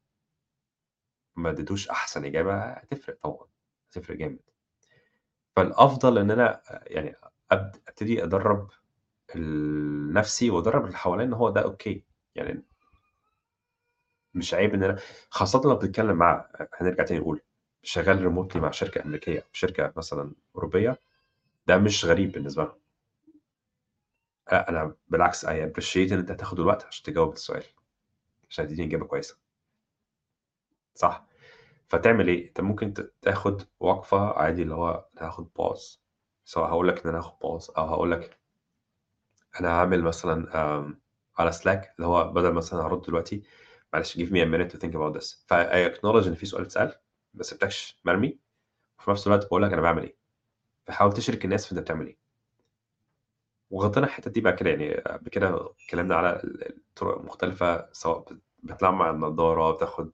ما 1.37 1.51
ادّيتوش 1.51 1.89
أحسن 1.89 2.25
إجابة، 2.25 2.63
هتفرق 2.65 3.19
طبعًا، 3.23 3.47
هتفرق 3.91 4.17
جامد. 4.17 4.41
فالأفضل 5.57 6.19
إن 6.19 6.31
أنا 6.31 6.61
يعني 6.87 7.15
أب 7.51 7.77
أبتدي 7.89 8.25
أدرّب 8.25 8.69
ال 9.37 10.13
نَفْسي 10.15 10.51
وأدرّب 10.51 10.85
اللي 10.87 10.97
حواليّا 10.97 11.25
إن 11.27 11.33
هو 11.33 11.51
ده 11.51 11.63
okay، 11.65 12.05
يعني 12.37 12.65
مش 14.35 14.55
عيب 14.55 14.75
إن 14.75 14.83
أنا 14.83 14.99
خاصةً 15.31 15.61
لو 15.65 15.77
بتتكلّم 15.77 16.17
مع 16.17 16.49
هنرجع 16.75 17.05
تاني 17.05 17.21
نقول 17.21 17.41
شغّال 17.83 18.19
remotely 18.19 18.57
مع 18.57 18.71
شركة 18.71 19.05
أمريكية، 19.05 19.47
شركة 19.53 19.93
مثلًا 19.97 20.33
أوروبية، 20.57 20.99
ده 21.69 21.79
مش 21.79 22.05
غريب 22.05 22.33
بالنسبة 22.33 22.65
لهم. 22.65 22.79
لأ، 24.53 24.69
أنا 24.69 24.95
بالعكس 25.09 25.47
I 25.47 25.49
appreciate 25.49 26.13
إن 26.13 26.19
أنت 26.19 26.31
هتاخد 26.31 26.61
الوقت 26.61 26.85
عشان 26.85 27.05
تجاوب 27.05 27.33
السؤال، 27.33 27.65
عشان 28.51 28.67
تدّيني 28.69 28.89
إجابة 28.89 29.07
كويسة. 29.07 29.39
صح، 30.95 31.27
فتعمل 31.89 32.29
إيه؟ 32.29 32.49
أنت 32.49 32.61
ممكن 32.61 32.95
تاخد 33.23 33.63
وقفة 33.81 34.33
عادي 34.39 34.63
اللي 34.63 34.75
هو 34.75 35.07
أنا 35.21 35.29
هاخد 35.29 35.49
pause 35.61 35.99
سواء 36.45 36.69
هاقول 36.71 36.89
لك 36.89 37.03
إن 37.05 37.11
أنا 37.11 37.19
هاخد 37.19 37.33
pause 37.45 37.79
أو 37.79 37.87
هاقول 37.87 38.11
لك 38.13 38.39
أنا 39.61 39.69
هاعمل 39.69 40.03
مثلًا 40.03 40.47
على 41.39 41.53
Slack 41.53 41.87
اللي 41.97 42.07
هو 42.07 42.33
بدل 42.33 42.53
مثلًا 42.53 42.81
هارُد 42.85 43.03
دلوقتي 43.03 43.43
معلش 43.93 44.19
give 44.19 44.31
me 44.31 44.39
a 44.43 44.47
minute 44.47 44.73
to 44.75 44.79
think 44.81 44.93
about 44.95 45.19
this 45.21 45.45
فI 45.49 45.89
acknowledge 45.95 46.27
إن 46.27 46.35
في 46.35 46.47
سؤال 46.47 46.63
اتسأل، 46.63 46.95
ما 47.35 47.43
سِبتكش 47.43 48.01
مرمي، 48.05 48.39
وفي 49.01 49.11
نَفْس 49.11 49.27
الوقت 49.27 49.45
باقول 49.45 49.63
لك 49.63 49.73
أنا 49.73 49.83
باعمل 49.83 50.05
إيه، 50.05 50.17
فحاول 50.87 51.13
تشرِك 51.15 51.47
الناس 51.47 51.67
في 51.67 51.73
أنت 51.73 51.81
بتعمل 51.81 52.07
إيه. 52.09 52.19
وغطينا 53.71 54.07
الحتّة 54.07 54.31
دي 54.31 54.41
بعد 54.41 54.55
كده 54.55 54.71
يعني 54.71 54.95
قبل 54.95 55.29
كده 55.29 55.71
اتكلّمنا 55.85 56.15
على 56.17 56.31
ال 56.45 56.77
الطُرق 56.77 57.19
المختلفة 57.21 57.89
سواء 57.93 58.19
بت 58.21 58.39
بتلمّع 58.63 59.11
النضارة، 59.11 59.73
بتاخد 59.73 60.11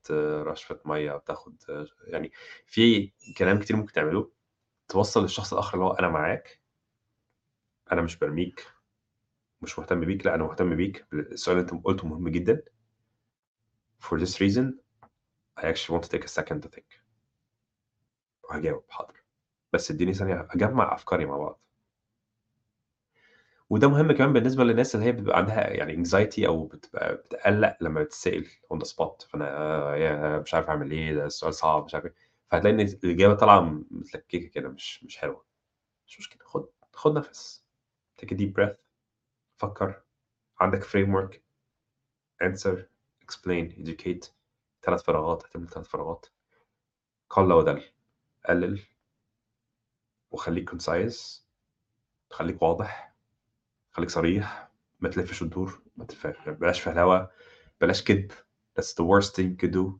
رشفة 0.47 0.79
مَيّة، 0.85 1.11
بتاخد 1.17 1.55
يعني 2.07 2.31
في 2.67 3.11
كلام 3.37 3.59
كتير 3.59 3.75
ممكن 3.77 3.91
تعمله، 3.93 4.31
توصّل 4.89 5.21
للشخص 5.23 5.53
الآخر 5.53 5.73
اللي 5.75 5.85
هو 5.85 5.91
أنا 5.93 6.09
معاك. 6.09 6.59
أنا 7.91 8.01
مش 8.01 8.17
بارميك، 8.17 8.65
مش 9.61 9.79
مهتم 9.79 10.01
بيك، 10.05 10.25
لأ 10.25 10.35
أنا 10.35 10.43
مهتم 10.43 10.75
بيك، 10.75 11.07
السؤال 11.13 11.57
اللي 11.59 11.71
أنت 11.73 11.85
قُلته 11.85 12.07
مهم 12.07 12.29
جدًا. 12.29 12.63
For 13.99 14.17
this 14.19 14.39
reason 14.39 14.79
I 15.57 15.67
actually 15.67 15.93
want 15.93 16.03
to 16.05 16.09
take 16.09 16.25
a 16.25 16.29
second 16.29 16.61
to 16.63 16.69
think. 16.69 17.01
وهاجاوب 18.43 18.83
حاضر، 18.89 19.23
بس 19.73 19.91
ادّيني 19.91 20.13
ثانية 20.13 20.47
أجمّع 20.51 20.95
أفكاري 20.95 21.25
مع 21.25 21.37
بعض. 21.37 21.59
وده 23.69 23.87
مهم 23.89 24.11
كمان 24.11 24.33
بالنسبة 24.33 24.63
للناس 24.63 24.95
اللي 24.95 25.05
هي 25.05 25.11
بيبقى 25.11 25.37
عندها 25.37 25.69
يعني 25.69 26.05
anxiety 26.05 26.45
أو 26.47 26.65
بتبقى 26.65 27.15
بتقلّق 27.15 27.77
لمّا 27.81 28.03
بتتسأل 28.03 28.45
on 28.73 28.77
the 28.77 28.89
spot. 28.91 29.27
فأنا 29.29 29.45
ياه! 29.95 30.39
مش 30.39 30.53
عارف 30.53 30.67
أعمل 30.69 30.91
إيه، 30.91 31.13
ده 31.15 31.25
السؤال 31.25 31.53
صعب 31.53 31.85
مش 31.85 31.95
عارف 31.95 32.05
إيه، 32.05 32.13
فهتلاقي 32.51 32.73
إن 32.75 32.79
الإجابة 33.03 33.33
طالعة 33.33 33.59
متلككة 33.91 34.47
كده 34.47 34.69
مش 34.69 35.03
مش 35.03 35.17
حلوة. 35.17 35.45
مش 36.07 36.19
مشكلة، 36.19 36.43
خُد 36.47 36.67
خُد 36.93 37.13
نَفَس. 37.19 37.65
A 38.23 38.27
deep 38.27 38.53
breath. 38.59 38.75
فكّر، 39.57 40.03
عندك 40.61 40.83
framework. 40.85 41.35
Answer. 42.43 42.77
Explain. 43.25 43.71
Educate. 43.79 44.31
3 44.83 45.01
فراغات، 45.05 45.45
هتملى 45.45 45.65
ال3 45.65 45.85
فراغات. 45.87 46.25
قَلّ 47.29 47.53
ودَل، 47.53 47.83
قلِّل. 48.49 48.81
وخلّيك 50.31 50.69
concise. 50.71 51.41
خلّيك 52.31 52.61
واضح، 52.63 53.14
خلّيك 53.95 54.09
صريح، 54.09 54.69
ما 54.99 55.09
تلفّش 55.09 55.41
وتدور، 55.41 55.81
ما 55.97 56.05
تف 56.05 56.27
بلاش 56.47 56.81
فهلوة، 56.81 57.29
بلاش 57.81 58.03
كدب 58.03 58.31
that's 58.79 58.83
the 58.83 59.05
worst 59.05 59.29
thing 59.29 59.43
you 59.43 59.65
could 59.65 59.73
do. 59.73 59.91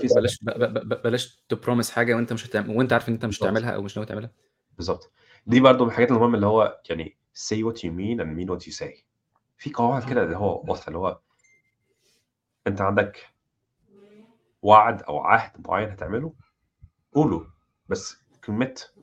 في 0.00 0.08
سبب. 0.08 0.20
بلاش 0.20 0.44
بلاش 1.04 1.44
تpromise 1.54 1.90
حاجة 1.90 2.14
وأنت 2.14 2.32
مش 2.32 2.46
هتعم 2.46 2.70
وأنت 2.70 2.92
عارف 2.92 3.08
إن 3.08 3.14
أنت 3.14 3.24
مش. 3.24 3.42
هتعملها 3.42 3.70
أو 3.70 3.82
مش 3.82 3.96
ناوي 3.96 4.06
تعملها. 4.06 4.30
بالضبط. 4.76 5.12
دي 5.46 5.60
برضه 5.60 5.84
من 5.84 5.90
الحاجات 5.90 6.10
المهمة 6.10 6.34
اللي 6.34 6.46
هو 6.46 6.80
يعني 6.90 7.16
say 7.34 7.56
what 7.56 7.76
you 7.76 7.90
mean 7.90 8.20
and 8.20 8.38
mean 8.38 8.56
what 8.56 8.66
you 8.68 8.76
say. 8.78 9.04
في 9.58 9.72
قواعد 9.74 10.10
كده 10.10 10.22
اللي 10.22 10.36
هو 10.36 10.64
واضحة 10.68 10.88
اللي 10.88 10.98
هو 10.98 11.20
أنت 12.66 12.80
عندك 12.80 13.26
وعد 14.62 15.02
أو 15.02 15.18
عهد 15.18 15.68
معيّن 15.68 15.90
هتعمله، 15.90 16.34
قوله، 17.14 17.46
بس 17.88 18.16
commit. 18.46 19.00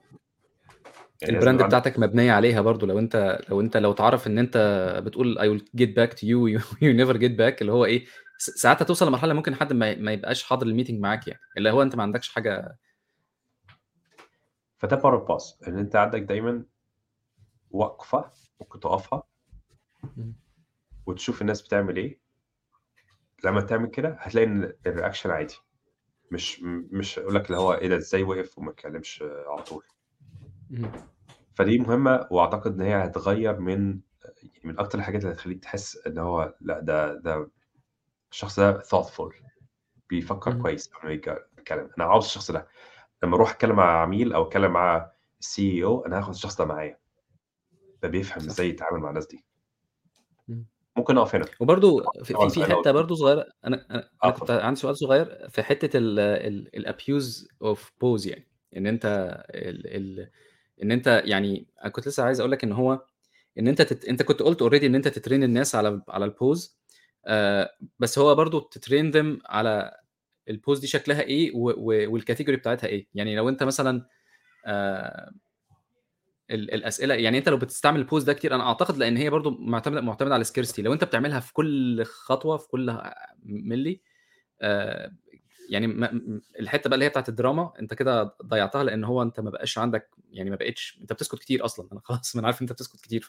يعني 1.24 1.36
يبقى 1.36 1.50
عندك 1.50 1.66
بتاعتك 1.66 2.00
مبنية 2.00 2.32
عليها 2.32 2.62
برضه 2.62 2.88
لو 2.88 3.00
أنت 3.00 3.40
لو 3.50 3.62
أنت 3.62 3.78
لو 3.78 3.92
اتعرف 3.92 4.28
إن 4.28 4.38
أنت 4.38 4.58
بتقول 5.06 5.38
I 5.40 5.60
will 5.60 5.64
get 5.82 5.90
back 5.90 6.14
to 6.18 6.24
you 6.24 6.62
you 6.84 6.94
never 7.04 7.18
get 7.18 7.38
back 7.38 7.58
اللي 7.62 7.72
هو 7.72 7.88
س 8.38 8.50
ساعات 8.50 8.82
هتوصل 8.82 9.08
لمرحلة 9.08 9.34
ممكن 9.34 9.56
حد 9.56 9.74
ما 9.74 9.96
ما 9.96 10.12
يبقاش 10.12 10.44
حاضر 10.44 10.66
الmeeting 10.68 10.94
معاك 10.94 11.28
يعني، 11.28 11.40
اللي 11.58 11.72
هو 11.72 11.82
أنت 11.82 11.96
ما 11.96 12.04
عندكش 12.04 12.30
حاجة 12.30 12.78
فده 14.78 14.98
of 14.98 15.28
pause 15.28 15.68
إن 15.68 15.78
أنت 15.78 15.96
عندك 15.96 16.22
دايمًا 16.22 16.66
وقفة 17.72 18.32
ممكن 18.62 18.80
تقفها. 18.80 19.24
وتشوف 21.06 21.42
الناس 21.42 21.62
بتعمل 21.62 21.98
إيه. 21.98 22.20
لمّا 23.44 23.62
تعمل 23.62 23.90
كده 23.90 24.18
هتلاقي 24.20 24.48
إن 24.48 24.74
الreaction 24.88 25.26
عادي، 25.26 25.56
مش 26.32 26.62
مش 26.92 27.20
هيقول 27.20 27.36
لك 27.36 27.46
اللي 27.46 27.58
هو 27.58 27.74
إيه 27.74 27.88
ده 27.88 27.98
إزاي 27.98 28.24
وقف 28.24 28.58
وما 28.58 28.72
اتكلمش 28.72 29.24
على 29.48 29.62
طول. 29.64 29.84
فدي 31.56 31.78
مهمة 31.80 32.28
وأعتقد 32.32 32.74
إن 32.74 32.82
هي 32.82 33.06
هتغيّر 33.06 33.60
من 33.60 34.00
من 34.64 34.80
أكتر 34.80 35.00
الحاجات 35.00 35.22
اللي 35.24 35.34
هتخلّيك 35.36 35.64
تحس 35.64 36.08
إن 36.08 36.18
هو 36.18 36.56
لأ 36.62 36.80
ده 36.80 37.14
ده 37.16 37.52
الشخص 38.32 38.60
ده 38.60 38.82
thoughtful 38.82 39.34
بيفكّر. 40.10 40.54
كويس 40.62 40.90
قبل 40.90 41.08
ما 41.08 41.14
يتك 41.14 41.50
يتكلم، 41.60 41.90
أنا 42.00 42.06
عاوز 42.06 42.26
الشخص 42.26 42.52
ده 42.52 42.68
لمّا 43.24 43.36
أروح 43.36 43.52
أتكلم 43.52 43.76
مع 43.76 44.02
عميل 44.04 44.34
أو 44.34 44.44
أتكلم 44.48 44.72
مع 44.74 45.12
الCEO 45.46 46.06
أنا 46.08 46.20
هاخد 46.20 46.30
الشخص 46.34 46.58
ده 46.58 46.66
معايا. 46.66 47.00
ده 48.04 48.10
بيفهم 48.10 48.38
صح. 48.40 48.46
إزاي 48.46 48.70
يتعامل 48.70 49.00
مع 49.00 49.10
الناس 49.10 49.28
دي. 49.28 49.46
إمم. 50.50 50.66
ممكن 50.98 51.16
نقف 51.16 51.36
هنا. 51.36 51.46
وبرضه 51.60 52.04
في 52.24 52.50
في 52.50 52.66
حتّة 52.66 52.92
برضه 52.92 53.16
صغيرة 53.16 53.46
أنا 53.66 53.86
أنا 53.92 54.10
آه 54.24 54.28
أنا 54.28 54.34
كنت 54.34 54.52
اتفضل. 54.52 54.60
عندي 54.62 54.80
سؤال 54.80 54.98
صغير 54.98 55.50
في 55.50 55.64
حتّة 55.64 55.98
ال 55.98 56.20
ال 56.20 56.70
الabuse 56.88 57.46
of 57.64 57.80
pause 57.80 58.28
يعني، 58.28 58.48
إن 58.78 58.88
أنت 58.88 59.06
ال 59.50 59.88
ال 60.22 60.30
إن 60.84 60.92
أنت 60.92 61.22
يعني 61.26 61.68
أنا 61.82 61.90
كنت 61.90 62.08
لسه 62.08 62.24
عايز 62.24 62.40
أقول 62.40 62.52
لك 62.52 62.64
إن 62.64 62.72
هو 62.72 63.06
إن 63.60 63.68
أنت 63.68 63.82
تت 63.82 64.06
أنت 64.06 64.24
كنت 64.24 64.42
قُلت 64.44 64.64
already 64.64 64.84
إن 64.84 64.96
أنت 64.96 65.08
تtrain 65.10 65.32
الناس 65.34 65.76
على 65.76 66.02
على 66.10 66.32
الpause 66.32 66.70
آآ، 67.28 67.72
بس 68.00 68.20
هو 68.20 68.36
برضه 68.36 68.70
تtrain 68.80 69.14
them 69.16 69.42
على 69.48 69.92
الpause 70.52 70.80
دي 70.82 70.88
شكلها 70.88 71.22
إيه 71.22 71.52
و 71.56 71.72
و 71.78 72.20
والcategory 72.20 72.52
بتاعتها 72.52 72.88
إيه، 72.88 73.08
يعني 73.16 73.36
لو 73.36 73.50
أنت 73.50 73.64
مثلًا 73.64 74.08
آآ 74.68 75.34
ال 76.52 76.74
الأسئلة 76.74 77.16
يعني 77.16 77.38
أنت 77.38 77.50
لو 77.50 77.58
بتستعمل 77.58 78.08
الpause 78.08 78.24
ده 78.26 78.34
كتير 78.34 78.56
أنا 78.56 78.64
أعتقد 78.68 78.98
لإن 78.98 79.18
هي 79.18 79.30
برضه 79.30 79.52
معتمدة 79.60 80.02
معتمدة 80.02 80.34
على 80.34 80.44
scarcity. 80.46 80.80
لو 80.80 80.94
أنت 80.94 81.04
بتعملها 81.04 81.40
في 81.40 81.54
كل 81.54 82.04
خطوة 82.06 82.58
في 82.58 82.68
كل 82.68 82.98
مِلِّي 83.44 84.02
آآ، 84.62 85.16
يعني 85.70 85.88
م 85.88 86.00
م 86.04 86.42
الحتّة 86.60 86.88
بقى 86.90 86.96
اللي 86.96 87.06
هي 87.06 87.10
بتاعة 87.10 87.26
الدراما 87.30 87.74
أنت 87.80 87.94
كده 87.94 88.36
ضيّعتها 88.46 88.84
لإن 88.84 89.04
هو 89.04 89.22
أنت 89.22 89.40
ما 89.40 89.50
بقاش 89.50 89.78
عندك 89.78 90.10
يعني 90.32 90.50
ما 90.50 90.56
بقيتش 90.56 90.98
أنت 91.02 91.14
بتسكت 91.14 91.40
كتير 91.40 91.66
أصلًا، 91.66 91.88
أنا 91.92 92.02
خلاص 92.04 92.36
ما 92.36 92.40
أنا 92.40 92.48
عارف 92.48 92.62
أنت 92.62 92.72
بتسكت 92.72 93.02
كتير 93.02 93.22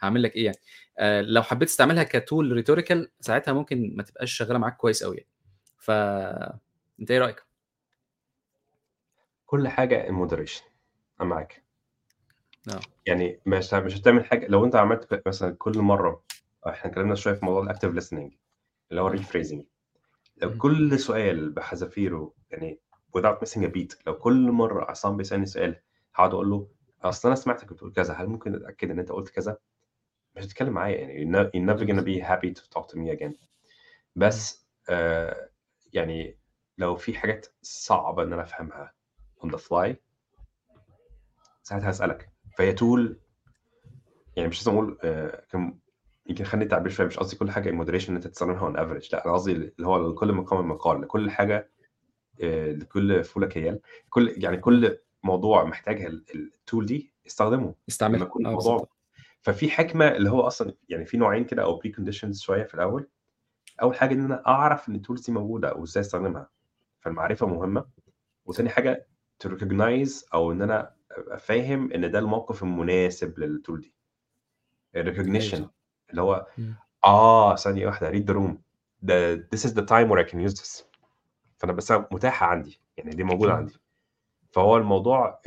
فهاعمل 0.00 0.22
لك 0.22 0.36
إيه 0.36 0.44
يعني. 0.44 0.58
آآ، 0.98 1.22
لو 1.22 1.42
حبيت 1.42 1.68
تستعملها 1.68 2.04
ك 2.04 2.16
tool 2.16 2.62
rhetorical 2.64 3.06
ساعتها 3.20 3.52
ممكن 3.52 3.92
ما 3.96 4.02
تبقاش 4.02 4.32
شغالة 4.32 4.58
معاك 4.58 4.76
كويس 4.76 5.02
أوي 5.02 5.16
يعني. 5.16 5.28
ف 5.78 5.90
انت 7.00 7.10
إيه 7.10 7.18
رأيك 7.18 7.42
كل 9.46 9.68
حاجة 9.68 10.06
in 10.08 10.10
moderation 10.28 10.62
أنا 11.20 11.28
معاك 11.28 11.62
آه 12.68 12.80
يعني 13.06 13.40
مش 13.46 13.74
مش 13.74 13.96
هتعمل 13.96 14.24
حاجة 14.24 14.46
لو 14.46 14.64
أنت 14.64 14.76
عملت 14.76 15.22
مثلا 15.26 15.54
كل 15.58 15.78
مرة 15.78 16.22
إحنا 16.68 16.90
اتكلمنا 16.90 17.14
شوية 17.14 17.34
في 17.34 17.44
موضوع 17.44 17.62
ال 17.62 17.66
active 17.66 17.92
listening 17.92 18.30
اللي 18.90 19.00
هو. 19.00 19.06
ال 19.06 19.11
rephrasing 19.11 19.64
لو. 20.42 20.58
كل 20.58 20.98
سؤال 20.98 21.50
بحذافيره 21.52 22.34
يعني 22.50 22.80
without 23.18 23.36
missing 23.44 23.60
a 23.62 23.68
beat 23.68 23.96
لو 24.06 24.14
كل 24.18 24.50
مرة 24.50 24.84
عصام 24.84 25.16
بيسألني 25.16 25.46
سؤال 25.46 25.80
هقعد 26.14 26.34
أقول 26.34 26.50
له 26.50 26.68
أصل 27.02 27.28
أنا 27.28 27.36
سمعتك 27.36 27.72
بتقول 27.72 27.92
كذا 27.92 28.14
هل 28.14 28.26
ممكن 28.26 28.54
اتاكد 28.54 28.90
إن 28.90 28.98
أنت 28.98 29.12
قلت 29.12 29.28
كذا؟ 29.28 29.58
مش 30.36 30.44
هتتكلم 30.44 30.72
معايا 30.72 30.98
يعني 31.00 31.48
you're 31.52 31.66
never 31.70 31.82
gonna 31.82 32.04
be 32.04 32.28
happy 32.28 32.60
to 32.62 32.78
talk 32.78 32.86
to 32.92 32.96
me 32.96 33.18
again. 33.18 33.34
بس 34.16 34.66
آه 34.88 35.48
يعني 35.92 36.38
لو 36.78 36.96
في 36.96 37.14
حاجات 37.14 37.46
صعبة 37.62 38.22
إن 38.22 38.32
أنا 38.32 38.42
أفهمها 38.42 38.92
on 39.44 39.48
the 39.48 39.58
fly 39.58 39.94
ساعتها 41.62 41.90
هسألك. 41.90 42.32
فهي 42.58 42.72
تول 42.72 43.20
يعني 44.36 44.48
مش 44.48 44.58
لازم 44.58 44.72
أقول 44.72 44.98
آه 45.04 45.44
يمكن 46.26 46.44
خليني 46.44 46.64
التعبير 46.64 46.92
شوية 46.92 47.06
مش 47.06 47.18
قصدي 47.18 47.36
كل 47.36 47.50
حاجة 47.50 47.70
moderation 47.70 48.08
إن 48.08 48.14
أنت 48.16 48.26
تستخدمها 48.26 48.72
on 48.72 48.76
average 48.76 49.08
لأ 49.12 49.24
أنا 49.24 49.34
قصدي 49.34 49.52
اللي 49.52 49.86
هو 49.86 50.10
لكل 50.10 50.32
مقام 50.32 50.68
مقال 50.68 51.00
لكل 51.02 51.30
حاجة 51.30 51.70
آه، 52.42 52.72
لكل 52.72 53.24
فوله 53.24 53.46
كيال 53.46 53.80
كل 54.10 54.34
يعني 54.36 54.56
كل 54.56 54.98
موضوع 55.22 55.64
محتاج 55.64 56.02
ال- 56.04 56.24
ال 56.34 56.44
tool 56.44 56.86
دي 56.86 57.12
استخدمه. 57.26 57.62
لما 57.64 57.74
استعملها 57.88 58.26
يكون 58.26 58.46
آه 58.46 58.48
الموضوع 58.50 58.72
بالظبط. 58.72 58.96
ففي 59.40 59.70
حكمة 59.70 60.08
اللي 60.08 60.30
هو 60.30 60.40
أصلا 60.40 60.74
يعني 60.88 61.04
في 61.06 61.16
نوعين 61.16 61.44
كده 61.44 61.62
أو 61.62 61.76
preconditions 61.78 62.40
شوية 62.40 62.64
في 62.64 62.74
الأول. 62.74 63.08
أول 63.82 63.94
حاجة 63.94 64.14
إن 64.14 64.24
أنا 64.24 64.42
أعرف 64.46 64.88
إن 64.88 64.94
ال 64.94 64.99
tools 64.99 65.26
دي 65.26 65.32
موجودة 65.32 65.74
وإزاي 65.74 66.00
أستخدمها 66.00 66.48
فالمعرفة 67.00 67.46
مهمة. 67.46 67.84
وثاني 68.44 68.68
حاجة 68.68 69.06
to 69.44 69.48
recognize 69.48 70.24
أو 70.34 70.52
إن 70.52 70.62
أنا 70.62 70.94
أبقى 71.10 71.38
فاهم 71.38 71.92
إن 71.92 72.10
ده 72.10 72.18
الموقف 72.18 72.62
المناسب 72.62 73.38
لل 73.38 73.52
tool 73.52 73.80
دي. 73.80 73.94
ال 74.96 75.02
recognition 75.02 75.68
اللي 76.12 76.22
هو 76.22 76.46
مم. 76.58 76.74
آه 77.04 77.56
ثانية 77.56 77.86
واحدة 77.86 78.10
read 78.12 78.24
the 78.24 78.34
room. 78.38 78.54
ده 79.02 79.36
this 79.36 79.58
is 79.58 79.70
the 79.72 79.82
time 79.82 80.08
where 80.10 80.24
I 80.26 80.30
can 80.32 80.48
use 80.50 80.60
this. 80.60 80.82
فأنا 81.58 81.72
بس 81.72 81.92
متاحة 81.92 82.46
عندي 82.46 82.80
يعني 82.96 83.10
دي 83.10 83.24
موجودة. 83.24 83.52
عندي. 83.54 83.74
فهو 84.52 84.76
الموضوع 84.76 85.40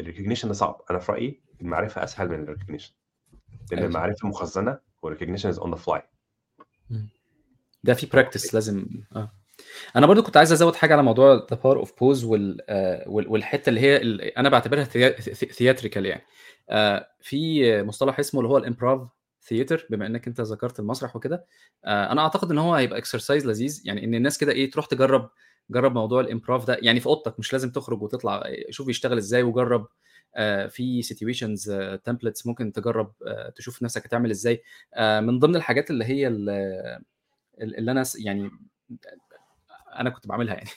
ال 0.00 0.04
recognition 0.04 0.48
ده 0.48 0.54
صعب. 0.54 0.82
أنا 0.90 0.98
في 0.98 1.12
رأيي 1.12 1.40
المعرفة 1.60 2.04
أسهل 2.04 2.28
من 2.28 2.42
ال 2.42 2.46
recognition 2.46 2.92
لأن 3.72 3.82
المعرفة 3.84 4.28
مخزنة 4.28 4.78
وال 5.02 5.09
recognition 5.09 5.48
is 5.48 5.58
on 5.58 5.70
the 5.70 5.76
fly. 5.76 6.02
ده 7.84 7.94
في 7.94 8.06
practice 8.06 8.54
لازم 8.54 8.86
آه. 9.16 9.32
أنا 9.96 10.06
برضو 10.06 10.22
كنت 10.22 10.36
عايز 10.36 10.52
أزود 10.52 10.74
حاجة 10.76 10.92
على 10.92 11.02
موضوع 11.02 11.34
the 11.50 11.56
power 11.64 11.76
of 11.78 11.98
pause 11.98 12.24
والحتة 13.06 13.68
اللي 13.70 13.80
هي 13.80 13.96
ال- 13.96 14.20
أنا 14.22 14.48
بعتبرها 14.48 14.84
theatrical 14.84 16.06
يعني. 16.06 16.22
آه، 16.70 17.06
في 17.20 17.82
مصطلح 17.82 18.18
اسمه 18.18 18.40
اللي 18.40 18.52
هو 18.52 18.58
ال 18.58 18.65
improv 18.65 19.08
theater 19.50 19.86
بما 19.90 20.06
إنك 20.06 20.26
أنت 20.28 20.40
ذكرت 20.40 20.80
المسرح 20.80 21.16
وكده 21.16 21.44
آه، 21.84 22.12
أنا 22.12 22.20
أعتقد 22.22 22.50
إن 22.50 22.58
هو 22.58 22.74
هيبقى 22.74 22.98
exercise 22.98 23.46
لذيذ 23.46 23.82
يعني 23.84 24.04
إن 24.04 24.14
الناس 24.14 24.38
كده 24.38 24.52
إيه 24.52 24.70
تروح 24.70 24.86
تجرب 24.86 25.30
جرب 25.70 25.94
موضوع 25.94 26.20
ال 26.20 26.26
improv 26.26 26.64
ده 26.66 26.78
يعني 26.82 27.00
في 27.00 27.06
أوضتك 27.06 27.38
مش 27.38 27.52
لازم 27.52 27.70
تخرج 27.70 28.02
وتطلع 28.02 28.42
شوف 28.70 28.88
يشتغل 28.88 29.18
إزاي 29.18 29.42
وجرب 29.42 29.88
آه، 30.36 30.66
في 30.66 31.02
situations 31.02 31.70
templates 32.04 32.46
ممكن 32.46 32.72
تجرب 32.72 33.12
آه، 33.26 33.50
تشوف 33.56 33.82
نفسك 33.82 34.06
هتعمل 34.06 34.30
إزاي 34.30 34.62
آه، 34.94 35.20
من 35.20 35.38
ضمن 35.38 35.56
الحاجات 35.56 35.90
اللي 35.90 36.04
هي 36.04 36.28
ال- 36.28 37.00
اللي 37.60 37.90
أنا 37.90 38.04
يعني 38.18 38.50
أنا 39.98 40.10
كنت 40.10 40.26
بعملها 40.26 40.54
يعني 40.54 40.70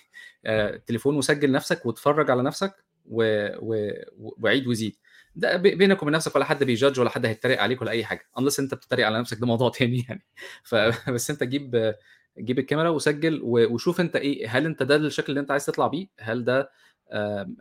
آه، 0.46 0.76
تليفون 0.78 1.16
وسجل 1.18 1.52
نفسك 1.52 1.86
واتفرج 1.86 2.32
على 2.32 2.44
نفسك. 2.44 2.84
وعيد 3.06 4.68
وزيد 4.68 4.96
ده 5.36 5.58
بينك 5.58 6.02
وبين 6.04 6.14
نفسك 6.14 6.36
ولا 6.36 6.46
حد 6.46 6.64
بي 6.64 6.74
judge 6.74 7.00
ولا 7.00 7.10
حد 7.10 7.26
هيتريق 7.26 7.62
عليك 7.62 7.82
ولا 7.82 7.92
أي 7.92 8.06
حاجة. 8.06 8.26
unless 8.40 8.60
أنت 8.60 8.74
بتتريق 8.74 9.06
على 9.06 9.20
نفسك 9.20 9.40
ده 9.40 9.48
موضوع 9.48 9.70
تاني 9.80 10.06
يعني. 10.10 10.26
فبس 10.64 11.30
أنت 11.32 11.44
جيب 11.44 11.94
جيب 12.40 12.60
الكاميرا 12.60 12.90
وسجل 12.90 13.40
وشوف 13.44 14.02
أنت 14.02 14.16
إيه 14.16 14.48
هل 14.50 14.66
أنت 14.66 14.84
ده 14.84 14.96
الشكل 14.96 15.26
اللي 15.30 15.40
أنت 15.40 15.52
عايز 15.52 15.66
تطلع 15.66 15.88
بيه؟ 15.88 16.08
هل 16.20 16.44
ده 16.46 16.72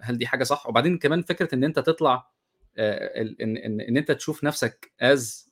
هل 0.03 0.19
دي 0.19 0.27
حاجة 0.27 0.45
صح؟ 0.45 0.67
وبعدين 0.69 0.99
كمان 0.99 1.23
فكرة 1.23 1.55
إن 1.55 1.65
أنت 1.65 1.79
تطلع 1.79 2.31
آه، 2.79 3.21
ان 3.21 3.57
ان 3.57 3.81
إن 3.81 3.97
أنت 3.97 4.13
تشوف 4.13 4.45
نفسك 4.45 4.93
من 5.01 5.51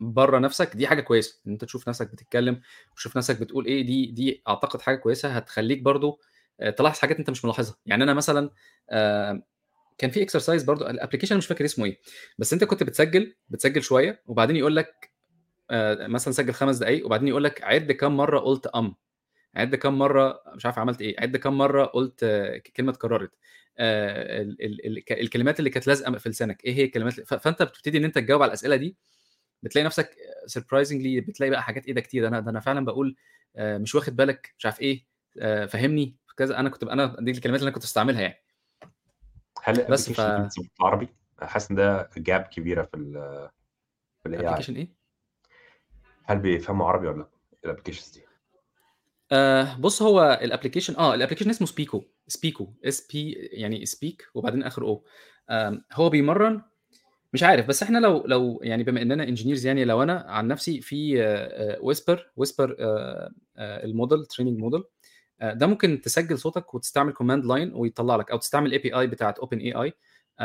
بره 0.00 0.38
نفسك 0.38 0.76
دي 0.76 0.86
حاجة 0.86 1.00
كويسة. 1.00 1.40
إن 1.46 1.52
أنت 1.52 1.64
تشوف 1.64 1.88
نفسك 1.88 2.12
بتتكلم 2.12 2.60
وتشوف 2.92 3.16
نفسك 3.16 3.40
بتقول 3.40 3.66
إيه 3.66 3.86
دي 3.86 4.06
دي 4.06 4.42
أعتقد 4.48 4.80
حاجة 4.80 4.96
كويسة 4.96 5.28
هتخليك 5.28 5.82
برضو 5.82 6.20
آه، 6.60 6.70
تلاحظ 6.70 6.98
حاجات 6.98 7.18
أنت 7.18 7.30
مش 7.30 7.44
ملاحظها. 7.44 7.76
يعني 7.86 8.04
أنا 8.04 8.14
مثلا 8.14 8.50
آه، 8.90 9.42
كان 9.98 10.10
في 10.10 10.22
exercise 10.22 10.64
برضو 10.64 10.86
ال 10.86 10.90
application 10.90 11.36
مش 11.36 11.46
فاكر 11.46 11.64
اسمه 11.64 11.84
إيه 11.84 11.98
بس 12.38 12.52
أنت 12.52 12.64
كنت 12.64 12.82
بتسجل 12.82 13.34
بتسجل 13.48 13.82
شوية 13.82 14.22
وبعدين 14.26 14.56
يقول 14.56 14.76
لك 14.76 15.10
آه، 15.70 16.06
مثلا 16.06 16.32
سجل 16.34 16.52
خمس 16.52 16.76
دقائق 16.78 17.06
وبعدين 17.06 17.28
يقول 17.28 17.44
لك 17.44 17.62
عد 17.64 17.92
كم 17.92 18.16
مرة 18.16 18.38
قلت 18.38 18.66
um 18.66 18.94
عد 19.56 19.74
كم 19.74 19.98
مرة 19.98 20.42
مش 20.56 20.66
عارف 20.66 20.78
عملت 20.78 21.00
إيه 21.00 21.20
عد 21.20 21.36
كم 21.36 21.58
مرة 21.58 21.84
قلت 21.84 22.20
آه، 22.24 22.58
كلمة 22.76 22.92
اتكررت 22.92 23.30
آه، 23.78 24.42
ال- 24.42 24.64
ال- 24.64 24.86
ال- 24.86 25.20
الكلمات 25.20 25.58
اللي 25.58 25.70
كانت 25.70 25.86
لازقة 25.86 26.18
في 26.18 26.28
لسانك 26.28 26.64
إيه 26.64 26.74
هي 26.74 26.84
الكلمات 26.84 27.14
فأنت 27.20 27.62
بتبتدي 27.62 27.98
إن 27.98 28.04
أنت 28.04 28.14
تجاوب 28.14 28.42
على 28.42 28.48
الأسئلة 28.48 28.76
دي 28.76 28.96
بتلاقي 29.62 29.84
نفسك 29.86 30.16
surprisingly 30.46 31.20
بتلاقي 31.20 31.50
بقى 31.50 31.62
حاجات 31.62 31.86
إيه 31.86 31.94
ده 31.94 32.00
كتير 32.00 32.22
ده 32.22 32.28
أنا 32.28 32.40
ده 32.40 32.50
أنا 32.50 32.60
فعلا 32.60 32.84
بقول 32.84 33.16
مش 33.58 33.94
واخد 33.94 34.16
بالك 34.16 34.54
مش 34.58 34.66
عارف 34.66 34.80
إيه 34.80 35.06
فهمني 35.66 36.16
كذا 36.36 36.60
أنا 36.60 36.68
كنت 36.68 36.82
أنا 36.84 37.16
دي 37.20 37.30
الكلمات 37.30 37.60
اللي 37.60 37.68
أنا 37.68 37.74
كنت 37.74 37.84
استعملها 37.84 38.20
يعني. 38.22 38.45
هل 39.66 39.86
بس 39.90 40.12
ف 40.12 40.20
بالعربي؟ 40.80 41.08
حاسس 41.42 41.70
إن 41.70 41.76
ده 41.76 42.10
gap 42.16 42.42
كبيرة 42.42 42.82
في 42.82 42.96
ال 42.96 43.12
في 44.22 44.28
ال 44.28 44.48
أي 44.48 44.52
application 44.52 44.74
إيه؟ 44.76 44.88
هل 46.24 46.38
بيفهموا 46.38 46.86
عربي 46.86 47.06
ولا 47.08 47.16
لأ؟ 47.18 47.28
ال 47.64 47.68
applications 47.68 48.10
دي؟ 48.10 48.22
آه 49.32 49.76
بص 49.78 50.02
هو 50.02 50.38
ال 50.42 50.47
application 50.47 50.96
آه 50.96 51.14
ال 51.14 51.17
application 51.17 51.50
اسمه 51.50 51.66
Speeko 51.66 52.02
Speeko 52.28 52.68
S 52.84 53.06
P 53.12 53.32
يعني 53.32 53.86
speak 53.86 54.26
وبعدين 54.34 54.62
آخر 54.62 54.82
O 54.82 55.04
آم، 55.50 55.84
هو 55.92 56.08
بيمرن 56.10 56.62
مش 57.32 57.42
عارف 57.42 57.66
بس 57.66 57.82
إحنا 57.82 57.98
لو 57.98 58.22
لو 58.26 58.60
يعني 58.62 58.82
بما 58.82 59.02
إننا 59.02 59.22
engineers 59.24 59.66
يعني 59.66 59.84
لو 59.84 60.02
أنا 60.02 60.24
عن 60.28 60.48
نفسي 60.48 60.80
في 60.80 61.16
Whisper 61.80 62.30
Whisper 62.36 62.76
ال 63.58 63.69
model 63.69 64.26
training 64.26 64.58
model 64.58 64.84
ده 65.42 65.66
ممكن 65.66 66.00
تسجل 66.00 66.38
صوتك 66.38 66.74
وتستعمل 66.74 67.12
command 67.12 67.44
line 67.44 67.74
ويطلع 67.74 68.16
لك 68.16 68.30
أو 68.30 68.38
تستعمل 68.38 68.72
API 68.72 69.06
بتاعت 69.06 69.38
OpenAI 69.38 69.92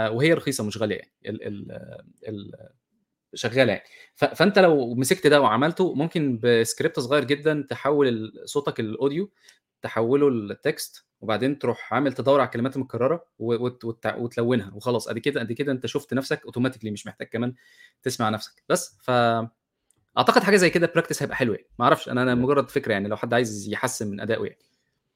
وهي 0.09 0.33
رخيصة 0.33 0.63
مش 0.63 0.77
غالية 0.77 0.95
يعني 0.95 1.11
ال 1.25 1.43
ال 1.47 1.71
ال 2.27 2.51
شغالة 3.33 3.71
يعني. 3.71 3.83
فأنت 4.15 4.59
لو 4.59 4.95
مسكت 4.95 5.27
ده 5.27 5.41
وعملته 5.41 5.93
ممكن 5.93 6.39
بسكريبت 6.43 6.99
صغير 6.99 7.23
جدا 7.23 7.65
تحول 7.69 8.33
صوتك 8.45 8.79
ال 8.79 8.88
audio 8.88 9.31
تحوله 9.81 10.31
ل 10.31 10.46
text 10.46 11.05
وبعدين 11.21 11.59
تروح 11.59 11.93
عامل 11.93 12.13
تدور 12.13 12.39
على 12.39 12.47
الكلمات 12.47 12.75
المكررة 12.75 13.25
وتلونها 13.39 14.71
وخلاص 14.73 15.07
أدي 15.07 15.19
كده 15.19 15.41
أدي 15.41 15.53
كده 15.53 15.71
أنت 15.71 15.85
شفت 15.85 16.13
نفسك 16.13 16.45
automatically 16.45 16.91
مش 16.91 17.07
محتاج 17.07 17.27
كمان 17.27 17.53
تسمع 18.03 18.29
نفسك. 18.29 18.63
بس 18.69 18.97
ف 19.01 19.11
أعتقد 20.17 20.43
حاجة 20.43 20.55
زي 20.55 20.69
كده 20.69 20.91
practice 20.95 21.23
هيبقى 21.23 21.35
حلو 21.37 21.53
يعني. 21.53 21.67
ما 21.79 21.85
أعرفش 21.85 22.09
أنا 22.09 22.21
أنا 22.23 22.35
مجرد 22.35 22.69
فكرة 22.69 22.91
يعني 22.93 23.07
لو 23.07 23.17
حد 23.17 23.33
عايز 23.33 23.69
يحسن 23.69 24.11
من 24.11 24.19
ادائه 24.19 24.43
يعني. 24.43 24.57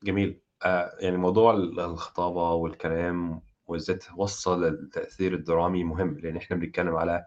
جميل. 0.06 0.42
آه 0.66 0.96
يعني 1.00 1.18
موضوع 1.18 1.54
ال- 1.54 1.80
الخطابة 1.80 2.54
والكلام 2.54 3.42
وإزاي 3.68 3.96
توصل 3.98 4.64
التأثير 4.66 5.34
الدرامي 5.34 5.84
مهم 5.84 6.20
لأن 6.20 6.38
إحنا 6.38 6.58
بنتكلم 6.58 6.96
على 6.96 7.26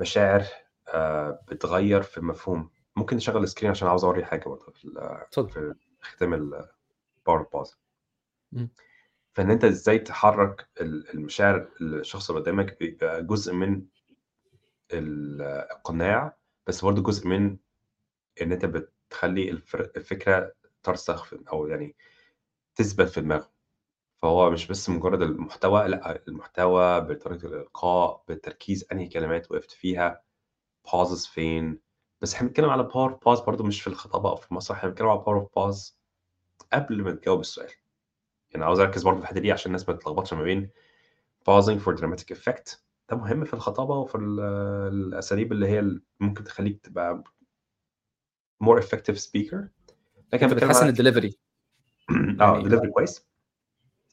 مشاعر 0.00 0.44
آه 0.88 1.40
بتغير 1.50 2.02
في 2.02 2.18
المفهوم 2.18 2.70
ممكن 2.96 3.16
نشغل 3.16 3.42
ال 3.42 3.46
screen 3.46 3.70
عشان 3.70 3.88
عاوز 3.88 4.04
أوري 4.04 4.24
حاجة 4.24 4.44
برضه 4.48 4.72
في 4.72 4.84
ال- 4.84 4.98
اتفضل. 4.98 5.50
في 5.50 5.74
ختام 6.02 6.34
ال 6.34 6.52
power 6.52 7.42
pause 7.54 7.78
مم. 8.52 8.68
فإن 9.32 9.50
أنت 9.50 9.64
إزاي 9.64 9.98
تحرك 9.98 10.68
ال- 10.80 11.10
المشاعر 11.14 11.68
الشخص 11.80 12.30
اللي 12.30 12.42
قدامك 12.42 12.78
بيبقى 12.80 13.24
جزء 13.26 13.54
من 13.54 13.82
ال- 14.92 15.42
الإقناع 15.72 16.36
بس 16.66 16.84
برضه 16.84 17.02
جزء 17.02 17.28
من 17.28 17.56
إن 18.42 18.52
أنت 18.52 18.64
بتخلي 18.64 19.50
الفر- 19.50 19.90
الفكرة 19.96 20.52
ترسخ 20.84 21.24
في 21.24 21.44
أو 21.52 21.66
يعني 21.66 21.96
تثبت 22.74 23.08
في 23.08 23.20
دماغه. 23.20 23.50
فهو 24.22 24.50
مش 24.50 24.66
بس 24.66 24.90
مجرد 24.90 25.22
المحتوى 25.22 25.88
لأ 25.88 26.22
المحتوى 26.28 27.00
بطريقة 27.00 27.46
الإلقاء 27.46 28.24
بالتركيز 28.28 28.86
أنهي 28.92 29.08
كلمات 29.08 29.50
وقفت 29.50 29.70
فيها 29.70 30.22
pauses 30.88 31.28
فين. 31.30 31.80
بس 32.20 32.34
إحنا 32.34 32.48
بنتكلم 32.48 32.70
على 32.70 32.82
power 32.82 33.12
pause 33.26 33.40
برضه 33.40 33.64
مش 33.64 33.82
في 33.82 33.86
الخطابه 33.86 34.30
أو 34.30 34.36
في 34.36 34.50
المسرح 34.50 34.76
إحنا 34.78 34.88
بنتكلم 34.88 35.08
على 35.08 35.18
power 35.18 35.48
pause 35.56 35.98
قبل 36.72 37.02
ما 37.02 37.12
تجاوب 37.12 37.40
السؤال. 37.40 37.70
يعني 38.50 38.64
عاوز 38.64 38.80
أركز 38.80 39.02
برضه 39.02 39.16
في 39.18 39.22
الحتة 39.22 39.40
دي 39.40 39.52
عشان 39.52 39.66
الناس 39.66 39.88
ما 39.88 39.94
تتلخبطش 39.94 40.34
ما 40.34 40.42
بين 40.42 40.70
pausing 41.50 41.78
for 41.84 41.96
dramatic 42.00 42.36
effect. 42.36 42.76
ده 43.10 43.16
مهم 43.16 43.44
في 43.44 43.54
الخطابه 43.54 43.94
وفي 43.94 44.14
ال- 44.14 44.40
الأساليب 44.94 45.52
اللي 45.52 45.68
هي 45.68 46.00
ممكن 46.20 46.44
تخليك 46.44 46.80
تبقى 46.80 47.24
more 48.64 48.80
effective 48.82 49.18
speaker. 49.18 49.68
لكن 50.32 50.48
بتحسن 50.48 50.88
الدليفري. 50.88 51.38
آه 52.40 52.52
يعني 52.54 52.62
دليفري 52.64 52.90
كويس. 52.90 53.26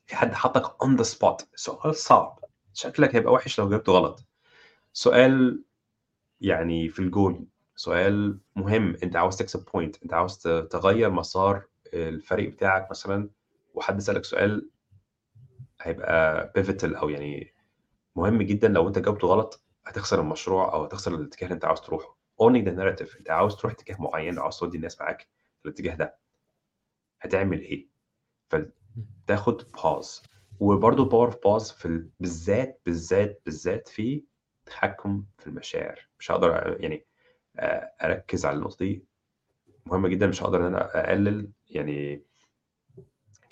في 0.06 0.16
حد 0.16 0.34
حطك 0.34 0.82
on 0.82 0.96
the 0.96 1.04
spot 1.04 1.48
سؤال 1.56 1.96
صعب. 1.96 2.40
شكلك 2.74 3.16
هيبقى 3.16 3.34
وحش 3.34 3.60
لو 3.60 3.70
جبته 3.70 3.92
غلط. 3.92 4.26
سؤال 4.94 5.64
يعني 6.42 6.90
في 6.90 7.00
الجول 7.00 7.46
سؤال 7.76 8.40
مهم. 8.56 8.96
انت 9.04 9.16
عاوز 9.16 9.36
تكسب 9.36 9.66
point 9.74 10.04
انت 10.04 10.14
عاوز 10.14 10.38
تغير 10.70 11.10
مسار 11.10 11.64
الفريق 11.94 12.50
بتاعك 12.50 12.88
مثلا. 12.92 13.30
وحد 13.74 14.00
سألك 14.02 14.26
سؤال 14.26 14.70
هيبقى 15.82 16.52
pivotal 16.56 16.96
أو 16.96 17.10
يعني 17.10 17.54
مهم 18.16 18.42
جدا. 18.42 18.68
لو 18.68 18.88
انت 18.88 19.00
جاوبته 19.00 19.28
غلط 19.28 19.64
هتخسر 19.86 20.22
المشروع 20.22 20.74
أو 20.74 20.84
هتخسر 20.84 21.16
الاتجاه 21.16 21.44
اللي 21.48 21.56
انت 21.56 21.66
عاوز 21.66 21.82
تروحه. 21.82 22.18
Owning 22.42 22.66
the 22.66 22.72
narrative. 22.72 23.18
انت 23.18 23.30
عاوز 23.30 23.56
تروح 23.56 23.74
اتجاه 23.74 23.96
معين 24.02 24.40
عاوز 24.40 24.60
تودي 24.60 24.78
الناس 24.78 25.02
معاك. 25.02 25.28
الاتجاه 25.66 25.96
ده. 25.96 26.18
هتعمل 27.22 27.62
إيه؟ 27.62 27.88
فتاخد 28.50 29.72
pause 29.72 30.24
وبرضه 30.60 31.06
power 31.06 31.26
of 31.28 31.38
pause 31.44 31.72
في 31.72 31.86
ال- 31.86 32.10
بالذات 32.20 32.82
بالذات 32.86 33.42
بالذات 33.46 33.88
في 33.88 34.24
تحكم 34.66 35.26
في 35.38 35.48
المشاعر. 35.48 36.10
مش 36.20 36.32
هقدر 36.32 36.78
يعني 36.80 37.06
أركز 38.04 38.46
على 38.46 38.58
النقطة 38.58 38.86
دي. 38.86 39.06
مهمه 39.86 40.10
جدا 40.10 40.28
مش 40.28 40.44
هقدر 40.44 40.60
إن 40.62 40.66
أنا 40.66 41.10
أقلل. 41.10 41.52
يعني 41.70 42.24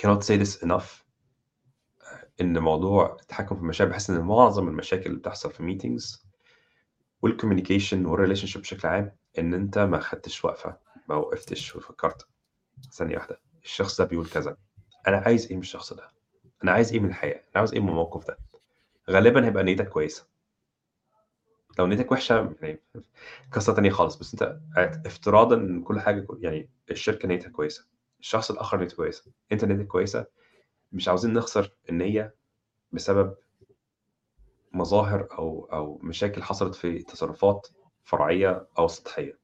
cannot 0.02 0.19
say 0.23 0.40
this 0.45 0.61
enough. 0.68 1.03
إن 2.41 2.60
موضوع 2.60 3.18
التحكم 3.22 3.56
في 3.56 3.61
المشاعر 3.61 3.90
بحس 3.91 4.10
إن 4.10 4.22
معظم 4.22 4.68
المشاكل 4.68 5.06
اللي 5.06 5.19
بتحصل 5.19 5.52
في 5.53 5.64
meetings 5.63 6.26
وال 7.21 7.31
communication 7.31 7.96
وال 7.96 8.05
relationship 8.05 8.61
بشكل 8.61 8.88
عام 8.88 9.15
إن 9.40 9.53
أنت 9.53 9.80
ما 9.80 9.99
خدتش 9.99 10.45
وقفة. 10.45 10.77
ما 11.10 11.15
وقفتش 11.15 11.76
وفكرت. 11.76 12.27
ثانية 12.91 13.15
واحدة 13.15 13.40
الشخص 13.64 14.02
ده 14.02 14.07
بيقول 14.07 14.27
كذا. 14.30 14.57
أنا 15.07 15.18
عايز 15.18 15.45
إيه 15.48 15.56
من 15.56 15.61
الشخص 15.61 15.94
ده؟ 15.94 16.10
أنا 16.64 16.72
عايز 16.72 16.94
إيه 16.94 16.99
من 16.99 17.10
الحياة؟ 17.10 17.36
أنا 17.36 17.44
عاوز 17.56 17.73
إيه 17.73 17.80
من 17.80 17.90
الموقف 17.90 18.27
ده؟ 18.27 18.38
غالبا 19.10 19.45
هيبقى 19.45 19.64
نيتك 19.64 19.90
كويسة. 19.90 20.27
لو 21.80 21.88
نيتك 21.88 22.11
وحشة 22.11 22.56
يعني 22.61 22.81
قصة 23.52 23.73
تانية 23.73 23.90
خالص. 23.90 24.15
بس 24.15 24.34
أنت 24.34 24.60
افتراضا 25.06 25.56
إن 25.56 25.84
كل 25.84 25.99
حاجة 25.99 26.27
يعني 26.40 26.69
الشركة 26.91 27.27
نيتها 27.27 27.49
كويسة. 27.49 27.88
الشخص 28.19 28.52
الآخر 28.52 28.77
نيته 28.80 28.95
كويسة. 28.95 29.31
أنت 29.52 29.65
نيتك 29.65 29.88
كويسة. 29.88 30.26
مش 30.91 31.07
عاوزين 31.07 31.34
نخسر 31.34 31.72
النية 31.90 32.36
بسبب 32.91 33.36
مظاهر 34.73 35.27
أو 35.31 35.69
أو 35.73 35.98
مشاكل 36.03 36.44
حصلت 36.44 36.76
في 36.76 36.99
تصرفات 37.03 37.68
فرعية 38.03 38.68
أو 38.77 38.88
سطحية. 38.88 39.40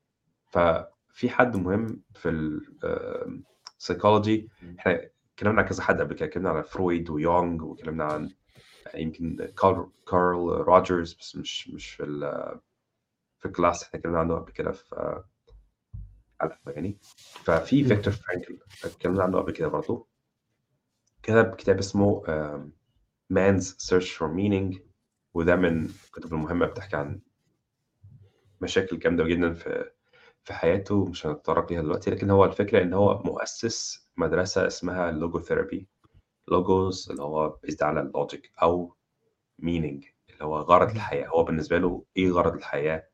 ففي 1.15 1.29
حد 1.29 1.55
مهم 1.55 2.03
في 2.15 2.29
السيكولوجي 3.79 4.49
إحنا 4.79 5.01
اتكلمنا 5.33 5.61
عن 5.61 5.67
كذا 5.67 5.83
حد 5.83 6.01
قبل 6.01 6.13
كده 6.15 6.25
اتكلمنا 6.25 6.49
على 6.49 6.63
فرويد 6.63 7.09
ويونغ 7.09 7.63
واتكلمنا 7.65 8.03
عن 8.03 8.29
يمكن 8.95 9.53
كارل 9.61 9.91
كارل 10.07 10.37
روجرز 10.49 11.13
بس 11.13 11.35
مش 11.35 11.69
مش 11.69 11.89
في 11.89 12.03
ال- 12.03 12.59
في 13.39 13.45
ال 13.45 13.52
class 13.52 13.83
إحنا 13.83 13.99
اتكلمنا 13.99 14.19
عنه 14.19 14.35
قبل 14.35 14.51
كده 14.51 14.71
في 14.71 15.23
على 16.41 16.57
يعني. 16.67 16.97
ففي. 17.43 17.83
فيكتور 17.83 18.13
فرانكل 18.13 18.57
اتكلمنا 18.85 19.23
عنه 19.23 19.37
قبل 19.37 19.51
كده 19.51 19.67
برضه 19.67 20.07
كتب 21.23 21.55
كتاب 21.55 21.77
اسمه 21.77 22.23
Man's 23.33 23.63
Search 23.65 24.07
for 24.17 24.27
Meaning 24.37 24.79
وده 25.33 25.55
من 25.55 25.85
الكتب 25.85 26.33
المهمة 26.33 26.65
بتحكي 26.65 26.95
عن 26.95 27.21
مشاكل 28.61 28.99
جامدة 28.99 29.23
جدا 29.23 29.53
في 29.53 29.91
في 30.45 30.53
حياته 30.53 31.05
مش 31.05 31.25
هنتطرق 31.27 31.71
ليها 31.71 31.81
دلوقتي 31.81 32.11
لكن 32.11 32.29
هو 32.29 32.45
الفكرة 32.45 32.81
إن 32.83 32.93
هو 32.93 33.21
مؤسس 33.25 34.07
مدرسة 34.17 34.67
اسمها 34.67 35.09
ال 35.09 35.16
logotherapy 35.16 35.87
logos 36.47 37.07
اللي 37.11 37.23
هو 37.23 37.49
based 37.49 37.83
على 37.83 37.99
ال 38.01 38.10
logic 38.10 38.51
أو 38.61 38.95
meaning 39.61 40.05
اللي 40.29 40.41
هو 40.41 40.57
غرض 40.59 40.89
الحياة. 40.89 41.27
هو 41.27 41.43
بالنسبة 41.43 41.77
له 41.77 42.03
إيه 42.17 42.31
غرض 42.31 42.53
الحياة؟ 42.55 43.07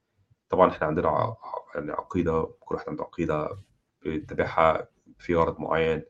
طبعا 0.50 0.70
إحنا 0.70 0.88
عندنا 0.88 1.36
يعني 1.76 1.92
عقيدة 1.92 2.50
كل 2.60 2.76
واحد 2.76 2.90
عنده 2.90 3.04
عقيدة 3.04 3.58
بيتبعها 4.04 4.88
في 5.20 5.36
غرض 5.36 5.60
معين. 5.60 6.04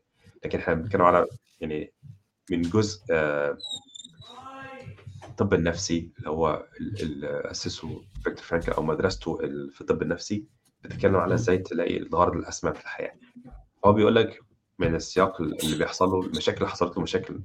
لكن 0.46 0.60
إحنا 0.60 0.74
بنتكلم 0.74 1.02
على 1.02 1.28
يعني 1.60 1.94
من 2.52 2.62
جزء 2.62 3.02
آه، 3.12 3.58
الطب 5.24 5.54
النفسي 5.54 6.12
اللي 6.18 6.30
هو 6.30 6.66
ال- 6.82 7.02
اللي 7.02 7.28
أسسه 7.52 8.02
فيكتور 8.24 8.44
فرانكل 8.44 8.72
أو 8.72 8.84
مدرسته 8.84 9.38
في 9.72 9.82
الطب 9.82 10.02
النفسي. 10.02 10.46
بتتكلم 10.84 11.16
على 11.16 11.34
إزاي 11.34 11.58
تلاقي 11.58 11.98
الغرض 11.98 12.36
الأسمى 12.36 12.74
في 12.74 12.82
الحياة 12.82 13.14
هو 13.86 13.94
بيقول 13.94 14.16
لك 14.16 14.40
من 14.80 14.96
السياق 14.96 15.42
اللي 15.42 15.78
بيحصل 15.78 16.10
له 16.10 16.22
المشاكل 16.22 16.58
اللي 16.58 16.70
حصلت 16.70 16.98
له 16.98 17.04
مشاكل 17.04 17.40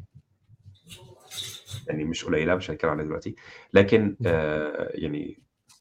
يعني 1.87 2.05
مش 2.05 2.25
قليلة 2.25 2.55
مش 2.55 2.71
هنتكلم 2.71 2.91
عليها 2.91 3.05
دلوقتي 3.05 3.35
لكن 3.73 4.17
آه 4.27 4.91
يعني 4.95 5.39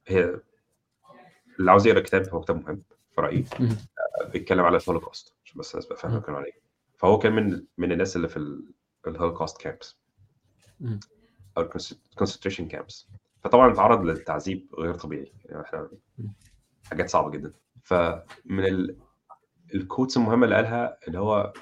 هي 0.08 0.40
اللي 1.60 1.72
عاوز 1.72 1.88
يقرأ 1.88 2.00
كتاب 2.00 2.30
هو 2.30 2.42
كتاب 2.42 2.64
مهم 2.64 2.84
في 3.16 3.22
رأيي 3.22 3.46
مم. 3.60 3.70
آه، 4.22 4.28
بيتكلم 4.30 4.66
على 4.66 4.78
الهولوكوست 4.78 5.34
عشان 5.46 5.60
بس 5.60 5.76
الناس. 5.76 5.88
بيتكلم 6.16 6.36
على 6.36 6.46
إيه 6.46 6.60
فهو 6.98 7.18
كان 7.20 7.34
من 7.34 7.64
من 7.78 7.92
الناس 7.92 8.16
اللي 8.16 8.28
في 8.28 8.38
ال- 8.38 8.74
الهولوكوست 9.08 9.62
camps. 9.62 9.98
أو 11.58 11.62
ال 11.62 11.69
concentration 11.69 12.68
camps 12.68 13.08
فطبعا 13.44 13.72
اتعرض 13.74 14.02
للتعذيب 14.06 14.68
غير 14.80 14.94
طبيعي 14.96 15.32
يعني 15.46 15.62
إحنا. 15.64 15.90
حاجات 16.86 17.10
صعبة 17.10 17.30
جدا. 17.30 17.54
فمن 17.84 18.66
ال... 18.66 18.98
ال 19.76 19.82
quotes 19.82 20.18
المهمة 20.18 20.46
اللي 20.46 20.56
قالها 20.56 20.98
اللي 21.08 21.20
هو 21.20 21.54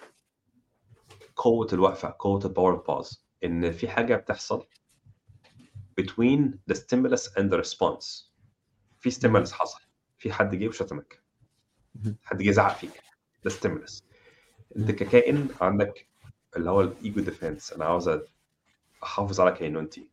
قوة 1.36 1.68
الوقفة 1.74 2.16
قوة 2.20 2.46
ال 2.46 2.51
power 2.51 2.76
pause 2.76 3.26
إن 3.44 3.72
في 3.72 3.88
حاجة 3.88 4.16
بتحصل 4.16 4.66
between 6.02 6.42
the 6.72 6.76
stimulus 6.76 7.28
and 7.38 7.52
the 7.52 7.58
response. 7.64 8.30
في 9.00 9.12
stimulus 9.12 9.52
حصل. 9.52 9.82
في 10.18 10.32
حد 10.32 10.56
جه 10.56 10.68
وشتمك. 10.68 11.24
حد 12.24 12.42
جه 12.44 12.52
زعق 12.52 12.76
فيك. 12.78 13.04
ده 13.44 13.52
stimulus. 13.52 14.02
أنت. 14.78 14.92
ككائن 14.92 15.50
عندك 15.62 16.08
اللي 16.58 16.70
هو 16.70 16.82
ال 16.82 16.92
ego 16.92 17.22
defense 17.22 17.76
أنا 17.76 17.86
عاوز 17.86 18.20
أحافظ 19.04 19.42
على 19.42 19.52
كينونتي 19.52 20.10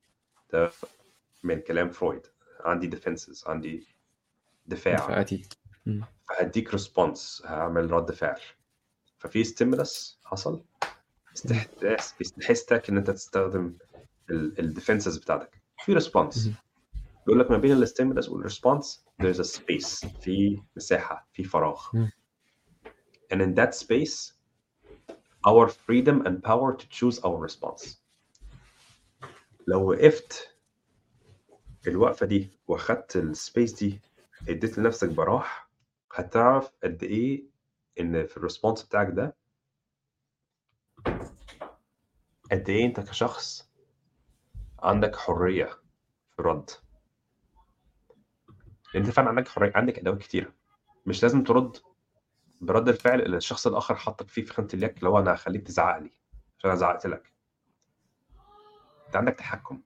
ده 0.53 0.71
من 1.43 1.61
كلام 1.61 1.91
فرويد. 1.91 2.27
عندي 2.61 2.87
defenses 2.87 3.45
عندي 3.47 3.87
دفاع. 4.71 4.95
دفاعاتي 4.95 5.49
مم. 5.87 6.05
فهديك 6.29 6.73
response 6.73 7.43
هعمل 7.47 7.91
رد 7.91 8.13
فعل. 8.13 8.41
ففي 9.19 9.45
stimulus 9.45 10.21
حصل. 10.25 10.65
استحداث 11.37 12.13
بيستحسك 12.19 12.89
إن 12.91 12.97
أنت 12.97 13.11
تستخدم 13.11 13.75
ال 14.31 14.41
defenses 14.41 15.19
بتاعتك. 15.19 15.63
في 15.85 15.93
response. 15.93 16.51
بيقول 17.27 17.41
لك 17.41 17.51
ما 17.51 17.59
بين 17.59 17.73
ال 17.73 17.79
stimulus 17.79 18.29
وال 18.29 18.44
response 18.44 19.05
there's 19.23 19.37
a 19.37 19.59
space. 19.59 20.07
في 20.21 20.63
مساحة 20.77 21.29
في 21.33 21.45
فراغ. 21.45 21.81
and 23.33 23.39
in 23.41 23.55
that 23.55 23.75
space 23.75 24.33
our 25.49 25.69
freedom 25.69 26.27
and 26.27 26.43
power 26.43 26.77
to 26.77 26.85
choose 26.99 27.19
our 27.25 27.39
response. 27.49 27.97
لو 29.67 29.91
وقفت 29.91 30.57
الوقفة 31.87 32.27
دي 32.27 32.51
وأخدت 32.69 33.17
ال 33.17 33.26
space 33.26 33.73
دي 33.73 34.01
اديت 34.49 34.79
لنفسك 34.79 35.09
براح 35.09 35.69
هتعرف 36.15 36.73
قد 36.85 37.03
إيه 37.03 37.45
ان 38.01 38.27
في 38.27 38.37
ال 38.37 38.42
response 38.42 38.83
بتاعك 38.83 39.09
ده 39.11 39.37
قد 42.53 42.69
إيه 42.71 42.87
انت 42.87 43.01
كشخص 43.01 43.71
عندك 44.83 45.17
حرية 45.17 45.65
في 46.31 46.39
الرد. 46.39 46.71
انت 48.97 49.11
فعلا 49.11 49.29
عندك 49.29 49.49
حرية 49.49 49.73
عندك 49.75 49.99
أدوات 49.99 50.19
كتيرة. 50.19 50.53
مش 51.07 51.23
لازم 51.23 51.45
ترد 51.45 51.77
برد 52.61 52.89
الفعل 52.89 53.21
اللي 53.23 53.37
الشخص 53.37 53.67
الآخر 53.67 53.95
حطك 53.95 54.29
فيه 54.29 54.43
في 54.45 54.53
خانه 54.53 54.69
اليك 54.75 54.99
اللي 54.99 55.09
هو 55.09 55.19
أنا 55.19 55.35
هخليك 55.35 55.67
تزعق 55.67 55.99
لي 55.99 56.11
عشان 56.59 56.71
أنا 56.71 56.79
زعقت 56.79 57.07
لك. 57.07 57.33
انت 59.07 59.17
عندك 59.17 59.35
تحكم 59.35 59.83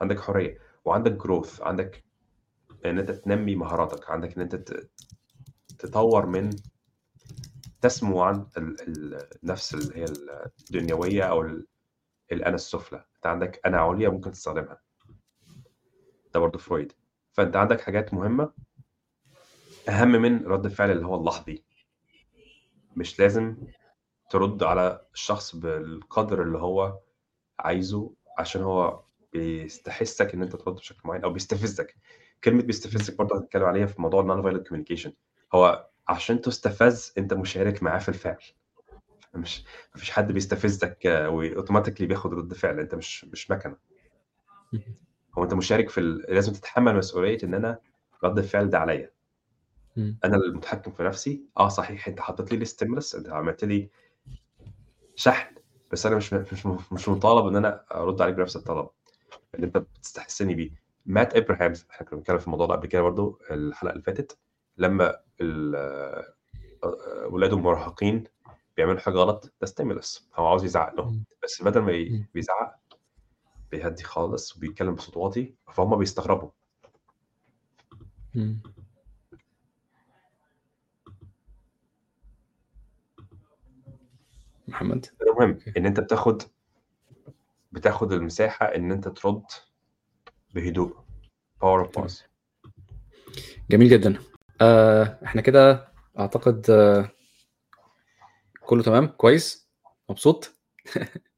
عندك 0.00 0.20
حرية 0.20 0.58
وعندك 0.84 1.12
جروث 1.12 1.60
عندك 1.62 2.04
إن 2.84 2.98
أنت 2.98 3.10
تنمي 3.10 3.54
مهاراتك. 3.54 4.10
عندك 4.10 4.36
إن 4.36 4.40
أنت 4.42 4.72
تطور 5.78 6.26
من 6.26 6.50
تسمو 7.80 8.22
عن 8.22 8.46
ال- 8.56 8.80
ال- 8.88 9.28
النفس 9.42 9.74
اللي 9.74 9.96
هي 9.96 10.04
الدنيوية 10.70 11.22
أو 11.22 11.42
ال- 11.42 11.66
الانا 12.32 12.54
السفلى. 12.54 13.04
أنت 13.16 13.26
عندك 13.26 13.60
أنا 13.66 13.78
عليا 13.80 14.08
ممكن 14.08 14.30
تستخدمها. 14.30 14.80
ده 16.34 16.40
برضه 16.40 16.58
فرويد. 16.58 16.92
فأنت 17.32 17.56
عندك 17.56 17.80
حاجات 17.80 18.14
مهمة. 18.14 18.52
أهم 19.88 20.08
من 20.08 20.46
رد 20.46 20.64
الفعل 20.64 20.90
اللي 20.90 21.06
هو 21.06 21.14
اللحظي. 21.20 21.64
مش 22.96 23.18
لازم 23.20 23.56
ترد 24.30 24.62
على 24.62 25.06
الشخص 25.14 25.56
بالقدر 25.56 26.42
اللي 26.42 26.58
هو 26.58 26.98
عايزه 27.58 28.14
عشان 28.38 28.62
هو 28.62 29.02
بيستحسك 29.32 30.34
إن 30.34 30.42
أنت 30.42 30.56
ترد 30.56 30.74
بشكل 30.74 31.00
معين 31.04 31.24
أو 31.24 31.32
بيستفزك. 31.32 31.96
كلمة 32.44 32.62
بيستفزك 32.62 33.18
برضه 33.18 33.38
هنتكلم 33.38 33.64
عليها 33.64 33.86
في 33.86 34.02
موضوع 34.02 34.20
ال 34.20 34.42
nonviolent 34.42 34.68
communication 34.68 35.12
هو 35.54 35.88
عشان 36.08 36.40
تستفز 36.40 37.12
أنت 37.18 37.34
مشارك 37.34 37.82
معاه 37.82 37.98
في 37.98 38.08
الفعل. 38.08 38.42
مش 39.34 39.64
ما 39.94 40.00
فيش 40.00 40.10
حد 40.10 40.32
بيستفزك 40.32 40.98
و 41.28 41.33
automatically 41.33 42.02
بياخد 42.02 42.34
رد 42.34 42.54
فعل، 42.54 42.80
أنت 42.80 42.94
مش 42.94 43.24
مش 43.24 43.50
مكنة. 43.50 43.76
اهم. 44.74 44.94
هو 45.38 45.44
أنت 45.44 45.54
مشارك 45.54 45.88
في 45.90 46.00
ال 46.00 46.34
لازم 46.34 46.52
تتحمل 46.52 46.96
مسؤولية 46.96 47.38
إن 47.44 47.54
أنا 47.54 47.78
رد 48.24 48.38
الفعل 48.38 48.70
ده 48.70 48.78
عليّا. 48.78 49.10
أنا 50.24 50.36
المتحكم 50.36 50.90
في 50.92 51.02
نفسي، 51.02 51.42
آه 51.58 51.68
صحيح 51.68 52.08
أنت 52.08 52.20
حطيت 52.20 52.52
لي 52.52 52.66
الstimulus 52.66 53.14
أنت 53.14 53.28
عملت 53.28 53.64
لي 53.64 53.90
شحن، 55.14 55.54
بس 55.92 56.06
أنا 56.06 56.16
مش 56.16 56.32
مش 56.32 56.66
مش 56.92 57.08
مطالب 57.08 57.46
إن 57.46 57.56
أنا 57.56 57.84
أرُد 57.94 58.22
عليك 58.22 58.34
بنفس 58.34 58.56
الطلب 58.56 58.88
اللي 59.54 59.66
أنت 59.66 59.76
بتستحسني 59.78 60.54
بيه. 60.54 60.81
مات 61.06 61.36
إبراهام 61.36 61.72
إحنا 61.90 62.06
كنا 62.06 62.18
بنتكلم 62.18 62.38
في 62.38 62.44
الموضوع 62.46 62.66
ده 62.66 62.74
قبل 62.74 62.86
كده 62.86 63.02
برضه 63.02 63.38
الحلقة 63.50 63.92
اللي 63.92 64.02
فاتت، 64.02 64.38
لمّا 64.78 65.20
ال 65.40 65.76
آآ 65.76 67.26
ولاده 67.26 67.56
المراهقين 67.56 68.24
بيعملوا 68.76 69.00
حاجة 69.00 69.14
غلط، 69.14 69.52
ده 69.62 69.66
stimulus 69.68 70.22
هو 70.36 70.46
عاوز 70.46 70.64
يزعّق 70.64 70.94
لهم،. 70.94 71.24
بس 71.44 71.62
بدل 71.62 71.80
ما. 71.80 71.92
بيزعّق 72.34 72.76
بيهدّي 73.72 74.04
خالص 74.04 74.56
وبيتكلم 74.56 74.96
بصوت 74.96 75.18
واطي، 75.18 75.54
فهُم 75.74 75.96
بيستغربوا. 75.98 76.50
محمد؟ 84.68 85.06
المهم. 85.22 85.58
إن 85.76 85.86
أنت 85.86 86.00
بتاخد 86.00 86.42
بتاخد 87.72 88.12
المساحة 88.12 88.66
إن 88.66 88.92
أنت 88.92 89.08
ترُد 89.08 89.42
بهدوء 90.54 90.96
of 91.62 91.88
تمام. 91.90 92.08
pause. 92.08 92.22
جميل 93.70 93.88
جدًا. 93.88 94.16
آآ 94.60 95.18
إحنا 95.24 95.40
كده 95.42 95.88
أعتقد 96.18 96.66
كُلّه 98.66 98.82
تمام، 98.82 99.06
كويس، 99.06 99.68
مبسوط؟ 100.10 100.52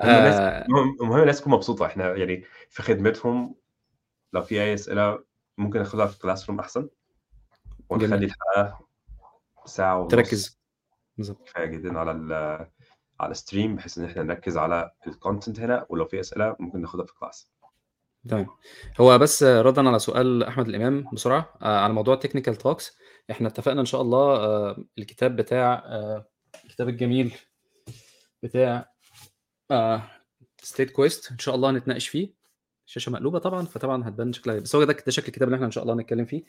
آآ 0.00 0.64
المهم 0.68 1.20
الناس 1.20 1.40
تكون 1.40 1.52
مبسوطة، 1.52 1.86
إحنا 1.86 2.14
يعني 2.16 2.44
في 2.70 2.82
خدمتهم 2.82 3.54
لو 4.32 4.42
في 4.42 4.62
أي 4.62 4.74
أسئلة 4.74 5.24
ممكن 5.58 5.78
ناخدها 5.78 6.06
في 6.06 6.18
classroom 6.20 6.60
أحسن، 6.60 6.88
ونخلّي 7.88 8.08
جميل. 8.08 8.24
الحلقة 8.24 8.78
ساعة 9.66 9.98
ونُص. 10.00 10.10
تركّز. 10.10 10.58
بالضبط. 11.16 11.48
كفاية 11.48 11.66
جدًا 11.66 11.98
على 11.98 12.10
على 13.20 13.34
الstream 13.34 13.66
بحيث 13.76 13.98
إن 13.98 14.04
إحنا 14.04 14.22
نركّز 14.22 14.56
على 14.56 14.90
الcontent 15.08 15.58
هنا، 15.60 15.86
ولو 15.88 16.04
في 16.04 16.20
أسئلة 16.20 16.56
ممكن 16.60 16.80
ناخدها 16.80 17.04
في 17.04 17.12
class. 17.12 17.46
تمام. 18.28 18.46
هو 19.00 19.18
بس 19.18 19.42
رَدًا 19.42 19.88
على 19.88 19.98
سؤال 19.98 20.42
أحمد 20.42 20.68
الإمام 20.68 21.04
بسرعة، 21.12 21.54
آآ 21.62 21.80
على 21.80 21.92
موضوع 21.92 22.20
الtechnical 22.20 22.54
talks 22.54 22.84
إحنا 23.30 23.48
اتفقنا 23.48 23.80
إن 23.80 23.86
شاء 23.86 24.02
الله 24.02 24.36
آآ 24.36 24.84
الكتاب 24.98 25.36
بتاع 25.36 25.82
آآ 25.86 26.24
الكتاب 26.64 26.88
الجميل 26.88 27.34
بتاع 28.42 28.92
state 30.62 30.90
quest 30.98 31.32
إن 31.32 31.38
شاء 31.38 31.54
الله 31.54 31.70
هنتناقش 31.70 32.08
فيه. 32.08 32.34
الشاشة 32.86 33.12
مقلوبة 33.12 33.38
طبعًا، 33.38 33.66
فطبعًا 33.66 34.08
هتبان 34.08 34.32
شكلها 34.32 34.60
بس 34.60 34.76
هو 34.76 34.84
ده 34.84 34.96
شكل 35.08 35.26
الكتاب 35.28 35.48
اللي 35.48 35.54
إحنا 35.54 35.66
إن 35.66 35.70
شاء 35.70 35.84
الله 35.84 35.94
هنتكلم 35.94 36.24
فيه. 36.24 36.42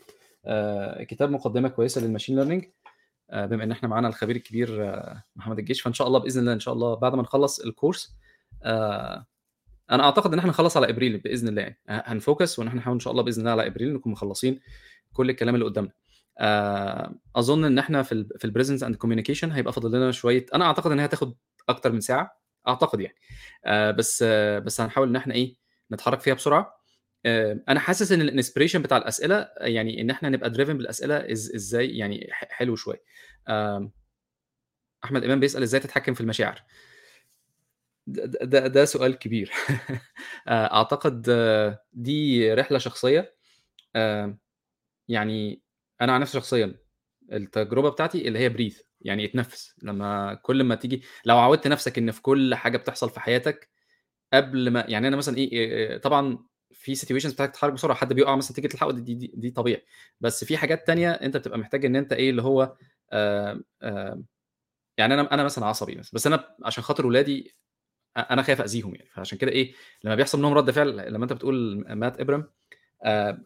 كتاب 1.04 1.68
كويسة 1.68 2.02
للmachine 2.02 2.46
learning 2.46 2.66
آآ 3.30 3.46
بما 3.46 3.64
إن 3.64 3.72
إحنا 3.72 3.90
معانا 3.90 4.08
الخبير 4.08 4.36
الكبير 4.36 4.96
محمد 5.36 5.60
الجيش، 5.60 5.82
فإن 5.82 5.94
شاء 5.94 6.08
الله 6.08 6.20
بإذن 6.20 6.42
الله 6.42 6.54
إن 6.54 6.60
شاء 6.60 6.74
الله 6.74 6.96
بعد 6.96 7.16
ما 7.16 7.22
نخلّص 7.22 7.62
الcourse 7.62 8.12
آآ 9.90 9.96
أنا 9.96 10.04
أعتقد 10.04 10.34
إن 10.34 10.40
إحنا 10.40 10.50
نخلّص 10.52 10.78
على 10.78 10.90
إبريل 10.90 11.18
بإذن 11.18 11.48
الله 11.48 11.62
يعني، 11.62 11.80
ه 11.90 12.00
هنfocus 12.00 12.60
وإن 12.60 12.68
إحنا 12.68 12.80
نحاول 12.80 12.96
إن 12.96 13.00
شاء 13.00 13.12
الله 13.12 13.24
بإذن 13.24 13.40
الله 13.42 13.52
على 13.52 13.68
إبريل 13.68 13.94
نكون 13.94 14.12
مخلّصين 14.12 14.60
كل 15.14 15.30
الكلام 15.30 15.56
اللي 15.56 15.66
قدامنا. 15.66 15.92
آآ 16.40 17.20
أظن 17.36 17.66
إن 17.66 17.80
إحنا 17.80 18.04
في 18.04 18.12
ال 18.12 18.30
في 18.40 18.48
الpresence 18.48 18.82
and 18.84 18.96
communication 18.98 19.52
هيبقى 19.54 19.74
فاضل 19.74 19.92
لنا 19.98 20.12
شوية 20.12 20.46
أنا 20.56 20.66
أعتقد 20.66 20.92
إن 20.92 21.00
هي 21.00 21.06
هتاخد 21.06 21.36
أكتر 21.70 21.92
من 21.92 22.00
ساعة، 22.02 22.40
أعتقد 22.68 23.00
يعني. 23.02 23.16
آآ 23.66 23.92
بس 23.92 24.24
بس 24.66 24.82
هنحاول 24.82 25.08
إن 25.10 25.16
إحنا 25.16 25.34
إيه، 25.34 25.56
نتحرّك 25.92 26.20
فيها 26.20 26.34
بسرعة. 26.34 26.74
آآ 27.26 27.64
أنا 27.70 27.80
حاسس 27.80 28.12
إن 28.12 28.42
الinspiration 28.44 28.78
بتاع 28.78 28.98
الأسئلة 28.98 29.48
يعني 29.62 30.02
إن 30.02 30.10
إحنا 30.10 30.30
نبقى 30.30 30.50
driven 30.54 30.72
بالأسئلة 30.72 31.32
إز 31.32 31.56
إزاي 31.56 31.98
يعني 31.98 32.28
حلو 32.32 32.76
شوية. 32.76 33.04
آمم 33.50 33.92
أحمد 35.04 35.24
إمام 35.24 35.40
بيسأل 35.40 35.64
إزاي 35.64 35.80
تتحكم 35.80 36.14
في 36.14 36.22
المشاعر؟ 36.22 36.62
د 38.16 38.20
د 38.32 38.46
ده 38.54 38.68
ده 38.68 38.86
سؤال 38.86 39.14
كبير. 39.20 39.52
آآ 40.48 40.74
أعتقد 40.74 41.22
دي 41.94 42.54
رحلة 42.54 42.78
شخصية. 42.78 43.36
آآ 43.96 44.38
يعني 45.10 45.62
أنا 46.02 46.14
عن 46.14 46.22
نفسي 46.22 46.34
شخصيًا 46.40 46.76
التجربة 47.34 47.90
بتاعتي 47.92 48.30
اللي 48.30 48.40
هي 48.40 48.50
breathe 48.54 48.84
يعني 49.02 49.26
اتنفّس، 49.26 49.76
لمّا 49.84 50.34
كل 50.36 50.64
ما 50.64 50.76
تيجي 50.76 51.04
لو 51.26 51.38
عوّدت 51.40 51.68
نفسك 51.68 51.98
إن 51.98 52.12
في 52.12 52.22
كل 52.22 52.56
حاجة 52.56 52.78
بتحصل 52.78 53.10
في 53.10 53.20
حياتك 53.20 53.70
قبل 54.34 54.72
ما 54.72 54.86
يعني 54.90 55.08
أنا 55.08 55.18
مثلًا 55.18 55.38
إيه، 55.38 55.96
آآ 55.96 55.98
طبعًا 55.98 56.40
في 56.74 56.96
situations 56.96 57.28
بتحتاج 57.34 57.52
تتحرك 57.52 57.74
بسرعة، 57.74 57.98
حد 57.98 58.14
بيقع 58.14 58.36
مثلًا 58.36 58.56
تيجي 58.56 58.68
تلحقه 58.68 58.92
دي 58.94 59.16
دي 59.16 59.32
دي 59.36 59.52
طبيعي، 59.52 59.84
بس 60.22 60.44
في 60.46 60.58
حاجات 60.58 60.88
تانية 60.88 61.12
أنت 61.12 61.38
بتبقى 61.38 61.60
محتاج 61.60 61.86
إن 61.86 61.96
أنت 61.96 62.14
إيه، 62.14 62.30
اللي 62.30 62.42
هو 62.44 62.76
آآ 63.14 63.64
آآ 63.84 64.24
يعني 64.98 65.14
أنا 65.14 65.34
أنا 65.34 65.44
مثلًا 65.44 65.66
عصبي 65.66 66.02
بس 66.14 66.28
أنا 66.28 66.56
عشان 66.66 66.84
خاطر 66.84 67.06
ولادي 67.08 67.56
أ 68.18 68.34
أنا 68.34 68.42
خايف 68.42 68.62
أذيهم 68.62 68.96
يعني، 68.96 69.10
فعشان 69.14 69.38
كده 69.38 69.52
إيه، 69.52 69.74
لمّا 70.04 70.16
بيحصل 70.16 70.40
منهم 70.40 70.54
رَد 70.54 70.72
فعل 70.72 71.14
لمّا 71.14 71.24
أنت 71.24 71.34
بتقول 71.34 71.86
مات 71.96 72.20
إبرام 72.20 72.52
آآ 73.06 73.46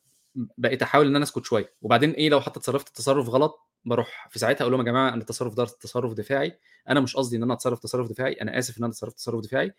بقيت 0.59 0.83
أحاول 0.83 1.07
إن 1.07 1.15
أنا 1.15 1.23
أسكت 1.25 1.45
شوية، 1.45 1.73
وبعدين 1.81 2.11
إيه 2.11 2.29
لو 2.29 2.41
حتى 2.41 2.59
اتصرّفت 2.59 2.89
تصرُّف 2.97 3.29
غلط، 3.29 3.59
باروح 3.85 4.29
في 4.31 4.39
ساعتها 4.39 4.63
أقول 4.63 4.71
لهم: 4.73 4.81
"يا 4.81 4.85
جماعة 4.85 5.09
أنا 5.13 5.21
التصرُّف 5.21 5.55
ده 5.55 5.65
تصرُّف 5.65 6.13
دفاعي، 6.13 6.59
أنا 6.89 6.99
مش 6.99 7.15
قصدي 7.17 7.37
إن 7.37 7.43
أنا 7.43 7.53
أتصرّف 7.53 7.79
تصرُّف 7.79 8.09
دفاعي، 8.11 8.33
أنا 8.33 8.59
آسف 8.59 8.79
إن 8.79 8.83
أنا 8.83 8.91
اتصرّفت 8.91 9.17
تصرُّف 9.17 9.41
دفاعي، 9.43 9.73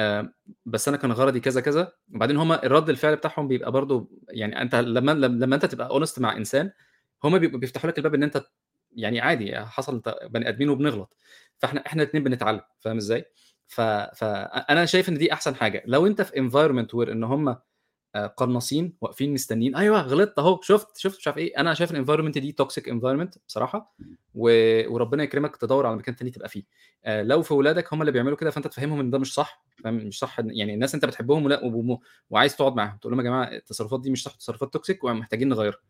آآ 0.00 0.34
بس 0.66 0.88
أنا 0.88 0.96
كان 0.98 1.12
غرضي 1.12 1.40
كذا، 1.40 1.62
كذا." 1.62 1.92
وبعدين 2.16 2.36
هم 2.38 2.52
الرَد 2.52 2.90
الفعل 2.90 3.16
بتاعهم 3.16 3.48
بيبقى 3.48 3.72
برضه 3.72 4.10
يعني 4.30 4.62
أنت 4.62 4.76
لمّا 4.76 5.12
لم 5.12 5.44
لمّا 5.44 5.56
أنت 5.56 5.66
تبقى 5.66 5.90
honest 6.00 6.20
مع 6.20 6.36
إنسان، 6.38 6.72
هم 7.24 7.38
بيبقوا 7.40 7.60
بيفتحوا 7.60 7.90
لك 7.90 7.98
الباب 7.98 8.14
إن 8.14 8.22
أنت 8.24 8.44
يعني 8.96 9.20
عادي 9.20 9.60
حصل 9.60 9.94
أنت 9.96 10.16
بني 10.30 10.50
آدمين 10.50 10.70
وبنغلط، 10.70 11.16
فإحنا 11.58 11.86
إحنا 11.86 12.02
الاتنين 12.04 12.24
بنتعلّم، 12.24 12.60
فاهم 12.80 12.98
إزاي؟ 12.98 13.24
ف 13.70 13.80
ف 13.80 14.24
أ 14.24 14.72
أنا 14.72 14.86
شايف 14.86 15.08
إن 15.08 15.18
دي 15.18 15.32
أحسن 15.32 15.54
حاجة. 15.56 15.82
لو 15.86 16.06
أنت 16.06 16.22
في 16.22 16.32
environment 16.50 16.88
where 16.96 17.10
إن 17.10 17.24
هم 17.24 17.48
آآ 18.16 18.28
قناصين 18.28 18.96
واقفين 19.02 19.34
مستنيين، 19.34 19.76
أيوه 19.76 20.02
غلطت 20.02 20.40
أهو، 20.40 20.60
شُفت، 20.62 20.98
شُفت 20.98 21.18
مش 21.18 21.28
عارف 21.28 21.38
إيه، 21.38 21.58
أنا 21.60 21.74
شايف 21.74 21.92
الenvironment 21.92 22.30
دي 22.32 22.56
toxic 22.62 22.84
environment 22.92 23.38
بصراحة 23.48 23.94
و 24.34 24.50
وربنا 24.94 25.22
يكرمك 25.24 25.56
تدوّر 25.56 25.86
على 25.86 25.96
مكان 25.96 26.16
تاني 26.16 26.30
تبقى 26.32 26.48
فيه. 26.50 26.64
آآ 27.04 27.22
لو 27.24 27.42
في 27.42 27.54
ولادك 27.54 27.94
هم 27.94 28.02
اللي 28.02 28.12
بيعملوا 28.12 28.36
كده، 28.38 28.50
فأنت 28.50 28.66
تفهّمهم 28.68 29.00
إن 29.00 29.10
ده 29.10 29.18
مش 29.18 29.34
صح، 29.34 29.64
مش 29.86 30.18
صح 30.20 30.40
يعني 30.40 30.74
الناس 30.74 30.94
أنت 30.96 31.04
بتحبهم 31.06 31.46
وم 31.64 31.98
وعايز 32.30 32.56
تقعد 32.56 32.74
معاهم، 32.76 32.98
تقول 32.98 33.12
لهم: 33.14 33.20
"يا 33.20 33.24
جماعة 33.26 33.44
التصرفات 33.52 34.00
دي 34.02 34.10
مش 34.10 34.22
صح، 34.24 34.32
تصرفات 34.36 34.76
toxic 34.78 35.04
ومحتاجين 35.04 35.48
نغيّرها." 35.48 35.80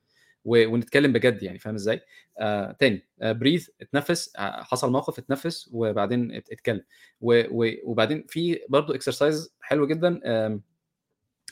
ونتكلم 0.44 1.12
بجد 1.12 1.42
يعني، 1.42 1.58
فاهم 1.58 1.74
إزاي؟ 1.74 2.00
آآ 2.40 2.76
تاني 2.80 3.08
آآ 3.22 3.34
breathe 3.44 3.68
اتنفّس، 3.80 4.32
ع 4.38 4.62
حصل 4.62 4.92
موقف 4.92 5.18
اتنفّس 5.18 5.70
وبعدين 5.72 6.32
ات 6.34 6.50
اتكلم. 6.52 6.84
وبعدين 7.20 8.24
في 8.28 8.60
برضه 8.68 8.98
exercise 8.98 9.48
حلو 9.62 9.86
جدًا 9.86 10.20
آمم 10.26 10.62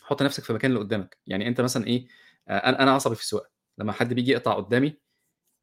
حُط 0.02 0.22
نفسك 0.22 0.44
في 0.44 0.52
مكان 0.52 0.70
اللي 0.72 0.80
قدامك، 0.82 1.18
يعني 1.26 1.48
أنت 1.48 1.60
مثلًا 1.60 1.86
إيه، 1.88 2.06
آآ 2.48 2.70
أنا 2.70 2.82
أنا 2.82 2.90
عصبي 2.92 3.14
في 3.16 3.22
السواقة، 3.22 3.50
لمّا 3.78 3.92
حد 3.92 4.14
بييجي 4.14 4.32
يقطع 4.32 4.54
قدامي 4.54 4.98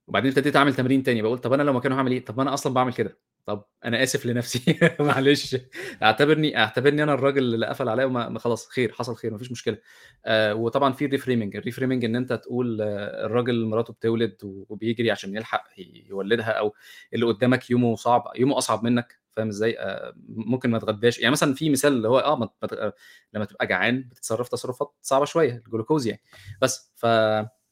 وبعدين 0.08 0.32
ابتديت 0.32 0.58
أعمل 0.58 0.76
تمرين 0.76 1.04
تاني، 1.04 1.22
باقول 1.24 1.40
طب 1.40 1.54
أنا 1.54 1.64
لو 1.64 1.74
مكانه 1.74 1.96
هاعمل 1.96 2.12
إيه؟ 2.14 2.26
طب 2.26 2.38
ما 2.38 2.44
أنا 2.44 2.54
أصلًا 2.56 2.74
باعمل 2.74 2.94
كده، 2.94 3.20
طب 3.46 3.66
أنا 3.86 4.04
آسف 4.04 4.26
لنفسي 4.26 4.80
معلش 5.00 5.56
اعتبرني 6.04 6.58
اعتبرني 6.58 7.04
أنا 7.04 7.14
الراجل 7.14 7.44
اللي 7.54 7.66
قفل 7.68 7.90
عليَّ 7.90 8.06
وما 8.06 8.30
ما 8.30 8.40
خلاص 8.40 8.68
خير، 8.70 8.92
حصل 8.94 9.16
خير 9.16 9.32
ما 9.32 9.38
فيش 9.38 9.52
مشكلة. 9.52 9.78
آآ 10.26 10.54
وطبعًا 10.54 10.94
في 10.94 11.10
reframing 11.10 11.62
الreframing 11.62 12.04
إن 12.06 12.16
أنت 12.16 12.34
تقول 12.34 12.82
الراجل 12.82 13.66
مراته 13.66 13.94
بتولد 13.94 14.38
وبيجري 14.44 15.12
عشان 15.12 15.36
يلحق 15.36 15.64
يولدها 15.78 16.52
أو 16.52 16.74
اللي 17.14 17.26
قدامك 17.26 17.70
يومه 17.72 17.96
صعب، 17.96 18.24
يومه 18.36 18.58
أصعب 18.58 18.84
منك، 18.84 19.20
فاهم 19.32 19.48
إزاي؟ 19.48 19.80
آآ 19.80 20.14
ممكن 20.30 20.70
ما 20.72 20.78
يتغداش، 20.78 21.20
يعني 21.20 21.32
مثلًا 21.32 21.54
في 21.54 21.70
مثال 21.70 21.94
اللي 21.94 22.08
هو 22.08 22.20
آه 22.20 22.36
ما 22.36 22.50
ما 22.64 22.92
لمّا 23.34 23.46
تبقى 23.46 23.68
جعان 23.68 24.02
بتتصرف 24.02 24.50
تصرفات 24.50 24.94
صعبة 25.02 25.26
شوية، 25.26 25.64
الجلوكوز 25.66 26.08
يعني. 26.08 26.22
بس 26.62 26.94
ف 26.96 27.06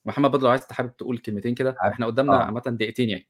محمد 0.05 0.31
برضه 0.31 0.43
لو 0.45 0.49
عايز 0.51 0.63
حابب 0.71 0.97
تقول 0.97 1.17
كلمتين 1.17 1.55
كده، 1.55 1.77
حابب 1.77 1.93
إحنا 1.93 2.05
قدامنا 2.05 2.37
آه. 2.37 2.43
عامةً 2.43 2.61
دقيقتين 2.67 3.09
يعني، 3.09 3.27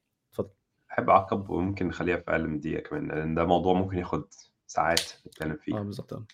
اتفضل. 0.98 1.10
أحب 1.10 1.10
أعقّب 1.10 1.50
وممكن 1.50 1.88
نخلّيها 1.88 2.16
في 2.16 2.30
أقل 2.30 2.48
من 2.48 2.60
دقيقة 2.60 2.88
كمان، 2.88 3.08
لإن 3.08 3.34
ده 3.34 3.44
موضوع 3.44 3.74
ممكن 3.74 3.98
ياخد 3.98 4.24
ساعات 4.66 5.12
نتكلم 5.26 5.56
فيه. 5.56 5.78
آه 5.78 5.82
بالضبط 5.82 6.12
آه. 6.12 6.24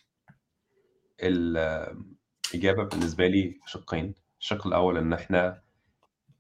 الإجابة 1.23 2.85
بالنسبة 2.85 3.27
لي 3.27 3.61
شقين، 3.67 4.15
الشق 4.41 4.67
الأول 4.67 4.97
إن 4.97 5.13
إحنا 5.13 5.63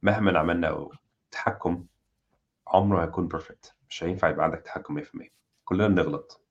مهمًا 0.02 0.38
عملنا 0.38 0.88
تحكُّم 1.30 1.86
عمره 2.68 2.96
ما 2.96 3.04
هيكون 3.04 3.28
perfect 3.32 3.72
مش 3.88 4.04
هينفع 4.04 4.28
يبقى 4.28 4.44
عندك 4.44 4.60
تحكُّم 4.60 4.94
100%، 4.94 5.28
كلنا 5.64 5.88
بنغلط. 5.88 6.44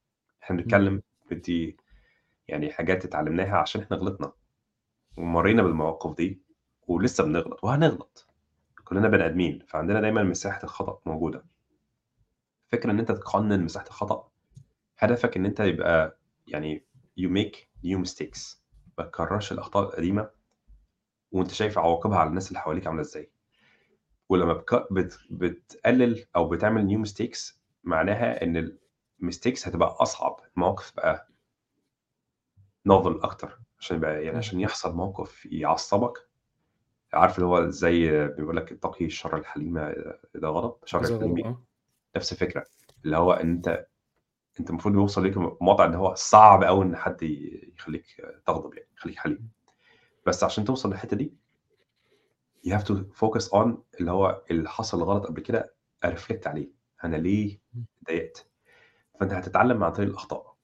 إحنا 0.44 0.56
إمم. 0.56 0.64
بنتكلم 0.64 1.02
بدي 1.32 1.78
يعني 2.48 2.72
حاجات 2.72 3.06
اتعلمناها 3.06 3.58
عشان 3.58 3.82
إحنا 3.82 3.98
غلطنا، 3.98 4.32
ومرّينا 5.18 5.64
بالمواقف 5.64 6.16
دي 6.18 6.42
ولسه 6.88 7.24
بنغلط 7.24 7.64
وهنغلط. 7.64 8.28
كلنا 8.84 9.08
بني 9.08 9.26
آدمين 9.26 9.60
فعندنا 9.68 10.02
دايما 10.02 10.24
مساحة 10.24 10.64
الخطأ 10.64 11.00
موجودة 11.06 11.46
فكرة 12.72 12.92
إن 12.92 13.00
أنت 13.00 13.12
تقنن 13.12 13.64
مساحة 13.64 13.88
الخطأ. 13.88 14.30
هدفك 14.98 15.38
إن 15.38 15.46
أنت 15.46 15.60
يبقى 15.60 16.20
يعني 16.48 16.86
you 17.20 17.28
make 17.30 17.58
new 17.86 18.06
mistakes. 18.08 18.58
ما 18.98 19.06
تكررش 19.06 19.52
الأخطاء 19.52 19.84
القديمة 19.84 20.30
وأنت 21.32 21.52
شايف 21.52 21.78
عواقبها 21.78 22.18
على 22.18 22.30
الناس 22.30 22.48
اللي 22.48 22.60
حواليك 22.60 22.88
عاملة 22.88 23.02
إزاي. 23.02 23.32
ولما 24.30 24.54
بك... 24.54 24.94
بت... 24.94 25.20
بتقلل 25.30 26.26
أو 26.36 26.50
بتعمل 26.50 26.86
new 26.86 27.00
mistakes 27.00 27.62
معناها 27.84 28.44
إن 28.44 28.78
ال 29.22 29.27
mistakes 29.27 29.68
هتبقى 29.68 29.96
أصعب. 30.00 30.40
المواقف 30.58 30.90
تبقى 30.92 31.28
novel 32.86 33.20
أكتر 33.24 33.60
عشان 33.80 33.98
يبقى 33.98 34.24
يعني 34.24 34.38
عشان 34.38 34.60
يحصل 34.60 34.96
موقف 34.96 35.46
يعصبك. 35.46 36.30
عارف 37.14 37.36
اللي 37.36 37.46
هو 37.48 37.70
زي 37.70 38.28
بيقول 38.28 38.58
لك 38.58 38.72
اتقي 38.72 39.06
الشر 39.06 39.38
الحليم 39.38 39.82
إذا 40.36 40.48
غضب 40.48 40.76
شر 40.86 41.00
الحليم. 41.16 41.46
آه. 41.46 41.64
نفس 42.16 42.32
الفكرة 42.34 42.66
اللي 43.06 43.18
هو 43.18 43.34
إن 43.34 43.50
أنت 43.52 43.88
أنت 44.60 44.70
المفروض 44.70 44.96
يوصل 44.96 45.24
ليك 45.24 45.38
موضع 45.62 45.86
إن 45.86 45.94
هو 45.96 46.14
صعب 46.16 46.64
قوي 46.64 46.86
إن 46.86 46.96
حد 46.96 47.24
يخليك 47.24 48.06
تغضب 48.48 48.74
يعني 48.74 48.90
يخليك 48.98 49.18
حليم. 49.18 49.50
بس 50.26 50.44
عشان 50.44 50.66
توصل 50.66 50.90
للحتة 50.90 51.18
دي 51.18 51.34
you 52.68 52.72
have 52.72 52.84
to 52.84 52.94
focus 52.94 53.50
on 53.54 53.70
اللي 54.00 54.12
هو 54.12 54.44
اللي 54.52 54.70
حصل 54.70 55.04
غلط 55.04 55.26
قبل 55.26 55.42
كده 55.42 55.76
ا 56.06 56.11
reflect 56.11 56.48
عليه. 56.48 56.72
أنا 57.04 57.16
ليه 57.16 57.60
اتضايقت؟ 58.02 58.50
فأنت 59.20 59.34
هتتعلم 59.34 59.84
عن 59.84 59.92
طريق 59.92 60.10
الأخطاء. 60.10 60.56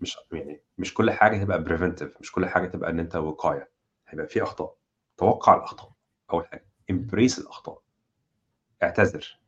مش 0.00 0.16
يعني 0.32 0.62
مش 0.78 0.94
كل 0.94 1.10
حاجة 1.10 1.44
تبقى 1.44 1.62
preventive 1.64 2.20
مش 2.20 2.32
كل 2.32 2.46
حاجة 2.46 2.66
تبقى 2.66 2.90
إن 2.90 2.98
أنت 3.00 3.16
وقايه 3.16 3.70
هيبقى 4.08 4.26
في 4.26 4.42
أخطاء. 4.42 4.76
توقع 5.16 5.56
الأخطاء 5.56 5.92
أول 6.32 6.46
حاجة. 6.46 6.66
embrace 6.90 7.38
الأخطاء. 7.38 7.82
اعتذر. 8.82 9.38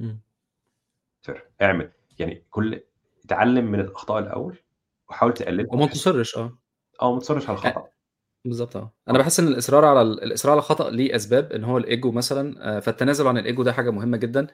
اعتذر. 0.00 1.42
اعمل. 1.62 1.92
يعني 2.18 2.46
كل 2.50 2.80
اتعلم 3.24 3.64
من 3.64 3.80
الاخطاء 3.80 4.18
الأول 4.18 4.58
وحاول 5.10 5.34
تقللها 5.34 5.72
وما 5.72 5.84
بحيث 5.86 5.98
تصرش 6.00 6.36
آه. 6.38 6.58
آه 7.02 7.12
ما 7.14 7.20
تصرش 7.20 7.48
على 7.48 7.58
الخطأ. 7.58 7.88
بالظبط 8.44 8.76
آه. 8.76 8.94
أنا 9.08 9.18
بحس 9.18 9.40
إن 9.40 9.48
الإصرار 9.48 9.84
على 9.84 10.02
ال- 10.02 10.22
الإصرار 10.22 10.52
على 10.52 10.58
الخطأ 10.58 10.90
ليه 10.90 11.16
أسباب 11.16 11.52
إن 11.52 11.64
هو 11.64 11.78
الإيجو 11.78 12.12
مثلا 12.12 12.76
آه، 12.76 12.80
فالتنازل 12.80 13.26
عن 13.26 13.38
الإيجو 13.38 13.62
ده 13.62 13.72
حاجة 13.72 13.90
مهمة 13.90 14.16
جدا. 14.16 14.46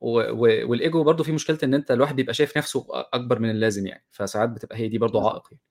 و- 0.00 0.30
و- 0.30 0.70
والإيجو 0.70 1.04
برضو 1.04 1.24
فيه 1.24 1.32
مشكلة 1.32 1.58
إن 1.64 1.74
أنت 1.74 1.90
الواحد 1.90 2.16
بيبقى 2.16 2.34
شايف 2.34 2.56
نفسه 2.58 2.86
أكبر 2.92 3.38
من 3.38 3.50
اللازم 3.50 3.86
يعني. 3.86 4.04
فساعات 4.10 4.48
بتبقى 4.48 4.76
هي 4.78 4.88
دي 4.88 4.98
برضو 4.98 5.12
بالظبط. 5.18 5.32
عائق 5.32 5.48
يعني. 5.50 5.62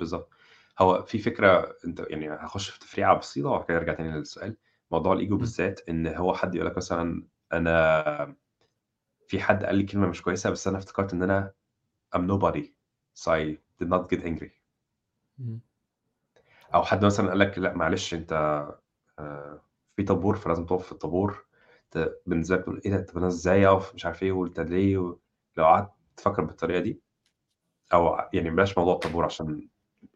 بالظبط. 0.00 0.30
هو 0.78 1.02
في 1.02 1.18
فكرة 1.18 1.76
أنت 1.84 2.06
يعني 2.10 2.28
هخش 2.30 2.70
في 2.70 2.78
تفريعة 2.78 3.18
بسيطة 3.18 3.48
وبعد 3.48 3.64
كده 3.64 3.76
أرجع 3.76 3.94
تاني 3.94 4.18
للسؤال. 4.18 4.56
موضوع 4.90 5.12
الإيجو. 5.12 5.36
بالذات 5.36 5.80
إن 5.88 6.06
هو 6.06 6.34
حد 6.34 6.54
يقول 6.54 6.66
لك 6.66 6.76
مثلا 6.76 7.26
أنا 7.56 8.34
في 9.28 9.40
حد 9.40 9.64
قال 9.64 9.74
لي 9.76 9.82
كلمة 9.82 10.06
مش 10.06 10.22
كويسة 10.22 10.50
بس 10.50 10.68
أنا 10.68 10.78
افتكرت 10.78 11.12
إن 11.12 11.22
أنا 11.22 11.52
I'm 12.16 12.20
nobody 12.20 12.64
so 13.20 13.30
I 13.30 13.56
did 13.82 13.88
not 13.88 14.08
get 14.16 14.22
angry. 14.24 14.50
مم. 15.38 15.60
أو 16.74 16.82
حد 16.82 17.04
مثلا 17.04 17.28
قال 17.28 17.38
لك 17.38 17.58
لأ 17.58 17.74
معلش 17.74 18.14
أنت 18.14 18.32
آه، 19.18 19.60
في 19.96 20.02
طابور 20.02 20.36
فلازم 20.36 20.66
تقف 20.66 20.86
في 20.86 20.92
الطابور. 20.92 21.46
بالنسبة 22.26 22.56
لك 22.56 22.62
تقول 22.62 22.80
إيه 22.84 22.90
ده؟ 22.90 23.02
طب 23.02 23.18
أنا 23.18 23.26
إزاي 23.26 23.66
أقف؟ 23.66 23.94
مش 23.94 24.06
عارف 24.06 24.22
إيه 24.22 24.32
وأنت 24.32 24.60
ليه؟ 24.60 24.98
و- 24.98 25.16
لو 25.56 25.64
قعدت 25.64 25.90
تفكر 26.16 26.44
بالطريقة 26.44 26.80
دي 26.80 27.00
أو 27.92 28.18
يعني 28.32 28.50
بلاش 28.50 28.78
موضوع 28.78 28.94
الطابور 28.94 29.24
عشان 29.24 29.68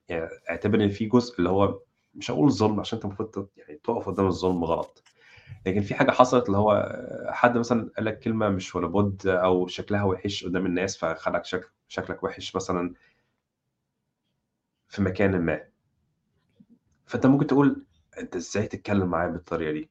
يعني 0.08 0.28
اعتبر 0.50 0.84
إن 0.84 0.88
في 0.88 1.06
جزء 1.06 1.38
اللي 1.38 1.48
هو 1.50 1.80
مش 2.14 2.30
هقول 2.30 2.52
ظلم 2.52 2.80
عشان 2.80 2.96
أنت 2.96 3.04
المفروض 3.04 3.48
يعني 3.56 3.74
تقف 3.84 4.06
قدام 4.08 4.26
الظلم 4.26 4.64
غلط. 4.64 5.02
لكن 5.66 5.80
في 5.80 5.94
حاجة 5.94 6.10
حصلت 6.10 6.46
اللي 6.46 6.58
هو 6.58 6.96
حد 7.28 7.58
مثلا 7.58 7.90
قال 7.96 8.04
لك 8.04 8.18
كلمة 8.18 8.48
مش 8.48 8.74
ولا 8.76 8.86
بد 8.86 9.26
أو 9.26 9.66
شكلها 9.66 10.04
وحش 10.04 10.44
قدام 10.44 10.66
الناس 10.66 10.96
فخلك 10.96 11.44
شك... 11.44 11.72
شكلك 11.88 12.24
وحش 12.24 12.56
مثلا 12.56 12.94
في 14.88 15.02
مكان 15.02 15.40
ما 15.40 15.60
فأنت 17.06 17.26
ممكن 17.26 17.46
تقول 17.46 17.86
أنت 18.18 18.36
إزاي 18.36 18.66
تتكلم 18.66 19.08
معايا 19.08 19.30
بالطريقة 19.30 19.72
دي 19.72 19.90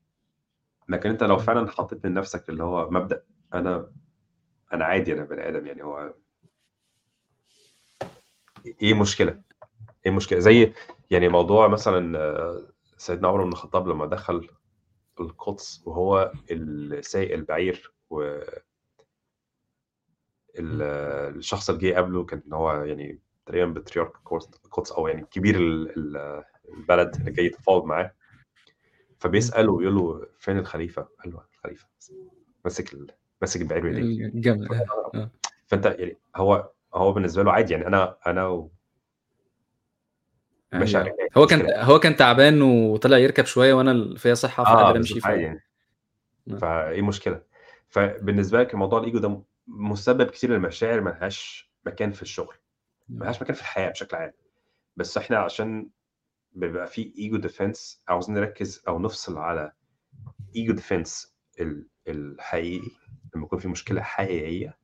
لكن 0.90 1.10
أنت 1.10 1.24
لو. 1.24 1.38
فعلا 1.38 1.72
حطيت 1.72 2.06
من 2.06 2.14
نفسك 2.14 2.50
اللي 2.50 2.64
هو 2.64 2.90
مبدأ 2.90 3.24
أنا 3.54 3.92
أنا 4.74 4.86
عادي 4.86 5.14
أنا 5.14 5.24
بني 5.24 5.48
آدم 5.50 5.68
يعني 5.68 5.84
هو 5.84 6.14
إيه 8.66 8.92
المشكلة؟ 8.92 9.32
إيه 10.06 10.12
المشكلة؟ 10.12 10.40
زي 10.40 10.74
يعني 11.12 11.28
موضوع 11.30 11.68
مثلا 11.68 12.20
آه، 12.20 12.62
سيدنا 12.98 13.28
عمر 13.28 13.44
بن 13.44 13.50
الخطاب 13.52 13.88
لما 13.88 14.06
دخل 14.06 14.50
القدس 15.20 15.82
وهو 15.86 16.32
السايق 16.52 17.34
البعير 17.34 17.94
و. 18.10 18.40
الشخص 20.60 21.70
اللي 21.70 21.82
جه 21.92 21.96
قبله 21.98 22.24
كان 22.26 22.42
هو 22.54 22.72
يعني 22.84 23.20
تقريبا 23.46 23.72
بطريرك 23.80 24.12
القدس 24.66 24.92
أو 24.92 25.08
يعني 25.08 25.26
كبير 25.32 25.56
ال- 25.56 25.98
ال- 26.18 26.44
البلد 26.78 27.16
اللي 27.16 27.32
جاي 27.32 27.46
يتفاوض 27.46 27.86
معاه 27.86 28.04
مم. 28.04 28.12
فبيسأله 29.20 29.72
ويقول 29.72 29.96
له 29.96 30.28
فين 30.40 30.58
الخليفة؟ 30.58 31.02
قال 31.24 31.34
له 31.34 31.42
الخليفة 31.56 31.88
ماسك. 32.66 32.96
ماسك 33.42 33.62
البعير 33.62 33.84
بايديه 33.84 34.26
الجمل 34.26 34.68
آه 35.16 35.32
فأنت 35.68 35.86
يعني 35.86 36.18
هو 36.36 36.72
هو 36.94 37.14
بالنسبة 37.14 37.44
له 37.44 37.52
عادي 37.52 37.74
يعني 37.74 37.88
أنا 37.88 38.18
أنا 38.28 38.70
أيوه 40.74 41.00
على 41.00 41.14
هو 41.38 41.46
كان 41.46 41.74
هو 41.84 42.00
كان 42.00 42.16
تعبان 42.16 42.62
وطلع 42.62 43.18
يركب 43.18 43.46
شوية 43.46 43.74
وأنا 43.74 44.16
فيا 44.18 44.34
صحة 44.34 44.64
فقادر 44.64 44.98
بالظبط 45.00 45.26
أمشي 45.26 45.42
يعني 45.44 45.64
آه. 46.52 46.56
فإيه 46.56 47.00
المشكلة؟ 47.00 47.42
فبالنسبة 47.88 48.60
لك 48.60 48.76
موضوع 48.76 49.00
الإيجو 49.00 49.20
ده 49.20 49.42
مسبب 49.68 50.28
كتير 50.30 50.52
للمشاعر 50.52 51.02
ملهاش 51.02 51.70
مكان 51.86 52.12
في 52.12 52.22
الشغل 52.22 52.56
ملهاش 53.10 53.42
مكان 53.42 53.56
في 53.56 53.62
الحياة 53.62 53.90
بشكل 53.90 54.18
عام 54.18 54.34
بس 54.96 55.18
إحنا 55.18 55.38
عشان 55.38 55.90
بيبقى 56.52 56.88
في 56.88 57.14
إيجو 57.18 57.42
ديفense 57.42 57.98
عاوزين 58.08 58.36
نركز 58.36 58.84
أو 58.88 59.00
نفصل 59.00 59.38
على 59.38 59.72
إيجو 60.56 60.74
ديفense 60.74 61.28
الحقيقي 62.08 62.92
لما 63.36 63.46
يكون 63.46 63.60
في 63.60 63.68
مشكلة 63.68 64.02
حقيقية 64.02 64.78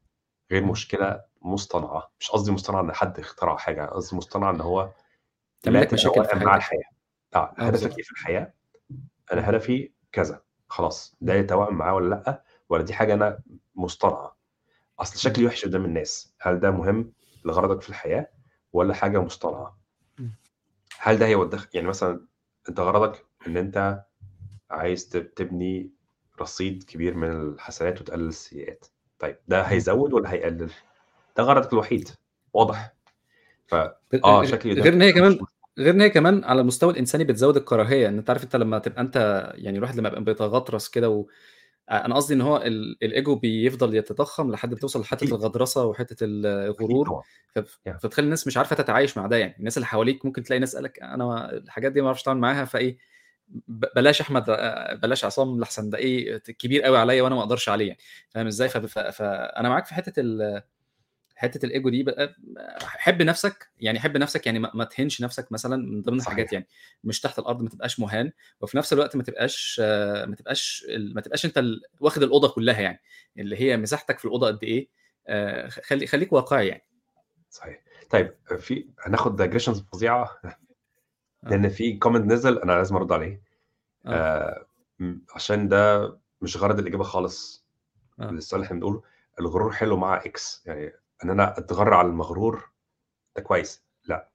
غير. 0.51 0.65
مشكلة 0.65 1.21
مصطنعة 1.41 2.11
مش 2.19 2.31
قصدي 2.31 2.51
مصطنعه 2.51 2.81
إن 2.81 2.93
حد 2.93 3.19
اخترع 3.19 3.57
حاجة 3.57 3.85
قصدي 3.85 4.15
مصطنعه 4.17 4.51
إن 4.51 4.61
هو 4.61 4.89
تعمل 5.65 5.81
لك 5.81 5.93
مشاكل 5.93 6.25
في 6.25 6.35
مع 6.35 6.55
الحياة 6.55 6.83
آه 7.35 7.53
هدفك 7.57 7.97
إيه 7.97 8.03
في 8.03 8.11
الحياة. 8.11 8.53
أنا 9.33 9.49
هدفي 9.49 9.91
كذا 10.11 10.41
خلاص 10.67 11.15
ده. 11.21 11.33
يتوائم 11.33 11.75
معاه 11.75 11.93
ولا 11.95 12.09
لأ 12.15 12.43
ولا 12.69 12.83
دي 12.83 12.93
حاجة 12.93 13.13
أنا 13.13 13.39
مصطنعة 13.75 14.37
أصل. 14.99 15.19
شكلي 15.19 15.45
وحش 15.45 15.65
قدام 15.65 15.85
الناس 15.85 16.33
هل 16.41 16.59
ده 16.59 16.71
مهم 16.71 17.11
لغرضك 17.45 17.81
في 17.81 17.89
الحياة 17.89 18.29
ولا 18.73 18.93
حاجة 18.93 19.21
مصطنعة. 19.21 19.79
هل 20.99 21.17
ده 21.17 21.25
هيودخ 21.25 21.67
يعني 21.73 21.87
مثلا 21.87 22.25
أنت 22.69 22.79
غرضك 22.79 23.25
إن 23.47 23.57
أنت 23.57 24.03
عايز 24.71 25.09
تب- 25.09 25.33
تبني 25.33 25.91
رصيد 26.41 26.83
كبير 26.83 27.13
من 27.13 27.31
الحسنات 27.31 28.01
وتقلل 28.01 28.27
السيئات 28.27 28.85
طيب 29.19 29.37
ده. 29.47 29.61
هيزود 29.61 30.13
ولا 30.13 30.31
هيقلل 30.33 30.71
ده 31.37 31.43
غرضك 31.43 31.73
الوحيد 31.73 32.09
واضح 32.53 32.93
ف 33.67 33.75
آه 34.23 34.43
شكلي 34.43 34.73
غير 34.73 34.93
إن 34.93 35.01
هي 35.01 35.13
كمان 35.13 35.39
غير 35.77 35.93
إن 35.93 36.01
هي 36.01 36.09
كمان 36.09 36.43
على 36.43 36.61
المستوى 36.61 36.91
الإنساني 36.93 37.23
بتزود 37.23 37.57
الكراهية. 37.57 38.07
إن 38.07 38.17
أنت 38.17 38.29
عارف 38.29 38.43
أنت 38.43 38.55
لما 38.55 38.79
تبقى 38.79 39.01
أنت 39.01 39.51
يعني 39.55 39.77
الواحد 39.77 39.97
لما 39.97 40.09
يبقى 40.09 40.23
بيتغطرس 40.23 40.89
كده 40.89 41.09
و... 41.09 41.25
أنا 41.91 42.15
قصدي 42.15 42.33
إن 42.33 42.41
هو 42.41 42.57
ال... 42.57 42.97
الإيجو 43.03 43.35
بيفضل 43.35 43.95
يتضخم 43.95 44.51
لحد 44.51 44.73
ما 44.73 44.79
توصل 44.79 45.01
لحتة 45.01 45.23
أكيد. 45.23 45.33
الغطرسه 45.33 45.85
وحتة 45.85 46.17
الغرور. 46.21 47.23
ف... 47.55 47.59
فتخلي 47.99 48.23
الناس 48.25 48.47
مش 48.47 48.57
عارفة 48.57 48.75
تتعايش 48.75 49.17
مع 49.17 49.27
ده 49.27 49.37
يعني. 49.37 49.55
الناس 49.59 49.77
اللي 49.77 49.85
حواليك 49.85 50.25
ممكن 50.25 50.43
تلاقي 50.43 50.59
ناس 50.59 50.75
قالك 50.75 50.99
أنا 51.01 51.51
الحاجات 51.53 51.91
دي 51.91 52.01
ما 52.01 52.07
أعرفش 52.07 52.21
أتعامل 52.21 52.39
معاها 52.41 52.65
فإيه 52.65 52.97
بلاش 53.67 54.21
أحمد 54.21 54.43
بلاش 55.01 55.25
عصام 55.25 55.59
لحسن 55.59 55.89
ده 55.89 55.97
إيه 55.97 56.37
كبير 56.37 56.81
قوي 56.81 56.97
عليا 56.97 57.23
وأنا 57.23 57.35
ما 57.35 57.41
أقدرش 57.41 57.69
عليه 57.69 57.87
يعني. 57.87 57.99
فاهم 58.29 58.47
إزاي. 58.47 58.69
فانا 58.69 59.69
معاك 59.69 59.85
في 59.85 59.93
حتة 59.93 60.19
ال... 60.19 60.61
حتة 61.35 61.65
الإيجو 61.65 61.89
دي 61.89 62.03
بقى 62.03 62.35
حب 62.81 63.21
نفسك 63.21 63.69
يعني 63.79 63.99
حب 63.99 64.17
نفسك 64.17 64.45
يعني 64.45 64.59
ما 64.59 64.83
تهنش 64.83 65.21
نفسك 65.21 65.51
مثلا 65.51 65.75
من 65.75 66.01
ضمن 66.01 66.19
الحاجات 66.19 66.45
صحيح 66.47 66.53
يعني 66.53 66.67
مش 67.03 67.21
تحت 67.21 67.39
الأرض 67.39 67.61
ما 67.61 67.69
تبقاش 67.69 67.99
مهان 67.99 68.31
وفي 68.61 68.77
نفس 68.77 68.93
الوقت 68.93 69.15
ما 69.15 69.23
تبقاش 69.23 69.81
آه، 69.83 70.25
ما 70.25 70.35
تبقاش 70.35 70.85
ما 71.13 71.21
تبقاش 71.21 71.45
أنت 71.45 71.63
واخد 71.99 72.23
الأوضة 72.23 72.49
كلها 72.49 72.81
يعني 72.81 73.01
اللي 73.37 73.61
هي 73.61 73.77
مساحتك 73.77 74.19
في 74.19 74.25
الأوضة 74.25 74.47
قد 74.47 74.63
إيه 74.63 74.89
آه، 75.27 75.67
خلي 75.67 76.07
خليك 76.07 76.33
واقعي 76.33 76.67
يعني. 76.67 76.85
صحيح. 77.49 77.81
طيب 78.09 78.33
في 78.59 78.89
هناخد 79.01 79.35
digressions 79.35 79.81
فظيعة 79.93 80.39
آه. 80.45 80.55
لأن 81.49 81.69
في 81.69 81.97
comment 81.97 82.31
نزل 82.31 82.59
أنا 82.59 82.71
لازم 82.71 82.95
أرد 82.95 83.11
عليه. 83.11 83.41
آه. 84.05 84.67
عشان 85.35 85.67
ده 85.67 86.17
مش 86.41 86.57
غرض 86.57 86.79
الإجابة 86.79 87.03
خالص 87.03 87.65
آه. 88.19 88.31
للسؤال 88.31 88.61
اللي 88.61 88.67
إحنا 88.67 88.77
بنقوله. 88.79 89.03
الغرور 89.39 89.71
حلو 89.71 89.97
مع 89.97 90.15
ex 90.25 90.63
يعني 90.65 90.93
إن 91.23 91.29
أنا 91.29 91.57
اتغر 91.57 91.93
على 91.93 92.07
المغرور 92.07 92.69
ده 93.35 93.41
كويس 93.43 93.85
لأ 94.05 94.29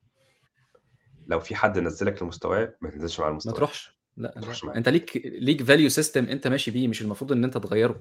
لو 1.27 1.41
في 1.41 1.55
حد 1.55 1.79
نزلك 1.79 2.23
لمستواه 2.23 2.75
ما 2.81 2.91
تنزلش 2.91 3.21
مع 3.21 3.27
ما 3.27 3.31
المستوى 3.33 3.55
تروحش 3.55 3.99
ما 4.17 4.29
تروحش 4.29 4.65
معاه. 4.65 4.77
أنت 4.77 4.89
ليك 4.89 5.17
ليك 5.27 5.63
value 5.63 5.95
system 5.97 6.17
أنت 6.17 6.47
ماشي 6.49 6.71
بيه، 6.71 6.89
مش 6.89 7.03
المفروض 7.03 7.33
إن 7.33 7.45
أنت 7.45 7.59
تغيّره، 7.59 8.01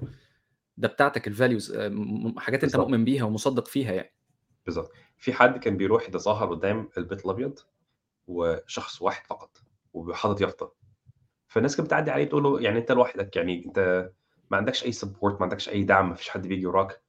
ده 0.76 0.88
بتاعتك 0.88 1.28
م 1.88 2.28
م 2.28 2.38
حاجات 2.38 2.64
أنت 2.64 2.72
بالضبط. 2.76 2.88
مؤمن 2.90 3.04
بيها 3.04 3.24
ومُصدّق 3.24 3.68
فيها 3.68 3.92
يعني. 3.92 4.14
بالضبط. 4.66 4.92
في 5.18 5.32
حد 5.32 5.58
كان 5.58 5.76
بيروح 5.76 6.08
يتظاهر 6.08 6.54
قدّام 6.54 6.88
البيت 6.98 7.24
الأبيض، 7.24 7.58
وشخص 8.28 9.02
واحد 9.02 9.26
فقط، 9.26 9.58
وحاطط 9.94 10.40
يافطة، 10.40 10.74
فالناس 11.48 11.76
كانت 11.76 11.88
بتعدّي 11.88 12.10
عليه 12.10 12.24
تقول 12.24 12.42
له: 12.42 12.60
"يعني 12.62 12.78
أنت 12.78 12.92
لوحدك، 12.92 13.36
يعني 13.36 13.66
أنت 13.66 14.10
ما 14.50 14.56
عندكش 14.56 14.84
أي 14.84 14.92
support 14.92 15.24
ما 15.32 15.38
عندكش 15.42 15.68
أي 15.68 15.84
دعم، 15.84 16.08
ما 16.10 16.14
فيش 16.14 16.28
حد 16.30 16.48
بييجي 16.48 16.66
وراك، 16.66 17.02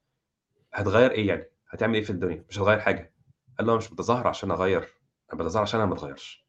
هتغيّر 0.74 1.12
إيه 1.12 1.28
يعني؟ 1.30 1.51
هتعمل 1.72 1.96
إيه 1.96 2.04
في 2.04 2.10
الدنيا؟ 2.12 2.46
مش 2.50 2.60
هتغيّر 2.60 2.82
حاجة." 2.82 3.14
قال 3.60 3.68
له: 3.68 3.74
"أنا 3.74 3.78
مش 3.82 3.90
باتظاهر 3.90 4.28
عشان 4.28 4.52
أغيّر، 4.52 4.82
أنا 5.34 5.40
باتظاهر 5.44 5.64
عشان 5.64 5.80
أنا 5.82 5.90
ما 5.90 5.96
اتغيّرش." 5.96 6.46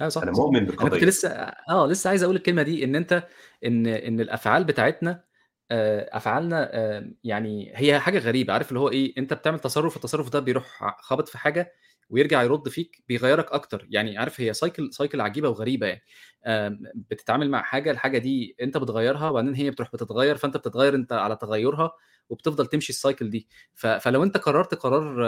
أيوه 0.00 0.08
صح، 0.10 0.22
أنا 0.22 0.32
صح. 0.32 0.44
مؤمن 0.44 0.66
أنا 0.80 0.90
كنت 0.90 1.04
بالقضية. 1.04 1.04
لسه 1.04 1.28
آه، 1.70 1.86
لسه 1.86 2.10
عايز 2.10 2.22
أقول 2.22 2.36
الكلمة 2.36 2.62
دي، 2.62 2.84
إن 2.84 2.96
أنت 2.96 3.28
إن 3.64 3.86
إن 3.86 4.20
الأفعال 4.20 4.64
بتاعتنا 4.64 5.24
آآ 5.70 6.16
أفعالنا 6.16 6.70
آآ 6.72 7.14
يعني 7.24 7.72
هي 7.76 8.00
حاجة 8.00 8.18
غريبة، 8.18 8.52
عارف 8.52 8.68
اللي 8.68 8.80
هو 8.80 8.88
إيه، 8.90 9.14
أنت 9.18 9.34
بتعمل 9.34 9.58
تصرُّف، 9.60 9.96
التصرُّف 9.96 10.28
ده 10.28 10.40
بيروح 10.40 10.96
خابط 11.02 11.28
في 11.28 11.38
حاجة 11.38 11.72
ويرجع 12.10 12.42
يرُد 12.42 12.68
فيك، 12.68 13.02
بيغيّرك 13.08 13.52
أكتر، 13.52 13.86
يعني 13.90 14.18
عارف 14.18 14.40
هي 14.40 14.52
cycle 14.54 14.90
cycle 15.02 15.20
عجيبة 15.20 15.48
وغريبة 15.48 15.86
يعني. 15.86 16.02
آمم 16.46 16.78
بتتعامل 16.94 17.50
مع 17.50 17.62
حاجة، 17.62 17.90
الحاجة 17.90 18.18
دي 18.18 18.56
أنت 18.62 18.76
بتغيّرها 18.78 19.30
وبعدين 19.30 19.54
هي 19.54 19.70
بتروح 19.70 19.92
بتتغيّر، 19.92 20.36
فأنت 20.36 20.56
بتتغيّر 20.56 20.94
أنت 20.94 21.12
على 21.12 21.36
تغيُّرها 21.36 21.92
وبتفضل 22.30 22.66
تمشي 22.66 22.92
الcycle 22.92 23.24
دي. 23.24 23.48
فلو 23.74 24.22
أنت 24.22 24.36
قررت 24.36 24.74
قرار 24.74 25.24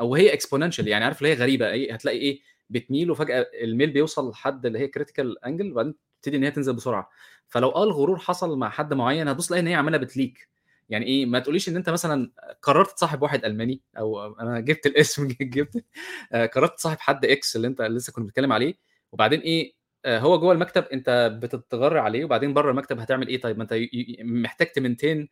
أو 0.00 0.14
هي 0.14 0.38
exponential 0.38 0.86
يعني 0.86 1.04
عارف 1.04 1.18
اللي 1.18 1.28
هي 1.32 1.34
غريبة، 1.38 1.70
إيه، 1.70 1.92
هتلاقي 1.94 2.18
إيه، 2.18 2.40
بتميل 2.70 3.10
وفجأة 3.10 3.46
الميل 3.62 3.90
بيوصل 3.90 4.30
لحد 4.30 4.66
اللي 4.66 4.78
هي 4.78 4.90
critical 4.98 5.26
angle 5.48 5.70
وبعدين 5.72 5.94
تبتدي 6.22 6.36
إن 6.36 6.44
هي 6.44 6.50
تنزل 6.50 6.72
بسرعة. 6.74 7.10
فلو 7.48 7.68
آه 7.70 7.84
الغرور 7.84 8.18
حصل 8.18 8.58
مع 8.58 8.70
حد 8.70 8.94
معيّن، 8.94 9.28
هتبُص 9.28 9.46
تلاقي 9.48 9.60
إن 9.60 9.66
هي 9.66 9.74
عمّالة 9.74 9.98
بتليك. 9.98 10.48
يعني 10.88 11.06
إيه، 11.06 11.26
ما 11.26 11.38
تقوليش 11.38 11.68
إن 11.68 11.76
أنت 11.76 11.90
مثلًا 11.90 12.30
قررت 12.62 12.90
تصاحب 12.92 13.22
واحد 13.22 13.44
ألماني 13.44 13.80
أو 13.98 14.34
أنا 14.40 14.60
جِبت 14.60 14.86
الاسم 14.86 15.28
جِبت 15.40 15.84
آآ 16.32 16.46
قررت 16.46 16.76
تصاحب 16.76 16.98
حد 17.00 17.26
X 17.26 17.56
اللي 17.56 17.66
أنت 17.68 17.82
لسه 17.82 18.12
كنا 18.12 18.24
بنتكلم 18.24 18.52
عليه، 18.52 18.74
وبعدين 19.12 19.40
إيه، 19.40 19.74
آآ 20.04 20.18
هو 20.20 20.38
جوّه 20.40 20.52
المكتب 20.52 20.84
أنت 20.92 21.38
بتتغر 21.42 21.98
عليه، 21.98 22.24
وبعدين 22.24 22.54
برّه 22.54 22.70
المكتب 22.70 22.98
هتعمل 23.00 23.28
إيه 23.28 23.40
طيب؟ 23.40 23.58
ما 23.58 23.66
ي 23.72 24.16
محتاج 24.24 24.66
تmaintain 24.68 25.26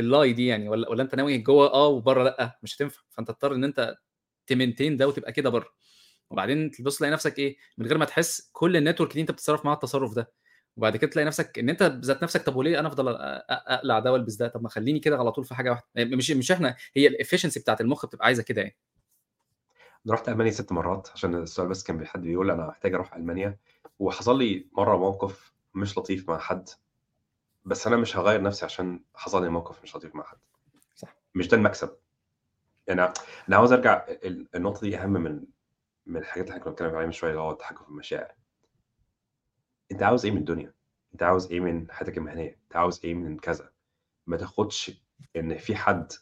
الlie 0.00 0.34
دي 0.36 0.46
يعني 0.46 0.68
والّا 0.68 0.88
والّا 0.88 1.02
أنت 1.02 1.14
ناوي 1.14 1.38
جوّه 1.38 1.66
آه 1.74 1.86
وبرّه 1.88 2.24
لأ، 2.24 2.58
مش 2.62 2.76
هتنفع، 2.76 3.02
فأنت 3.10 3.28
تضطر 3.28 3.54
إن 3.54 3.64
أنت 3.64 3.96
تmaintain 4.52 4.96
ده 4.98 5.08
وتبقى 5.08 5.32
كده 5.32 5.50
برّه. 5.50 5.68
وبعدين 6.30 6.70
تبُص 6.70 6.98
تلاقي 6.98 7.10
نفسك 7.12 7.38
إيه، 7.38 7.56
من 7.78 7.86
غير 7.86 7.98
ما 7.98 8.04
تحس 8.04 8.50
كل 8.52 8.78
الnetwork 8.94 9.12
دي 9.14 9.20
أنت 9.20 9.30
بتتصرّف 9.30 9.64
معاها 9.64 9.74
التصرُّف 9.76 10.14
ده، 10.14 10.32
وبعد 10.76 10.96
كده 10.96 11.10
تلاقي 11.10 11.26
نفسك 11.26 11.58
إن 11.58 11.68
أنت 11.70 11.82
ذات 12.04 12.22
نفسك 12.22 12.42
طب 12.42 12.56
وليه 12.56 12.80
أ 12.80 12.82
أ 12.86 13.74
أقلع 13.74 13.98
ده 13.98 14.12
وألبس 14.12 14.34
ده، 14.34 14.48
طب 14.48 14.62
ما 14.62 14.68
خلّيني 14.68 14.98
كده 15.00 15.18
على 15.18 15.32
طول 15.32 15.44
في 15.44 15.54
حاجة 15.54 15.70
واحدة. 15.70 15.86
م 15.96 16.16
مش 16.18 16.30
مش 16.30 16.52
إحنا 16.52 16.76
هي 16.96 17.10
الefficiency 17.10 17.58
بتاعة 17.60 17.78
المُخ 17.80 18.06
بتبقى 18.06 18.26
عايزة 18.26 18.42
كده 18.42 18.62
يعني. 18.62 18.76
أنا 20.06 20.14
رُحت 20.14 20.28
ألمانيا 20.28 20.50
6 20.52 20.72
مرات، 20.72 21.08
عشان 21.14 21.34
السؤال 21.34 21.68
بس 21.68 21.82
كان 21.82 22.06
حد 22.06 22.22
بيقول 22.22 22.50
أنا 22.50 22.66
محتاج 22.66 22.94
أروح 22.94 23.14
ألمانيا، 23.14 23.58
وحصل 23.98 24.38
لي 24.38 24.68
مرّة 24.72 24.96
موقف 24.96 25.52
مش 25.74 25.98
لطيف 25.98 26.30
مع 26.30 26.38
حد، 26.38 26.68
بس 27.68 27.86
أنا 27.86 27.96
مش 27.96 28.16
هاغيّر 28.16 28.42
نفسي 28.42 28.64
عشان 28.64 29.04
حصل 29.14 29.42
لي 29.42 29.48
موقف 29.48 29.82
مش 29.82 29.96
لطيف 29.96 30.14
مع 30.14 30.24
حد. 30.24 30.38
صح. 30.94 31.16
مش 31.34 31.48
ده 31.48 31.56
المكسب. 31.56 31.96
يعني 32.86 33.02
أنا 33.02 33.56
عاوز 33.56 33.72
أرجع 33.72 34.06
ال 34.08 34.48
النقطة 34.54 34.80
دي 34.80 34.98
أهم 34.98 35.12
من 35.12 35.46
من 36.06 36.16
الحاجات 36.16 36.44
اللي 36.44 36.52
إحنا 36.52 36.64
كنا 36.64 36.70
بنتكلم 36.70 36.94
عليها 36.94 37.06
من 37.06 37.12
شوية، 37.12 37.30
اللي 37.30 37.42
هو 37.42 37.50
التحكم 37.50 37.84
في 37.84 37.90
المشاعر. 37.90 38.34
أنت 39.92 40.02
عاوز 40.02 40.24
إيه 40.24 40.32
من 40.32 40.38
الدنيا؟ 40.38 40.74
أنت 41.12 41.22
عاوز 41.22 41.52
إيه 41.52 41.60
من 41.60 41.90
حياتك 41.90 42.18
المهنية؟ 42.18 42.58
أنت 42.64 42.76
عاوز 42.76 43.00
إيه 43.04 43.14
من 43.14 43.38
كذا؟ 43.38 43.72
ما 44.26 44.36
تاخدش 44.36 45.02
إن 45.36 45.58
في 45.58 45.76
حد 45.76 46.12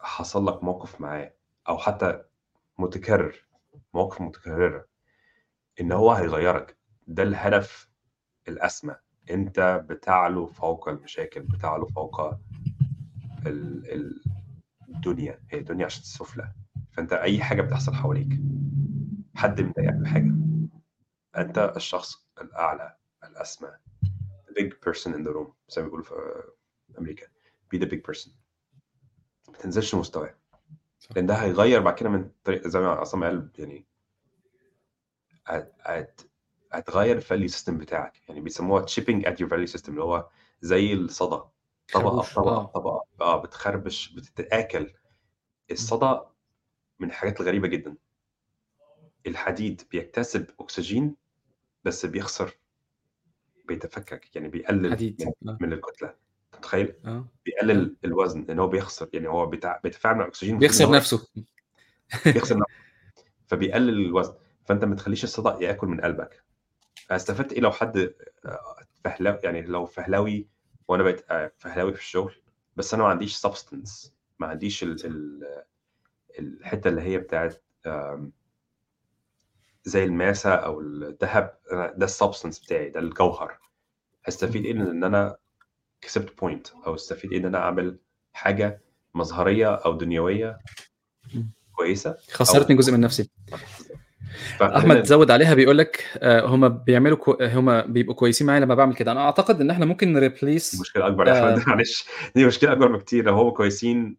حصل 0.00 0.46
لك 0.46 0.64
موقف 0.64 1.00
معاه 1.00 1.34
أو 1.68 1.78
حتى 1.78 2.24
متكرر، 2.78 3.44
مواقف 3.94 4.20
متكررة، 4.20 4.86
إن 5.80 5.92
هو 5.92 6.12
هيغيّرك، 6.12 6.76
ده 7.06 7.22
الهدف 7.22 7.88
الأسمى، 8.48 8.96
أنت 9.30 9.84
بتعلو 9.88 10.46
فوق 10.46 10.88
المشاكل، 10.88 11.40
بتعلو 11.40 11.86
فوق 11.86 12.20
ال 13.46 13.92
ال 13.92 14.22
الدنيا، 14.88 15.40
هي 15.50 15.58
الدنيا 15.58 15.86
عشان 15.86 16.02
السفلى، 16.02 16.52
فأنت 16.92 17.12
أي 17.12 17.42
حاجة 17.42 17.62
بتحصل 17.62 17.94
حواليك، 17.94 18.40
حد 19.36 19.60
مضايقك 19.60 19.94
بحاجة، 19.94 20.32
أنت 21.36 21.72
الشخص 21.76 22.26
الأعلى، 22.40 22.96
الأسمى، 23.24 23.70
the 24.48 24.62
big 24.62 24.72
person 24.72 25.12
in 25.14 25.24
the 25.24 25.32
room 25.32 25.52
زي 25.68 25.82
ما 25.82 25.84
بيقولوا 25.84 26.04
في 26.04 26.14
أمريكا، 26.98 27.26
be 27.74 27.78
the 27.78 27.86
big 27.86 28.00
person. 28.12 28.30
ما 29.48 29.58
تنزلش 29.58 29.94
مستواه،. 29.94 30.34
لإن 31.16 31.26
ده 31.26 31.34
هيغيّر 31.34 31.80
بعد 31.80 31.94
كده 31.94 32.08
من 32.08 32.30
طريق 32.44 32.68
زي 32.68 32.80
ما 32.80 32.88
عصام 32.88 33.24
قال 33.24 33.50
يعني 33.58 33.86
هت 35.46 36.20
هتغيّر 36.72 37.20
الvalue 37.20 37.52
system 37.52 37.70
بتاعك، 37.70 38.28
يعني 38.28 38.40
بيسموها 38.40 38.86
chipping 38.86 39.22
at 39.24 39.32
your 39.32 39.48
value 39.48 39.72
system 39.76 39.88
اللي 39.88 40.02
هو 40.02 40.28
زي 40.60 40.92
الصدى، 40.92 41.42
طبقة 41.92 42.22
خربوش، 42.22 42.32
بطبقة 42.38 42.56
آه. 42.56 42.64
بطبقة، 42.64 43.04
آه 43.20 43.42
بتخربش، 43.42 44.12
بتتآكل. 44.12 44.92
الصدى 45.70 46.20
من 47.00 47.08
الحاجات 47.08 47.40
الغريبة 47.40 47.68
جدًا. 47.68 47.96
الحديد 49.26 49.82
بيكتسب 49.90 50.46
أكسجين، 50.60 51.16
بس 51.84 52.06
بيخسر 52.06 52.58
بيتفكك، 53.68 54.36
يعني 54.36 54.48
بيقلل 54.48 54.92
حديد، 54.92 55.32
من 55.42 55.50
آه. 55.50 55.58
من 55.60 55.80
متخيل؟ 56.54 56.94
آه، 57.04 57.08
آه. 57.08 57.28
بيقلل 57.44 57.96
الوزن، 58.04 58.44
لإن 58.48 58.58
هو 58.58 58.66
بيخسر، 58.68 59.08
يعني 59.12 59.28
هو 59.28 59.46
بيتع 59.46 59.78
بيتفاعل 59.84 60.14
مع 60.16 60.30
إن 60.42 60.58
بيخسر 60.58 60.90
نفسه. 60.90 61.26
بيخسر 62.26 62.56
نفسه، 62.56 62.74
فبيقلل 63.46 64.06
الوزن، 64.06 64.34
فأنت 64.64 64.84
ما 64.84 64.94
تخلّيش 64.94 65.24
الصدى 65.24 65.64
ياكل 65.64 65.86
من 65.86 66.00
قلبك. 66.00 66.47
استفدت 67.16 67.52
إيه 67.52 67.60
لو 67.60 67.72
حد 67.72 67.96
آآ 68.44 68.84
فهلا 69.04 69.40
يعني 69.44 69.62
لو 69.62 69.86
فهلاوي 69.86 70.46
وأنا 70.88 71.02
بقيت 71.02 71.30
آآ 71.30 71.52
فهلاوي 71.58 71.92
في 71.92 71.98
الشغل، 72.00 72.34
بس 72.76 72.94
أنا 72.94 73.02
ما 73.02 73.08
عنديش 73.08 73.46
substance 73.46 74.10
ما 74.38 74.46
عنديش 74.46 74.82
ال. 74.82 75.06
ال 75.06 75.44
الحتّة 76.38 76.88
اللي 76.88 77.02
هي 77.02 77.18
بتاعة 77.18 77.54
آمم 77.86 78.32
زي 79.84 80.04
الماسة 80.04 80.54
أو 80.54 80.80
الدهب، 80.80 81.58
أنا 81.72 81.92
ده 81.96 82.06
الsubstance 82.06 82.62
بتاعي، 82.64 82.90
ده 82.90 83.00
الجوهر. 83.00 83.58
هاستفيد 84.26 84.64
إيه 84.64 84.74
من 84.74 84.86
إن 84.86 85.04
أنا 85.04 85.36
كسبت 86.00 86.40
point 86.40 86.86
أو 86.86 86.94
أستفيد 86.94 87.32
إيه 87.32 87.38
إن 87.38 87.44
أنا 87.44 87.58
أعمل 87.58 87.98
حاجة 88.32 88.80
مظهرية 89.14 89.74
أو 89.74 89.92
دنيوية 89.92 90.58
إمم. 91.34 91.50
كويسة 91.72 92.16
خسّرتني 92.30 92.76
أو 92.76 92.80
جزء 92.80 92.92
من 92.92 93.00
نفسي. 93.00 93.30
فخلّينا 94.60 95.02
زوّد 95.04 95.30
عليها 95.30 95.54
بيقول 95.54 95.78
لك 95.78 96.04
آآ 96.16 96.46
هم 96.46 96.68
بيعملوا 96.68 97.16
كو 97.16 97.36
هم 97.40 97.80
بيبقوا 97.82 98.14
كويسين 98.14 98.46
معايا 98.46 98.60
لمّا 98.60 98.74
باعمل 98.74 98.94
كده. 98.94 99.12
أنا 99.12 99.20
أعتقد 99.20 99.60
إن 99.60 99.70
إحنا 99.70 99.86
ممكن 99.86 100.20
ن 100.30 100.36
replace 100.36 100.80
مشكلة 100.80 101.06
أكبر 101.06 101.26
يا 101.26 101.32
أحمد 101.32 101.58
آآ 101.58 101.64
معلش، 101.66 102.04
دي 102.34 102.46
مشكلة 102.46 102.72
أكبر 102.72 102.92
بكتير، 102.96 103.24
لو 103.24 103.34
هُم 103.34 103.50
كويسين 103.50 104.16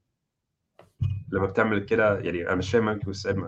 لمّا 1.32 1.46
بتعمل 1.46 1.80
كده 1.80 2.20
يعني 2.20 2.48
أنا 2.48 2.56
مش 2.56 2.72
فاهم 2.72 3.02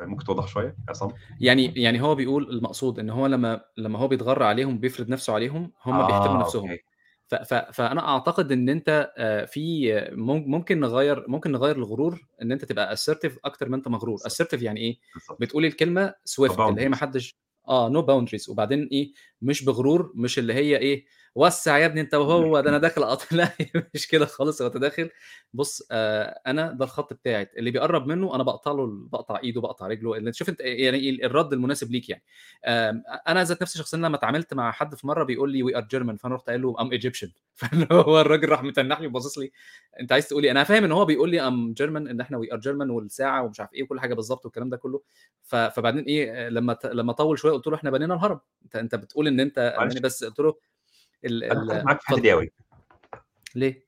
ممكن 0.09 0.25
توضّح 0.25 0.47
شوية 0.47 0.65
يا 0.65 0.75
عصام؟ 0.89 1.11
يعني 1.39 1.73
يعني 1.75 2.01
هو 2.01 2.15
بيقول 2.15 2.49
المقصود 2.49 2.99
إن 2.99 3.09
هو 3.09 3.27
لمّا 3.27 3.61
لمّا 3.77 3.99
هو 3.99 4.07
بيتغَر 4.07 4.43
عليهم 4.43 4.75
وبيفرض 4.75 5.09
نفسه 5.09 5.33
عليهم، 5.33 5.71
هم 5.85 5.97
بيحترموا 6.07 6.37
آه، 6.37 6.39
نفسهم. 6.39 6.69
okay. 6.69 6.83
ف 7.31 7.35
ف 7.35 7.53
فأنا 7.53 8.07
أعتقد 8.09 8.51
إن 8.51 8.69
أنت 8.69 9.13
آآ 9.17 9.45
في 9.45 9.91
مم 10.11 10.43
ممكن 10.51 10.79
نغيّر 10.79 11.25
ممكن 11.27 11.51
نغيّر 11.51 11.75
الغرور 11.75 12.19
إن 12.41 12.51
أنت 12.51 12.65
تبقى 12.65 12.95
assertive 12.97 13.31
أكتر 13.45 13.69
ما 13.69 13.75
أنت 13.75 13.87
مغرور. 13.87 14.17
assertive 14.19 14.61
يعني 14.63 14.79
إيه؟ 14.79 14.97
بالضبط. 15.13 15.37
بتقول 15.41 15.65
الكلمة 15.65 16.09
no 16.09 16.13
swift 16.31 16.59
اللي 16.69 16.81
هي 16.81 16.89
ما. 16.89 16.95
حدّش 16.95 17.37
آه 17.67 17.89
no 17.89 18.05
boundaries 18.05 18.49
وبعدين 18.49 18.89
إيه، 18.91 19.11
مش 19.41 19.65
بغرور، 19.65 20.11
مش 20.15 20.39
اللي 20.39 20.53
هي 20.53 20.77
إيه، 20.77 21.05
وسّع 21.35 21.77
يا 21.77 21.85
ابني 21.85 22.01
أنت 22.01 22.13
وهو، 22.13 22.59
ده 22.61 22.69
أنا 22.69 22.77
داخل 22.87 23.01
لأ 23.31 23.51
هي 23.59 23.67
مش 23.93 24.07
كده 24.07 24.25
خالص، 24.25 24.61
هو 24.61 24.67
أنت 24.67 24.77
داخل 24.77 25.09
بُص 25.53 25.87
آآ 25.91 26.41
أنا 26.47 26.71
ده 26.71 26.85
الخط 26.85 27.13
بتاعي، 27.13 27.47
اللي 27.57 27.71
بيقرّب 27.71 28.07
منّه 28.07 28.35
أنا 28.35 28.43
باقطع 28.43 28.71
له 28.71 28.85
ال 28.85 29.07
باقطع 29.07 29.39
إيده، 29.43 29.61
باقطع 29.61 29.87
رجله، 29.87 30.17
اللي 30.17 30.33
شوف 30.33 30.49
أنت 30.49 30.59
يعني 30.61 31.09
ال 31.09 31.23
الرَد 31.25 31.53
المناسب 31.53 31.91
ليك 31.91 32.09
يعني. 32.09 32.23
أنا 33.27 33.43
ذات 33.43 33.61
نفسي 33.61 33.77
شخصيًا 33.79 33.99
لمّا 33.99 34.15
اتعاملت 34.15 34.53
مع 34.53 34.71
حد 34.71 34.95
في 34.95 35.07
مرّة 35.07 35.23
بيقول 35.23 35.51
لي: 35.51 35.63
"we 35.63 35.75
are 35.77 35.85
German" 35.85 36.15
فأنا 36.17 36.35
رُحت 36.35 36.47
قايل 36.47 36.61
له: 36.61 36.73
"I'm 36.77 36.99
Egyptian" 37.01 37.29
فاللي 37.61 37.87
هو 37.91 38.21
الراجل 38.21 38.49
راح 38.49 38.63
متنّح 38.63 39.01
لي 39.01 39.07
وباصص 39.07 39.37
لي، 39.37 39.51
أنت 39.99 40.11
عايز 40.11 40.27
تقول 40.27 40.43
إيه؟ 40.43 40.51
أنا 40.51 40.63
فاهم 40.63 40.83
إن 40.83 40.91
هو 40.91 41.05
بيقول 41.05 41.29
لي 41.31 41.39
I'm 41.49 41.73
German 41.83 42.09
إن 42.09 42.21
إحنا 42.21 42.39
we 42.41 42.55
are 42.57 42.59
German 42.61 42.89
والساعة 42.91 43.43
ومش 43.43 43.59
عارف 43.59 43.73
إيه 43.73 43.83
وكل 43.83 43.99
حاجة 43.99 44.13
بالضبط 44.13 44.45
والكلام 44.45 44.69
ده 44.69 44.77
كلّه. 44.77 45.01
فبعدين 45.43 46.03
إيه، 46.03 46.49
لمّا 46.49 46.77
لمّا 46.85 47.13
طوّل 47.13 47.37
شوية 47.39 47.51
قُلت 47.53 47.67
له: 47.67 47.75
"إحنا 47.75 47.89
بنينا 47.91 48.13
الهرم، 48.13 48.39
أنت 48.65 48.75
أنت 48.75 48.95
بتقول 48.95 49.27
ألماني 49.27 49.53
معلش 49.77 49.99
بس" 49.99 50.23
قُلت 50.23 50.39
له 50.39 50.55
ال 51.25 51.43
ال 51.43 51.85
معاك 51.85 52.01
في. 52.01 52.21
دي 52.21 52.33
أوي. 52.33 52.51
ليه؟ 53.55 53.85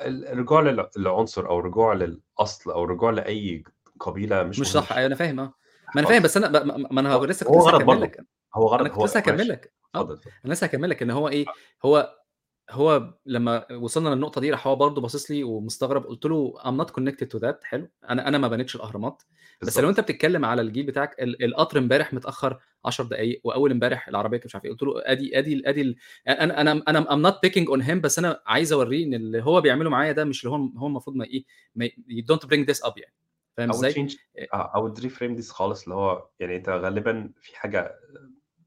ال 0.00 0.26
الرجوع 0.28 0.60
لل 0.60 0.88
لعنصر 0.96 1.48
أو 1.48 1.58
الرجوع 1.58 1.92
للأصل 1.94 2.70
أو 2.70 2.84
الرجوع 2.84 3.10
لأي 3.10 3.64
قبيلة 4.00 4.42
مش 4.42 4.60
مش 4.60 4.72
صح، 4.72 4.82
الشغل 4.82 4.98
أنا 5.04 5.14
فاهم 5.14 5.40
آه. 5.40 5.54
ما 5.94 6.00
أنا 6.00 6.08
فاهم،. 6.08 6.22
بس 6.22 6.36
م 6.36 6.94
ما 6.94 7.12
هو 7.12 7.24
لسه 7.24 7.46
كنت 7.46 7.56
هو 7.56 7.60
غلط 7.68 7.82
برضه،. 7.82 8.10
هو 8.54 8.66
غلط 8.66 8.80
أنا 8.80 8.88
كنت 8.88 9.04
لسه 9.04 9.22
معلش 9.26 9.48
لك، 9.48 9.72
آه،. 9.94 10.18
أنا 10.44 10.52
لسه 10.52 10.64
هاكمّل 10.64 10.90
لك 10.90 11.02
إن 11.02 11.10
هو 11.10 11.28
إيه، 11.28 11.46
آه. 11.48 11.52
هو 11.86 12.16
هو 12.70 13.14
لمّا 13.26 13.72
وصلنا 13.72 14.08
للنقطة 14.08 14.40
دي 14.40 14.50
راح 14.50 14.66
هو 14.66 14.76
برضه 14.76 15.00
باصص 15.00 15.30
لي 15.30 15.44
ومستغرب، 15.44 16.04
قُلت 16.06 16.24
له: 16.26 16.54
"I'm 16.58 16.84
not 16.86 16.90
connected 16.90 17.26
to 17.36 17.40
that" 17.40 17.64
حلو، 17.64 17.88
أنا 18.10 18.28
أنا 18.28 18.38
ما 18.38 18.48
بنيتش 18.48 18.76
الأهرامات، 18.76 19.22
بس 19.62 19.78
لو 19.78 19.88
أنت 19.88 19.96
بالضبط. 19.96 20.10
بتتكلم 20.10 20.44
على 20.44 20.62
الجيل 20.62 20.86
بتاعك 20.86 21.20
ال 21.22 21.44
القطر 21.44 21.78
امبارح 21.78 22.14
متأخّر 22.14 22.58
10 22.84 23.04
دقايق، 23.04 23.40
وأول 23.44 23.70
امبارح 23.70 24.08
العربية 24.08 24.36
كانت 24.38 24.46
مش 24.46 24.54
عارف 24.54 24.64
إيه، 24.64 24.70
قُلت 24.70 24.82
له: 24.82 24.92
"أدي 25.04 25.38
أدي 25.38 25.54
ال 25.54 25.66
أدي 25.66 25.80
ال" 25.82 25.96
أ 26.28 26.44
أنا 26.44 26.60
أنا 26.60 26.82
أنا 26.88 27.04
I'm 27.04 27.30
not 27.32 27.36
picking 27.48 27.66
on 27.76 27.86
him 27.88 27.94
بس 28.00 28.18
أنا 28.18 28.42
عايز 28.46 28.72
أورّيه 28.72 29.04
إن 29.06 29.14
اللي 29.14 29.42
هو 29.42 29.60
بيعمله 29.60 29.90
معايا 29.90 30.12
ده 30.12 30.24
مش 30.24 30.44
اللي 30.46 30.56
هو 30.56 30.70
هو 30.78 30.86
المفروض 30.86 31.16
ما 31.16 31.24
you 31.88 32.24
don't 32.32 32.46
bring 32.48 32.66
this 32.74 32.88
up 32.88 32.92
يعني، 32.96 33.14
فاهم 33.56 33.70
آه، 34.54 34.72
I 34.74 34.80
would 34.90 35.02
reframe 35.02 35.38
this 35.42 35.50
خالص 35.50 35.82
اللي 35.82 35.94
هو 35.94 36.28
يعني 36.40 36.56
أنت 36.56 36.68
غالبًا 36.68 37.30
في 37.40 37.56
حاجة 37.58 37.94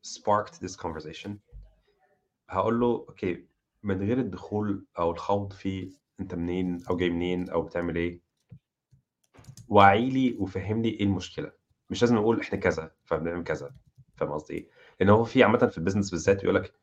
sparked 0.08 0.54
this 0.68 0.76
conversation. 0.76 1.30
هاقول 2.50 2.80
له 2.80 3.06
أوكي، 3.10 3.49
من 3.84 3.98
غير 4.00 4.20
الدخول 4.20 4.86
أو 5.00 5.12
الخوض 5.12 5.54
في 5.54 5.92
أنت 6.20 6.36
منين 6.36 6.80
أو 6.90 6.98
جاي 6.98 7.10
منين 7.10 7.50
أو 7.50 7.62
بتعمل 7.62 7.96
إيه 7.96 8.22
وعّي 9.68 10.10
لي 10.10 10.36
وفهّمني 10.40 10.90
إيه 10.90 11.04
المشكلة، 11.04 11.52
مش 11.90 12.02
لازم 12.02 12.16
نقول 12.16 12.40
إحنا 12.40 12.60
كذا، 12.60 12.92
فبنعمل 13.06 13.44
كذا، 13.44 13.76
فاهم 14.18 14.32
قصدي 14.32 14.54
إيه؟ 14.54 14.70
لإن 15.00 15.10
هو 15.10 15.24
في 15.24 15.44
عامةً 15.44 15.58
في 15.68 15.78
الbusiness 15.82 16.12
بالذات 16.12 16.42
بيقول 16.42 16.56
لك 16.56 16.74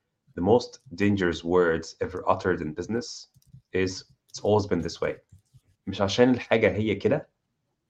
the 0.41 0.43
most 0.43 0.81
dangerous 1.03 1.43
words 1.45 1.97
ever 2.07 2.23
uttered 2.29 2.61
in 2.61 2.75
business 2.83 3.29
is 3.77 3.93
it's 4.03 4.41
always 4.45 4.67
been 4.67 4.83
this 4.89 5.01
way 5.03 5.15
مش 5.87 6.01
عشان 6.01 6.31
الحاجة 6.31 6.71
هي 6.77 6.95
كده، 6.95 7.29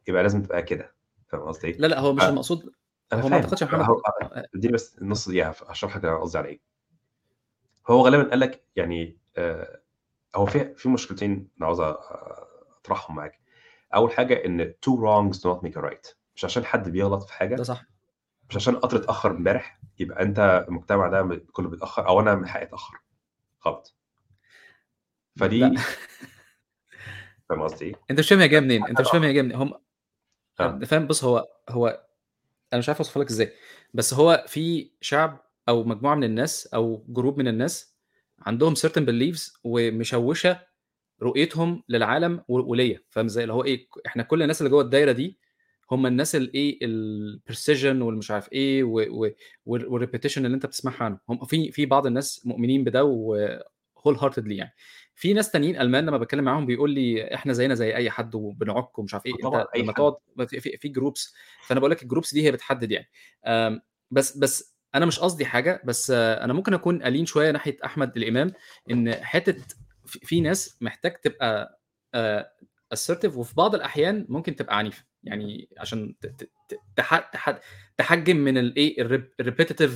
يبقى 0.09 0.23
لازم 0.23 0.43
تبقى 0.43 0.63
كده، 0.63 0.95
فاهم 1.29 1.43
قصدي 1.43 1.69
إيه؟ 1.69 1.79
لا، 1.79 1.87
لأ، 1.87 2.01
هو 2.01 2.13
مش 2.13 2.23
ف 2.23 2.29
المقصود 2.29 2.73
أنا 3.13 3.23
هو 3.23 3.29
ما 3.29 3.37
فاهم 3.37 3.43
أعتقدش 3.45 3.63
يا 3.63 3.67
محمد 3.67 3.97
آه، 4.33 4.47
ادّيني 4.55 4.73
بس 4.75 4.99
النُص 4.99 5.29
دقيقة 5.29 5.49
هف 5.49 5.65
هاشرح 5.65 5.97
لك 5.97 6.05
أنا 6.05 6.19
قصدي 6.21 6.39
على 6.39 6.49
إيه. 6.49 6.61
هو 7.89 8.01
غالبًا 8.05 8.31
قال 8.31 8.41
لك 8.41 8.65
يعني 8.77 9.19
آآ 9.37 9.81
هو 10.37 10.47
في 10.47 10.75
في 10.75 10.89
مشكلتين 10.89 11.49
أنا 11.59 11.67
عاوز 11.67 11.81
أ 11.81 11.97
أطرحهم 12.81 13.17
معاك. 13.17 13.41
أول 13.95 14.13
حاجة 14.13 14.45
إن 14.47 14.75
two 14.87 14.93
wrongs 14.95 15.39
do 15.39 15.55
not 15.55 15.63
make 15.69 15.77
a 15.83 15.83
right 15.91 16.15
مش 16.37 16.45
عشان 16.45 16.65
حد 16.65 16.89
بيغلط 16.89 17.23
في 17.23 17.29
ده 17.29 17.35
حاجة 17.35 17.63
صح. 17.63 17.85
مش 18.51 18.57
عشان 18.57 18.75
القطر 18.75 18.97
اتأخّر 18.97 19.31
امبارح، 19.31 19.81
يبقى 19.99 20.23
أنت 20.23 20.65
المجتمع 20.69 21.09
ده 21.09 21.43
كُلّه 21.53 21.69
بيتأخّر 21.69 22.09
أو 22.09 22.21
أنا 22.21 22.35
من 22.35 22.49
حقي 22.49 22.63
أتأخّر، 22.63 22.99
غلط. 23.67 23.97
فدي 25.37 25.77
فاهم 27.49 27.63
قصدي 27.63 27.85
إيه؟ 27.85 27.95
أنت 28.11 28.19
مش 28.19 28.29
فاهم 28.29 28.41
هي 28.41 28.49
جاية 28.49 28.61
منين، 28.61 28.87
أنت 28.87 29.01
مش 29.01 29.11
فاهم. 29.11 29.23
هي 29.23 29.33
جاية 29.33 29.43
منين، 29.43 29.57
هم 29.57 29.75
آه. 30.61 30.79
فاهم 30.79 31.07
بُص 31.07 31.25
هو 31.25 31.47
هو 31.69 32.07
أنا 32.73 32.79
مش 32.79 32.89
عارف 32.89 32.99
أوصفها 32.99 33.23
لك 33.23 33.31
إزاي، 33.31 33.53
بس 33.95 34.15
هو 34.15 34.45
في 34.49 34.91
شعب 35.01 35.46
أو 35.69 35.85
مجموعة 35.85 36.15
من 36.15 36.25
الناس 36.25 36.67
أو 36.67 37.05
group 37.19 37.39
من 37.39 37.49
الناس 37.49 37.97
عندهم 38.41 38.75
certain 38.75 39.03
beliefs 39.09 39.53
ومشوّشة 39.65 40.61
رؤيتهم 41.23 41.83
للعالم 41.89 42.45
وليّا، 42.49 43.01
فاهم 43.11 43.27
إزاي؟ 43.27 43.45
اللي 43.45 43.55
هو 43.55 43.63
ك 43.65 43.89
إحنا 44.07 44.23
كل 44.23 44.43
الناس 44.43 44.61
اللي 44.63 44.71
جوّه 44.71 44.83
الدايرة 44.83 45.13
دي 45.13 45.39
هم 45.93 46.07
الناس 46.07 46.37
الإيه، 46.37 46.79
الprecision 46.87 47.85
والمش 48.03 48.31
عارف 48.31 48.53
إيه 48.53 48.85
و 48.85 49.01
و 49.11 49.31
وال 49.67 49.87
والrepetition 50.09 50.37
اللي 50.39 50.49
أنت 50.57 50.67
بتسمعها 50.67 51.05
عنهم، 51.05 51.21
هم 51.29 51.45
في 51.47 51.73
في 51.73 51.87
بعض 51.87 52.07
الناس 52.07 52.47
مؤمنين 52.47 52.85
بده 52.85 53.05
و 53.05 53.49
wholeheartedly 54.01 54.53
يعني. 54.53 54.75
في 55.15 55.33
ناس 55.35 55.51
تانيين 55.51 55.81
ألمان 55.81 56.07
لمّا 56.07 56.17
باتكلم 56.19 56.45
معاهم 56.45 56.67
بيقول 56.67 56.91
لي: 56.91 57.35
"إحنا 57.35 57.53
زينا 57.53 57.75
زي 57.75 57.97
أي 57.97 58.11
حد 58.11 58.35
وبنعُك." 58.35 58.99
ومش 58.99 59.15
عارف 59.15 59.25
طبعًا 59.43 59.63
أنت 59.63 59.67
أي 59.77 59.83
لمّا. 59.83 59.93
تقعد 59.93 60.15
في 60.49 60.61
في 60.79 60.93
groups 61.01 61.35
فأنا 61.67 61.81
باقول 61.81 61.91
لك 61.93 62.05
الgroups 62.05 62.33
دي 62.35 62.45
هي 62.47 62.53
بتحدد 62.53 62.93
يعني. 62.93 63.11
بس 64.11 64.39
بس 64.39 64.76
أنا 64.97 65.07
مش 65.07 65.19
قصدي 65.21 65.45
حاجة، 65.47 65.83
بس 65.85 66.11
أنا 66.11 66.53
ممكن 66.53 66.75
أكون 66.75 67.03
ألين 67.03 67.27
شوية 67.27 67.51
ناحية 67.51 67.77
أحمد 67.85 68.17
الإمام، 68.17 68.53
إن 68.91 69.13
حتّة 69.15 69.57
ف 70.05 70.19
في 70.23 70.41
ناس 70.41 70.79
محتاج 70.81 71.13
تبقى 71.21 71.81
آآ 72.15 72.53
assertive 72.95 73.35
وفي 73.37 73.55
بعض 73.55 73.75
الأحيان 73.75 74.27
ممكن 74.29 74.57
تبقى 74.57 74.79
عنيف، 74.79 75.05
يعني 75.25 75.69
عشان 75.79 76.15
تحجّم 77.97 78.37
من 78.37 78.71
الrep 78.71 79.23
الrepetitive 79.43 79.91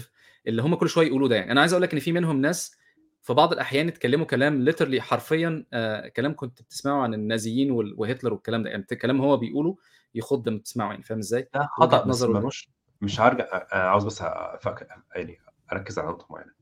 اللي 0.46 0.62
هم 0.62 0.74
كل 0.74 0.88
شوية 0.88 1.06
يقولوه 1.06 1.28
ده 1.28 1.36
يعني. 1.36 1.52
أنا 1.52 1.60
عايز 1.60 1.72
أقول 1.72 1.82
لك 1.82 1.92
إن 1.92 2.00
في 2.00 2.12
منهم 2.12 2.40
ناس 2.40 2.76
في 3.22 3.34
بعض 3.34 3.52
الأحيان 3.52 3.88
اتكلموا 3.88 4.26
كلام 4.26 4.70
literally 4.70 4.98
حرفيًا 4.98 5.64
آآ 5.72 6.08
كلام 6.08 6.34
كنت 6.36 6.62
بتسمعه 6.62 7.02
عن 7.02 7.14
النازيين 7.14 7.70
وهتلر 7.70 8.32
والكلام 8.32 8.62
ده، 8.62 8.70
يعني 8.70 8.82
كلام 8.84 9.20
هو 9.20 9.36
بيقوله 9.36 9.76
يخُض 10.14 10.48
لمّا 10.48 10.58
تسمعه 10.58 10.90
يعني، 10.90 11.02
فاهم 11.02 11.18
إزاي؟ 11.18 11.48
ده 11.80 12.04
نظره 12.06 12.28
ال 12.28 12.34
مالوش 12.34 12.70
مش 13.00 13.20
هارجع 13.20 13.44
أ 13.44 13.74
أنا 13.74 13.90
عاوز 13.90 14.04
بس 14.04 14.22
أفك 14.22 14.88
يعني 15.16 15.38
أركّز 15.72 15.98
على 15.98 16.08
نقطة 16.08 16.26
معيّنة. 16.30 16.52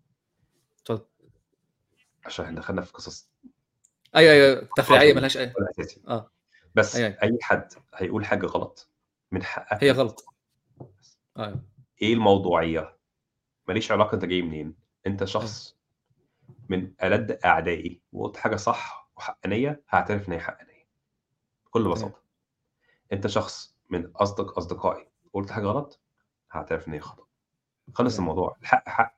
اتفضل. 0.83 1.05
عشان 2.27 2.45
إحنا 2.45 2.61
دخلنا 2.61 2.83
في 2.83 2.93
قصص 2.93 3.31
أيوه، 4.17 4.33
أيوه، 4.33 4.69
تفريعية 4.77 5.05
ما 5.05 5.09
عظمي 5.11 5.21
لهاش 5.21 5.37
أي 5.37 5.53
ولا 5.59 5.71
أساسي. 5.71 6.03
آه. 6.09 6.31
بس 6.75 6.97
أيوه، 6.97 7.09
أيوه. 7.09 7.23
أي 7.23 7.39
حد 7.43 7.73
هيقول 7.95 8.25
حاجة 8.25 8.47
غلط 8.47 8.91
من 9.33 9.43
حقك 9.43 9.85
هي 9.85 9.91
غلط. 9.91 10.21
تصلّح. 10.21 10.35
بس. 11.01 11.19
أيوه. 11.39 11.65
إيه 12.03 12.15
الموضوعية؟ 12.15 12.99
ما 13.69 13.73
ليش 13.75 13.93
علاقة 13.93 14.15
أنت 14.15 14.25
جاي 14.25 14.43
منين، 14.43 14.75
أنت 15.07 15.21
أيوه. 15.23 15.31
شخص 15.33 15.77
من 16.69 16.93
ألَدّ 17.03 17.41
أعدائي 17.45 18.03
وقُلت 18.13 18.37
حاجة 18.37 18.57
صح 18.57 19.11
وحقانية، 19.17 19.85
هاعترف 19.91 20.29
إن 20.29 20.33
هي 20.33 20.41
حقانية 20.41 20.89
بكل 21.67 21.81
تمام. 21.85 21.95
بساطة. 21.95 22.23
أنت 23.13 23.27
شخص 23.27 23.77
من 23.91 24.07
أصدق 24.17 24.59
أصدقائي 24.59 25.09
وقُلت 25.33 25.51
حاجة 25.53 25.65
غلط، 25.67 26.01
هاعترف 26.53 26.89
إن 26.89 26.93
هي 26.93 27.01
خطأ. 27.01 27.25
خلص. 27.95 28.19
الموضوع، 28.19 28.57
الحق 28.63 28.89
حق 28.89 29.17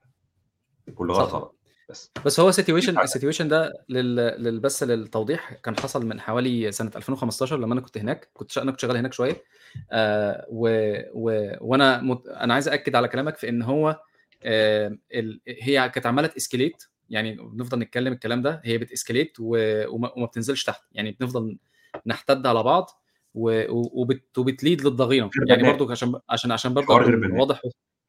والغلط 0.98 1.28
صح. 1.31 1.35
غلط، 1.36 1.57
بس. 1.90 2.11
بس 2.27 2.40
هو 2.40 2.48
الفرق. 2.48 3.05
الsituation 3.07 3.43
ده 3.43 3.73
لل 3.89 4.16
لل 4.16 4.61
بس 4.61 4.82
للتوضيح 4.82 5.52
كان 5.55 5.77
حصل 5.81 6.07
من 6.07 6.20
حوالي 6.20 6.73
سنة 6.73 6.90
2015 6.97 7.57
لمّا 7.59 7.73
أنا 7.74 7.81
كنت 7.81 7.98
هناك، 7.98 8.31
كنت 8.35 8.51
ش 8.52 8.59
أنا 8.59 8.70
كنت 8.70 8.81
شغال 8.81 8.97
هناك 8.97 9.12
شوية 9.12 9.44
آآ 9.93 10.47
و 10.51 10.69
و 11.15 11.52
وأنا 11.61 12.01
مت 12.02 12.28
أنا 12.28 12.55
عايز 12.55 12.69
أأكد 12.69 12.97
على 12.97 13.09
كلامك 13.09 13.36
في 13.36 13.48
إن 13.48 13.62
هو 13.62 14.01
آآ 14.44 14.98
ال 15.15 15.40
هي 15.48 15.89
كانت 15.89 16.07
عمّالة 16.07 16.28
تescalate 16.28 16.89
يعني 17.11 17.36
بنفضل 17.36 17.78
نتكلم 17.78 18.12
الكلام 18.12 18.43
ده، 18.43 18.62
هي 18.65 18.78
بتescalate 18.78 19.32
و 19.40 19.57
وما 19.94 20.12
وما 20.16 20.27
بتنزلش 20.27 20.65
تحت، 20.65 20.82
يعني 20.93 21.12
بنفضل 21.20 21.59
نحتد 22.07 22.47
على 22.47 22.62
بعض 22.62 23.00
وبت 23.35 24.39
وبتlead 24.40 24.85
للضغينة، 24.85 25.31
غير 25.48 25.59
يعني. 25.59 25.73
برضه 25.73 25.90
عشان 25.93 26.20
عشان 26.31 26.52
عشان 26.52 26.74
برضه 26.74 26.86
حوار 26.86 27.05
غير. 27.05 27.32
واضح 27.35 27.61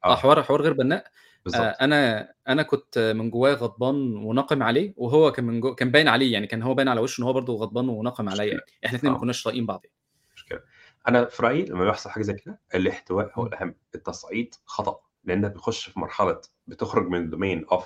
آه، 0.04 0.12
آه. 0.12 0.16
حوار 0.16 0.42
حوار 0.42 0.62
غير 0.62 0.72
بنّاء 0.72 1.04
بالضبط. 1.44 1.60
آآ 1.62 1.76
أنا 1.84 2.32
أنا 2.48 2.62
كنت 2.62 3.14
من 3.16 3.30
جوايا 3.30 3.54
غضبان 3.54 4.16
وناقم 4.16 4.62
عليه، 4.62 4.94
وهو 4.96 5.32
كان 5.32 5.44
من 5.44 5.60
جو 5.60 5.74
كان 5.74 5.90
باين 5.90 6.08
عليه 6.08 6.32
يعني 6.32 6.46
كان 6.46 6.62
هو 6.62 6.74
باين 6.74 6.88
على 6.88 7.00
وشه 7.00 7.20
إن 7.20 7.24
هو 7.26 7.32
برضه 7.32 7.56
غضبان 7.56 7.88
وناقم 7.88 8.28
عليّا. 8.28 8.44
يعني، 8.48 8.60
إحنا 8.86 8.90
الاتنين 8.90 9.12
ما 9.12 9.18
آه. 9.18 9.20
كناش 9.20 9.42
طايقين 9.42 9.66
بعض 9.66 9.80
يعني. 9.84 9.96
مشكلة. 10.36 10.60
أنا 11.08 11.24
في 11.24 11.42
رأيي 11.42 11.64
لمّا 11.64 11.84
بيحصل 11.84 12.10
حاجة 12.10 12.22
زي 12.22 12.32
كده، 12.34 12.60
الاحتواء 12.74 13.32
هو 13.34 13.42
إمم. 13.42 13.52
الأهم، 13.52 13.74
التصعيد 13.94 14.54
خطأ، 14.64 15.00
لإنك 15.24 15.50
بتخش 15.50 15.88
في 15.88 16.00
مرحلة 16.00 16.40
بتخرج 16.66 17.08
من 17.08 17.30
domain 17.30 17.66
of 17.78 17.84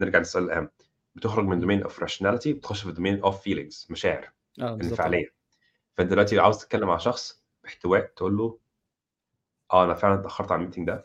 نرجع 0.00 0.18
للسؤال 0.18 0.44
الأهم، 0.44 0.68
بتخرج 1.14 1.44
من 1.44 1.60
domain 1.62 1.84
of 1.86 1.92
rationality 1.92 2.48
بتخش 2.48 2.82
في 2.86 2.94
domain 2.94 3.24
of 3.26 3.34
feelings 3.34 3.90
مشاعر، 3.90 4.32
آه، 4.60 4.74
بالضبط 4.74 5.00
فأنت 5.94 6.10
دلوقتي 6.10 6.38
عاوز 6.38 6.58
تتكلم 6.58 6.88
مع 6.88 6.96
شخص 6.96 7.44
باحتواء 7.64 8.12
تقول 8.16 8.36
له 8.36 8.58
آه، 9.72 9.84
أنا 9.84 9.94
فعلًا 9.94 10.20
اتأخرت 10.20 10.52
على 10.52 10.66
الmeeting 10.70 10.84
ده. 10.84 11.04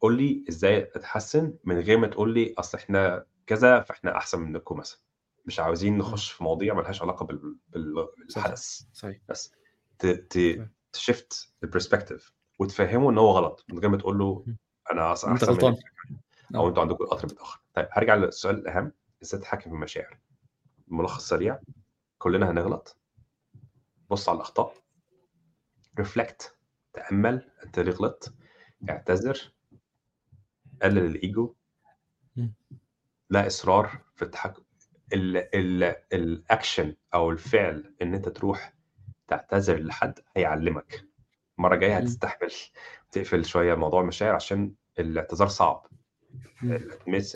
قُل 0.00 0.16
لي 0.16 0.44
إزاي 0.48 0.82
أتحسّن 0.94 1.54
من 1.64 1.78
غير 1.80 1.98
ما 1.98 2.06
تقول 2.06 2.34
لي 2.34 2.54
أصل 2.58 2.78
إحنا 2.78 3.26
كذا، 3.46 3.80
فإحنا 3.80 4.16
أحسن 4.16 4.40
منكم 4.40 4.78
مثلًا. 4.78 5.00
مش 5.46 5.60
عاوزين. 5.60 5.98
نخش 5.98 6.30
في 6.32 6.44
مواضيع 6.44 6.74
ما 6.74 6.80
لهاش 6.82 7.02
علاقة 7.02 7.26
بال 7.26 7.56
بال 7.68 8.08
بالحدث، 8.34 8.80
صحيح. 8.92 9.18
بس 9.28 9.54
ت 9.98 10.06
ت. 10.06 10.68
تshift 10.96 11.48
الperspective 11.66 12.22
وتفهّمه 12.58 13.10
إن 13.10 13.18
هو 13.18 13.30
غلط، 13.30 13.64
من 13.68 13.78
غير 13.78 13.88
ما 13.88 13.96
تقول 13.96 14.18
له 14.18 14.44
أنت 14.92 14.98
أحسن 14.98 15.30
منك 15.30 15.44
غلطان. 15.44 15.76
أو 16.54 16.66
آه. 16.66 16.68
أنتم 16.68 16.80
عندكم 16.80 17.04
القطر 17.04 17.28
بيتأخر. 17.28 17.60
طيب 17.74 17.88
هارجع 17.92 18.14
للسؤال 18.14 18.58
الأهم، 18.58 18.92
إزاي 19.22 19.40
تتحكم 19.40 19.60
في 19.70 19.76
المشاعر؟ 19.76 20.18
ملخص 20.88 21.28
سريع، 21.28 21.58
كلنا 22.18 22.50
هنغلط. 22.50 22.96
بُص 24.10 24.28
على 24.28 24.36
الأخطاء. 24.36 24.74
reflect 26.00 26.44
تأمّل 26.92 27.50
أنت 27.64 27.78
ليه 27.78 27.92
غلطت، 27.92 28.34
اعتذر. 28.90 29.52
قلل. 30.82 31.16
إمم. 32.38 32.54
لا 33.30 33.46
إصرار 33.46 33.90
في 34.14 34.22
التحكم 34.22 34.62
ال 35.12 35.36
ال 35.54 35.94
الaction 36.14 36.86
أو 37.14 37.30
الفعل 37.30 37.94
إن 38.02 38.14
أنت 38.14 38.28
تروح 38.28 38.72
تعتذر 39.28 39.78
لحد 39.78 40.18
هيعلّمك. 40.36 41.04
المرّة 41.58 41.74
الجاية 41.74 41.96
إمم. 41.98 42.02
هتستحمل 42.04 42.52
تقفل 43.10 43.44
شوية 43.44 43.74
موضوع 43.74 44.00
المشاعر 44.00 44.34
عشان 44.34 44.74
الاعتذار 44.98 45.48
صعب. 45.48 45.86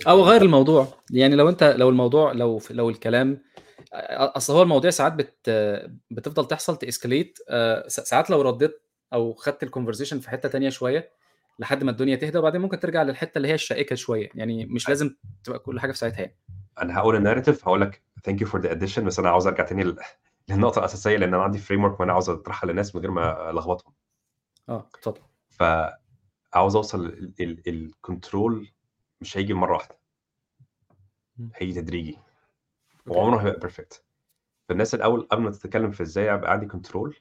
إن 0.06 0.22
غيّر 0.22 0.42
الموضوع، 0.42 0.86
يعني 1.10 1.36
لو 1.36 1.48
أنت 1.48 1.64
لو 1.64 1.88
الموضوع 1.88 2.32
لو 2.32 2.60
لو 2.70 2.90
الكلام 2.90 3.42
أ 3.92 4.36
أصل 4.36 4.52
هو 4.52 4.62
المواضيع 4.62 4.90
ساعات 4.90 5.12
بت 5.12 5.50
بتفضل 6.10 6.48
تحصل 6.48 6.78
س 7.86 8.00
ساعات 8.00 8.30
لو 8.30 8.40
ردّيت 8.42 8.82
أو 9.12 9.34
خدت 9.34 9.64
الconversation 9.64 10.16
في 10.20 10.30
حتّة 10.30 10.48
تانية 10.48 10.68
شوية، 10.68 11.10
لحد 11.58 11.84
ما 11.84 11.90
الدنيا 11.90 12.16
تهدى 12.16 12.38
وبعدين 12.38 12.60
ممكن 12.60 12.80
ترجع 12.80 13.02
للحتة 13.02 13.36
اللي 13.38 13.48
هي 13.48 13.54
الشائكة 13.54 13.96
شوية 13.96 14.28
يعني 14.34 14.66
مش 14.66 14.88
لازم 14.88 15.14
تبقى 15.44 15.58
كل 15.58 15.80
حاجة 15.80 15.92
في 15.92 15.98
ساعتها 15.98 16.20
يعني. 16.20 16.36
أنا 16.82 16.98
هقول 16.98 17.16
ال 17.16 17.21
narrative 17.21 17.68
هقول 17.68 17.80
لك 17.80 18.02
thank 18.24 18.40
you 18.40 18.46
for 18.46 18.60
the 18.60 18.72
addition 18.72 19.04
بس 19.04 19.18
أنا 19.18 19.30
عاوز 19.30 19.46
أرجع 19.46 19.64
تاني 19.64 19.84
لل- 19.84 19.98
للنقطة 20.48 20.78
الأساسية 20.78 21.16
لأن 21.16 21.34
أنا 21.34 21.42
عندي 21.42 21.58
framework 21.58 22.00
وأنا 22.00 22.12
عاوز 22.12 22.28
أطرحها 22.30 22.68
للناس 22.68 22.94
من 22.96 23.02
غير 23.02 23.10
ما 23.10 23.50
ألخبطهم. 23.50 23.94
آه 24.68 24.88
اتفضل. 24.94 25.20
فعاوز 25.48 26.76
أوصل 26.76 27.32
ال 27.66 27.79
control 27.79 28.68
مش 29.20 29.38
هيجي 29.38 29.54
مرة 29.54 29.72
واحدة. 29.76 29.98
هيجي 31.54 31.80
تدريجي. 31.80 32.18
وعمره 33.08 33.38
هيبقى 33.40 33.60
perfect 33.60 34.04
فالناس 34.68 34.94
الأول 34.94 35.28
قبل 35.30 35.42
ما 35.42 35.50
تتكلم 35.50 35.90
في 35.90 36.02
إزاي 36.02 36.34
أبقى 36.34 36.52
عندي 36.52 36.66
control 36.66 37.16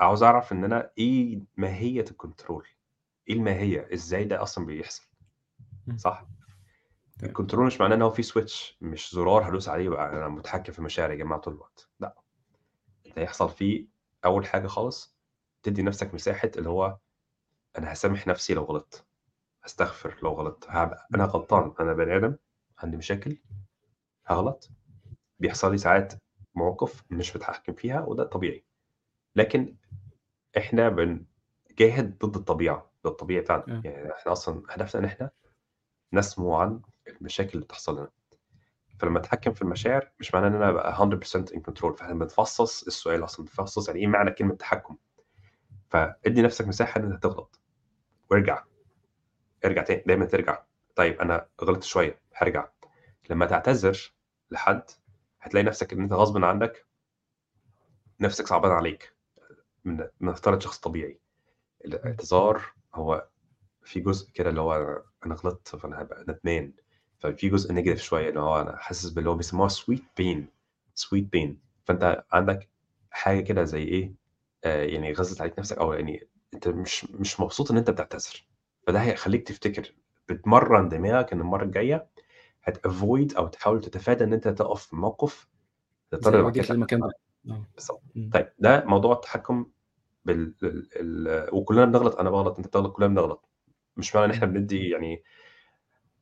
عاوز 0.00 0.22
أعرف 0.22 0.52
إن 0.52 0.64
أنا 0.64 0.90
إيه 0.98 1.40
ماهية 1.56 2.04
ال 2.10 2.17
control 2.17 2.66
إيه 3.28 3.34
الماهية؟ 3.34 3.88
إزاي 3.94 4.24
ده 4.24 4.42
أصلا 4.42 4.66
بيحصل. 4.66 5.02
صح. 5.96 6.24
ال 7.22 7.27
control 7.27 7.66
مش 7.66 7.80
معناه 7.80 7.96
إن 7.96 8.02
هو 8.02 8.10
في 8.10 8.22
switch 8.22 8.78
مش 8.80 9.14
زرار 9.14 9.48
هدوس 9.48 9.68
عليه 9.68 9.88
بقى 9.88 10.08
أنا 10.08 10.28
متحكم 10.28 10.72
في 10.72 10.82
مشاعري 10.82 11.12
يا 11.14 11.18
جماعة 11.18 11.40
طول 11.40 11.54
الوقت. 11.54 11.88
لا. 12.00 12.14
انت 13.06 13.18
هيحصل 13.18 13.50
فيه 13.50 13.86
أول 14.24 14.46
حاجة 14.46 14.66
خالص 14.66 15.16
تدي 15.62 15.82
نفسك 15.82 16.14
مساحة 16.14 16.50
اللي 16.56 16.68
هو 16.68 16.98
أنا 17.78 17.92
هسامح 17.92 18.26
نفسي 18.26 18.54
لو 18.54 18.62
غلطت. 18.64 19.04
هستغفر 19.64 20.18
لو 20.22 20.32
غلطت. 20.32 20.66
هبقى 20.68 21.08
أنا 21.14 21.24
غلطان 21.24 21.74
أنا 21.80 21.92
بني 21.92 22.16
آدم 22.16 22.36
عندي 22.78 22.96
مشاكل. 22.96 23.38
هغلط 24.28 24.70
بيحصل 25.38 25.70
لي 25.72 25.78
ساعات 25.78 26.12
مواقف 26.54 27.04
مش 27.10 27.32
بتحكم 27.32 27.72
فيها 27.72 28.00
وده 28.00 28.24
طبيعي. 28.24 28.64
لكن 29.36 29.76
إحنا 30.56 30.88
بنجاهد 30.88 32.18
ضد 32.24 32.36
الطبيعة 32.36 32.90
ضد 33.04 33.10
الطبيعي 33.10 33.40
بتاعنا 33.40 33.64
آه. 33.68 33.80
يعني 33.84 34.12
إحنا 34.12 34.32
أصلا 34.32 34.62
هدفنا 34.68 35.00
إن 35.00 35.04
إحنا 35.04 35.30
نسمو 36.12 36.54
عن 36.56 36.80
المشاكل 37.08 37.50
اللي 37.54 37.64
بتحصل 37.64 37.96
لنا. 37.98 38.08
فلما 38.98 39.18
أتحكم 39.18 39.52
في 39.52 39.62
المشاعر 39.62 40.10
مش 40.20 40.34
معناه 40.34 40.48
إن 40.48 40.54
أنا 40.54 40.68
أبقى 40.68 40.94
100% 40.96 41.44
in 41.46 41.60
control. 41.70 41.92
فإحنا 41.96 42.14
بنفصص 42.14 42.82
السؤال 42.86 43.24
أصلا 43.24 43.46
بنفصص 43.46 43.88
يعني 43.88 44.00
إيه 44.00 44.06
معنى 44.06 44.30
كلمة 44.30 44.54
تحكم. 44.54 44.96
فادي 45.90 46.42
نفسك 46.42 46.68
مساحة 46.68 47.00
إن 47.00 47.12
أنت 47.12 47.22
تغلط. 47.22 47.60
وارجع. 48.30 48.64
ارجع 49.64 49.82
تاني 49.82 50.02
دايما 50.06 50.24
ترجع. 50.24 50.62
طيب 50.94 51.20
أنا 51.20 51.46
غلطت 51.64 51.82
شوية 51.82 52.20
هرجع. 52.34 52.68
لما 53.30 53.46
تعتذر 53.46 54.12
لحد 54.50 54.82
هتلاقي 55.40 55.64
نفسك 55.64 55.92
إن 55.92 56.00
أنت 56.02 56.12
غصب 56.12 56.44
عنك 56.44 56.86
نفسك 58.20 58.46
صعبان 58.46 58.72
عليك. 58.72 59.14
من 59.84 60.08
نفترض 60.20 60.60
شخص 60.60 60.78
طبيعي. 60.78 61.20
الاعتذار 61.84 62.62
هو 62.94 63.28
في 63.84 64.00
جزء 64.00 64.30
كده 64.32 64.50
اللي 64.50 64.60
هو 64.60 65.02
أنا 65.26 65.34
غلطت 65.34 65.76
فأنا 65.76 66.02
هبقى 66.02 66.24
ندمان. 66.28 66.72
ففي 67.18 67.48
جزء 67.48 67.72
negative 67.72 68.02
شوية 68.02 68.28
اللي 68.28 68.40
هو 68.40 68.60
أنا 68.60 68.76
حاسس 68.76 69.10
باللي 69.10 69.30
هو 69.30 69.34
بيسموها 69.34 69.68
سويت 69.68 70.04
بين 70.16 70.48
سويت 70.94 71.24
بين 71.24 71.60
فأنت 71.84 72.24
عندك 72.32 72.68
حاجة 73.10 73.40
كده 73.40 73.64
زي 73.64 73.82
إيه؟ 73.82 74.12
آه 74.64 74.82
يعني 74.82 75.12
غزت 75.12 75.40
عليك 75.40 75.58
نفسك 75.58 75.78
أو 75.78 75.92
يعني 75.92 76.28
أنت 76.54 76.68
مش 76.68 77.04
مش 77.04 77.40
مبسوط 77.40 77.70
إن 77.70 77.76
أنت 77.76 77.90
بتعتذر. 77.90 78.44
فده 78.86 79.02
هيخليك 79.02 79.48
تفتكر 79.48 79.94
بتمرن 80.28 80.88
دماغك 80.88 81.32
إن 81.32 81.40
المرة 81.40 81.64
الجاية 81.64 82.06
هت 82.68 82.87
avoid 82.87 83.34
أو 83.34 83.48
تحاول 83.48 83.80
تتفادى 83.80 84.24
إن 84.24 84.32
أنت 84.32 84.48
تقف 84.48 84.86
في 84.86 84.96
موقف 84.96 85.48
تضطر 86.10 86.42
بعد 86.42 86.58
للمكان 86.70 87.00
ده. 87.00 87.12
آه. 87.50 87.66
بالظبط. 87.74 88.02
طيب 88.32 88.52
ده 88.58 88.84
موضوع 88.84 89.12
التحكم 89.12 89.66
بال 90.24 90.54
ال... 90.62 90.88
ال... 90.96 91.48
وكلنا 91.54 91.84
بنغلط. 91.84 92.16
أنا 92.16 92.30
بغلط 92.30 92.56
أنت 92.56 92.66
بتغلط 92.66 92.92
كلنا 92.92 93.08
بنغلط. 93.08 93.48
مش 93.96 94.14
معنى 94.16 94.26
إن 94.26 94.30
إحنا 94.30 94.46
بندي 94.46 94.88
يعني 94.88 95.22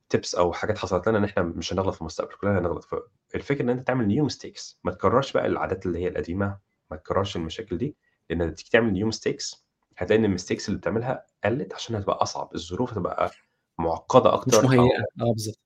tips 0.08 0.34
أو 0.34 0.52
حاجات 0.52 0.78
حصلت 0.78 1.08
لنا 1.08 1.18
إن 1.18 1.24
إحنا 1.24 1.42
مش 1.42 1.72
هنغلط 1.72 1.94
في 1.94 2.00
المستقبل. 2.00 2.34
كلنا 2.34 2.58
هنغلط. 2.58 2.84
فالفكرة 3.28 3.62
إن 3.62 3.68
أنت 3.68 3.86
تعمل 3.86 4.06
new 4.06 4.24
mistakes 4.24 4.80
ما 4.84 4.92
تكررش 4.92 5.32
بقى 5.32 5.46
العادات 5.46 5.86
اللي 5.86 5.98
هي 5.98 6.08
القديمة. 6.08 6.58
ما 6.90 6.96
تكررش 6.96 7.36
المشاكل 7.36 7.78
دي. 7.78 7.96
لأن 8.30 8.42
لما 8.42 8.50
تيجي 8.50 8.70
تعمل 8.70 8.92
new 8.92 9.06
mistakes 9.06 9.66
هتلاقي 9.96 10.18
إن 10.18 10.24
ال 10.24 10.29
mistakes 10.29 10.68
اللي 10.68 10.78
بتعملها 10.78 11.26
قلت 11.44 11.74
عشان 11.74 11.96
هتبقى 11.96 12.22
أصعب. 12.22 12.54
الظروف 12.54 12.92
هتبقى 12.92 13.30
معقدة 13.78 14.30
مش 14.30 14.36
أكتر 14.36 14.62
أو 14.62 14.68
مهيئة. 14.68 15.00
آه 15.20 15.32
بالظبط. 15.32 15.58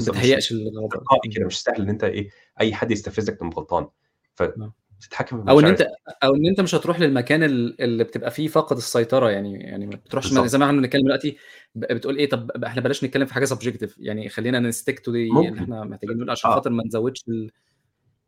آه، 0.00 0.02
ما 0.06 0.12
تهيأش 0.12 0.48
تلقائي 0.92 1.32
كده 1.36 1.46
مش 1.46 1.62
سهل 1.62 1.82
إن 1.82 1.88
أنت 1.88 2.04
إيه 2.04 2.28
أي 2.60 2.74
حد 2.74 2.90
يستفزك 2.90 3.42
انك 3.42 3.56
غلطان 3.56 3.86
فتتحكم 4.34 5.44
في 5.44 5.50
أو 5.50 5.60
إن 5.60 5.64
أنت 5.64 5.86
أو 6.24 6.34
إن 6.34 6.46
أنت 6.46 6.60
مش 6.60 6.74
هتروح 6.74 7.00
للمكان 7.00 7.42
ال- 7.42 7.80
اللي 7.80 8.04
بتبقى 8.04 8.30
فيه 8.30 8.48
فاقد 8.48 8.76
السيطرة 8.76 9.30
يعني 9.30 9.60
يعني 9.60 9.86
ما 9.86 9.96
بتروحش. 9.96 10.26
زي 10.28 10.58
ما 10.58 10.66
إحنا 10.66 10.80
بنتكلم 10.80 11.02
دلوقتي 11.02 11.36
بتقول 11.74 12.16
إيه 12.16 12.28
طب 12.28 12.64
إحنا 12.64 12.82
بلاش 12.82 13.04
نتكلم 13.04 13.26
في 13.26 13.34
حاجة 13.34 13.44
subjective 13.44 13.96
يعني 13.98 14.28
خلينا 14.28 14.58
ن 14.60 14.67
stick 14.67 15.00
to 15.00 15.12
دي. 15.12 15.30
اللي 15.30 15.60
إحنا 15.60 15.84
محتاجين 15.84 16.16
نقول 16.16 16.30
عشان 16.30 16.50
آه. 16.50 16.54
خاطر 16.54 16.70
ما 16.70 16.84
نزودش 16.86 17.24
ال... 17.28 17.50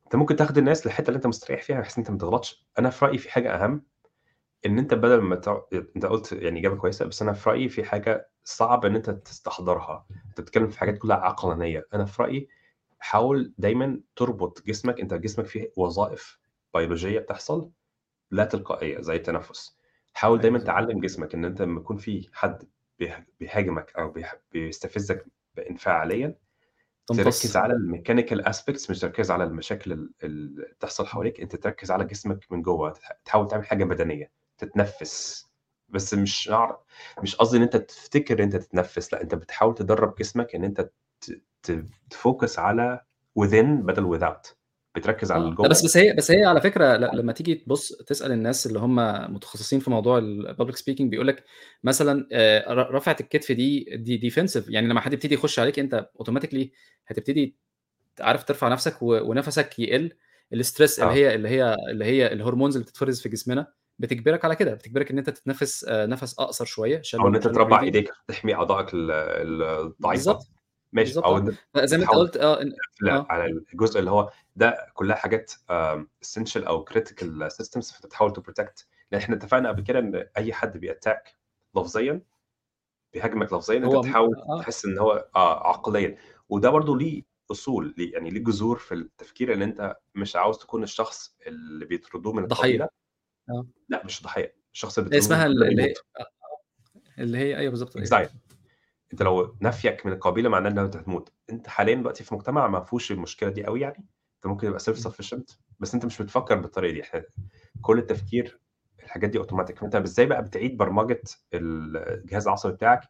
أنت 0.05 0.16
ممكن 0.16 0.36
تاخد 0.36 0.59
الناس 0.59 0.86
للحتة 0.86 1.09
اللي 1.09 1.16
أنت 1.16 1.27
مستريح 1.27 1.62
فيها 1.62 1.81
بحيث 1.81 1.99
إن 1.99 2.03
أنت 2.05 2.11
ما 2.11 2.19
تغلطش 2.19 2.66
أنا 2.78 2.91
في 2.91 3.05
رأيي 3.05 3.19
في 3.19 3.31
حاجة 3.31 3.55
أهم 3.55 3.82
إن 4.66 4.78
أنت 4.78 4.95
بدل 4.95 5.20
ما 5.20 5.36
تع... 5.36 5.61
أنت 5.97 6.07
قلت 6.07 6.32
يعني 6.32 6.61
إجابة 6.61 6.77
كويسة 6.77 7.05
بس 7.05 7.23
أنا 7.23 7.32
في 7.32 7.51
رأيي 7.51 7.69
في 7.69 7.85
حاجة 7.85 8.31
صعب 8.45 8.85
إن 8.87 8.95
أنت 8.97 9.11
تستحضرها. 9.11 10.07
أنت 10.29 10.41
بتتكلم 10.41 10.69
في 10.69 10.79
حاجات 10.79 10.99
كلها 10.99 11.16
عقلانية. 11.16 11.87
أنا 11.95 12.05
في 12.05 12.23
رأيي 12.23 12.49
حاول 12.99 13.55
دايما 13.59 14.01
تربط 14.16 14.62
جسمك 14.66 15.01
أنت 15.01 15.15
جسمك 15.15 15.47
فيه 15.47 15.73
وظائف 15.77 16.39
بيولوجية 16.75 17.19
بتحصل 17.19 17.71
لا 18.31 18.45
تلقائية 18.45 19.01
زي 19.01 19.16
التنفس. 19.16 19.79
حاول 20.15 20.39
دايما 20.41 20.59
أيوة. 20.59 20.66
تعلم 20.66 21.01
جسمك 21.01 21.35
إن 21.35 21.45
أنت 21.45 21.62
لما 21.62 21.81
يكون 21.81 21.97
في 21.97 22.29
حد 22.33 22.62
بيه- 22.99 23.27
بيهاجمك 23.41 23.93
أو 23.99 24.15
بيستفزك 24.53 25.27
انفعاليا 25.71 26.39
تركز 27.07 27.57
على 27.57 27.73
ال 27.74 27.81
mechanical 27.81 28.41
aspects 28.47 28.91
مش 28.91 28.99
تركز 29.01 29.31
على 29.31 29.45
المشاكل 29.45 29.93
ال- 29.93 30.12
اللي 30.23 30.62
بتحصل 30.62 31.07
حواليك. 31.07 31.41
أنت 31.41 31.57
تركز 31.57 31.91
على 31.91 32.05
جسمك 32.05 32.53
من 32.53 32.62
جوه. 32.62 32.91
تح- 32.91 33.12
تحاول 33.25 33.49
تعمل 33.49 33.66
حاجة 33.66 33.85
بدنية. 33.85 34.31
تتنفس. 34.59 35.49
بس 35.95 36.15
مش 36.15 36.53
مش 37.23 37.37
قصدي 37.37 37.57
إن 37.57 37.62
أنت 37.62 37.77
تفتكر 37.77 38.39
إن 38.39 38.43
أنت 38.45 38.57
تتنفس 38.57 39.12
لأ 39.12 39.23
أنت 39.23 39.35
بتحاول 39.35 39.75
تدرب 39.75 40.15
جسمك 40.15 40.55
إن 40.55 40.65
أنت 40.65 40.91
ت 42.11 42.19
focus 42.19 42.59
على 42.59 43.01
within 43.41 43.83
بدل 43.85 44.19
without 44.19 44.55
بتركز 44.95 45.33
على 45.33 45.45
آه. 45.45 45.57
لا 45.62 45.69
بس 45.69 45.85
بس 45.85 45.97
هي 45.97 46.12
بس 46.12 46.31
هي 46.31 46.45
على 46.45 46.61
فكرة 46.61 46.97
لما 46.97 47.33
تيجي 47.33 47.55
تبص 47.55 47.93
تسأل 47.93 48.33
الناس 48.33 48.66
اللي 48.66 48.79
هم 48.79 48.97
متخصصين 49.35 49.81
في 49.81 49.91
موضوع 49.91 50.19
ال 50.19 50.27
public 50.27 50.77
speaking 50.77 51.11
بيقول 51.11 51.29
لك 51.29 51.45
مثلا 51.85 52.29
آه، 52.33 52.73
رفعه 52.73 53.16
الكتف 53.21 53.53
دي 53.53 53.85
دي 53.97 54.16
defensive 54.16 54.69
يعني 54.69 54.89
لما 54.89 55.01
حد 55.01 55.12
يبتدي 55.12 55.35
يخش 55.35 55.59
عليك 55.59 55.79
أنت 55.79 56.11
automatically 56.19 56.73
هتبتدي 57.07 57.57
عارف 58.21 58.45
ترفع 58.45 58.69
نفسك 58.69 58.97
ونفسك 59.03 59.79
يقل 59.79 60.12
ال 60.53 60.59
stress 60.59 61.01
اللي 61.01 61.11
آه. 61.11 61.15
هي 61.15 61.35
اللي 61.35 61.49
هي 61.49 61.77
اللي 61.91 62.05
هي 62.05 62.33
ال 62.32 62.37
hormones 62.37 62.77
اللي 62.77 62.85
بتتفرز 62.85 63.21
في 63.21 63.29
جسمنا 63.29 63.66
بتجبرك 63.99 64.45
على 64.45 64.57
كده 64.57 64.75
بتجبرك 64.75 65.11
إن 65.11 65.19
أنت 65.19 65.31
تتنفس 65.31 65.85
آه، 65.89 66.07
نفس 66.07 66.39
أقصر 66.39 66.65
شوية 66.65 67.03
أو 67.15 67.29
إن 67.29 67.35
أنت 67.35 67.49
تربع. 67.49 67.83
إيديك 67.83 68.11
تحمي 68.29 68.55
أعضائك 68.55 68.95
ال- 68.95 69.11
ال- 69.11 69.62
الضعيفة 69.62 70.33
بالظبط 70.33 70.51
ماشي 70.93 71.19
أو 71.19 71.37
آه. 71.77 71.85
زي 71.85 71.97
ما 71.97 72.03
أنت 72.03 72.11
تحاول 72.11 72.27
قلت 72.27 72.37
آه 72.37 72.61
لا 73.01 73.16
آه. 73.16 73.27
على 73.31 73.47
الجزء 73.73 73.99
اللي 74.01 74.11
هو 74.11 74.31
ده 74.57 74.87
كلها 74.95 75.16
حاجات 75.16 75.53
essential 76.23 76.65
أو 76.65 76.85
critical 76.85 77.53
systems 77.53 77.91
فبتحاول 77.91 78.33
to 78.32 78.41
protect 78.41 78.86
لأن 79.12 79.21
إحنا 79.21 79.37
اتفقنا 79.37 79.69
قبل 79.69 79.83
كده 79.83 79.99
إن 79.99 80.27
أي 80.37 80.53
حد 80.53 80.77
بي 80.78 80.91
attack 80.91 81.30
ك 81.30 81.36
لفظيا 81.77 82.21
بيهاجمك 83.12 83.53
لفظيا 83.53 83.77
أنت 83.79 84.05
تحاول 84.05 84.37
آه. 84.37 84.61
تحس 84.61 84.85
إن 84.85 84.99
هو 84.99 85.29
آه 85.37 85.69
عقليا 85.69 86.16
وده 86.49 86.71
برضو 86.71 86.95
ليه 86.95 87.23
أصول 87.51 87.95
ليه 87.99 88.12
يعني 88.12 88.31
ليه 88.31 88.41
جذور 88.45 88.79
في 88.79 88.95
التفكير 88.95 89.55
إن 89.55 89.62
أنت 89.62 89.97
مش 90.15 90.37
عاوز 90.37 90.59
تكون 90.59 90.83
الشخص 90.83 91.37
اللي 91.47 91.85
بيطردوه 91.85 92.33
من 92.33 92.47
ضحية. 92.47 92.89
آه. 93.51 93.66
لا 93.89 94.05
مش 94.05 94.23
ضحيه 94.23 94.55
الشخص 94.73 94.99
اللي 94.99 95.19
اسمها 95.19 95.47
اللي 95.47 95.66
هي 95.66 95.75
بيموت. 95.75 96.05
اللي 97.19 97.39
هي 97.39 97.57
أيوه 97.57 97.71
بالظبط. 97.71 97.99
Anxiety. 97.99 98.35
أنت 99.12 99.23
لو 99.23 99.57
نفيك 99.62 100.07
من 100.07 100.12
القبيلة 100.12 100.49
معناه 100.49 100.71
ان 100.71 100.79
انت 100.79 100.97
هتموت. 100.97 101.33
أنت 101.51 101.69
حاليا 101.69 101.95
دلوقتي 101.95 102.25
في 102.25 102.35
مجتمع 102.35 102.69
ما 102.69 102.81
فيهوش 102.81 103.12
المشكلة 103.12 103.51
دي 103.51 103.65
قوي 103.65 103.81
يعني. 103.81 104.07
أنت 104.37 104.47
ممكن 104.47 104.66
يبقى 104.66 104.79
self 104.78 104.99
sufficient 104.99 105.51
بس 105.81 105.95
أنت 105.95 106.05
مش 106.05 106.23
بتفكر 106.23 106.55
بالطريقة 106.55 106.93
دي. 106.93 107.03
إحنا 107.03 107.25
كل 107.83 107.99
التفكير 107.99 108.61
الحاجات 109.03 109.31
دي 109.31 109.39
اوتوماتيك 109.39 109.79
فانت 109.79 109.95
إزاي 109.95 110.27
بقى 110.27 110.43
بتعيد 110.43 110.77
برمجة 110.77 111.23
الجهاز 111.55 112.47
العصبي 112.47 112.73
بتاعك؟ 112.73 113.01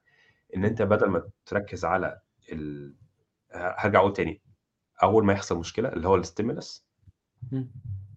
إن 0.56 0.64
أنت 0.64 0.82
بدل 0.82 1.06
ما 1.06 1.28
تركز 1.46 1.84
على 1.84 2.20
ال... 2.52 2.94
هرجع 3.52 3.98
أقول 4.00 4.12
تاني. 4.12 4.42
أول 5.02 5.24
ما 5.24 5.32
يحصل 5.32 5.58
مشكلة 5.58 5.88
اللي 5.88 6.08
هو 6.08 6.14
ال 6.16 6.23
stimulus. 6.23 6.86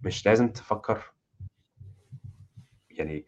مش 0.03 0.25
لازم 0.25 0.49
تفكر 0.49 1.13
يعني 2.99 3.25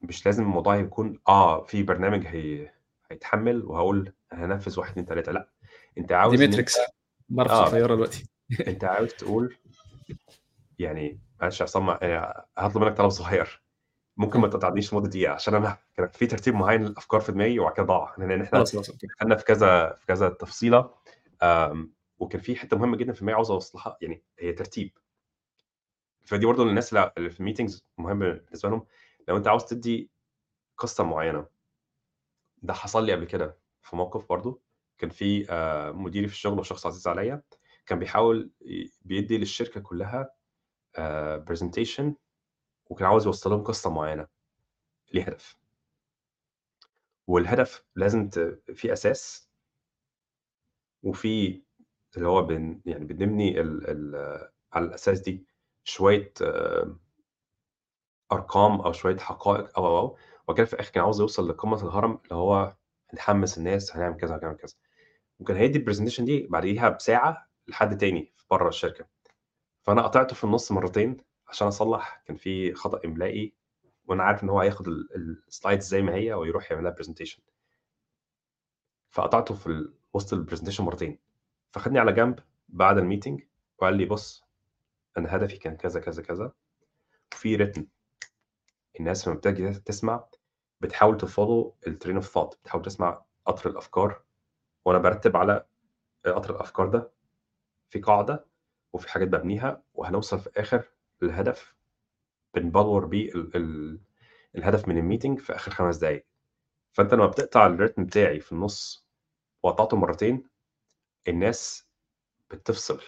مش 0.00 0.26
لازم 0.26 0.42
الموضوع 0.42 0.76
يكون 0.76 1.20
آه 1.28 1.64
في 1.64 1.82
برنامج 1.82 2.26
هي... 2.26 2.70
هيتحمل 3.10 3.64
وهقول 3.64 4.12
هنفذ 4.32 4.78
واحد 4.80 4.90
اتنين 4.90 5.06
تلاتة 5.06 5.32
لأ 5.32 5.48
أنت 5.98 6.12
عاوز 6.12 6.38
دي 6.38 6.46
ماتريكس 6.46 6.78
بعرف 7.28 7.50
آه. 7.50 7.66
اغيرها 7.66 7.94
دلوقتي. 7.94 8.26
أنت 8.66 8.84
عاوز 8.84 9.08
تقول 9.14 9.56
يعني 10.78 11.20
معلش 11.40 11.62
عصام 11.62 11.88
يعني 12.02 12.44
هطلب 12.58 12.82
منك 12.82 12.96
طلب 12.96 13.08
صغير. 13.08 13.62
ممكن 14.16 14.40
ما 14.40 14.48
تقاطعنيش 14.48 14.94
لمدة 14.94 15.08
دقيقة 15.08 15.32
عشان 15.32 15.54
أنا 15.54 15.78
كان 15.96 16.08
في 16.08 16.26
ترتيب 16.26 16.54
معين 16.54 16.84
للأفكار 16.84 17.20
في 17.20 17.32
دماغي 17.32 17.58
وبعد 17.58 17.72
كده 17.72 17.86
ضاع. 17.86 18.14
لأن 18.18 18.42
إحنا 18.42 18.64
دخلنا 19.02 19.36
في 19.36 19.44
كذا 19.44 19.92
في 20.00 20.06
كذا 20.06 20.28
تفصيلة 20.28 20.90
وكان 22.18 22.40
في 22.40 22.56
حتة 22.56 22.76
مهمة 22.76 22.96
جدا 22.96 23.12
في 23.12 23.20
دماغي 23.20 23.34
عاوز 23.34 23.50
أوصلها 23.50 23.96
يعني 24.00 24.22
هي 24.38 24.52
ترتيب. 24.52 24.98
فدي 26.24 26.46
برضه 26.46 26.64
للناس 26.64 26.94
اللي 26.94 27.30
في 27.30 27.40
ال 27.40 27.45
meetings 27.45 27.84
مهم 27.98 28.18
بالنسبة 28.18 28.68
لهم. 28.68 28.86
لو 29.28 29.36
انت 29.36 29.48
عاوز 29.48 29.64
تدي 29.64 30.10
قصة 30.78 31.04
معينة. 31.04 31.46
ده 32.62 32.72
حصل 32.74 33.06
لي 33.06 33.12
قبل 33.12 33.24
كده 33.24 33.58
في 33.82 33.96
موقف 33.96 34.28
برضه 34.28 34.60
كان 34.98 35.10
في 35.10 35.50
آه، 35.52 35.90
مديري 35.92 36.28
في 36.28 36.34
الشغل 36.34 36.58
وشخص 36.58 36.86
عزيز 36.86 37.08
عليا. 37.08 37.42
كان 37.86 37.98
بيحاول 37.98 38.50
بيدي 39.02 39.38
للشركة 39.38 39.80
كلها 39.80 40.34
presentation 41.38 42.14
وكان 42.86 43.06
عاوز 43.08 43.26
يوصل 43.26 43.50
لهم 43.50 43.62
قصة 43.62 43.90
معينة. 43.90 44.26
ليه 45.14 45.22
هدف؟ 45.22 45.56
والهدف 47.26 47.84
لازم. 47.96 48.30
في 48.74 48.92
أساس 48.92 49.50
وفي 51.02 51.62
اللي 52.16 52.28
هو 52.28 52.42
بن... 52.42 52.80
يعني 52.86 53.04
بنبني. 53.04 53.60
على 54.72 54.84
الأساس 54.86 55.20
دي. 55.20 55.46
شوية 55.84 56.32
آه، 56.42 56.96
أرقام 58.32 58.80
أو 58.80 58.92
شوية 58.92 59.16
حقائق 59.18 59.78
أو 59.78 59.98
أو 59.98 60.16
وكان 60.48 60.66
في 60.66 60.72
الآخر 60.72 60.90
كان 60.92 61.02
عاوز 61.04 61.20
يوصل 61.20 61.48
لقمة 61.48 61.82
الهرم 61.82 62.20
اللي 62.24 62.34
هو 62.34 62.74
هنحمس 63.12 63.58
الناس 63.58 63.96
هنعمل 63.96 64.16
كذا 64.16 64.36
هنعمل 64.38 64.56
كذا. 64.56 64.74
وكان 65.40 65.56
هيدي 65.56 65.78
ال 65.78 65.81
presentation 65.81 66.24
دي 66.24 66.46
بعديها 66.46 66.88
بساعة 66.88 67.48
لحد 67.68 67.98
تاني 67.98 68.32
بره 68.50 68.68
الشركة. 68.68 69.06
فأنا 69.82 70.02
قطعته 70.02 70.34
في 70.34 70.44
النص 70.44 70.72
مرتين 70.72 71.16
عشان 71.48 71.66
أصلح. 71.66 72.22
كان 72.26 72.36
في 72.36 72.74
خطأ 72.74 73.00
إملائي 73.04 73.54
وأنا 74.06 74.22
عارف 74.22 74.42
إن 74.44 74.48
هو 74.48 74.60
هياخد 74.60 74.88
ال 75.48 75.53
slides 75.53 75.86
زي 75.88 76.02
ما 76.02 76.14
هي 76.14 76.32
ويروح 76.32 76.70
يعملها 76.72 76.90
presentation 76.92 77.42
فقطعته 79.10 79.54
في 79.54 79.88
وسط 80.14 80.32
ال 80.32 80.36
presentation 80.36 80.84
مرتين. 80.84 81.18
فخدني 81.72 81.98
على 81.98 82.12
جنب 82.12 82.38
بعد 82.68 82.98
ال 82.98 83.03
meeting 83.03 83.42
وقال 83.78 83.94
لي 83.94 84.04
بص 84.04 84.44
أنا 85.18 85.36
هدفي 85.36 85.56
كان 85.56 85.76
كذا 85.76 86.00
كذا 86.00 86.22
كذا. 86.22 86.52
وفي 87.32 87.56
rhythm 87.56 87.86
الناس 89.00 89.28
لما 89.28 89.36
بتيجي 89.36 89.70
تسمع 89.74 90.28
بتحاول 90.80 91.16
ت 91.18 91.26
follow 91.26 91.76
ال 91.86 91.91
train 91.91 92.16
of 92.16 92.26
thought 92.26 92.58
بتحاول 92.62 92.84
تسمع 92.84 93.24
قطر 93.46 93.70
الأفكار. 93.70 94.22
وأنا 94.84 94.98
برتب 94.98 95.36
على 95.36 95.66
قطر 96.26 96.54
الأفكار 96.54 96.88
ده 96.88 97.10
في 97.90 98.00
قاعدة 98.00 98.46
وفي 98.92 99.08
حاجات 99.08 99.28
ببنيها 99.28 99.82
وهنوصل 99.94 100.40
في 100.40 100.46
الآخر 100.46 100.84
للهدف 101.22 101.74
بنبلور 102.54 103.06
بيه 103.06 103.32
ال 103.34 103.56
ال 103.56 104.00
الهدف 104.56 104.88
من 104.88 104.98
ال 104.98 105.03
meeting 105.03 105.38
في 105.38 105.54
آخر 105.54 105.70
خمس 105.72 105.96
دقائق 105.96 106.26
فأنت 106.92 107.14
لما 107.14 107.26
بتقطع 107.26 107.66
ال 107.66 107.71
rhythm 107.71 108.04
بتاعي 108.04 108.40
في 108.40 108.52
النص 108.52 109.06
وقطعته 109.62 109.96
مرتين 109.96 110.48
الناس 111.28 111.88
بتفصل. 112.50 113.02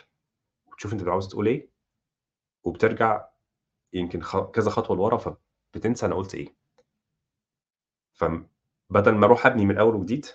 وتشوف 0.67 0.93
أنت 0.93 1.09
عاوز 1.09 1.29
تقول 1.29 1.47
إيه؟ 1.47 1.72
وبترجع 2.65 3.29
يمكن 3.93 4.23
خ... 4.23 4.51
كذا 4.51 4.71
خطوة 4.71 4.97
لورا 4.97 5.17
فبتنسى 5.75 6.07
أنا 6.07 6.15
قلت 6.15 6.35
إيه. 6.35 6.55
فبدل 8.13 9.15
ما 9.15 9.27
أروح 9.27 9.47
أبني 9.47 9.67
من 9.67 9.79
أول 9.79 9.95
وجديد 9.95 10.27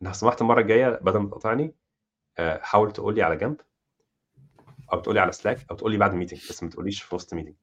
لو 0.00 0.12
سمحت 0.12 0.40
المرة 0.42 0.60
الجاية 0.60 0.88
بدل 0.88 1.18
ما 1.18 1.28
تقاطعني 1.28 1.74
آه، 2.38 2.58
حاول 2.58 2.92
تقول 2.92 3.14
لي 3.14 3.22
على 3.22 3.36
جنب 3.36 3.60
أو 4.92 5.00
تقول 5.00 5.14
لي 5.14 5.20
على 5.20 5.32
Slack 5.32 5.66
أو 5.70 5.76
تقول 5.76 5.92
لي 5.92 5.98
بعد 5.98 6.12
ال 6.12 6.15
meeting 6.15 6.40
بس 6.50 6.62
ما 6.62 6.70
تقوليش 6.70 7.02
في 7.02 7.14
وسط 7.14 7.32
ال 7.32 7.35
meeting 7.35 7.54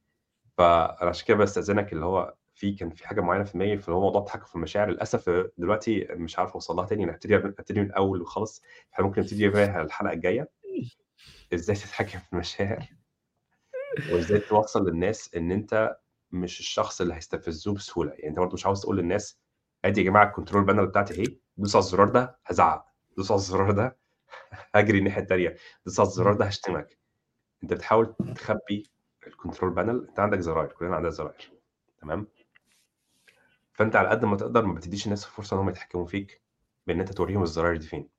فأنا 0.57 1.09
عشان 1.09 1.27
كده 1.27 1.37
بستأذنك 1.37 1.93
اللي 1.93 2.05
هو 2.05 2.35
في 2.53 2.71
كان 2.73 2.89
في 2.89 3.07
حاجة 3.07 3.21
معينة 3.21 3.43
في 3.43 3.53
دماغي 3.53 3.77
في 3.77 3.91
هو 3.91 4.01
موضوع 4.01 4.21
التحكم 4.21 4.45
في 4.45 4.55
المشاعر 4.55 4.89
للأسف 4.89 5.29
دلوقتي 5.57 6.07
مش 6.11 6.39
عارف 6.39 6.53
أوصل 6.53 6.75
لها 6.75 6.85
تاني. 6.85 7.03
أنا 7.03 7.11
هبتدي 7.11 7.35
ابتدي 7.35 7.79
من 7.79 7.85
الأول 7.85 8.21
وخلاص. 8.21 8.61
إحنا 8.93 9.05
ممكن 9.05 9.21
نبتدي 9.21 9.49
بيها 9.49 9.81
الحلقة 9.81 10.13
الجاية. 10.13 10.49
إزاي 11.53 11.75
تتحكم 11.75 12.19
في 12.19 12.33
المشاعر؟ 12.33 12.87
وازاي 14.11 14.39
توصل 14.39 14.89
للناس 14.89 15.35
ان 15.35 15.51
انت 15.51 15.97
مش 16.31 16.59
الشخص 16.59 17.01
اللي 17.01 17.13
هيستفزوه 17.13 17.73
بسهولة؟ 17.73 18.11
يعني 18.11 18.27
انت 18.29 18.39
برضه 18.39 18.53
مش 18.53 18.65
عاوز 18.65 18.81
تقول 18.81 18.97
للناس 18.97 19.39
ادي 19.85 19.99
يا 20.01 20.05
جماعة 20.05 20.27
ال 20.27 20.32
control 20.32 20.63
panel 20.65 20.87
بتاعتي 20.87 21.13
اهي 21.13 21.37
دوس 21.57 21.75
على 21.75 21.83
الزرار 21.83 22.09
ده 22.09 22.39
هزعق 22.45 22.85
دوس 23.17 23.31
على 23.31 23.37
الزرار 23.37 23.71
ده 23.71 23.97
هجري 24.75 24.97
الناحية 24.97 25.21
الثانية 25.21 25.55
دوس 25.85 25.99
على 25.99 26.07
الزرار 26.09 26.33
ده 26.33 26.45
هشتمك. 26.45 26.97
انت 27.63 27.73
بتحاول 27.73 28.15
تخبي 28.35 28.89
ال 29.27 29.33
control 29.33 29.71
panel 29.73 30.05
انت 30.09 30.19
عندك 30.19 30.39
زراير 30.39 30.71
كلنا 30.71 30.95
عندنا 30.95 31.11
زراير 31.11 31.51
تمام؟ 32.01 32.27
فانت 33.73 33.95
على 33.95 34.09
قد 34.09 34.25
ما 34.25 34.37
تقدر 34.37 34.65
ما 34.65 34.73
بتديش 34.73 35.05
الناس 35.05 35.25
الفرصه 35.25 35.55
ان 35.55 35.59
هم 35.61 35.69
يتحكموا 35.69 36.05
فيك 36.05 36.41
بان 36.87 36.99
انت 36.99 37.11
توريهم 37.13 37.43
الزراير 37.43 37.77
دي 37.77 37.87
فين. 37.87 38.09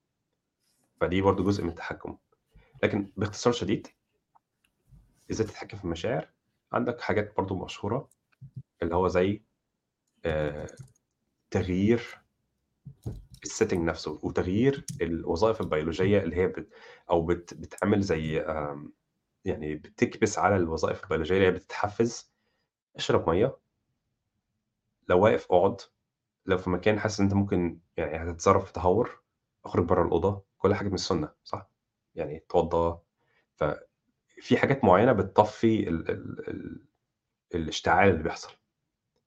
فدي 1.00 1.20
برضو 1.22 1.44
جزء 1.44 1.62
من 1.64 1.68
التحكم. 1.70 2.16
لكن 2.82 3.10
باختصار 3.16 3.52
شديد 3.52 3.86
إزاي 5.30 5.46
تتحكم 5.46 5.78
في 5.78 5.84
المشاعر؟ 5.84 6.28
عندك 6.72 7.00
حاجات 7.00 7.36
برضو 7.36 7.64
مشهورة 7.64 8.08
اللي 8.82 8.94
هو 8.94 9.08
زي 9.08 9.42
آه، 10.24 10.66
تغيير 11.50 12.18
السيتنج 13.44 13.84
نفسه 13.88 14.20
وتغيير 14.22 14.84
الوظائف 15.02 15.60
البيولوجية 15.60 16.18
اللي 16.22 16.36
هي 16.36 16.46
بت 16.46 16.68
أو 17.10 17.22
بت 17.26 17.54
بتعمل 17.54 18.00
زي 18.02 18.44
يعني 19.44 19.74
بتكبس 19.74 20.38
على 20.38 20.56
الوظائف 20.56 21.02
البيولوجية 21.04 21.34
اللي 21.36 21.46
هي 21.46 21.50
بتتحفز. 21.50 22.32
اشرب 22.96 23.30
مية. 23.30 23.56
لو 25.08 25.20
واقف 25.24 25.52
أقعد. 25.52 25.80
لو 26.46 26.58
في 26.58 26.70
مكان 26.70 27.00
حاسس 27.00 27.20
إن 27.20 27.26
أنت 27.26 27.34
ممكن 27.34 27.78
يعني 27.96 28.30
هتتصرف 28.30 28.64
في 28.66 28.72
تهور 28.72 29.22
أخرج 29.64 29.84
بره 29.84 30.04
الأوضة. 30.06 30.42
كل 30.58 30.74
حاجة 30.74 30.88
من 30.88 30.94
السنة 30.94 31.32
صح؟ 31.44 31.70
يعني 32.14 32.36
اتوضى 32.36 32.98
ففي 34.42 34.56
حاجات 34.56 34.84
معينة 34.84 35.12
بتطفي 35.12 35.88
ال 35.88 36.10
ال 36.10 36.48
ال 36.50 36.84
الاشتعال 37.54 38.10
اللي 38.10 38.22
بيحصل. 38.22 38.52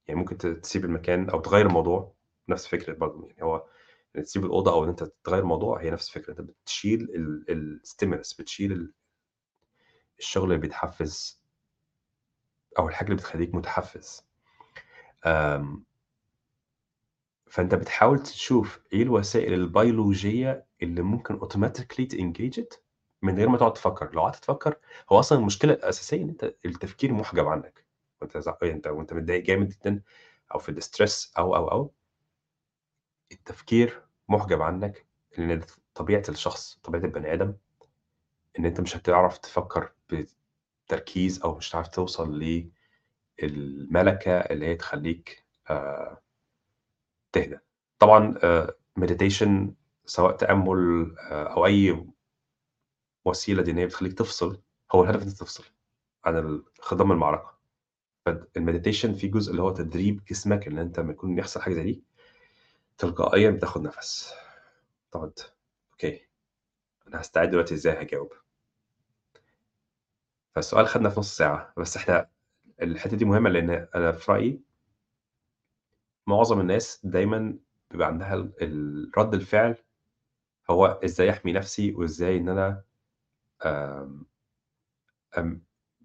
يعني 0.07 0.19
ممكن 0.19 0.61
تسيب 0.61 0.85
المكان 0.85 1.29
أو 1.29 1.39
تغير 1.41 1.65
الموضوع 1.67 2.13
نفس 2.49 2.67
فكرة 2.67 2.93
برضه. 2.93 3.27
يعني 3.29 3.43
هو 3.43 3.65
تسيب 4.23 4.45
الأوضة 4.45 4.71
أو 4.73 4.83
إن 4.83 4.89
أنت 4.89 5.03
تغير 5.23 5.39
الموضوع 5.43 5.81
هي 5.81 5.91
نفس 5.91 6.07
الفكرة 6.09 6.31
أنت 6.31 6.41
بتشيل 6.41 7.07
ال 7.49 7.59
stimulus 7.59 8.33
بتشيل 8.33 8.71
ال- 8.71 8.93
الشغل 10.19 10.43
اللي 10.43 10.57
بيتحفز 10.61 11.41
أو 12.79 12.87
الحاجة 12.87 13.07
اللي 13.07 13.17
بتخليك 13.17 13.55
متحفز. 13.55 14.25
فأنت 17.49 17.75
بتحاول 17.75 18.19
تشوف 18.23 18.79
إيه 18.93 19.03
الوسائل 19.03 19.53
البيولوجية 19.53 20.65
اللي 20.81 21.01
ممكن 21.01 21.33
automatically 21.33 22.05
ت 22.05 22.16
engage 22.16 22.83
من 23.21 23.35
غير 23.37 23.49
ما 23.49 23.57
تقعد 23.57 23.73
تفكر. 23.73 24.13
لو 24.15 24.21
قعدت 24.21 24.35
تفكر 24.35 24.75
هو 25.11 25.19
أصلا 25.19 25.39
المشكلة 25.39 25.73
الأساسية 25.73 26.23
إن 26.23 26.29
أنت 26.29 26.53
التفكير 26.65 27.13
محجب 27.13 27.47
عنك. 27.47 27.85
وأنت 28.21 28.37
زع- 28.37 28.57
أنت 28.63 28.87
وأنت 28.87 29.13
متضايق 29.13 29.43
جامد 29.43 29.69
جدا 29.69 30.01
أو 30.53 30.59
في 30.59 30.69
ال 30.69 30.78
stress 30.78 31.33
أو 31.37 31.55
أو 31.55 31.67
أو. 31.71 31.91
التفكير 33.31 34.01
محجب 34.29 34.61
عنك 34.61 35.05
لأن 35.37 35.61
طبيعة 35.95 36.23
الشخص 36.29 36.79
طبيعة 36.83 37.01
البني 37.01 37.33
آدم 37.33 37.53
إن 38.59 38.65
أنت 38.65 38.81
مش 38.81 38.95
هتعرف 38.97 39.37
تفكر 39.37 39.91
بتركيز 40.87 41.41
أو 41.41 41.55
مش 41.55 41.69
هتعرف 41.71 41.87
توصل 41.87 42.39
للملكه 43.41 44.31
اللي 44.31 44.65
هي 44.65 44.75
تخليك 44.75 45.45
آه، 45.69 46.21
تهدى. 47.31 47.59
طبعا 47.99 48.35
meditation 48.95 49.73
سواء 50.05 50.35
تأمل 50.35 51.15
آه، 51.31 51.43
أو 51.43 51.65
أي 51.65 52.05
وسيلة 53.25 53.61
دينية 53.63 53.85
بتخليك 53.85 54.13
تفصل. 54.13 54.61
هو 54.91 55.03
الهدف 55.03 55.23
انك 55.23 55.33
تفصل 55.37 55.63
عن 56.25 56.63
خضم 56.79 57.11
المعركة. 57.11 57.59
فال 58.25 58.40
meditation 58.40 59.13
في 59.13 59.27
جزء 59.27 59.51
اللي 59.51 59.61
هو 59.61 59.71
تدريب 59.71 60.23
جسمك 60.25 60.67
إن 60.67 60.77
أنت 60.77 60.99
لما 60.99 61.11
يكون 61.11 61.37
يحصل 61.37 61.61
حاجة 61.61 61.73
زي 61.73 61.83
دي 61.83 62.03
تلقائيا 62.97 63.49
بتاخد 63.51 63.81
نفس. 63.81 64.33
تقعد 65.11 65.39
okay. 65.91 66.21
أنا 67.07 67.21
هستعد 67.21 67.49
دلوقتي 67.49 67.73
إزاي 67.73 68.01
هجاوب؟ 68.03 68.33
فالسؤال 70.55 70.87
خدنا 70.87 71.09
في 71.09 71.19
نص 71.19 71.37
ساعة 71.37 71.73
بس 71.77 71.97
إحنا 71.97 72.29
الحتة 72.81 73.17
دي 73.17 73.25
مهمة 73.25 73.49
لأن 73.49 73.87
أنا 73.95 74.11
في 74.11 74.31
رأيي 74.31 74.61
معظم 76.27 76.59
الناس 76.59 77.01
دايما 77.05 77.57
بيبقى 77.91 78.07
عندها 78.07 78.35
رد 79.17 79.33
الفعل 79.33 79.75
هو 80.69 80.85
إزاي 80.85 81.29
أحمي 81.29 81.51
نفسي 81.53 81.91
وإزاي 81.93 82.37
إن 82.37 82.49
أنا 82.49 82.83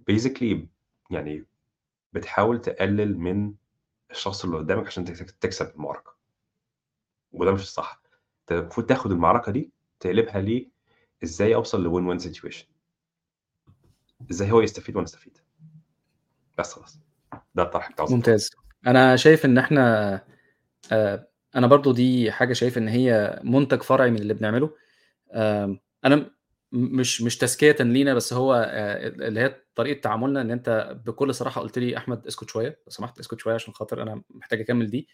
basically 0.07 0.69
يعني 1.11 1.45
بتحاول 2.13 2.61
تقلل 2.61 3.19
من 3.19 3.55
الشخص 4.11 4.45
اللي 4.45 4.57
قدامك 4.57 4.87
عشان 4.87 5.05
تك- 5.05 5.31
تكسب 5.31 5.75
المعركة. 5.75 6.15
وده 7.33 7.53
مش 7.53 7.63
الصح. 7.63 8.03
انت 8.41 8.53
المفروض 8.53 8.87
تاخد 8.87 9.11
المعركة 9.13 9.53
دي 9.53 9.73
تقلبها 10.01 10.41
ليه 10.41 10.69
إزاي 11.25 11.55
اوصل 11.55 11.83
ل 11.83 12.07
win-win 12.07 12.19
situation 12.19 12.67
إزاي 14.31 14.53
هو 14.53 14.61
يستفيد 14.61 14.97
وأنا 14.97 15.07
استفيد. 15.07 15.39
بس 16.59 16.73
خلاص. 16.73 16.99
ده 17.55 17.63
الطرح 17.63 17.93
بتاع. 17.93 18.07
ممتاز. 18.11 18.51
أنا 18.87 19.17
شايف 19.17 19.45
إن 19.45 19.59
إحنا 19.59 20.15
آآ 20.93 21.29
أنا 21.57 21.67
برضه 21.67 21.95
دي 21.95 22.33
حاجة 22.33 22.53
شايف 22.53 22.79
إن 22.79 22.89
هي 22.89 23.41
مُنتَج 23.45 23.83
فرعي 23.83 24.11
من 24.11 24.19
اللي 24.19 24.35
بنعمله. 24.35 24.71
م 26.05 26.27
مش 26.75 27.23
مش 27.23 27.39
تزكيةً 27.39 27.77
لينا، 27.81 28.15
بس 28.15 28.33
هو 28.33 28.55
ال 28.73 29.23
اللي 29.23 29.41
هي 29.41 29.57
طريقة 29.75 30.01
تعاملنا 30.01 30.41
إن 30.41 30.51
أنت 30.51 30.97
بكل 31.07 31.35
صراحة 31.35 31.61
قُلت 31.61 31.79
لي: 31.79 31.97
"أحمد 31.97 32.27
اسكت 32.27 32.49
شوية، 32.49 32.69
لو 32.69 32.91
سمحت 32.91 33.19
اسكت 33.19 33.39
شوية 33.41 33.55
عشان 33.55 33.75
خاطر 33.75 34.03
أنا 34.03 34.23
محتاج 34.31 34.61
أكمّل 34.61 34.91
دي." 34.91 35.09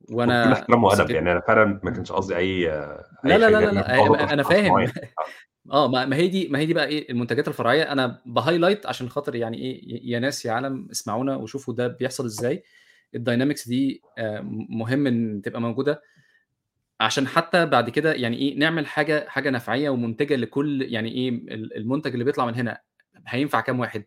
وبكل 0.00 0.18
وأنا 0.20 0.52
احترام 0.52 0.88
سكِتّ. 0.88 1.10
يعني 1.10 1.32
أنا 1.32 1.40
فعلًا 1.40 1.80
ما 1.84 1.90
كانش 1.90 2.12
قصدي 2.12 2.36
أي 2.36 2.64
لا، 2.66 3.38
لا، 3.38 3.50
لا، 3.50 3.72
لا، 3.72 4.02
في 4.42 4.44
شخص 4.44 4.52
فاهم. 4.54 4.72
آه. 5.72 5.84
آه، 5.84 5.88
ما 5.88 6.16
هي 6.16 6.28
دي 6.28 6.48
ما 6.48 6.58
هي 6.58 6.66
دي 6.66 6.74
بقى 6.74 6.86
إيه، 6.86 7.10
المنتجات 7.10 7.48
الفرعية 7.48 7.82
أنا 7.92 8.22
بhighlight 8.28 8.86
عشان 8.86 9.08
خاطر 9.08 9.34
يعني 9.34 9.58
ي 9.64 10.00
يا 10.10 10.18
ناس 10.18 10.44
يا 10.44 10.52
عالم 10.52 10.88
اسمعونا 10.90 11.36
وشوفوا 11.36 11.74
ده 11.74 11.88
بيحصل 11.88 12.24
إزاي. 12.24 12.62
الdynamics 13.16 13.68
دي 13.68 14.02
م 14.20 14.78
مهم 14.78 15.06
إن 15.06 15.42
تبقى 15.42 15.60
موجودة، 15.60 16.02
عشان 17.00 17.26
حتى 17.28 17.66
بعد 17.66 17.90
كده 17.90 18.12
يعني 18.14 18.36
إيه، 18.38 18.58
نعمل 18.58 18.86
حاجة 18.86 19.28
حاجة 19.28 19.50
نفعية 19.50 19.90
ومنتجة 19.90 20.36
لكل 20.36 20.82
يعني 20.82 21.28
ال 21.28 21.76
المنتج 21.76 22.12
اللي 22.12 22.24
بيطلع 22.24 22.46
من 22.46 22.54
هنا 22.54 22.80
هينفع 23.26 23.60
كام 23.60 23.80
واحد؟ 23.80 24.04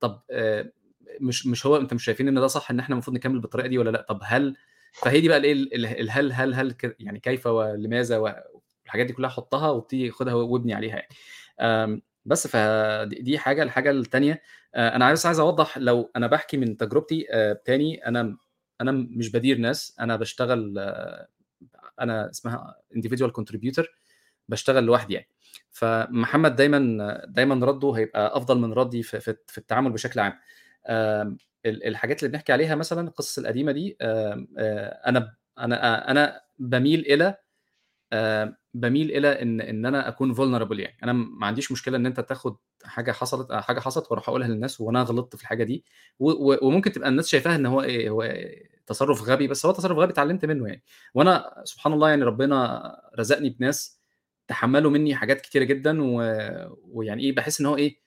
طب 0.00 0.22
آآ 0.30 0.72
مش 1.20 1.46
مش 1.46 1.66
هو 1.66 1.76
أنتم 1.76 1.96
مش 1.96 2.04
شايفين 2.04 2.28
إن 2.28 2.34
ده 2.34 2.46
صح 2.46 2.70
إن 2.70 2.80
إحنا 2.80 2.92
المفروض 2.94 3.16
نكمّل 3.16 3.40
بالطريقة 3.40 3.68
دي 3.68 3.78
والّا 3.78 3.90
لأ؟ 3.90 4.02
طب 4.08 4.20
هل 4.24 4.56
فهي 4.92 5.20
دي 5.20 5.28
بقى 5.28 5.38
الإيه، 5.38 5.52
ال 5.52 5.86
الهل، 5.86 6.32
هل، 6.32 6.54
هل 6.54 6.74
يعني 7.00 7.20
كيف 7.20 7.46
ولماذا 7.46 8.18
والحاجات 8.18 9.06
دي 9.06 9.12
كلّها 9.12 9.30
حُطّها 9.30 9.70
وابتدي 9.70 10.10
خُدها 10.10 10.34
وابني 10.34 10.74
عليها 10.74 10.96
يعني. 10.96 12.02
بس 12.24 12.46
فد 12.46 13.08
دي 13.08 13.38
حاجة، 13.38 13.62
الحاجة 13.62 13.90
التانية 13.90 14.42
آآ 14.74 14.96
أنا 14.96 15.12
بس 15.12 15.26
عايز 15.26 15.40
أوضّح 15.40 15.78
لو 15.78 16.10
أنا 16.16 16.26
باحكي 16.26 16.56
من 16.56 16.76
تجربتي 16.76 17.26
آآ 17.32 17.52
تاني 17.64 18.06
أنا 18.08 18.22
م 18.22 18.38
أنا 18.80 18.92
مش 18.92 19.30
بادير 19.32 19.58
ناس، 19.58 19.96
أنا 20.00 20.16
باشتغل 20.16 20.74
أنا 22.00 22.30
اسمها 22.30 22.76
individual 22.96 23.30
contributor 23.40 23.84
باشتغل 24.48 24.84
لوحدي 24.84 25.14
يعني. 25.14 25.28
فمحمد 25.70 26.56
دايمًا 26.56 27.24
دايمًا 27.28 27.66
رَدُّه 27.66 27.92
هيبقى 27.98 28.36
أفضل 28.36 28.58
من 28.60 28.72
ردّي 28.72 29.02
في 29.02 29.20
في 29.48 29.58
التعامل 29.58 29.92
بشكل 29.92 30.20
عام. 30.20 30.34
الحاجات 31.66 32.20
اللي 32.24 32.32
بنحكي 32.32 32.52
عليها 32.52 32.74
مثلًا 32.74 33.08
القصص 33.08 33.38
القديمة 33.38 33.72
دي 33.72 33.96
آمم 34.02 34.48
آآ 34.58 35.02
أنا 35.08 35.18
ب 35.20 35.30
أنا 35.58 36.08
أ 36.08 36.10
أنا 36.10 36.40
باميل 36.58 37.00
إلى 37.00 37.36
آآ 38.12 38.56
باميل 38.74 39.10
إلى 39.12 39.42
إن 39.42 39.60
إن 39.60 39.86
أنا 39.86 40.08
أكون 40.08 40.36
vulnerable 40.36 40.80
يعني. 40.80 40.98
أنا 41.04 41.12
ما 41.14 41.46
عنديش 41.46 41.72
مشكلة 41.72 41.96
إن 41.98 42.06
أنت 42.06 42.20
تاخد 42.20 42.56
حاجة 42.84 43.12
حصلت 43.12 43.52
حاجة 43.54 43.80
حصلت 43.80 44.06
وأروح 44.12 44.28
أقولها 44.28 44.48
للناس 44.48 44.80
وأنا 44.80 45.02
غلطت 45.02 45.36
في 45.36 45.42
الحاجة 45.42 45.64
دي، 45.64 45.84
وممكن 46.20 46.92
تبقى 46.92 47.08
الناس 47.08 47.28
شايفاها 47.28 47.56
إن 47.56 47.66
هو 47.66 47.82
إيه، 47.82 48.10
هو 48.10 48.22
تصرُّف 48.90 49.22
غبي، 49.22 49.48
بس 49.48 49.66
هو 49.66 49.72
تصرُّف 49.72 49.98
غبي 49.98 50.12
اتعلّمت 50.12 50.46
منّه 50.46 50.68
يعني. 50.68 50.84
وأنا 51.14 51.62
سبحان 51.66 51.94
الله 51.94 52.10
يعني 52.10 52.24
ربنا 52.24 52.82
رزقني 53.20 53.50
بناس 53.50 54.00
تحمّلوا 54.48 54.92
منّي 54.92 55.16
حاجات 55.16 55.42
كتيرة 55.42 55.64
جدًا 55.64 56.02
و 56.04 56.22
ويعني 56.84 57.22
إيه، 57.24 57.34
باحس 57.36 57.60
إن 57.60 57.66
هو 57.66 57.76
إيه، 57.76 58.00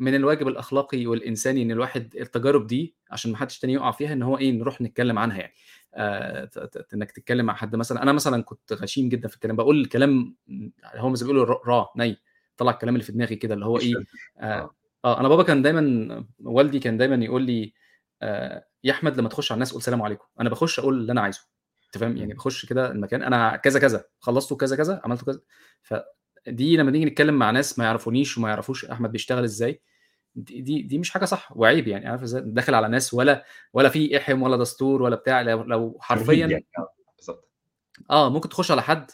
من 0.00 0.16
الواجب 0.16 0.48
الأخلاقي 0.48 1.06
والإنساني 1.08 1.62
إن 1.62 1.72
الواحد 1.72 2.16
التجارب 2.20 2.66
دي 2.68 2.96
عشان 3.12 3.32
ما 3.32 3.38
حدّش 3.38 3.60
تاني 3.60 3.74
يُقع 3.74 3.92
فيها 3.92 4.14
إن 4.14 4.22
هو 4.24 4.38
إيه، 4.38 4.52
نروح 4.52 4.82
نتكلّم 4.82 5.18
عنها 5.20 5.38
يعني. 5.40 5.54
ت 6.48 6.94
إنّك 6.94 7.12
تتكلّم 7.12 7.46
مع 7.46 7.54
حد 7.54 7.76
مثلًا 7.76 8.02
أنا 8.04 8.12
مثلًا 8.12 8.42
كنت 8.44 8.74
غشيم 8.74 9.10
جدًا 9.10 9.28
في 9.28 9.34
الكلام، 9.36 9.56
باقول 9.56 9.80
الكلام 9.82 10.36
م 10.48 10.70
هم 10.96 11.14
زي 11.16 11.26
ما 11.26 11.32
بيقولوا 11.32 11.56
ر 11.56 11.84
raw 11.86 11.88
نَي، 11.98 12.18
باطلّع 12.58 12.72
الكلام 12.74 12.94
اللي 12.96 13.04
في 13.06 13.12
دماغي 13.12 13.36
كده 13.36 13.54
اللي 13.54 13.66
هو. 13.66 13.78
آآ 13.78 13.82
آه. 14.44 14.76
آه. 15.06 15.20
أنا 15.20 15.28
بابا 15.28 15.42
كان 15.42 15.62
دايمًا 15.62 16.26
والدي 16.44 16.78
كان 16.80 16.96
دايمًا 16.98 17.24
يقول 17.26 17.42
لي: 17.42 17.74
"آآ 18.22 18.66
يا 18.84 18.92
أحمد 18.92 19.18
لمّا 19.20 19.28
تخُش 19.28 19.52
على 19.52 19.56
الناس 19.56 19.72
قُل 19.74 19.82
سلام 19.82 20.02
عليكم." 20.02 20.24
أنا 20.40 20.48
باخُش 20.50 20.78
أقول 20.78 20.94
اللي 21.00 21.12
أنا 21.12 21.20
عايزه. 21.20 21.40
أنت 21.86 21.98
فاهم؟ 21.98 22.16
يعني. 22.16 22.34
باخُش 22.34 22.66
كده 22.66 22.90
المكان 22.92 23.22
أنا 23.22 23.56
كذا، 23.56 23.80
كذا، 23.80 24.04
خلّصتوا 24.20 24.56
كذا، 24.56 24.76
كذا، 24.76 25.00
عملتوا 25.04 25.26
كذا. 25.26 25.40
فدي 25.82 26.76
لمّا 26.76 26.90
نيجي 26.90 27.04
نتكلّم 27.04 27.34
مع 27.34 27.50
ناس 27.50 27.78
ما 27.78 27.84
يعرفونيش 27.84 28.38
وما 28.38 28.48
يعرفوش 28.48 28.84
أحمد 28.84 29.12
بيشتغل 29.12 29.44
إزاي، 29.44 29.82
دي 30.36 30.60
دي 30.62 30.82
دي 30.82 30.98
مش 30.98 31.10
حاجة 31.10 31.24
صح 31.24 31.52
وعيب 31.56 31.88
يعني 31.88 32.08
عارف 32.08 32.22
إزاي؟ 32.22 32.42
داخل 32.46 32.74
على 32.74 32.88
ناس 32.88 33.14
ولا 33.14 33.44
ولا 33.74 33.88
في 33.88 34.18
إحِم 34.18 34.42
ولا 34.42 34.56
دستور 34.56 35.02
ولا 35.02 35.16
بتاع، 35.16 35.42
لو 35.42 35.62
لو 35.64 35.98
حرفيًا 36.02 36.46
يعني 36.46 36.66
آه، 36.78 36.88
بالضبط. 37.18 37.50
آه. 38.10 38.30
ممكن 38.30 38.48
تخُش 38.50 38.70
على 38.72 38.82
حد 38.82 39.10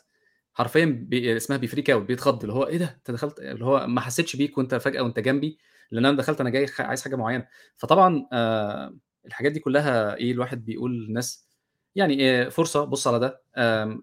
حرفيًا 0.54 0.86
ب 1.10 1.14
اسمها 1.14 1.58
بيfreak 1.60 1.84
out 1.90 1.92
بيتخض، 1.96 2.40
اللي 2.42 2.52
هو 2.54 2.66
إيه 2.68 2.78
ده 2.78 2.86
أنت 2.98 3.10
دخلت 3.12 3.40
اللي 3.40 3.64
هو 3.66 3.88
ما 3.88 4.00
حسّيتش 4.02 4.36
بيك 4.36 4.58
وأنت 4.58 4.76
فجأة 4.76 5.02
وأنت 5.02 5.20
جنبي، 5.20 5.58
لإن 5.92 6.06
أنا 6.06 6.16
دخلت 6.18 6.40
أنا 6.42 6.50
جاي 6.50 6.66
عايز 6.80 7.04
حاجة 7.04 7.16
معيّنة. 7.16 7.48
فطبعًا 7.78 8.28
آآ 8.34 8.98
الحاجات 9.28 9.52
دي 9.52 9.60
كلّها 9.60 10.16
إيه، 10.16 10.32
الواحد 10.32 10.66
بيقول 10.66 10.92
للناس 11.06 11.48
يعني 11.96 12.30
آآ 12.30 12.48
فرصة 12.50 12.84
بُص 12.84 13.09
على 13.09 13.18
ده، 13.20 13.42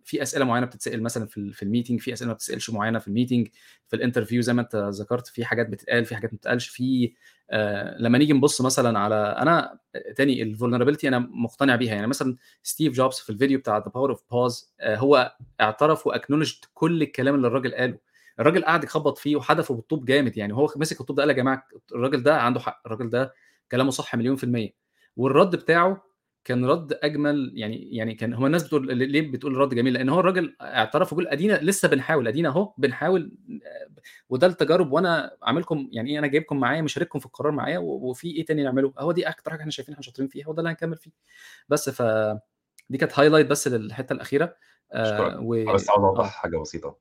في 0.06 0.22
أسئلة 0.23 0.45
معيّنة 0.45 0.65
بتتسأل 0.68 1.03
مثلًا 1.03 1.27
في 1.27 1.53
في 1.53 1.65
الmeeting، 1.65 2.03
في 2.03 2.14
أسئلة 2.14 2.27
ما 2.30 2.34
بتتسألش 2.34 2.69
معيّنة 2.69 2.99
في 2.99 3.07
الmeeting، 3.07 3.52
في 3.89 3.97
الinterview 3.97 4.39
زي 4.39 4.53
ما 4.53 4.61
أنت 4.61 4.76
ذكرت، 4.76 5.27
في 5.27 5.45
حاجات 5.45 5.69
بتتقال، 5.69 6.06
في 6.06 6.15
حاجات 6.15 6.34
ما 6.34 6.38
بتتقالش، 6.38 6.68
في 6.68 7.14
آآ 7.52 7.97
لمّا 7.99 8.18
نيجي 8.18 8.34
نبُص 8.34 8.61
مثلًا 8.61 8.99
على 8.99 9.15
أنا 9.15 9.80
تاني 10.18 10.56
الvulnerability 10.56 11.06
أنا 11.06 11.19
مقتنع 11.19 11.76
بيها. 11.76 11.95
يعني 11.95 12.07
مثلًا 12.07 12.35
Steve 12.68 12.93
Jobs 12.95 13.23
في 13.23 13.30
الفيديو 13.30 13.60
بتاع 13.60 13.81
Power 13.84 14.11
of 14.15 14.18
Pause 14.19 14.65
آآ 14.81 14.95
هو 14.97 15.35
اعترف 15.61 16.10
وacknowledged 16.10 16.68
كل 16.73 17.02
الكلام 17.02 17.35
اللي 17.35 17.47
الراجل 17.47 17.76
قاله. 17.76 17.99
الراجل 18.39 18.65
قعد 18.65 18.84
يخبّط 18.84 19.18
فيه 19.18 19.35
وحدفه 19.35 19.76
بالطوب 19.76 20.06
جامد 20.06 20.38
يعني، 20.38 20.53
وهو 20.53 20.68
خ 20.68 20.77
ماسك 20.77 21.02
الطوب 21.02 21.15
ده 21.18 21.22
قال: 21.23 21.30
"يا 21.30 21.35
جماعة 21.35 21.68
الراجل 21.95 22.23
ده 22.23 22.38
عنده 22.41 22.60
حق، 22.60 22.81
الراجل 22.85 23.10
ده 23.10 23.34
كلامه 23.72 23.91
صح 23.91 24.15
مليون 24.15 24.35
في 24.35 24.43
المِيّة." 24.43 24.85
والرَد 25.17 25.55
بتاعه 25.55 26.03
كان 26.43 26.65
رَد 26.65 26.93
أجمل 27.03 27.51
يعني 27.55 27.95
يعني 27.95 28.15
كان 28.15 28.33
هو 28.33 28.45
الناس 28.45 28.63
بتقول 28.63 28.97
ليه 28.97 29.31
بتقول 29.31 29.57
رَد 29.57 29.73
جميل؟ 29.75 29.93
لإن 29.93 30.09
هو 30.09 30.19
الراجل 30.19 30.55
اعترف 30.61 31.13
وبيقول 31.13 31.31
أدينا 31.31 31.59
لسه 31.61 31.87
بنحاول، 31.87 32.27
أدينا 32.27 32.49
أهو 32.49 32.73
بنحاول 32.77 33.37
آآ 33.65 33.89
وده 34.29 34.47
التجارب 34.47 34.91
وأنا 34.91 35.31
عاملكم 35.43 35.89
يعني 35.91 36.11
إيه، 36.11 36.19
أنا 36.19 36.27
جايبكم 36.27 36.59
معايا 36.59 36.81
مشارككم 36.81 37.19
في 37.19 37.25
القرار 37.25 37.51
معايا 37.51 37.77
وفي 37.79 38.27
إيه 38.31 38.45
تاني 38.45 38.63
نعمله؟ 38.63 38.93
أهو 38.99 39.11
دي 39.11 39.29
أكتر 39.29 39.51
حاجة 39.51 39.59
إحنا 39.61 39.71
شايفين 39.71 39.93
إحنا 39.93 40.03
شاطرين 40.03 40.27
فيها 40.29 40.47
وده 40.49 40.59
اللي 40.59 40.69
هنكمّل 40.71 40.97
فيه. 40.97 41.11
بس 41.69 41.89
ف 41.89 42.01
دي 42.89 42.97
كانت 42.97 43.13
highlight 43.13 43.47
بس 43.51 43.67
للحتّة 43.67 44.13
الأخيرة 44.13 44.55
أشكرك. 44.93 45.33
آآ 45.33 45.37
و 45.39 45.73
بس 45.75 45.89
عاوز 45.89 46.03
أوضّح 46.05 46.25
آه. 46.25 46.29
حاجة 46.29 46.57
بسيطة. 46.57 46.97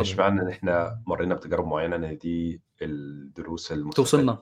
مش. 0.00 0.18
معنى 0.18 0.42
إن 0.42 0.48
إحنا 0.48 1.02
مرّينا 1.06 1.34
بتجارب 1.34 1.66
معيّنة 1.66 1.96
إن 1.96 2.18
دي 2.18 2.62
الدروس 2.82 3.72
توصلنا. 3.94 4.32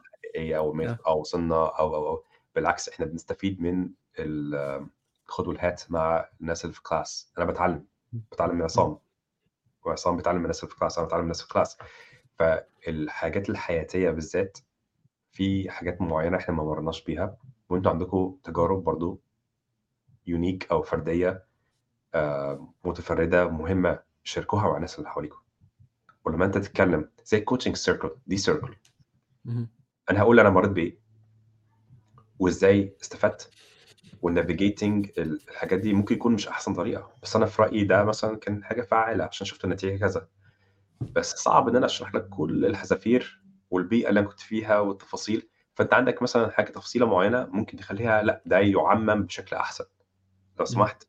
م 0.74 0.80
آه. 0.82 0.98
آه 1.06 1.14
وصلنا 1.14 1.54
أو، 1.56 1.96
أو، 1.96 2.08
أو. 2.08 2.24
بالعكس 2.54 2.88
إحنا 2.88 3.06
بنستفيد 3.06 3.60
من 3.62 3.90
ال 4.18 4.54
الخُد 5.28 5.48
والهات 5.48 5.82
مع 5.90 6.28
الناس 6.40 6.64
اللي 6.64 6.74
في 6.74 6.80
الclass. 6.80 7.26
أنا 7.38 7.46
باتعلّم، 7.46 7.86
إمم. 8.14 8.22
باتعلّم 8.30 8.54
من. 8.54 8.62
عصام، 8.62 8.98
وعصام 9.84 10.16
بيتعلّم 10.16 10.38
من 10.38 10.44
الناس 10.44 10.64
اللي 10.64 10.74
في 10.74 10.80
الclass، 10.84 10.98
أنا 10.98 11.06
باتعلّم 11.06 11.24
من 11.24 11.30
الناس 11.32 11.42
في 11.42 11.48
الclass. 11.54 11.86
فالحاجات 12.38 13.50
الحياتية 13.50 14.10
بالذات، 14.10 14.58
في 15.32 15.70
حاجات 15.70 16.00
معيّنة 16.02 16.36
إحنا 16.36 16.54
ما 16.54 16.64
مرّيناش 16.64 17.04
بيها 17.04 17.36
وأنتم 17.68 17.90
عندكم 17.90 18.38
تجارب 18.44 18.84
برضه 18.84 19.18
unique 20.30 20.66
أو 20.70 20.82
فردية 20.82 21.44
آآ 22.14 22.66
متفردة 22.84 23.48
مهمة 23.48 23.98
شاركوها 24.24 24.68
مع 24.68 24.76
الناس 24.76 24.98
اللي 24.98 25.08
حواليكم. 25.10 25.38
ولمّا 26.24 26.44
أنت 26.44 26.58
تتكلّم 26.58 27.10
زي 27.24 27.44
الcoaching 27.44 27.74
circle 27.92 28.10
دي. 28.26 28.36
اهم. 29.46 29.68
أنا 30.10 30.20
هاقول 30.20 30.40
أنا 30.40 30.50
مرّيت 30.50 30.70
بإيه. 30.70 31.01
وإزاي 32.42 32.96
استفدت 33.02 33.50
ال 35.18 35.40
الحاجات 35.50 35.78
دي 35.80 35.94
ممكن 35.94 36.14
يكون 36.14 36.34
مش 36.34 36.48
أحسن 36.48 36.74
طريقة، 36.74 37.10
بس 37.22 37.36
أنا 37.36 37.46
في 37.46 37.62
رأيي 37.62 37.84
ده 37.84 38.04
مثلًا 38.04 38.38
كان 38.38 38.64
حاجة 38.64 38.82
فعّالة 38.82 39.24
عشان 39.24 39.46
شُفت 39.46 39.64
النتيجة 39.64 39.98
كذا. 40.00 40.28
بس 41.00 41.34
صعب 41.36 41.68
إن 41.68 41.76
أنا 41.76 41.86
أشرح 41.86 42.14
لك 42.14 42.28
كل 42.28 42.66
الحذافير 42.66 43.42
والبيئة 43.70 44.08
اللي 44.08 44.20
أنا 44.20 44.28
كنت 44.28 44.40
فيها 44.40 44.78
والتفاصيل، 44.80 45.48
فأنت 45.74 45.94
عندك 45.94 46.22
مثلًا 46.22 46.50
حاجة 46.50 46.70
تفصيلة 46.72 47.06
معيّنة 47.06 47.46
ممكن 47.52 47.76
تخلّيها 47.78 48.22
لأ، 48.22 48.42
ده 48.46 48.58
يُعمّم 48.60 49.22
بشكل 49.24 49.56
أحسن. 49.56 49.84
لو. 50.60 50.64
سمحت 50.66 51.04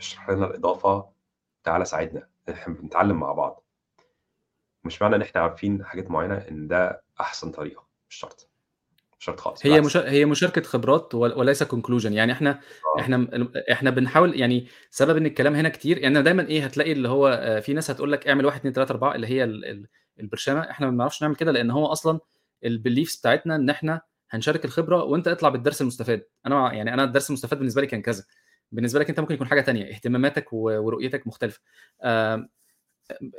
اشرح 0.00 0.30
لنا 0.30 0.46
الإضافة، 0.46 1.08
تعالَ 1.64 1.86
ساعدنا، 1.86 2.28
إحنا 2.50 2.74
بنتعلّم 2.74 3.20
مع 3.20 3.32
بعض. 3.32 3.64
مش 4.84 5.02
معنى 5.02 5.16
إن 5.16 5.22
إحنا 5.22 5.40
عارفين 5.40 5.84
حاجات 5.84 6.10
معيّنة 6.10 6.34
إن 6.34 6.68
ده 6.68 7.02
أحسن 7.20 7.50
طريقة، 7.50 7.86
مش 8.10 8.16
شرط. 8.16 8.47
مش 9.18 9.24
شرط 9.24 9.40
خالص 9.40 9.66
هي. 9.66 9.80
مشا 9.80 10.10
هي 10.10 10.24
مشاركة 10.24 10.62
خبرات 10.62 11.14
وليس 11.14 11.62
conclusion. 11.64 12.06
يعني 12.12 12.32
إحنا 12.32 12.50
آه. 12.96 13.00
إحنا 13.00 13.16
م 13.16 13.48
إحنا 13.72 13.90
بنحاول 13.90 14.40
يعني 14.40 14.66
سبب 14.90 15.16
إن 15.16 15.26
الكلام 15.26 15.54
هنا 15.54 15.68
كتير 15.68 15.98
يعني 15.98 16.22
دايمًا 16.22 16.46
إيه، 16.48 16.64
هتلاقي 16.64 16.92
اللي 16.92 17.08
هو 17.08 17.28
آآ 17.28 17.60
في 17.60 17.72
ناس 17.72 17.90
هتقول 17.90 18.12
لك 18.12 18.28
اعمل 18.28 18.46
1، 18.46 18.58
2، 18.60 18.74
3، 18.74 18.90
4 18.90 19.14
اللي 19.14 19.26
هي 19.26 19.44
ال 19.44 19.64
ال 19.64 19.86
البرشامة، 20.20 20.60
إحنا 20.70 20.86
ما 20.86 20.92
بنعرفش 20.92 21.22
نعمل 21.22 21.36
كده 21.36 21.52
لإن 21.52 21.70
هو 21.70 21.86
أصلًا 21.86 22.18
الbeliefs 22.66 23.18
بتاعتنا 23.20 23.56
إن 23.56 23.70
إحنا 23.70 24.00
هنشارك 24.30 24.64
الخبرة 24.64 25.04
وأنت 25.04 25.28
اطلع 25.28 25.48
بالدرس 25.48 25.80
المستفاد. 25.82 26.22
مع 26.46 26.74
يعني 26.74 26.94
أنا 26.94 27.04
الدرس 27.04 27.30
المستفاد 27.30 27.58
بالنسبة 27.58 27.80
لي 27.80 27.86
كان 27.86 28.02
كذا، 28.02 28.24
بالنسبة 28.72 29.00
لك 29.00 29.08
أنت 29.08 29.20
ممكن 29.20 29.34
يكون 29.34 29.46
حاجة 29.46 29.60
تانية، 29.60 29.90
اهتماماتك 29.94 30.52
ورؤيتك 30.52 31.26
مختلفة. 31.26 31.60
آمم 32.02 32.48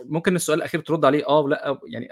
ممكن 0.05 0.35
السؤال 0.35 0.59
الأخير 0.59 0.81
ترُد 0.81 1.05
عليه 1.05 1.27
آه 1.27 1.39
ولأ 1.39 1.79
يعني 1.87 2.09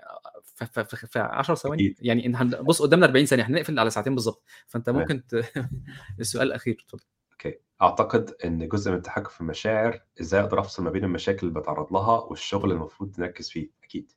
في 0.65 1.19
10 1.19 1.55
ثواني؟ 1.55 1.95
يعني 1.99 2.27
هن 2.35 2.49
بُص 2.49 2.81
قدّامنا 2.81 3.05
40 3.05 3.25
ثانية، 3.25 3.43
هنقفل 3.43 3.79
على 3.79 3.89
ساعتين 3.89 4.15
بالضبط، 4.15 4.43
فأنت 4.67 4.85
تمام. 4.85 4.99
ممكن 5.01 5.27
ت 5.27 5.33
السؤال 6.19 6.47
الأخير، 6.47 6.85
اتفضل. 6.85 7.03
أوكي. 7.31 7.59
أعتقد 7.81 8.35
إن 8.45 8.67
جزء 8.67 8.91
من 8.91 8.97
التحكم 8.97 9.29
في 9.29 9.41
المشاعر 9.41 9.99
إزاي 10.21 10.41
أقدر 10.41 10.59
أفصل 10.59 10.83
ما 10.83 10.89
بين 10.89 11.03
المشاكل 11.03 11.47
اللي 11.47 11.59
باتعرّض 11.59 11.93
لها 11.93 12.19
والشغل 12.19 12.71
المفروض 12.71 13.19
نركّز 13.19 13.49
فيه، 13.49 13.69
أكيد. 13.83 14.11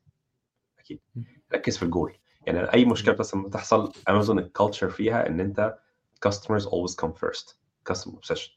إمم. 1.17 1.25
ركّز 1.53 1.77
في 1.77 1.85
الgoal. 1.91 2.11
يعني 2.47 2.73
أي 2.73 2.85
مشكلة 2.85 3.11
إمم. 3.13 3.19
مثلًا 3.19 3.43
بتحصل 3.43 3.91
Amazon 3.93 4.43
الculture 4.43 4.85
فيها 4.85 5.27
إن 5.27 5.39
أنت 5.39 5.77
customers 6.27 6.63
always 6.63 6.95
come 7.05 7.11
first 7.25 7.53
customer 7.91 8.13
obsession. 8.13 8.51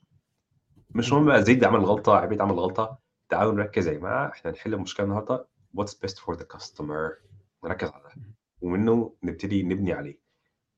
مش. 0.91 1.13
مهم 1.13 1.25
بقى 1.25 1.43
زيد 1.43 1.65
عمل 1.65 1.85
غلطة، 1.85 2.17
عبيد 2.17 2.41
عمل 2.41 2.55
غلطة، 2.61 2.99
تعالوا 3.29 3.53
نركّز 3.53 3.89
يا 3.89 3.93
جماعة 3.93 4.29
إحنا 4.29 4.51
هنحل 4.51 4.75
المشكلة 4.75 5.07
النهارده 5.07 5.49
what's 5.81 5.95
best 6.07 6.15
for 6.15 6.37
the 6.37 6.45
customer 6.57 7.25
نركّز 7.69 7.89
على 7.89 8.03
ده،. 8.17 8.35
ومنّه 8.61 9.17
نبتدي 9.23 9.63
نبني 9.63 9.93
عليه. 9.93 10.19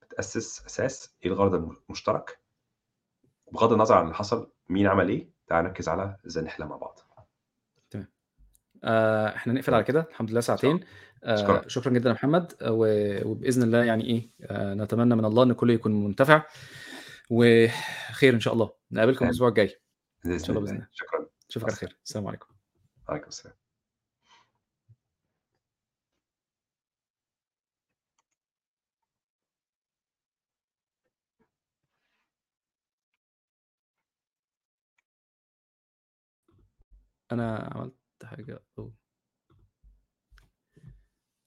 بتأسس 0.03 0.67
أساس 0.67 1.17
إيه 1.25 1.31
الغرض 1.31 1.55
الم 1.55 1.77
المشترك 1.87 2.41
بغض 3.53 3.73
النظر 3.73 3.95
عن 3.95 4.05
اللي 4.05 4.15
حصل، 4.15 4.53
مين 4.69 4.87
عمل 4.87 5.09
إيه، 5.09 5.31
تعالَ 5.47 5.65
نركّز 5.65 5.89
على 5.89 6.17
إزاي 6.27 6.45
نحلها 6.45 6.69
مع 6.69 6.77
بعض. 6.77 7.01
تمام. 7.91 8.09
آآ 8.85 9.37
إحنا 9.37 9.53
نقفل 9.53 9.75
على. 9.75 9.85
كده، 9.85 10.07
الحمد 10.11 10.31
لله 10.31 10.41
ساعتين. 10.41 10.81
أشكرك. 11.25 11.69
شكرًا 11.69 11.93
جدًا 11.93 12.09
يا 12.09 12.15
محمد، 12.15 12.53
و 12.63 12.87
وبإذن 13.31 13.63
الله 13.63 13.85
يعني 13.85 14.05
إيه، 14.05 14.31
آآ 14.43 14.75
نتمنى 14.75 15.15
من 15.15 15.25
الله 15.25 15.43
إن 15.43 15.51
الكل 15.51 15.71
يكون 15.71 16.05
منتفع، 16.05 16.43
وخير 17.31 18.35
إن 18.35 18.41
شاء 18.41 18.55
الله. 18.55 18.71
نقابلكم 18.91 19.19
آمين. 19.19 19.29
الأسبوع 19.31 19.49
الجاي. 19.49 19.81
بإذن 20.25 20.39
شاء 20.39 20.51
الله 20.51 20.61
بإذن 20.61 20.75
الله. 20.77 20.89
شكرًا. 20.93 21.27
أشوفك 21.51 21.67
مع 21.67 21.69
على. 21.69 21.77
خير. 21.77 21.99
السلام 22.05 22.27
عليكم. 22.27 22.47
وعليكم 23.09 23.29
السلام. 23.29 23.66
أنا 37.33 37.71
عملت 37.75 37.95
حاجة 38.25 38.63
أو 38.79 38.93